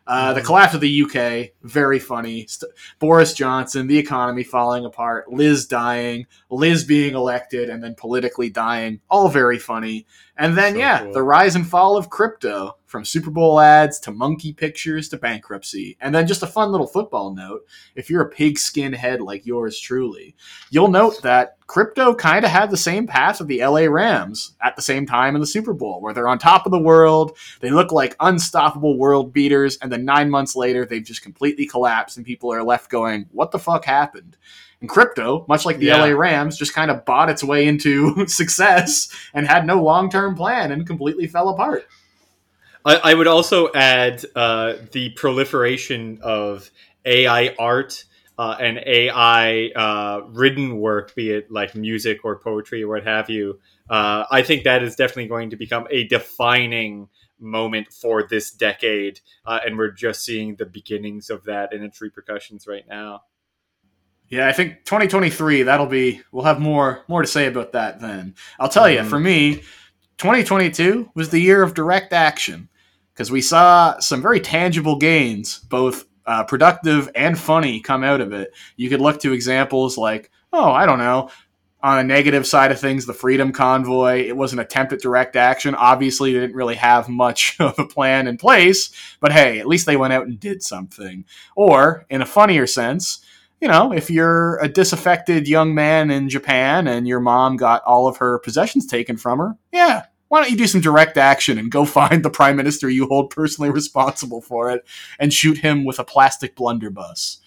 Uh, 0.10 0.34
the 0.34 0.41
collapse 0.41 0.73
of 0.73 0.81
the 0.81 1.03
UK, 1.03 1.52
very 1.61 1.99
funny. 1.99 2.48
St- 2.48 2.72
Boris 2.98 3.31
Johnson, 3.34 3.86
the 3.86 3.99
economy 3.99 4.44
falling 4.44 4.84
apart, 4.84 5.31
Liz 5.31 5.68
dying, 5.68 6.26
Liz 6.49 6.84
being 6.84 7.14
elected 7.14 7.69
and 7.69 7.84
then 7.84 7.94
politically 7.94 8.49
dying, 8.49 9.02
all 9.07 9.30
very 9.30 9.60
funny. 9.60 10.07
And 10.36 10.57
then, 10.57 10.73
So 10.73 10.80
yeah, 10.80 10.99
cool. 11.03 11.14
the 11.14 11.22
rise 11.22 11.56
and 11.56 11.68
fall 11.68 11.95
of 11.95 12.10
crypto. 12.10 12.76
From 12.89 13.05
Super 13.05 13.29
Bowl 13.29 13.59
ads 13.59 13.99
to 13.99 14.11
monkey 14.11 14.51
pictures 14.51 15.09
to 15.09 15.17
bankruptcy. 15.17 15.95
And 16.01 16.13
then 16.13 16.25
just 16.25 16.41
a 16.41 16.47
fun 16.47 16.71
little 16.71 16.87
football 16.87 17.35
note 17.35 17.61
if 17.95 18.09
you're 18.09 18.23
a 18.23 18.29
pigskin 18.29 18.93
head 18.93 19.21
like 19.21 19.45
yours 19.45 19.79
truly, 19.79 20.35
you'll 20.71 20.87
note 20.87 21.21
that 21.21 21.57
crypto 21.67 22.15
kind 22.15 22.43
of 22.43 22.49
had 22.49 22.71
the 22.71 22.77
same 22.77 23.05
path 23.05 23.39
of 23.39 23.47
the 23.47 23.63
LA 23.63 23.81
Rams 23.81 24.55
at 24.59 24.75
the 24.75 24.81
same 24.81 25.05
time 25.05 25.35
in 25.35 25.41
the 25.41 25.45
Super 25.45 25.71
Bowl, 25.71 26.01
where 26.01 26.15
they're 26.15 26.27
on 26.27 26.39
top 26.39 26.65
of 26.65 26.71
the 26.71 26.79
world. 26.79 27.37
They 27.59 27.69
look 27.69 27.91
like 27.91 28.15
unstoppable 28.19 28.97
world 28.97 29.31
beaters. 29.31 29.77
And 29.77 29.91
then 29.91 30.03
nine 30.03 30.31
months 30.31 30.55
later, 30.55 30.83
they've 30.83 31.03
just 31.03 31.21
completely 31.21 31.67
collapsed, 31.67 32.17
and 32.17 32.25
people 32.25 32.51
are 32.51 32.63
left 32.63 32.89
going, 32.89 33.27
What 33.31 33.51
the 33.51 33.59
fuck 33.59 33.85
happened? 33.85 34.35
And 34.81 34.89
crypto, 34.89 35.45
much 35.47 35.63
like 35.65 35.77
the 35.77 35.87
Yeah. 35.87 35.97
LA 36.03 36.17
Rams, 36.17 36.57
just 36.57 36.73
kind 36.73 36.89
of 36.89 37.05
bought 37.05 37.29
its 37.29 37.43
way 37.43 37.67
into 37.67 38.25
success 38.27 39.09
and 39.33 39.45
had 39.45 39.67
no 39.67 39.83
long 39.83 40.09
term 40.09 40.35
plan 40.35 40.71
and 40.71 40.87
completely 40.87 41.27
fell 41.27 41.49
apart. 41.49 41.85
I, 42.85 42.95
I 42.95 43.14
would 43.14 43.27
also 43.27 43.72
add 43.73 44.23
uh, 44.35 44.73
the 44.91 45.10
proliferation 45.11 46.19
of 46.22 46.69
AI 47.06 47.56
art 47.60 48.06
uh, 48.38 48.56
and 48.60 48.80
AI 48.85 49.68
uh, 49.76 50.22
written 50.27 50.77
work, 50.77 51.14
be 51.14 51.31
it 51.31 51.51
like 51.51 51.76
music 51.76 52.19
or 52.23 52.39
poetry 52.39 52.84
or 52.84 52.88
what 52.88 53.03
have 53.03 53.30
you. 53.30 53.60
Uh, 53.89 54.23
I 54.31 54.43
think 54.43 54.64
that 54.64 54.81
is 54.81 54.95
definitely 54.95 55.27
going 55.27 55.49
to 55.49 55.57
become 55.57 55.88
a 55.91 56.06
defining 56.07 57.10
moment 57.39 57.91
for 57.91 58.23
this 58.23 58.51
decade, 58.51 59.19
uh, 59.45 59.60
and 59.65 59.77
we're 59.77 59.91
just 59.91 60.23
seeing 60.23 60.56
the 60.56 60.65
beginnings 60.65 61.30
of 61.30 61.43
that 61.45 61.73
and 61.73 61.84
its 61.84 62.01
repercussions 62.01 62.68
right 62.68 62.88
now. 62.88 63.23
Yeah, 64.30 64.47
I 64.47 64.51
think 64.53 64.85
2023 64.85 65.64
that'll 65.64 65.88
be 65.88 66.22
we'll 66.31 66.43
have 66.45 66.60
more 66.60 67.03
more 67.07 67.22
to 67.23 67.27
say 67.27 67.47
about 67.47 67.72
that 67.73 67.99
then. 67.99 68.35
I'll 68.60 68.69
tell 68.69 68.88
you, 68.89 68.99
Mhm. 68.99 69.10
for 69.10 69.19
me, 69.19 69.64
2022 70.19 71.11
was 71.15 71.29
the 71.29 71.39
year 71.39 71.63
of 71.63 71.73
direct 71.73 72.11
action 72.11 72.67
because 73.13 73.31
we 73.31 73.41
saw 73.41 73.97
some 73.99 74.21
very 74.21 74.41
tangible 74.41 74.97
gains, 74.97 75.59
both 75.59 76.05
uh, 76.25 76.43
productive 76.43 77.09
and 77.15 77.39
funny, 77.39 77.79
come 77.79 78.03
out 78.03 78.19
of 78.19 78.33
it. 78.33 78.53
You 78.75 78.89
could 78.89 78.99
look 78.99 79.21
to 79.21 79.31
examples 79.31 79.97
like, 79.97 80.29
oh, 80.51 80.71
I 80.71 80.85
don't 80.85 80.99
know, 80.99 81.29
on 81.81 81.99
a 81.99 82.03
negative 82.03 82.45
side 82.45 82.71
of 82.71 82.79
things, 82.81 83.05
the 83.05 83.13
Freedom 83.13 83.53
Convoy. 83.53 84.27
It 84.27 84.35
was 84.35 84.51
an 84.51 84.59
attempt 84.59 84.91
at 84.91 84.99
direct 84.99 85.37
action. 85.37 85.73
Obviously, 85.73 86.33
they 86.33 86.41
didn't 86.41 86.55
really 86.55 86.75
have 86.75 87.07
much 87.07 87.55
of 87.61 87.79
a 87.79 87.87
plan 87.87 88.27
in 88.27 88.35
place, 88.35 88.91
but 89.21 89.31
hey, 89.31 89.59
at 89.59 89.67
least 89.67 89.85
they 89.85 89.97
went 89.97 90.11
out 90.11 90.27
and 90.27 90.37
did 90.37 90.61
something. 90.61 91.23
Or, 91.55 92.05
in 92.09 92.21
a 92.21 92.25
funnier 92.25 92.67
sense, 92.67 93.23
you 93.61 93.67
know, 93.67 93.91
if 93.91 94.09
you're 94.09 94.57
a 94.59 94.69
disaffected 94.69 95.47
young 95.47 95.73
man 95.73 96.11
in 96.11 96.29
Japan 96.29 96.87
and 96.87 97.07
your 97.07 97.19
mom 97.19 97.57
got 97.57 97.83
all 97.83 98.07
of 98.07 98.17
her 98.17 98.39
possessions 98.39 98.85
taken 98.85 99.17
from 99.17 99.39
her, 99.39 99.57
yeah, 99.71 100.05
why 100.30 100.41
don't 100.41 100.51
you 100.51 100.57
do 100.57 100.68
some 100.68 100.81
direct 100.81 101.18
action 101.18 101.57
and 101.57 101.69
go 101.69 101.85
find 101.85 102.23
the 102.23 102.30
prime 102.30 102.56
minister 102.56 102.89
you 102.89 103.07
hold 103.07 103.30
personally 103.30 103.69
responsible 103.69 104.41
for 104.41 104.72
it 104.72 104.85
and 105.19 105.34
shoot 105.34 105.57
him 105.57 105.84
with 105.84 105.99
a 105.99 106.03
plastic 106.06 106.56
blunderbuss? 106.56 107.39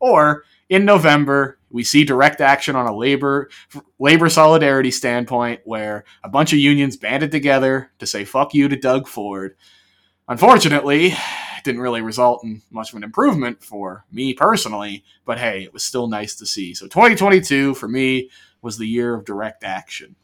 Or 0.00 0.44
in 0.68 0.84
November, 0.84 1.58
we 1.70 1.84
see 1.84 2.04
direct 2.04 2.40
action 2.40 2.74
on 2.74 2.86
a 2.86 2.96
labor 2.96 3.50
labor 3.98 4.28
solidarity 4.28 4.90
standpoint 4.90 5.60
where 5.64 6.04
a 6.24 6.28
bunch 6.28 6.52
of 6.52 6.58
unions 6.58 6.96
banded 6.96 7.30
together 7.30 7.90
to 7.98 8.06
say 8.06 8.24
fuck 8.24 8.54
you 8.54 8.68
to 8.68 8.76
Doug 8.76 9.06
Ford. 9.06 9.56
Unfortunately, 10.28 11.08
it 11.08 11.64
didn't 11.64 11.80
really 11.80 12.00
result 12.00 12.42
in 12.44 12.62
much 12.70 12.90
of 12.90 12.96
an 12.96 13.04
improvement 13.04 13.62
for 13.62 14.04
me 14.10 14.32
personally, 14.32 15.04
but 15.24 15.38
hey, 15.38 15.62
it 15.64 15.72
was 15.72 15.84
still 15.84 16.06
nice 16.06 16.36
to 16.36 16.46
see. 16.46 16.72
So 16.72 16.86
2022 16.86 17.74
for 17.74 17.88
me 17.88 18.30
was 18.62 18.78
the 18.78 18.86
year 18.86 19.14
of 19.14 19.24
direct 19.24 19.64
action. 19.64 20.16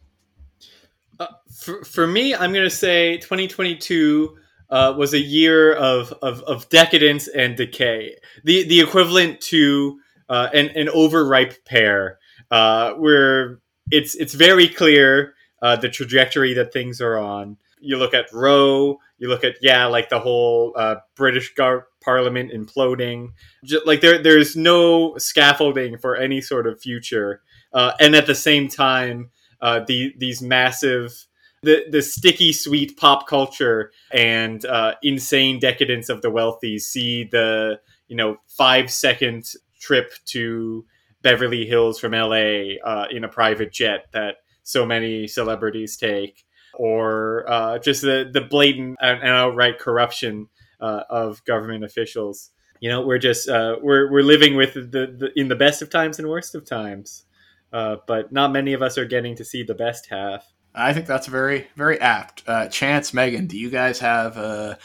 Uh, 1.18 1.26
for, 1.50 1.84
for 1.84 2.06
me, 2.06 2.34
I'm 2.34 2.52
going 2.52 2.64
to 2.64 2.70
say 2.70 3.16
2022 3.18 4.36
uh, 4.68 4.94
was 4.96 5.14
a 5.14 5.20
year 5.20 5.74
of, 5.74 6.12
of, 6.22 6.42
of 6.42 6.68
decadence 6.68 7.28
and 7.28 7.56
decay. 7.56 8.16
The 8.44 8.64
the 8.64 8.80
equivalent 8.80 9.40
to 9.42 10.00
uh, 10.28 10.48
an, 10.52 10.70
an 10.70 10.88
overripe 10.88 11.64
pear, 11.64 12.18
uh, 12.50 12.92
where 12.94 13.60
it's 13.90 14.14
it's 14.16 14.34
very 14.34 14.68
clear 14.68 15.34
uh, 15.62 15.76
the 15.76 15.88
trajectory 15.88 16.52
that 16.54 16.72
things 16.72 17.00
are 17.00 17.16
on. 17.16 17.56
You 17.80 17.96
look 17.96 18.14
at 18.14 18.32
Roe, 18.32 18.98
you 19.18 19.28
look 19.28 19.44
at 19.44 19.56
yeah, 19.62 19.86
like 19.86 20.08
the 20.08 20.18
whole 20.18 20.74
British 21.14 21.54
gar- 21.54 21.86
Parliament 22.02 22.50
imploding. 22.52 23.28
Just, 23.64 23.86
like 23.86 24.00
there 24.00 24.18
there's 24.18 24.56
no 24.56 25.16
scaffolding 25.18 25.96
for 25.98 26.16
any 26.16 26.40
sort 26.40 26.66
of 26.66 26.80
future, 26.80 27.42
and 27.72 28.16
at 28.16 28.26
the 28.26 28.34
same 28.34 28.68
time 28.68 29.30
uh, 29.60 29.80
the 29.86 30.12
these 30.18 30.42
massive 30.42 31.26
the 31.62 31.84
the 31.90 32.02
sticky 32.02 32.52
sweet 32.52 32.96
pop 32.96 33.26
culture 33.26 33.92
and 34.12 34.64
uh, 34.66 34.94
insane 35.02 35.58
decadence 35.58 36.08
of 36.08 36.22
the 36.22 36.30
wealthy 36.30 36.78
see 36.78 37.24
the 37.24 37.80
you 38.08 38.16
know 38.16 38.36
five 38.48 38.90
second 38.90 39.52
trip 39.80 40.12
to 40.26 40.84
Beverly 41.22 41.66
Hills 41.66 41.98
from 41.98 42.12
LA 42.12 42.76
uh, 42.84 43.06
in 43.10 43.24
a 43.24 43.28
private 43.28 43.72
jet 43.72 44.06
that 44.12 44.36
so 44.62 44.86
many 44.86 45.26
celebrities 45.26 45.96
take 45.96 46.44
or 46.74 47.44
uh, 47.50 47.78
just 47.78 48.02
the 48.02 48.30
the 48.32 48.40
blatant 48.40 48.96
and 49.00 49.22
outright 49.24 49.78
corruption 49.78 50.48
uh, 50.80 51.02
of 51.10 51.44
government 51.44 51.84
officials. 51.84 52.50
You 52.80 52.90
know 52.90 53.00
we're 53.00 53.18
just 53.18 53.48
uh, 53.48 53.76
we're 53.82 54.10
we're 54.12 54.22
living 54.22 54.54
with 54.54 54.74
the, 54.74 54.82
the 55.18 55.30
in 55.34 55.48
the 55.48 55.56
best 55.56 55.82
of 55.82 55.90
times 55.90 56.18
and 56.18 56.28
worst 56.28 56.54
of 56.54 56.64
times 56.64 57.24
uh, 57.72 57.96
but 58.06 58.32
not 58.32 58.52
many 58.52 58.72
of 58.72 58.82
us 58.82 58.98
are 58.98 59.04
getting 59.04 59.36
to 59.36 59.44
see 59.44 59.62
the 59.62 59.74
best 59.74 60.06
half. 60.06 60.46
I 60.74 60.92
think 60.92 61.06
that's 61.06 61.26
very, 61.26 61.68
very 61.74 61.98
apt. 62.00 62.42
Uh, 62.46 62.68
Chance, 62.68 63.14
Megan, 63.14 63.46
do 63.46 63.58
you 63.58 63.70
guys 63.70 63.98
have 64.00 64.36
a, 64.36 64.78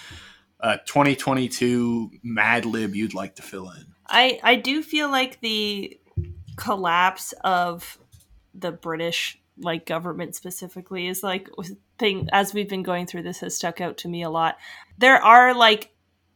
a 0.61 0.77
2022 0.85 2.11
Mad 2.23 2.65
Lib 2.65 2.95
you'd 2.95 3.13
like 3.13 3.35
to 3.35 3.41
fill 3.41 3.69
in? 3.71 3.85
I 4.07 4.39
I 4.43 4.55
do 4.55 4.83
feel 4.83 5.09
like 5.09 5.39
the 5.41 5.97
collapse 6.55 7.33
of 7.43 7.97
the 8.53 8.71
British 8.71 9.41
like 9.57 9.85
government 9.85 10.35
specifically 10.35 11.07
is 11.07 11.23
like 11.23 11.49
thing 11.97 12.27
as 12.31 12.53
we've 12.53 12.69
been 12.69 12.83
going 12.83 13.05
through 13.05 13.23
this 13.23 13.39
has 13.39 13.55
stuck 13.55 13.79
out 13.79 13.97
to 13.97 14.07
me 14.07 14.23
a 14.23 14.29
lot. 14.29 14.57
There 14.97 15.21
are 15.21 15.53
like 15.53 15.90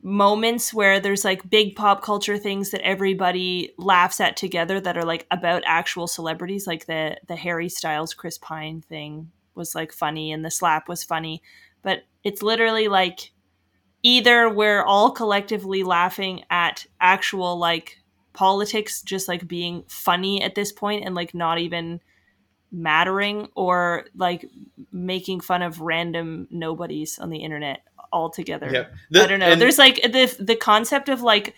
moments 0.06 0.72
where 0.72 1.00
there's 1.00 1.26
like 1.26 1.50
big 1.50 1.76
pop 1.76 2.04
culture 2.04 2.38
things 2.38 2.70
that 2.70 2.86
everybody 2.86 3.74
laughs 3.80 4.22
at 4.22 4.38
together 4.38 4.80
that 4.80 4.96
are 4.96 5.04
like 5.04 5.26
about 5.32 5.64
actual 5.66 6.06
celebrities 6.06 6.68
like 6.68 6.86
the 6.86 7.18
the 7.26 7.36
Harry 7.36 7.68
Styles 7.68 8.14
Chris 8.14 8.38
Pine 8.38 8.82
thing 8.82 9.32
was 9.56 9.74
like 9.74 9.92
funny 9.92 10.32
and 10.32 10.46
the 10.46 10.52
slap 10.52 10.88
was 10.88 11.04
funny. 11.04 11.42
But 11.82 12.04
it's 12.24 12.44
literally 12.44 12.88
like 12.88 13.32
either 14.04 14.48
we're 14.48 14.84
all 14.84 15.10
collectively 15.10 15.82
laughing 15.82 16.44
at 16.52 16.86
actual 17.02 17.58
like 17.58 17.98
politics 18.32 19.02
just 19.02 19.28
like 19.28 19.48
being 19.48 19.86
funny 19.88 20.44
at 20.44 20.54
this 20.54 20.72
point 20.72 21.04
and 21.04 21.16
like 21.16 21.34
not 21.34 21.58
even 21.58 22.00
mattering 22.72 23.48
or 23.56 24.06
like 24.16 24.46
making 24.92 25.40
fun 25.40 25.64
of 25.64 25.82
random 25.82 26.48
nobodies 26.52 27.18
on 27.18 27.32
the 27.32 27.40
internet 27.40 27.80
altogether. 28.16 28.70
Yep. 28.72 28.96
I 29.24 29.28
don't 29.28 29.40
know. 29.40 29.56
There's 29.56 29.78
like 29.78 30.02
the 30.02 30.36
the 30.40 30.56
concept 30.56 31.10
of 31.10 31.22
like 31.22 31.56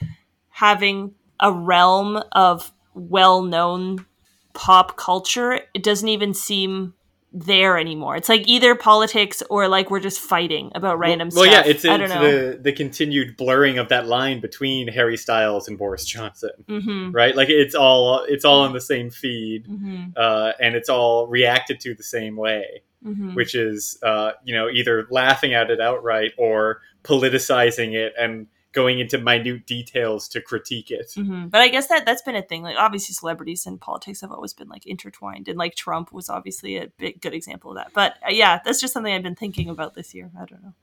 having 0.49 1.13
a 1.39 1.53
realm 1.53 2.21
of 2.31 2.73
well-known 2.95 4.05
pop 4.53 4.97
culture. 4.97 5.61
It 5.73 5.83
doesn't 5.83 6.09
even 6.09 6.33
seem 6.33 6.95
there 7.33 7.77
anymore. 7.77 8.15
It's 8.15 8.29
like 8.29 8.47
either 8.47 8.73
politics 8.73 9.43
or 9.49 9.67
like 9.67 9.91
we're 9.91 9.99
just 9.99 10.19
fighting 10.19 10.71
about 10.75 10.97
random 10.97 11.29
well, 11.33 11.43
stuff. 11.45 11.65
yeah, 11.65 11.69
it's, 11.71 11.83
it's 11.85 12.13
the 12.13 12.59
the 12.61 12.71
continued 12.71 13.35
blurring 13.37 13.77
of 13.77 13.89
that 13.89 14.07
line 14.07 14.39
between 14.39 14.87
Harry 14.87 15.17
Styles 15.17 15.67
and 15.67 15.77
Boris 15.77 16.05
Johnson, 16.05 16.51
mm-hmm. 16.67 17.11
right? 17.11 17.35
Like 17.35 17.49
it's 17.49 17.75
all 17.75 18.23
it's 18.27 18.45
all 18.45 18.61
on 18.61 18.73
the 18.73 18.81
same 18.81 19.09
feed, 19.09 19.67
Mm-hmm. 19.67 20.11
uh, 20.15 20.53
and 20.59 20.75
it's 20.75 20.89
all 20.89 21.27
reacted 21.27 21.79
to 21.81 21.93
the 21.93 22.03
same 22.03 22.37
way, 22.37 22.81
Mm-hmm. 23.05 23.35
which 23.35 23.53
is 23.55 23.99
uh, 24.03 24.31
you 24.43 24.55
know 24.55 24.69
either 24.69 25.05
laughing 25.11 25.53
at 25.53 25.69
it 25.69 25.79
outright 25.81 26.31
or 26.37 26.81
politicizing 27.03 27.93
it 27.93 28.13
and 28.17 28.47
going 28.77 28.99
into 28.99 29.17
minute 29.17 29.65
details 29.65 30.27
to 30.27 30.39
critique 30.39 30.91
it. 30.91 31.11
hmm 31.15 31.47
But 31.47 31.61
I 31.61 31.67
guess 31.67 31.87
that 31.87 32.05
that's 32.05 32.21
been 32.21 32.35
a 32.35 32.43
thing. 32.43 32.61
Like 32.61 32.75
obviously, 32.77 33.13
celebrities 33.13 33.65
and 33.65 33.81
politics 33.81 34.21
have 34.21 34.31
always 34.31 34.53
been 34.53 34.69
like 34.69 34.85
intertwined, 34.85 35.47
and 35.47 35.57
like 35.57 35.73
Trump 35.73 36.13
was 36.13 36.29
obviously 36.29 36.77
a 36.77 36.87
big 36.99 37.19
good 37.19 37.33
example 37.33 37.71
of 37.71 37.77
that. 37.77 37.91
But 37.93 38.17
uh, 38.23 38.29
yeah, 38.29 38.59
that's 38.63 38.79
just 38.79 38.93
something 38.93 39.11
I've 39.11 39.23
been 39.23 39.33
thinking 39.33 39.67
about 39.67 39.95
this 39.95 40.13
year. 40.13 40.29
I 40.39 40.45
don't 40.45 40.63
know. 40.63 40.73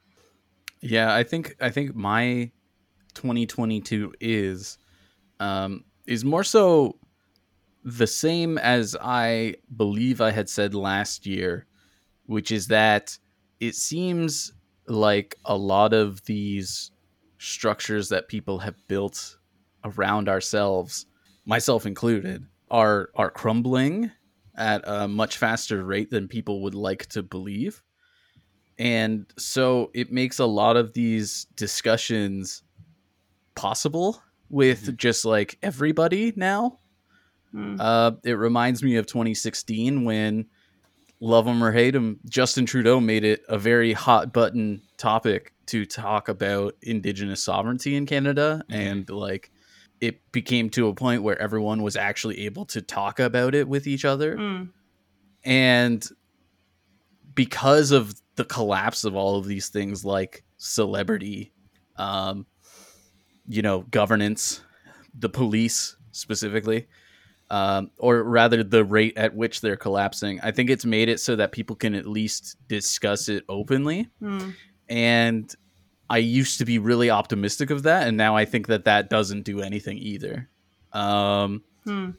Yeah, 0.80 1.14
I 1.14 1.22
think 1.22 1.54
I 1.60 1.70
think 1.70 1.94
my 1.94 2.50
2022 3.14 4.14
is 4.20 4.76
um, 5.38 5.84
is 6.04 6.24
more 6.24 6.42
so 6.42 6.98
the 7.84 8.08
same 8.08 8.58
as 8.58 8.96
I 9.00 9.54
believe 9.76 10.20
I 10.20 10.32
had 10.32 10.48
said 10.48 10.74
last 10.74 11.26
year, 11.26 11.66
which 12.26 12.50
is 12.50 12.66
that 12.66 13.16
it 13.60 13.76
seems 13.76 14.52
like 14.88 15.38
a 15.44 15.56
lot 15.56 15.92
of 15.92 16.24
these 16.24 16.90
structures 17.44 18.08
that 18.08 18.28
people 18.28 18.58
have 18.58 18.76
built 18.88 19.36
around 19.84 20.28
ourselves, 20.28 21.06
myself 21.44 21.86
included, 21.86 22.46
are 22.70 23.10
are 23.14 23.30
crumbling 23.30 24.10
at 24.56 24.82
a 24.86 25.08
much 25.08 25.36
faster 25.36 25.84
rate 25.84 26.10
than 26.10 26.28
people 26.28 26.62
would 26.62 26.74
like 26.74 27.06
to 27.06 27.22
believe. 27.22 27.82
and 28.78 29.26
so 29.38 29.90
it 29.94 30.10
makes 30.10 30.38
a 30.40 30.46
lot 30.46 30.76
of 30.76 30.92
these 30.94 31.46
discussions 31.56 32.62
possible 33.54 34.20
with 34.50 34.96
just 34.96 35.24
like 35.24 35.58
everybody 35.62 36.32
now. 36.36 36.78
Hmm. 37.52 37.76
Uh, 37.78 38.12
it 38.24 38.32
reminds 38.32 38.82
me 38.82 38.96
of 38.96 39.06
2016 39.06 40.04
when 40.04 40.46
love 41.24 41.46
'em 41.48 41.62
or 41.64 41.72
hate 41.72 41.94
'em, 41.94 42.20
Justin 42.28 42.66
Trudeau 42.66 43.01
made 43.01 43.24
it 43.24 43.42
a 43.48 43.59
very 43.59 43.92
hot 43.92 44.32
button 44.32 44.82
topic 44.98 45.52
to 45.66 45.86
talk 45.86 46.28
about 46.28 46.74
Indigenous 46.82 47.42
sovereignty 47.42 47.96
in 47.96 48.05
Canada, 48.06 48.62
and 48.68 49.09
like 49.09 49.51
it 50.01 50.20
became 50.32 50.68
to 50.70 50.88
a 50.88 50.94
point 50.94 51.22
where 51.22 51.40
everyone 51.40 51.82
was 51.82 51.96
actually 51.96 52.40
able 52.44 52.66
to 52.66 52.82
talk 52.82 53.18
about 53.18 53.55
it 53.55 53.66
with 53.68 53.86
each 53.86 54.05
other, 54.05 54.36
Hmm. 54.36 54.64
and 55.44 56.06
because 57.34 57.90
of 57.90 58.14
the 58.36 58.44
collapse 58.44 59.05
of 59.05 59.14
all 59.16 59.36
of 59.36 59.46
these 59.46 59.68
things 59.68 60.05
like 60.05 60.44
celebrity, 60.56 61.52
um, 61.96 62.46
you 63.48 63.62
know, 63.62 63.82
governance, 63.90 64.60
the 65.18 65.28
police 65.28 65.96
specifically 66.12 66.86
um, 67.50 67.90
or 67.98 68.22
rather 68.22 68.62
the 68.62 68.84
rate 68.84 69.16
at 69.16 69.34
which 69.34 69.60
they're 69.60 69.76
collapsing. 69.76 70.40
I 70.42 70.50
think 70.50 70.70
it's 70.70 70.84
made 70.84 71.08
it 71.08 71.20
so 71.20 71.36
that 71.36 71.52
people 71.52 71.76
can 71.76 71.94
at 71.94 72.06
least 72.06 72.56
discuss 72.68 73.28
it 73.28 73.44
openly. 73.48 74.08
Hmm. 74.20 74.50
And 74.88 75.54
I 76.10 76.18
used 76.18 76.58
to 76.58 76.64
be 76.64 76.78
really 76.78 77.10
optimistic 77.10 77.70
of 77.70 77.82
that, 77.84 78.06
and 78.08 78.16
now 78.16 78.36
I 78.36 78.44
think 78.44 78.66
that 78.68 78.84
that 78.84 79.08
doesn't 79.10 79.42
do 79.42 79.60
anything 79.60 79.98
either. 79.98 80.48
Um, 80.92 81.62
Hmm. 81.84 82.10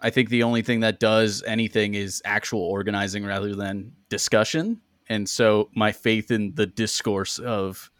I 0.00 0.08
think 0.08 0.30
the 0.30 0.42
only 0.44 0.62
thing 0.62 0.80
that 0.80 0.98
does 0.98 1.42
anything 1.46 1.92
is 1.94 2.22
actual 2.24 2.60
organizing 2.62 3.22
rather 3.24 3.54
than 3.54 3.92
discussion. 4.08 4.80
And 5.10 5.28
so 5.28 5.68
my 5.74 5.92
faith 5.92 6.30
in 6.30 6.54
the 6.54 6.66
discourse 6.66 7.38
of 7.38 7.90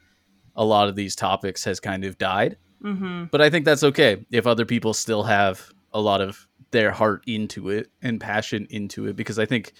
a 0.56 0.64
lot 0.64 0.88
of 0.88 0.96
these 0.96 1.14
topics 1.14 1.64
has 1.64 1.78
kind 1.80 2.04
of 2.04 2.16
died 2.18 2.56
Mm-hmm. 2.82 3.24
but 3.30 3.42
I 3.42 3.50
think 3.50 3.66
that's 3.66 3.84
okay 3.84 4.24
if 4.30 4.46
other 4.46 4.64
people 4.64 4.94
still 4.94 5.22
have 5.24 5.70
a 5.92 6.00
lot 6.00 6.22
of 6.22 6.48
their 6.70 6.90
heart 6.90 7.24
into 7.26 7.70
it 7.70 7.90
and 8.02 8.20
passion 8.20 8.66
into 8.70 9.06
it 9.06 9.16
because 9.16 9.38
I 9.38 9.46
think 9.46 9.72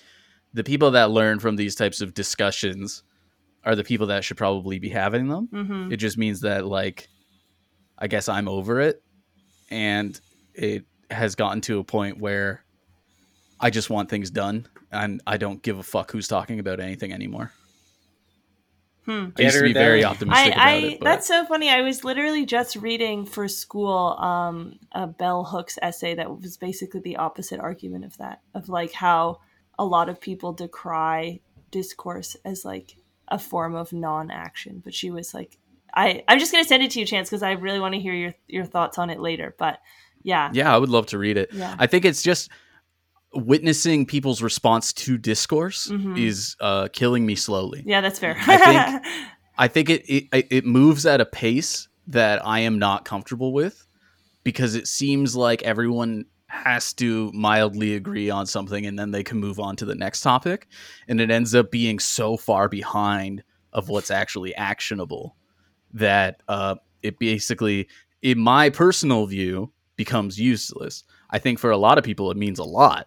the 0.53 0.65
people 0.65 0.91
that 0.93 1.11
learn 1.11 1.39
from 1.39 1.57
these 1.57 1.75
types 1.75 2.01
of 2.01 2.15
discussions 2.15 3.03
are 3.65 3.77
the 3.77 3.85
people 3.85 4.09
that 4.09 4.25
should 4.25 4.37
probably 4.37 4.79
be 4.79 4.89
having 4.89 5.29
them. 5.29 5.49
Mm-hmm. 5.53 5.93
It 5.93 5.97
just 5.99 6.19
means 6.19 6.41
that 6.41 6.67
like 6.67 7.09
I 7.99 8.09
guess 8.09 8.29
I'm 8.29 8.49
over 8.49 8.81
it 8.81 9.03
and 9.71 10.19
it 10.55 10.85
has 11.11 11.35
gotten 11.35 11.61
to 11.63 11.79
a 11.79 11.85
point 11.85 12.19
where 12.19 12.65
I 13.61 13.71
just 13.71 13.91
want 13.91 14.09
things 14.09 14.31
done 14.31 14.67
and 14.91 15.21
I 15.27 15.37
don't 15.37 15.63
give 15.63 15.79
a 15.79 15.83
fuck 15.83 16.11
who's 16.11 16.29
talking 16.29 16.59
about 16.59 16.81
anything 16.81 17.13
anymore. 17.13 17.53
Hmm. 19.07 19.29
I 19.39 19.43
used 19.43 19.57
to 19.57 19.63
be 19.63 19.73
very 19.73 20.05
optimistic 20.05 20.53
I, 20.53 20.57
about 20.57 20.67
I 20.67 20.73
it. 20.73 21.01
But 21.01 21.05
that's 21.05 21.27
so 21.27 21.45
funny. 21.47 21.71
I 21.71 21.81
was 21.81 22.05
literally 22.05 22.45
just 22.45 22.77
reading 22.77 23.25
for 23.25 23.49
school 23.49 24.17
um, 24.19 24.79
a 24.93 25.07
Bell 25.07 25.45
Hooks 25.45 25.79
essay 25.81 26.15
that 26.15 26.41
was 26.41 26.57
basically 26.57 27.01
the 27.01 27.17
opposite 27.17 27.61
argument 27.61 28.05
of 28.05 28.17
that, 28.19 28.41
of 28.55 28.69
like 28.69 28.93
how 28.93 29.41
a 29.79 29.85
lot 29.85 30.09
of 30.09 30.21
people 30.21 30.53
decry 30.53 31.41
discourse 31.71 32.37
as 32.45 32.65
like 32.65 32.97
a 33.29 33.39
form 33.39 33.75
of 33.75 33.93
non-action. 33.93 34.83
But 34.85 34.95
she 34.95 35.11
was 35.11 35.33
like, 35.33 35.57
I 35.95 36.23
I'm 36.29 36.39
just 36.39 36.53
gonna 36.53 36.65
send 36.65 36.83
it 36.83 36.91
to 36.93 37.01
you, 37.01 37.07
Chance, 37.07 37.31
because 37.31 37.43
I 37.43 37.53
really 37.53 37.81
want 37.81 37.95
to 37.95 38.01
hear 38.01 38.15
your 38.15 38.35
your 38.49 38.65
thoughts 38.65 38.99
on 38.99 39.11
it 39.11 39.19
later. 39.19 39.55
But 39.59 39.81
yeah, 40.23 40.51
yeah, 40.53 40.75
I 40.75 40.79
would 40.79 40.91
love 40.91 41.07
to 41.07 41.19
read 41.19 41.37
it. 41.37 41.51
yeah, 41.53 41.75
I 41.79 41.87
think 41.87 42.05
it's 42.05 42.23
just 42.23 42.51
witnessing 43.33 44.07
people's 44.07 44.43
response 44.43 44.93
to 44.93 45.17
discourse 45.19 45.89
Mhm. 45.89 46.19
is 46.19 46.57
uh, 46.61 46.89
killing 46.93 47.25
me 47.27 47.35
slowly. 47.35 47.83
yeah, 47.87 48.01
that's 48.01 48.19
fair. 48.19 48.37
I 48.41 49.01
I 49.59 49.69
think 49.69 49.91
it, 49.91 50.05
it 50.09 50.47
it 50.51 50.67
moves 50.67 51.05
at 51.07 51.21
a 51.21 51.27
pace 51.27 51.89
that 52.07 52.45
I 52.45 52.61
am 52.61 52.79
not 52.79 53.05
comfortable 53.05 53.53
with 53.53 53.87
because 54.43 54.75
it 54.75 54.87
seems 54.89 55.37
like 55.37 55.63
everyone 55.63 56.25
has 56.47 56.93
to 56.95 57.31
mildly 57.33 57.95
agree 57.95 58.31
on 58.31 58.47
something 58.47 58.85
and 58.87 58.99
then 58.99 59.13
they 59.13 59.23
can 59.23 59.39
move 59.39 59.61
on 59.61 59.77
to 59.77 59.85
the 59.85 59.95
next 59.95 60.23
topic 60.23 60.67
and 61.07 61.21
it 61.21 61.31
ends 61.31 61.55
up 61.55 61.71
being 61.71 62.01
so 62.01 62.37
far 62.37 62.69
behind 62.69 63.45
of 63.73 63.89
what's 63.89 64.11
actually 64.11 64.53
actionable 64.57 65.37
that 65.93 66.43
uh, 66.49 66.75
it 67.03 67.19
basically 67.21 67.87
in 68.23 68.37
my 68.41 68.69
personal 68.71 69.27
view 69.27 69.71
becomes 69.95 70.41
useless 70.41 71.05
i 71.31 71.39
think 71.39 71.59
for 71.61 71.71
a 71.71 71.77
lot 71.77 71.99
of 71.99 72.03
people 72.05 72.31
it 72.33 72.37
means 72.37 72.59
a 72.59 72.65
lot 72.65 73.07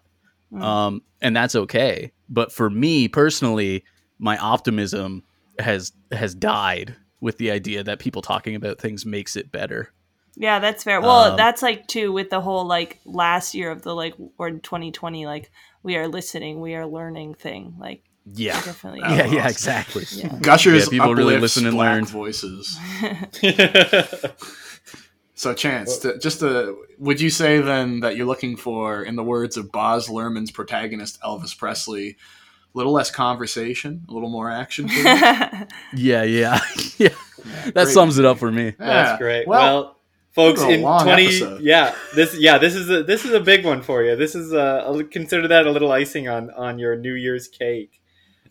Mm. 0.54 0.62
um, 0.62 1.02
and 1.20 1.34
that's 1.36 1.54
okay 1.56 2.12
but 2.28 2.52
for 2.52 2.70
me 2.70 3.08
personally 3.08 3.84
my 4.18 4.36
optimism 4.38 5.24
has 5.58 5.92
has 6.12 6.34
died 6.34 6.94
with 7.20 7.38
the 7.38 7.50
idea 7.50 7.82
that 7.82 7.98
people 7.98 8.22
talking 8.22 8.54
about 8.54 8.78
things 8.78 9.04
makes 9.04 9.34
it 9.36 9.50
better 9.50 9.92
Yeah, 10.36 10.58
that's 10.58 10.82
fair. 10.84 11.00
Well, 11.00 11.30
Um, 11.32 11.36
that's 11.36 11.62
like 11.62 11.86
too 11.86 12.12
with 12.12 12.28
the 12.30 12.40
whole 12.40 12.66
like 12.66 12.98
last 13.04 13.54
year 13.54 13.70
of 13.70 13.82
the 13.82 13.94
like 13.94 14.14
or 14.36 14.50
2020 14.50 15.26
like 15.26 15.50
we 15.82 15.96
are 15.96 16.08
listening, 16.08 16.60
we 16.60 16.74
are 16.74 16.86
learning 16.86 17.34
thing. 17.34 17.76
Like 17.78 18.02
yeah 18.26 18.60
definitely. 18.62 19.00
Yeah 19.00 19.26
yeah 19.26 19.48
exactly 19.48 20.06
Yeah. 20.10 20.36
Gushers 20.40 20.84
Yeah, 20.86 20.90
people 20.90 21.14
really 21.14 21.38
listen 21.38 21.66
and 21.66 21.76
learn. 21.76 22.04
voices. 22.04 22.78
So, 25.36 25.52
Chance, 25.52 25.98
to, 25.98 26.18
just 26.18 26.40
to, 26.40 26.76
would 26.98 27.20
you 27.20 27.28
say 27.28 27.60
then 27.60 28.00
that 28.00 28.16
you're 28.16 28.26
looking 28.26 28.56
for, 28.56 29.02
in 29.02 29.16
the 29.16 29.24
words 29.24 29.56
of 29.56 29.72
Baz 29.72 30.06
Luhrmann's 30.08 30.52
protagonist 30.52 31.20
Elvis 31.22 31.56
Presley, 31.58 32.10
a 32.10 32.78
little 32.78 32.92
less 32.92 33.10
conversation, 33.10 34.04
a 34.08 34.12
little 34.12 34.28
more 34.30 34.48
action? 34.50 34.88
yeah 34.94 35.66
yeah 35.92 36.22
yeah 36.98 37.08
Yeah, 37.44 37.64
that 37.64 37.74
great. 37.74 37.88
sums 37.88 38.18
it 38.18 38.24
up 38.24 38.38
for 38.38 38.50
me 38.52 38.74
That's 38.78 39.18
great. 39.18 39.46
Well, 39.48 39.82
Well, 39.82 40.00
folks, 40.32 40.60
this 40.60 40.68
is 40.68 40.70
a 40.70 40.74
in 40.74 41.02
twenty, 41.02 41.26
episode. 41.26 41.60
yeah, 41.62 41.94
this, 42.14 42.38
yeah, 42.38 42.58
this 42.58 42.74
is 42.76 42.88
a 42.90 43.02
this 43.02 43.24
is 43.24 43.32
a 43.32 43.40
big 43.40 43.64
one 43.64 43.82
for 43.82 44.02
you. 44.04 44.14
This 44.16 44.34
is 44.36 44.52
uh, 44.52 44.84
I'll 44.86 45.02
consider 45.04 45.48
that 45.48 45.66
a 45.66 45.70
little 45.72 45.90
icing 45.92 46.28
on 46.28 46.50
on 46.52 46.78
your 46.78 46.96
New 46.96 47.14
Year's 47.14 47.48
cake. 47.48 48.00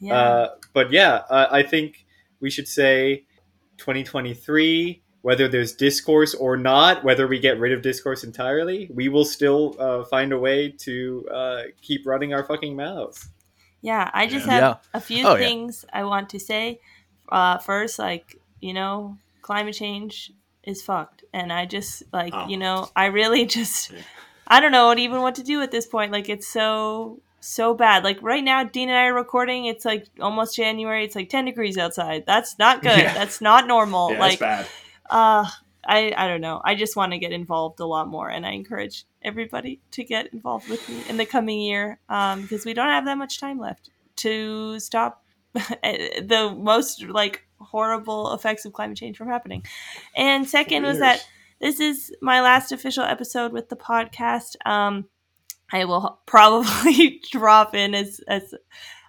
yeah. 0.02 0.14
Uh, 0.16 0.50
but 0.74 0.92
yeah, 0.92 1.22
uh, 1.30 1.48
I 1.50 1.64
think 1.64 2.06
we 2.42 2.50
should 2.50 2.68
say 2.68 3.24
2023. 3.78 5.02
Whether 5.24 5.48
there's 5.48 5.74
discourse 5.74 6.36
or 6.36 6.58
not, 6.58 7.04
whether 7.04 7.26
we 7.28 7.40
get 7.40 7.58
rid 7.60 7.72
of 7.72 7.82
discourse 7.82 8.24
entirely, 8.24 8.90
we 8.94 9.08
will 9.10 9.26
still 9.26 9.76
uh, 9.80 10.04
find 10.06 10.32
a 10.34 10.38
way 10.38 10.70
to 10.80 11.26
uh, 11.34 11.62
keep 11.82 12.06
running 12.06 12.34
our 12.36 12.44
fucking 12.44 12.76
mouths. 12.76 13.30
yeah, 13.82 14.10
I 14.14 14.28
just 14.28 14.46
Yeah. 14.46 14.52
have 14.54 14.62
Yeah. 14.64 14.76
a 14.94 15.02
few 15.02 15.26
Oh, 15.28 15.36
yeah. 15.36 15.46
things 15.46 15.86
I 15.92 16.04
want 16.04 16.30
to 16.36 16.40
say. 16.40 16.80
Uh 17.30 17.58
first 17.58 18.00
like, 18.00 18.38
you 18.62 18.74
know, 18.74 19.18
climate 19.42 19.76
change 19.76 20.32
is 20.64 20.82
fucked 20.82 21.24
and 21.34 21.52
I 21.52 21.66
just 21.66 22.04
like, 22.14 22.34
Oh. 22.36 22.48
you 22.48 22.58
know, 22.58 22.90
I 22.96 23.06
really 23.20 23.46
just 23.58 23.92
I 24.48 24.60
don't 24.60 24.72
know 24.74 24.88
what 24.88 25.00
even 25.00 25.22
what 25.22 25.36
to 25.36 25.44
do 25.44 25.62
at 25.62 25.72
this 25.72 25.88
point. 25.88 26.12
Like 26.12 26.28
it's 26.30 26.48
so 26.48 27.20
so 27.40 27.74
bad. 27.74 28.04
Like 28.04 28.20
right 28.22 28.44
now, 28.44 28.64
Dean 28.64 28.88
and 28.90 28.98
I 28.98 29.06
are 29.08 29.14
recording. 29.14 29.66
It's 29.66 29.84
like 29.86 30.06
almost 30.20 30.56
January. 30.56 31.04
It's 31.06 31.16
like 31.16 31.30
ten 31.30 31.44
degrees 31.46 31.78
outside. 31.78 32.24
That's 32.26 32.58
not 32.60 32.82
good. 32.82 32.98
Yeah. 33.08 33.14
That's 33.14 33.40
not 33.42 33.68
normal. 33.68 34.12
Yeah, 34.12 34.20
like 34.20 34.34
it's 34.34 34.40
bad. 34.40 34.66
Uh 35.10 35.50
I 35.86 36.14
I 36.16 36.28
don't 36.28 36.42
know. 36.42 36.62
I 36.64 36.76
just 36.76 36.96
want 36.96 37.12
to 37.12 37.18
get 37.18 37.32
involved 37.32 37.80
a 37.80 37.86
lot 37.86 38.08
more 38.08 38.30
and 38.30 38.46
I 38.46 38.52
encourage 38.52 39.06
everybody 39.22 39.82
to 39.92 40.04
get 40.04 40.34
involved 40.34 40.70
with 40.70 40.88
me 40.90 41.04
in 41.10 41.18
the 41.18 41.26
coming 41.26 41.60
year 41.60 42.00
um 42.10 42.42
because 42.42 42.66
we 42.66 42.74
don't 42.74 42.90
have 42.90 43.06
that 43.06 43.18
much 43.18 43.40
time 43.40 43.60
left 43.60 43.90
to 44.18 44.80
stop 44.80 45.24
the 45.54 46.56
most 46.58 47.04
like 47.04 47.46
horrible 47.60 48.34
effects 48.34 48.66
of 48.66 48.74
climate 48.74 48.98
change 48.98 49.18
from 49.18 49.28
happening. 49.28 49.64
And 50.16 50.48
second 50.48 50.84
was 50.84 51.00
that 51.00 51.26
this 51.60 51.80
is 51.80 52.14
my 52.22 52.42
last 52.42 52.72
official 52.72 53.04
episode 53.04 53.54
with 53.54 53.70
the 53.70 53.76
podcast. 53.76 54.56
Um, 54.66 55.06
I 55.72 55.86
will 55.86 56.20
probably 56.26 57.22
drop 57.32 57.76
in 57.76 57.96
as 57.96 58.20
as 58.28 58.54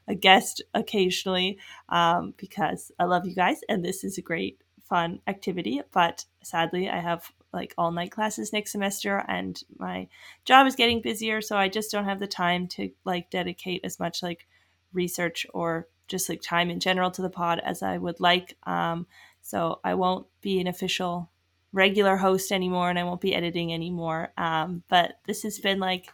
a 0.07 0.15
guest 0.15 0.63
occasionally 0.75 1.59
um, 1.89 2.35
because 2.37 2.93
I 2.99 3.05
love 3.05 3.27
you 3.27 3.35
guys 3.35 3.61
and 3.71 3.83
this 3.83 4.05
is 4.05 4.19
a 4.19 4.23
great 4.23 4.59
fun 4.89 5.21
activity. 5.27 5.81
But 5.93 6.25
sadly, 6.43 6.89
I 6.89 7.01
have 7.01 7.31
like 7.53 7.75
all 7.79 7.93
night 7.93 8.11
classes 8.11 8.53
next 8.53 8.73
semester 8.73 9.25
and 9.29 9.63
my 9.79 10.09
job 10.45 10.67
is 10.67 10.75
getting 10.75 11.01
busier, 11.01 11.41
so 11.41 11.57
I 11.57 11.69
just 11.69 11.91
don't 11.91 12.05
have 12.05 12.21
the 12.21 12.27
time 12.27 12.67
to 12.69 12.91
like 13.05 13.31
dedicate 13.31 13.83
as 13.85 14.01
much 14.01 14.23
like 14.23 14.47
research 14.93 15.47
or 15.55 15.89
just 16.09 16.29
like 16.29 16.43
time 16.43 16.71
in 16.71 16.81
general 16.81 17.11
to 17.13 17.23
the 17.23 17.31
pod 17.31 17.61
as 17.61 17.83
I 17.83 17.99
would 17.99 18.21
like. 18.21 18.57
Um, 18.65 19.07
so 19.41 19.81
I 19.85 19.95
won't 19.95 20.27
be 20.41 20.61
an 20.61 20.67
official 20.67 21.31
regular 21.73 22.17
host 22.17 22.53
anymore 22.53 22.91
and 22.91 22.99
I 22.99 23.05
won't 23.05 23.21
be 23.21 23.35
editing 23.35 23.73
anymore. 23.73 24.33
Um, 24.37 24.83
but 24.89 25.19
this 25.27 25.43
has 25.43 25.59
been 25.59 25.81
like 25.81 26.13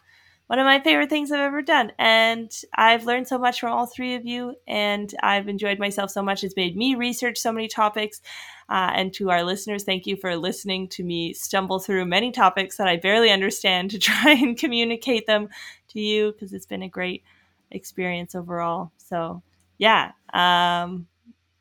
one 0.51 0.59
of 0.59 0.65
my 0.65 0.81
favorite 0.81 1.09
things 1.09 1.31
I've 1.31 1.39
ever 1.39 1.61
done. 1.61 1.93
And 1.97 2.51
I've 2.75 3.05
learned 3.05 3.25
so 3.25 3.37
much 3.37 3.61
from 3.61 3.71
all 3.71 3.85
three 3.85 4.15
of 4.15 4.25
you 4.25 4.55
and 4.67 5.15
I've 5.23 5.47
enjoyed 5.47 5.79
myself 5.79 6.11
so 6.11 6.21
much. 6.21 6.43
It's 6.43 6.57
made 6.57 6.75
me 6.75 6.93
research 6.95 7.37
so 7.37 7.53
many 7.53 7.69
topics. 7.69 8.19
Uh, 8.67 8.91
and 8.93 9.13
to 9.13 9.29
our 9.29 9.45
listeners, 9.45 9.85
thank 9.85 10.05
you 10.05 10.17
for 10.17 10.35
listening 10.35 10.89
to 10.89 11.05
me 11.05 11.31
stumble 11.31 11.79
through 11.79 12.03
many 12.03 12.33
topics 12.33 12.75
that 12.75 12.89
I 12.89 12.97
barely 12.97 13.31
understand 13.31 13.91
to 13.91 13.99
try 14.11 14.33
and 14.33 14.57
communicate 14.57 15.25
them 15.25 15.47
to 15.91 16.01
you 16.01 16.33
because 16.33 16.51
it's 16.51 16.65
been 16.65 16.83
a 16.83 16.89
great 16.89 17.23
experience 17.71 18.35
overall. 18.35 18.91
So, 18.97 19.43
yeah. 19.77 20.11
Um, 20.33 21.07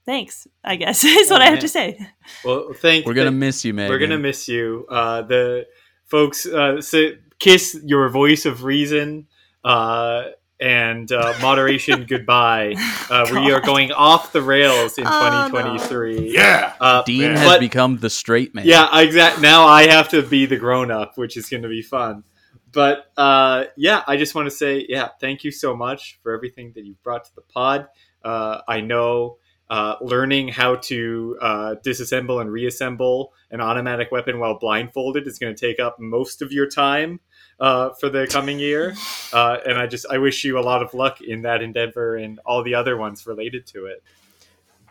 thanks. 0.04 0.48
I 0.64 0.74
guess 0.74 1.04
is 1.04 1.30
what 1.30 1.42
Oh, 1.42 1.44
I 1.44 1.50
have 1.50 1.60
to 1.60 1.68
say. 1.68 1.96
Well, 2.44 2.72
thank. 2.74 3.06
We're 3.06 3.14
gonna 3.14 3.30
th- 3.30 3.38
miss 3.38 3.64
you, 3.64 3.72
man. 3.72 3.88
We're 3.88 4.00
gonna 4.00 4.18
miss 4.18 4.48
you. 4.48 4.84
Uh, 4.88 5.22
the 5.22 5.68
folks 6.10 6.44
uh, 6.46 6.80
say, 6.80 7.18
kiss 7.38 7.78
your 7.84 8.08
voice 8.10 8.44
of 8.44 8.64
reason 8.64 9.26
uh, 9.64 10.24
and 10.60 11.10
uh, 11.10 11.32
moderation 11.40 12.04
goodbye. 12.08 12.74
Uh, 13.08 13.26
we 13.32 13.50
are 13.52 13.60
going 13.60 13.92
off 13.92 14.32
the 14.32 14.42
rails 14.42 14.98
in 14.98 15.06
Oh, 15.06 15.10
no. 15.10 15.48
2023. 15.48 16.34
Yeah. 16.34 16.74
Uh, 16.80 17.02
Dean 17.04 17.22
Yeah. 17.22 17.38
has 17.38 17.48
but- 17.48 17.60
become 17.60 17.96
the 17.98 18.10
straight 18.10 18.54
man. 18.54 18.66
yeah, 18.66 18.98
exact. 19.00 19.40
Now 19.40 19.64
I 19.66 19.84
have 19.88 20.08
to 20.10 20.22
be 20.22 20.44
the 20.46 20.56
grown 20.56 20.90
up, 20.90 21.16
which 21.16 21.36
is 21.38 21.48
going 21.48 21.62
to 21.62 21.68
be 21.68 21.80
fun. 21.82 22.24
But 22.72 23.06
uh, 23.16 23.64
yeah, 23.76 24.02
I 24.06 24.16
just 24.16 24.34
want 24.34 24.46
to 24.46 24.50
say, 24.54 24.84
yeah, 24.88 25.08
thank 25.20 25.42
you 25.44 25.50
so 25.50 25.74
much 25.74 26.20
for 26.22 26.32
everything 26.32 26.72
that 26.76 26.84
you've 26.84 27.02
brought 27.02 27.24
to 27.24 27.34
the 27.34 27.40
pod. 27.42 27.88
Uh, 28.24 28.60
I 28.68 28.80
know 28.80 29.38
uh, 29.70 29.94
learning 30.00 30.48
how 30.48 30.74
to 30.74 31.38
uh, 31.40 31.74
disassemble 31.86 32.40
and 32.40 32.50
reassemble 32.50 33.32
an 33.52 33.60
automatic 33.60 34.10
weapon 34.10 34.40
while 34.40 34.58
blindfolded 34.58 35.26
is 35.26 35.38
going 35.38 35.54
to 35.54 35.66
take 35.66 35.78
up 35.78 35.96
most 35.98 36.42
of 36.42 36.50
your 36.52 36.68
time 36.68 37.20
uh, 37.60 37.90
for 38.00 38.10
the 38.10 38.26
coming 38.26 38.58
year. 38.58 38.94
Uh, 39.32 39.58
and 39.64 39.78
I 39.78 39.86
just 39.86 40.06
I 40.10 40.18
wish 40.18 40.42
you 40.42 40.58
a 40.58 40.60
lot 40.60 40.82
of 40.82 40.92
luck 40.92 41.20
in 41.20 41.42
that 41.42 41.62
endeavor 41.62 42.16
and 42.16 42.40
all 42.44 42.64
the 42.64 42.74
other 42.74 42.96
ones 42.96 43.28
related 43.28 43.64
to 43.68 43.86
it. 43.86 44.02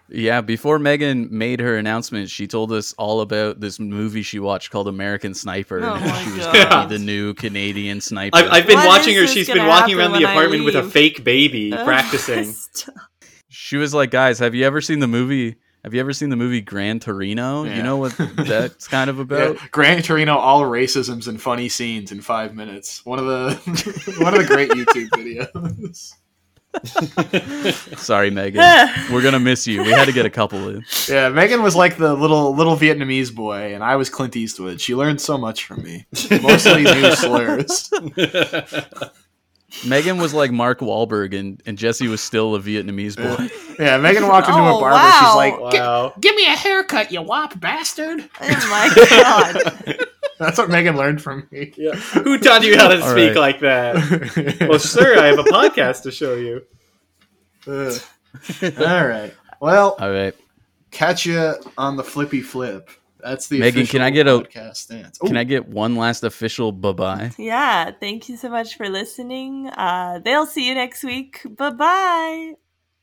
Yeah, 0.07 0.39
before 0.39 0.79
Megan 0.79 1.27
made 1.29 1.59
her 1.59 1.77
announcement, 1.77 2.29
she 2.29 2.47
told 2.47 2.71
us 2.71 2.93
all 2.93 3.19
about 3.19 3.59
this 3.59 3.79
movie 3.79 4.21
she 4.21 4.39
watched 4.39 4.71
called 4.71 4.87
American 4.87 5.33
Sniper. 5.33 5.81
Oh 5.83 5.93
and 5.93 6.17
she 6.25 6.31
was 6.31 6.45
God. 6.45 6.53
going 6.53 6.69
to 6.69 6.87
be 6.87 6.97
the 6.97 7.03
new 7.03 7.33
Canadian 7.33 7.99
sniper. 7.99 8.37
I've, 8.37 8.51
I've 8.51 8.67
been 8.67 8.77
What 8.77 8.87
watching 8.87 9.15
her. 9.15 9.27
She's 9.27 9.47
been 9.47 9.67
walking 9.67 9.99
around 9.99 10.13
the 10.13 10.23
apartment 10.23 10.63
with 10.63 10.75
a 10.75 10.83
fake 10.83 11.25
baby 11.25 11.71
practicing. 11.83 12.53
She 13.49 13.77
was 13.77 13.93
like, 13.93 14.11
"Guys, 14.11 14.39
have 14.39 14.55
you 14.55 14.65
ever 14.65 14.79
seen 14.81 14.99
the 14.99 15.07
movie? 15.07 15.57
Have 15.83 15.93
you 15.93 15.99
ever 16.01 16.11
seen 16.13 16.29
the 16.29 16.35
movie 16.35 16.61
Gran 16.61 16.99
Torino? 16.99 17.63
Yeah. 17.63 17.77
You 17.77 17.83
know 17.83 17.97
what 17.97 18.15
that's 18.37 18.87
kind 18.87 19.09
of 19.09 19.17
Yeah. 19.17 19.23
about." 19.23 19.71
Gran 19.71 20.01
Torino, 20.01 20.37
all 20.37 20.61
racisms 20.63 21.27
and 21.27 21.41
funny 21.41 21.69
scenes 21.69 22.11
in 22.11 22.21
five 22.21 22.53
minutes. 22.55 23.05
One 23.05 23.19
of 23.19 23.25
the 23.25 24.15
one 24.23 24.33
of 24.33 24.39
the 24.39 24.47
great 24.47 24.69
YouTube 24.71 25.09
videos. 25.09 26.13
Sorry, 27.97 28.29
Megan. 28.29 28.61
We're 29.11 29.23
gonna 29.23 29.39
miss 29.39 29.65
you. 29.65 29.81
We 29.81 29.89
had 29.89 30.05
to 30.05 30.11
get 30.11 30.27
a 30.27 30.29
couple 30.29 30.69
in. 30.69 30.85
Yeah, 31.07 31.29
Megan 31.29 31.63
was 31.63 31.75
like 31.75 31.97
the 31.97 32.13
little 32.13 32.55
little 32.55 32.75
Vietnamese 32.77 33.33
boy, 33.33 33.73
and 33.73 33.83
I 33.83 33.95
was 33.95 34.09
Clint 34.11 34.35
Eastwood. 34.35 34.79
She 34.79 34.93
learned 34.93 35.19
so 35.19 35.35
much 35.37 35.65
from 35.65 35.81
me, 35.81 36.05
mostly 36.43 36.83
new 36.83 37.11
slurs. 37.15 37.89
Megan 39.85 40.17
was 40.17 40.33
like 40.33 40.51
Mark 40.51 40.79
Wahlberg, 40.79 41.37
and, 41.37 41.61
and 41.65 41.77
Jesse 41.77 42.07
was 42.07 42.21
still 42.21 42.55
a 42.55 42.59
Vietnamese 42.59 43.15
boy. 43.15 43.49
Yeah, 43.83 43.97
Megan 43.97 44.27
walked 44.27 44.47
into 44.47 44.59
Oh, 44.59 44.77
a 44.77 44.79
barber. 44.79 44.95
wow. 44.95 45.19
She's 45.19 45.35
like, 45.35 45.71
"Gi- 45.73 45.79
wow. 45.79 46.13
"Give 46.19 46.35
me 46.35 46.45
a 46.47 46.55
haircut, 46.55 47.11
you 47.11 47.21
wop 47.21 47.59
bastard." 47.59 48.27
Oh 48.41 48.47
my 48.69 49.85
god. 49.85 50.07
That's 50.39 50.57
what 50.57 50.69
Megan 50.69 50.95
learned 50.97 51.21
from 51.21 51.47
me. 51.51 51.71
Yeah. 51.77 51.95
Who 51.95 52.37
taught 52.39 52.63
you 52.63 52.77
how 52.77 52.87
to 52.87 52.99
All 53.01 53.11
speak 53.11 53.35
right. 53.35 53.37
like 53.37 53.59
that? 53.59 54.57
Well, 54.69 54.79
sir, 54.79 55.19
I 55.19 55.27
have 55.27 55.39
a 55.39 55.43
podcast 55.43 56.03
to 56.03 56.11
show 56.11 56.35
you. 56.35 56.63
Ugh. 57.67 58.01
All 58.79 59.07
right. 59.07 59.33
Well, 59.59 59.95
All 59.99 60.11
right. 60.11 60.33
catch 60.91 61.25
you 61.25 61.55
on 61.77 61.95
the 61.97 62.03
flippy 62.03 62.41
flip. 62.41 62.89
That's 63.19 63.47
the 63.47 63.59
Megan, 63.59 63.85
can 63.85 64.01
I 64.01 64.09
get 64.09 64.27
a- 64.27 64.39
podcast 64.39 64.77
stance? 64.77 65.17
Can 65.17 65.35
I 65.37 65.43
get 65.43 65.67
one 65.67 65.95
last 65.95 66.23
official 66.23 66.71
bye 66.71 66.93
bye? 66.93 67.31
Yeah, 67.37 67.91
thank 67.99 68.29
you 68.29 68.37
so 68.37 68.49
much 68.49 68.77
for 68.77 68.87
listening. 68.89 69.67
Uh, 69.67 70.19
they'll 70.23 70.45
see 70.45 70.67
you 70.67 70.73
next 70.75 71.03
week. 71.03 71.41
Bye 71.57 71.71
bye. 71.71 72.53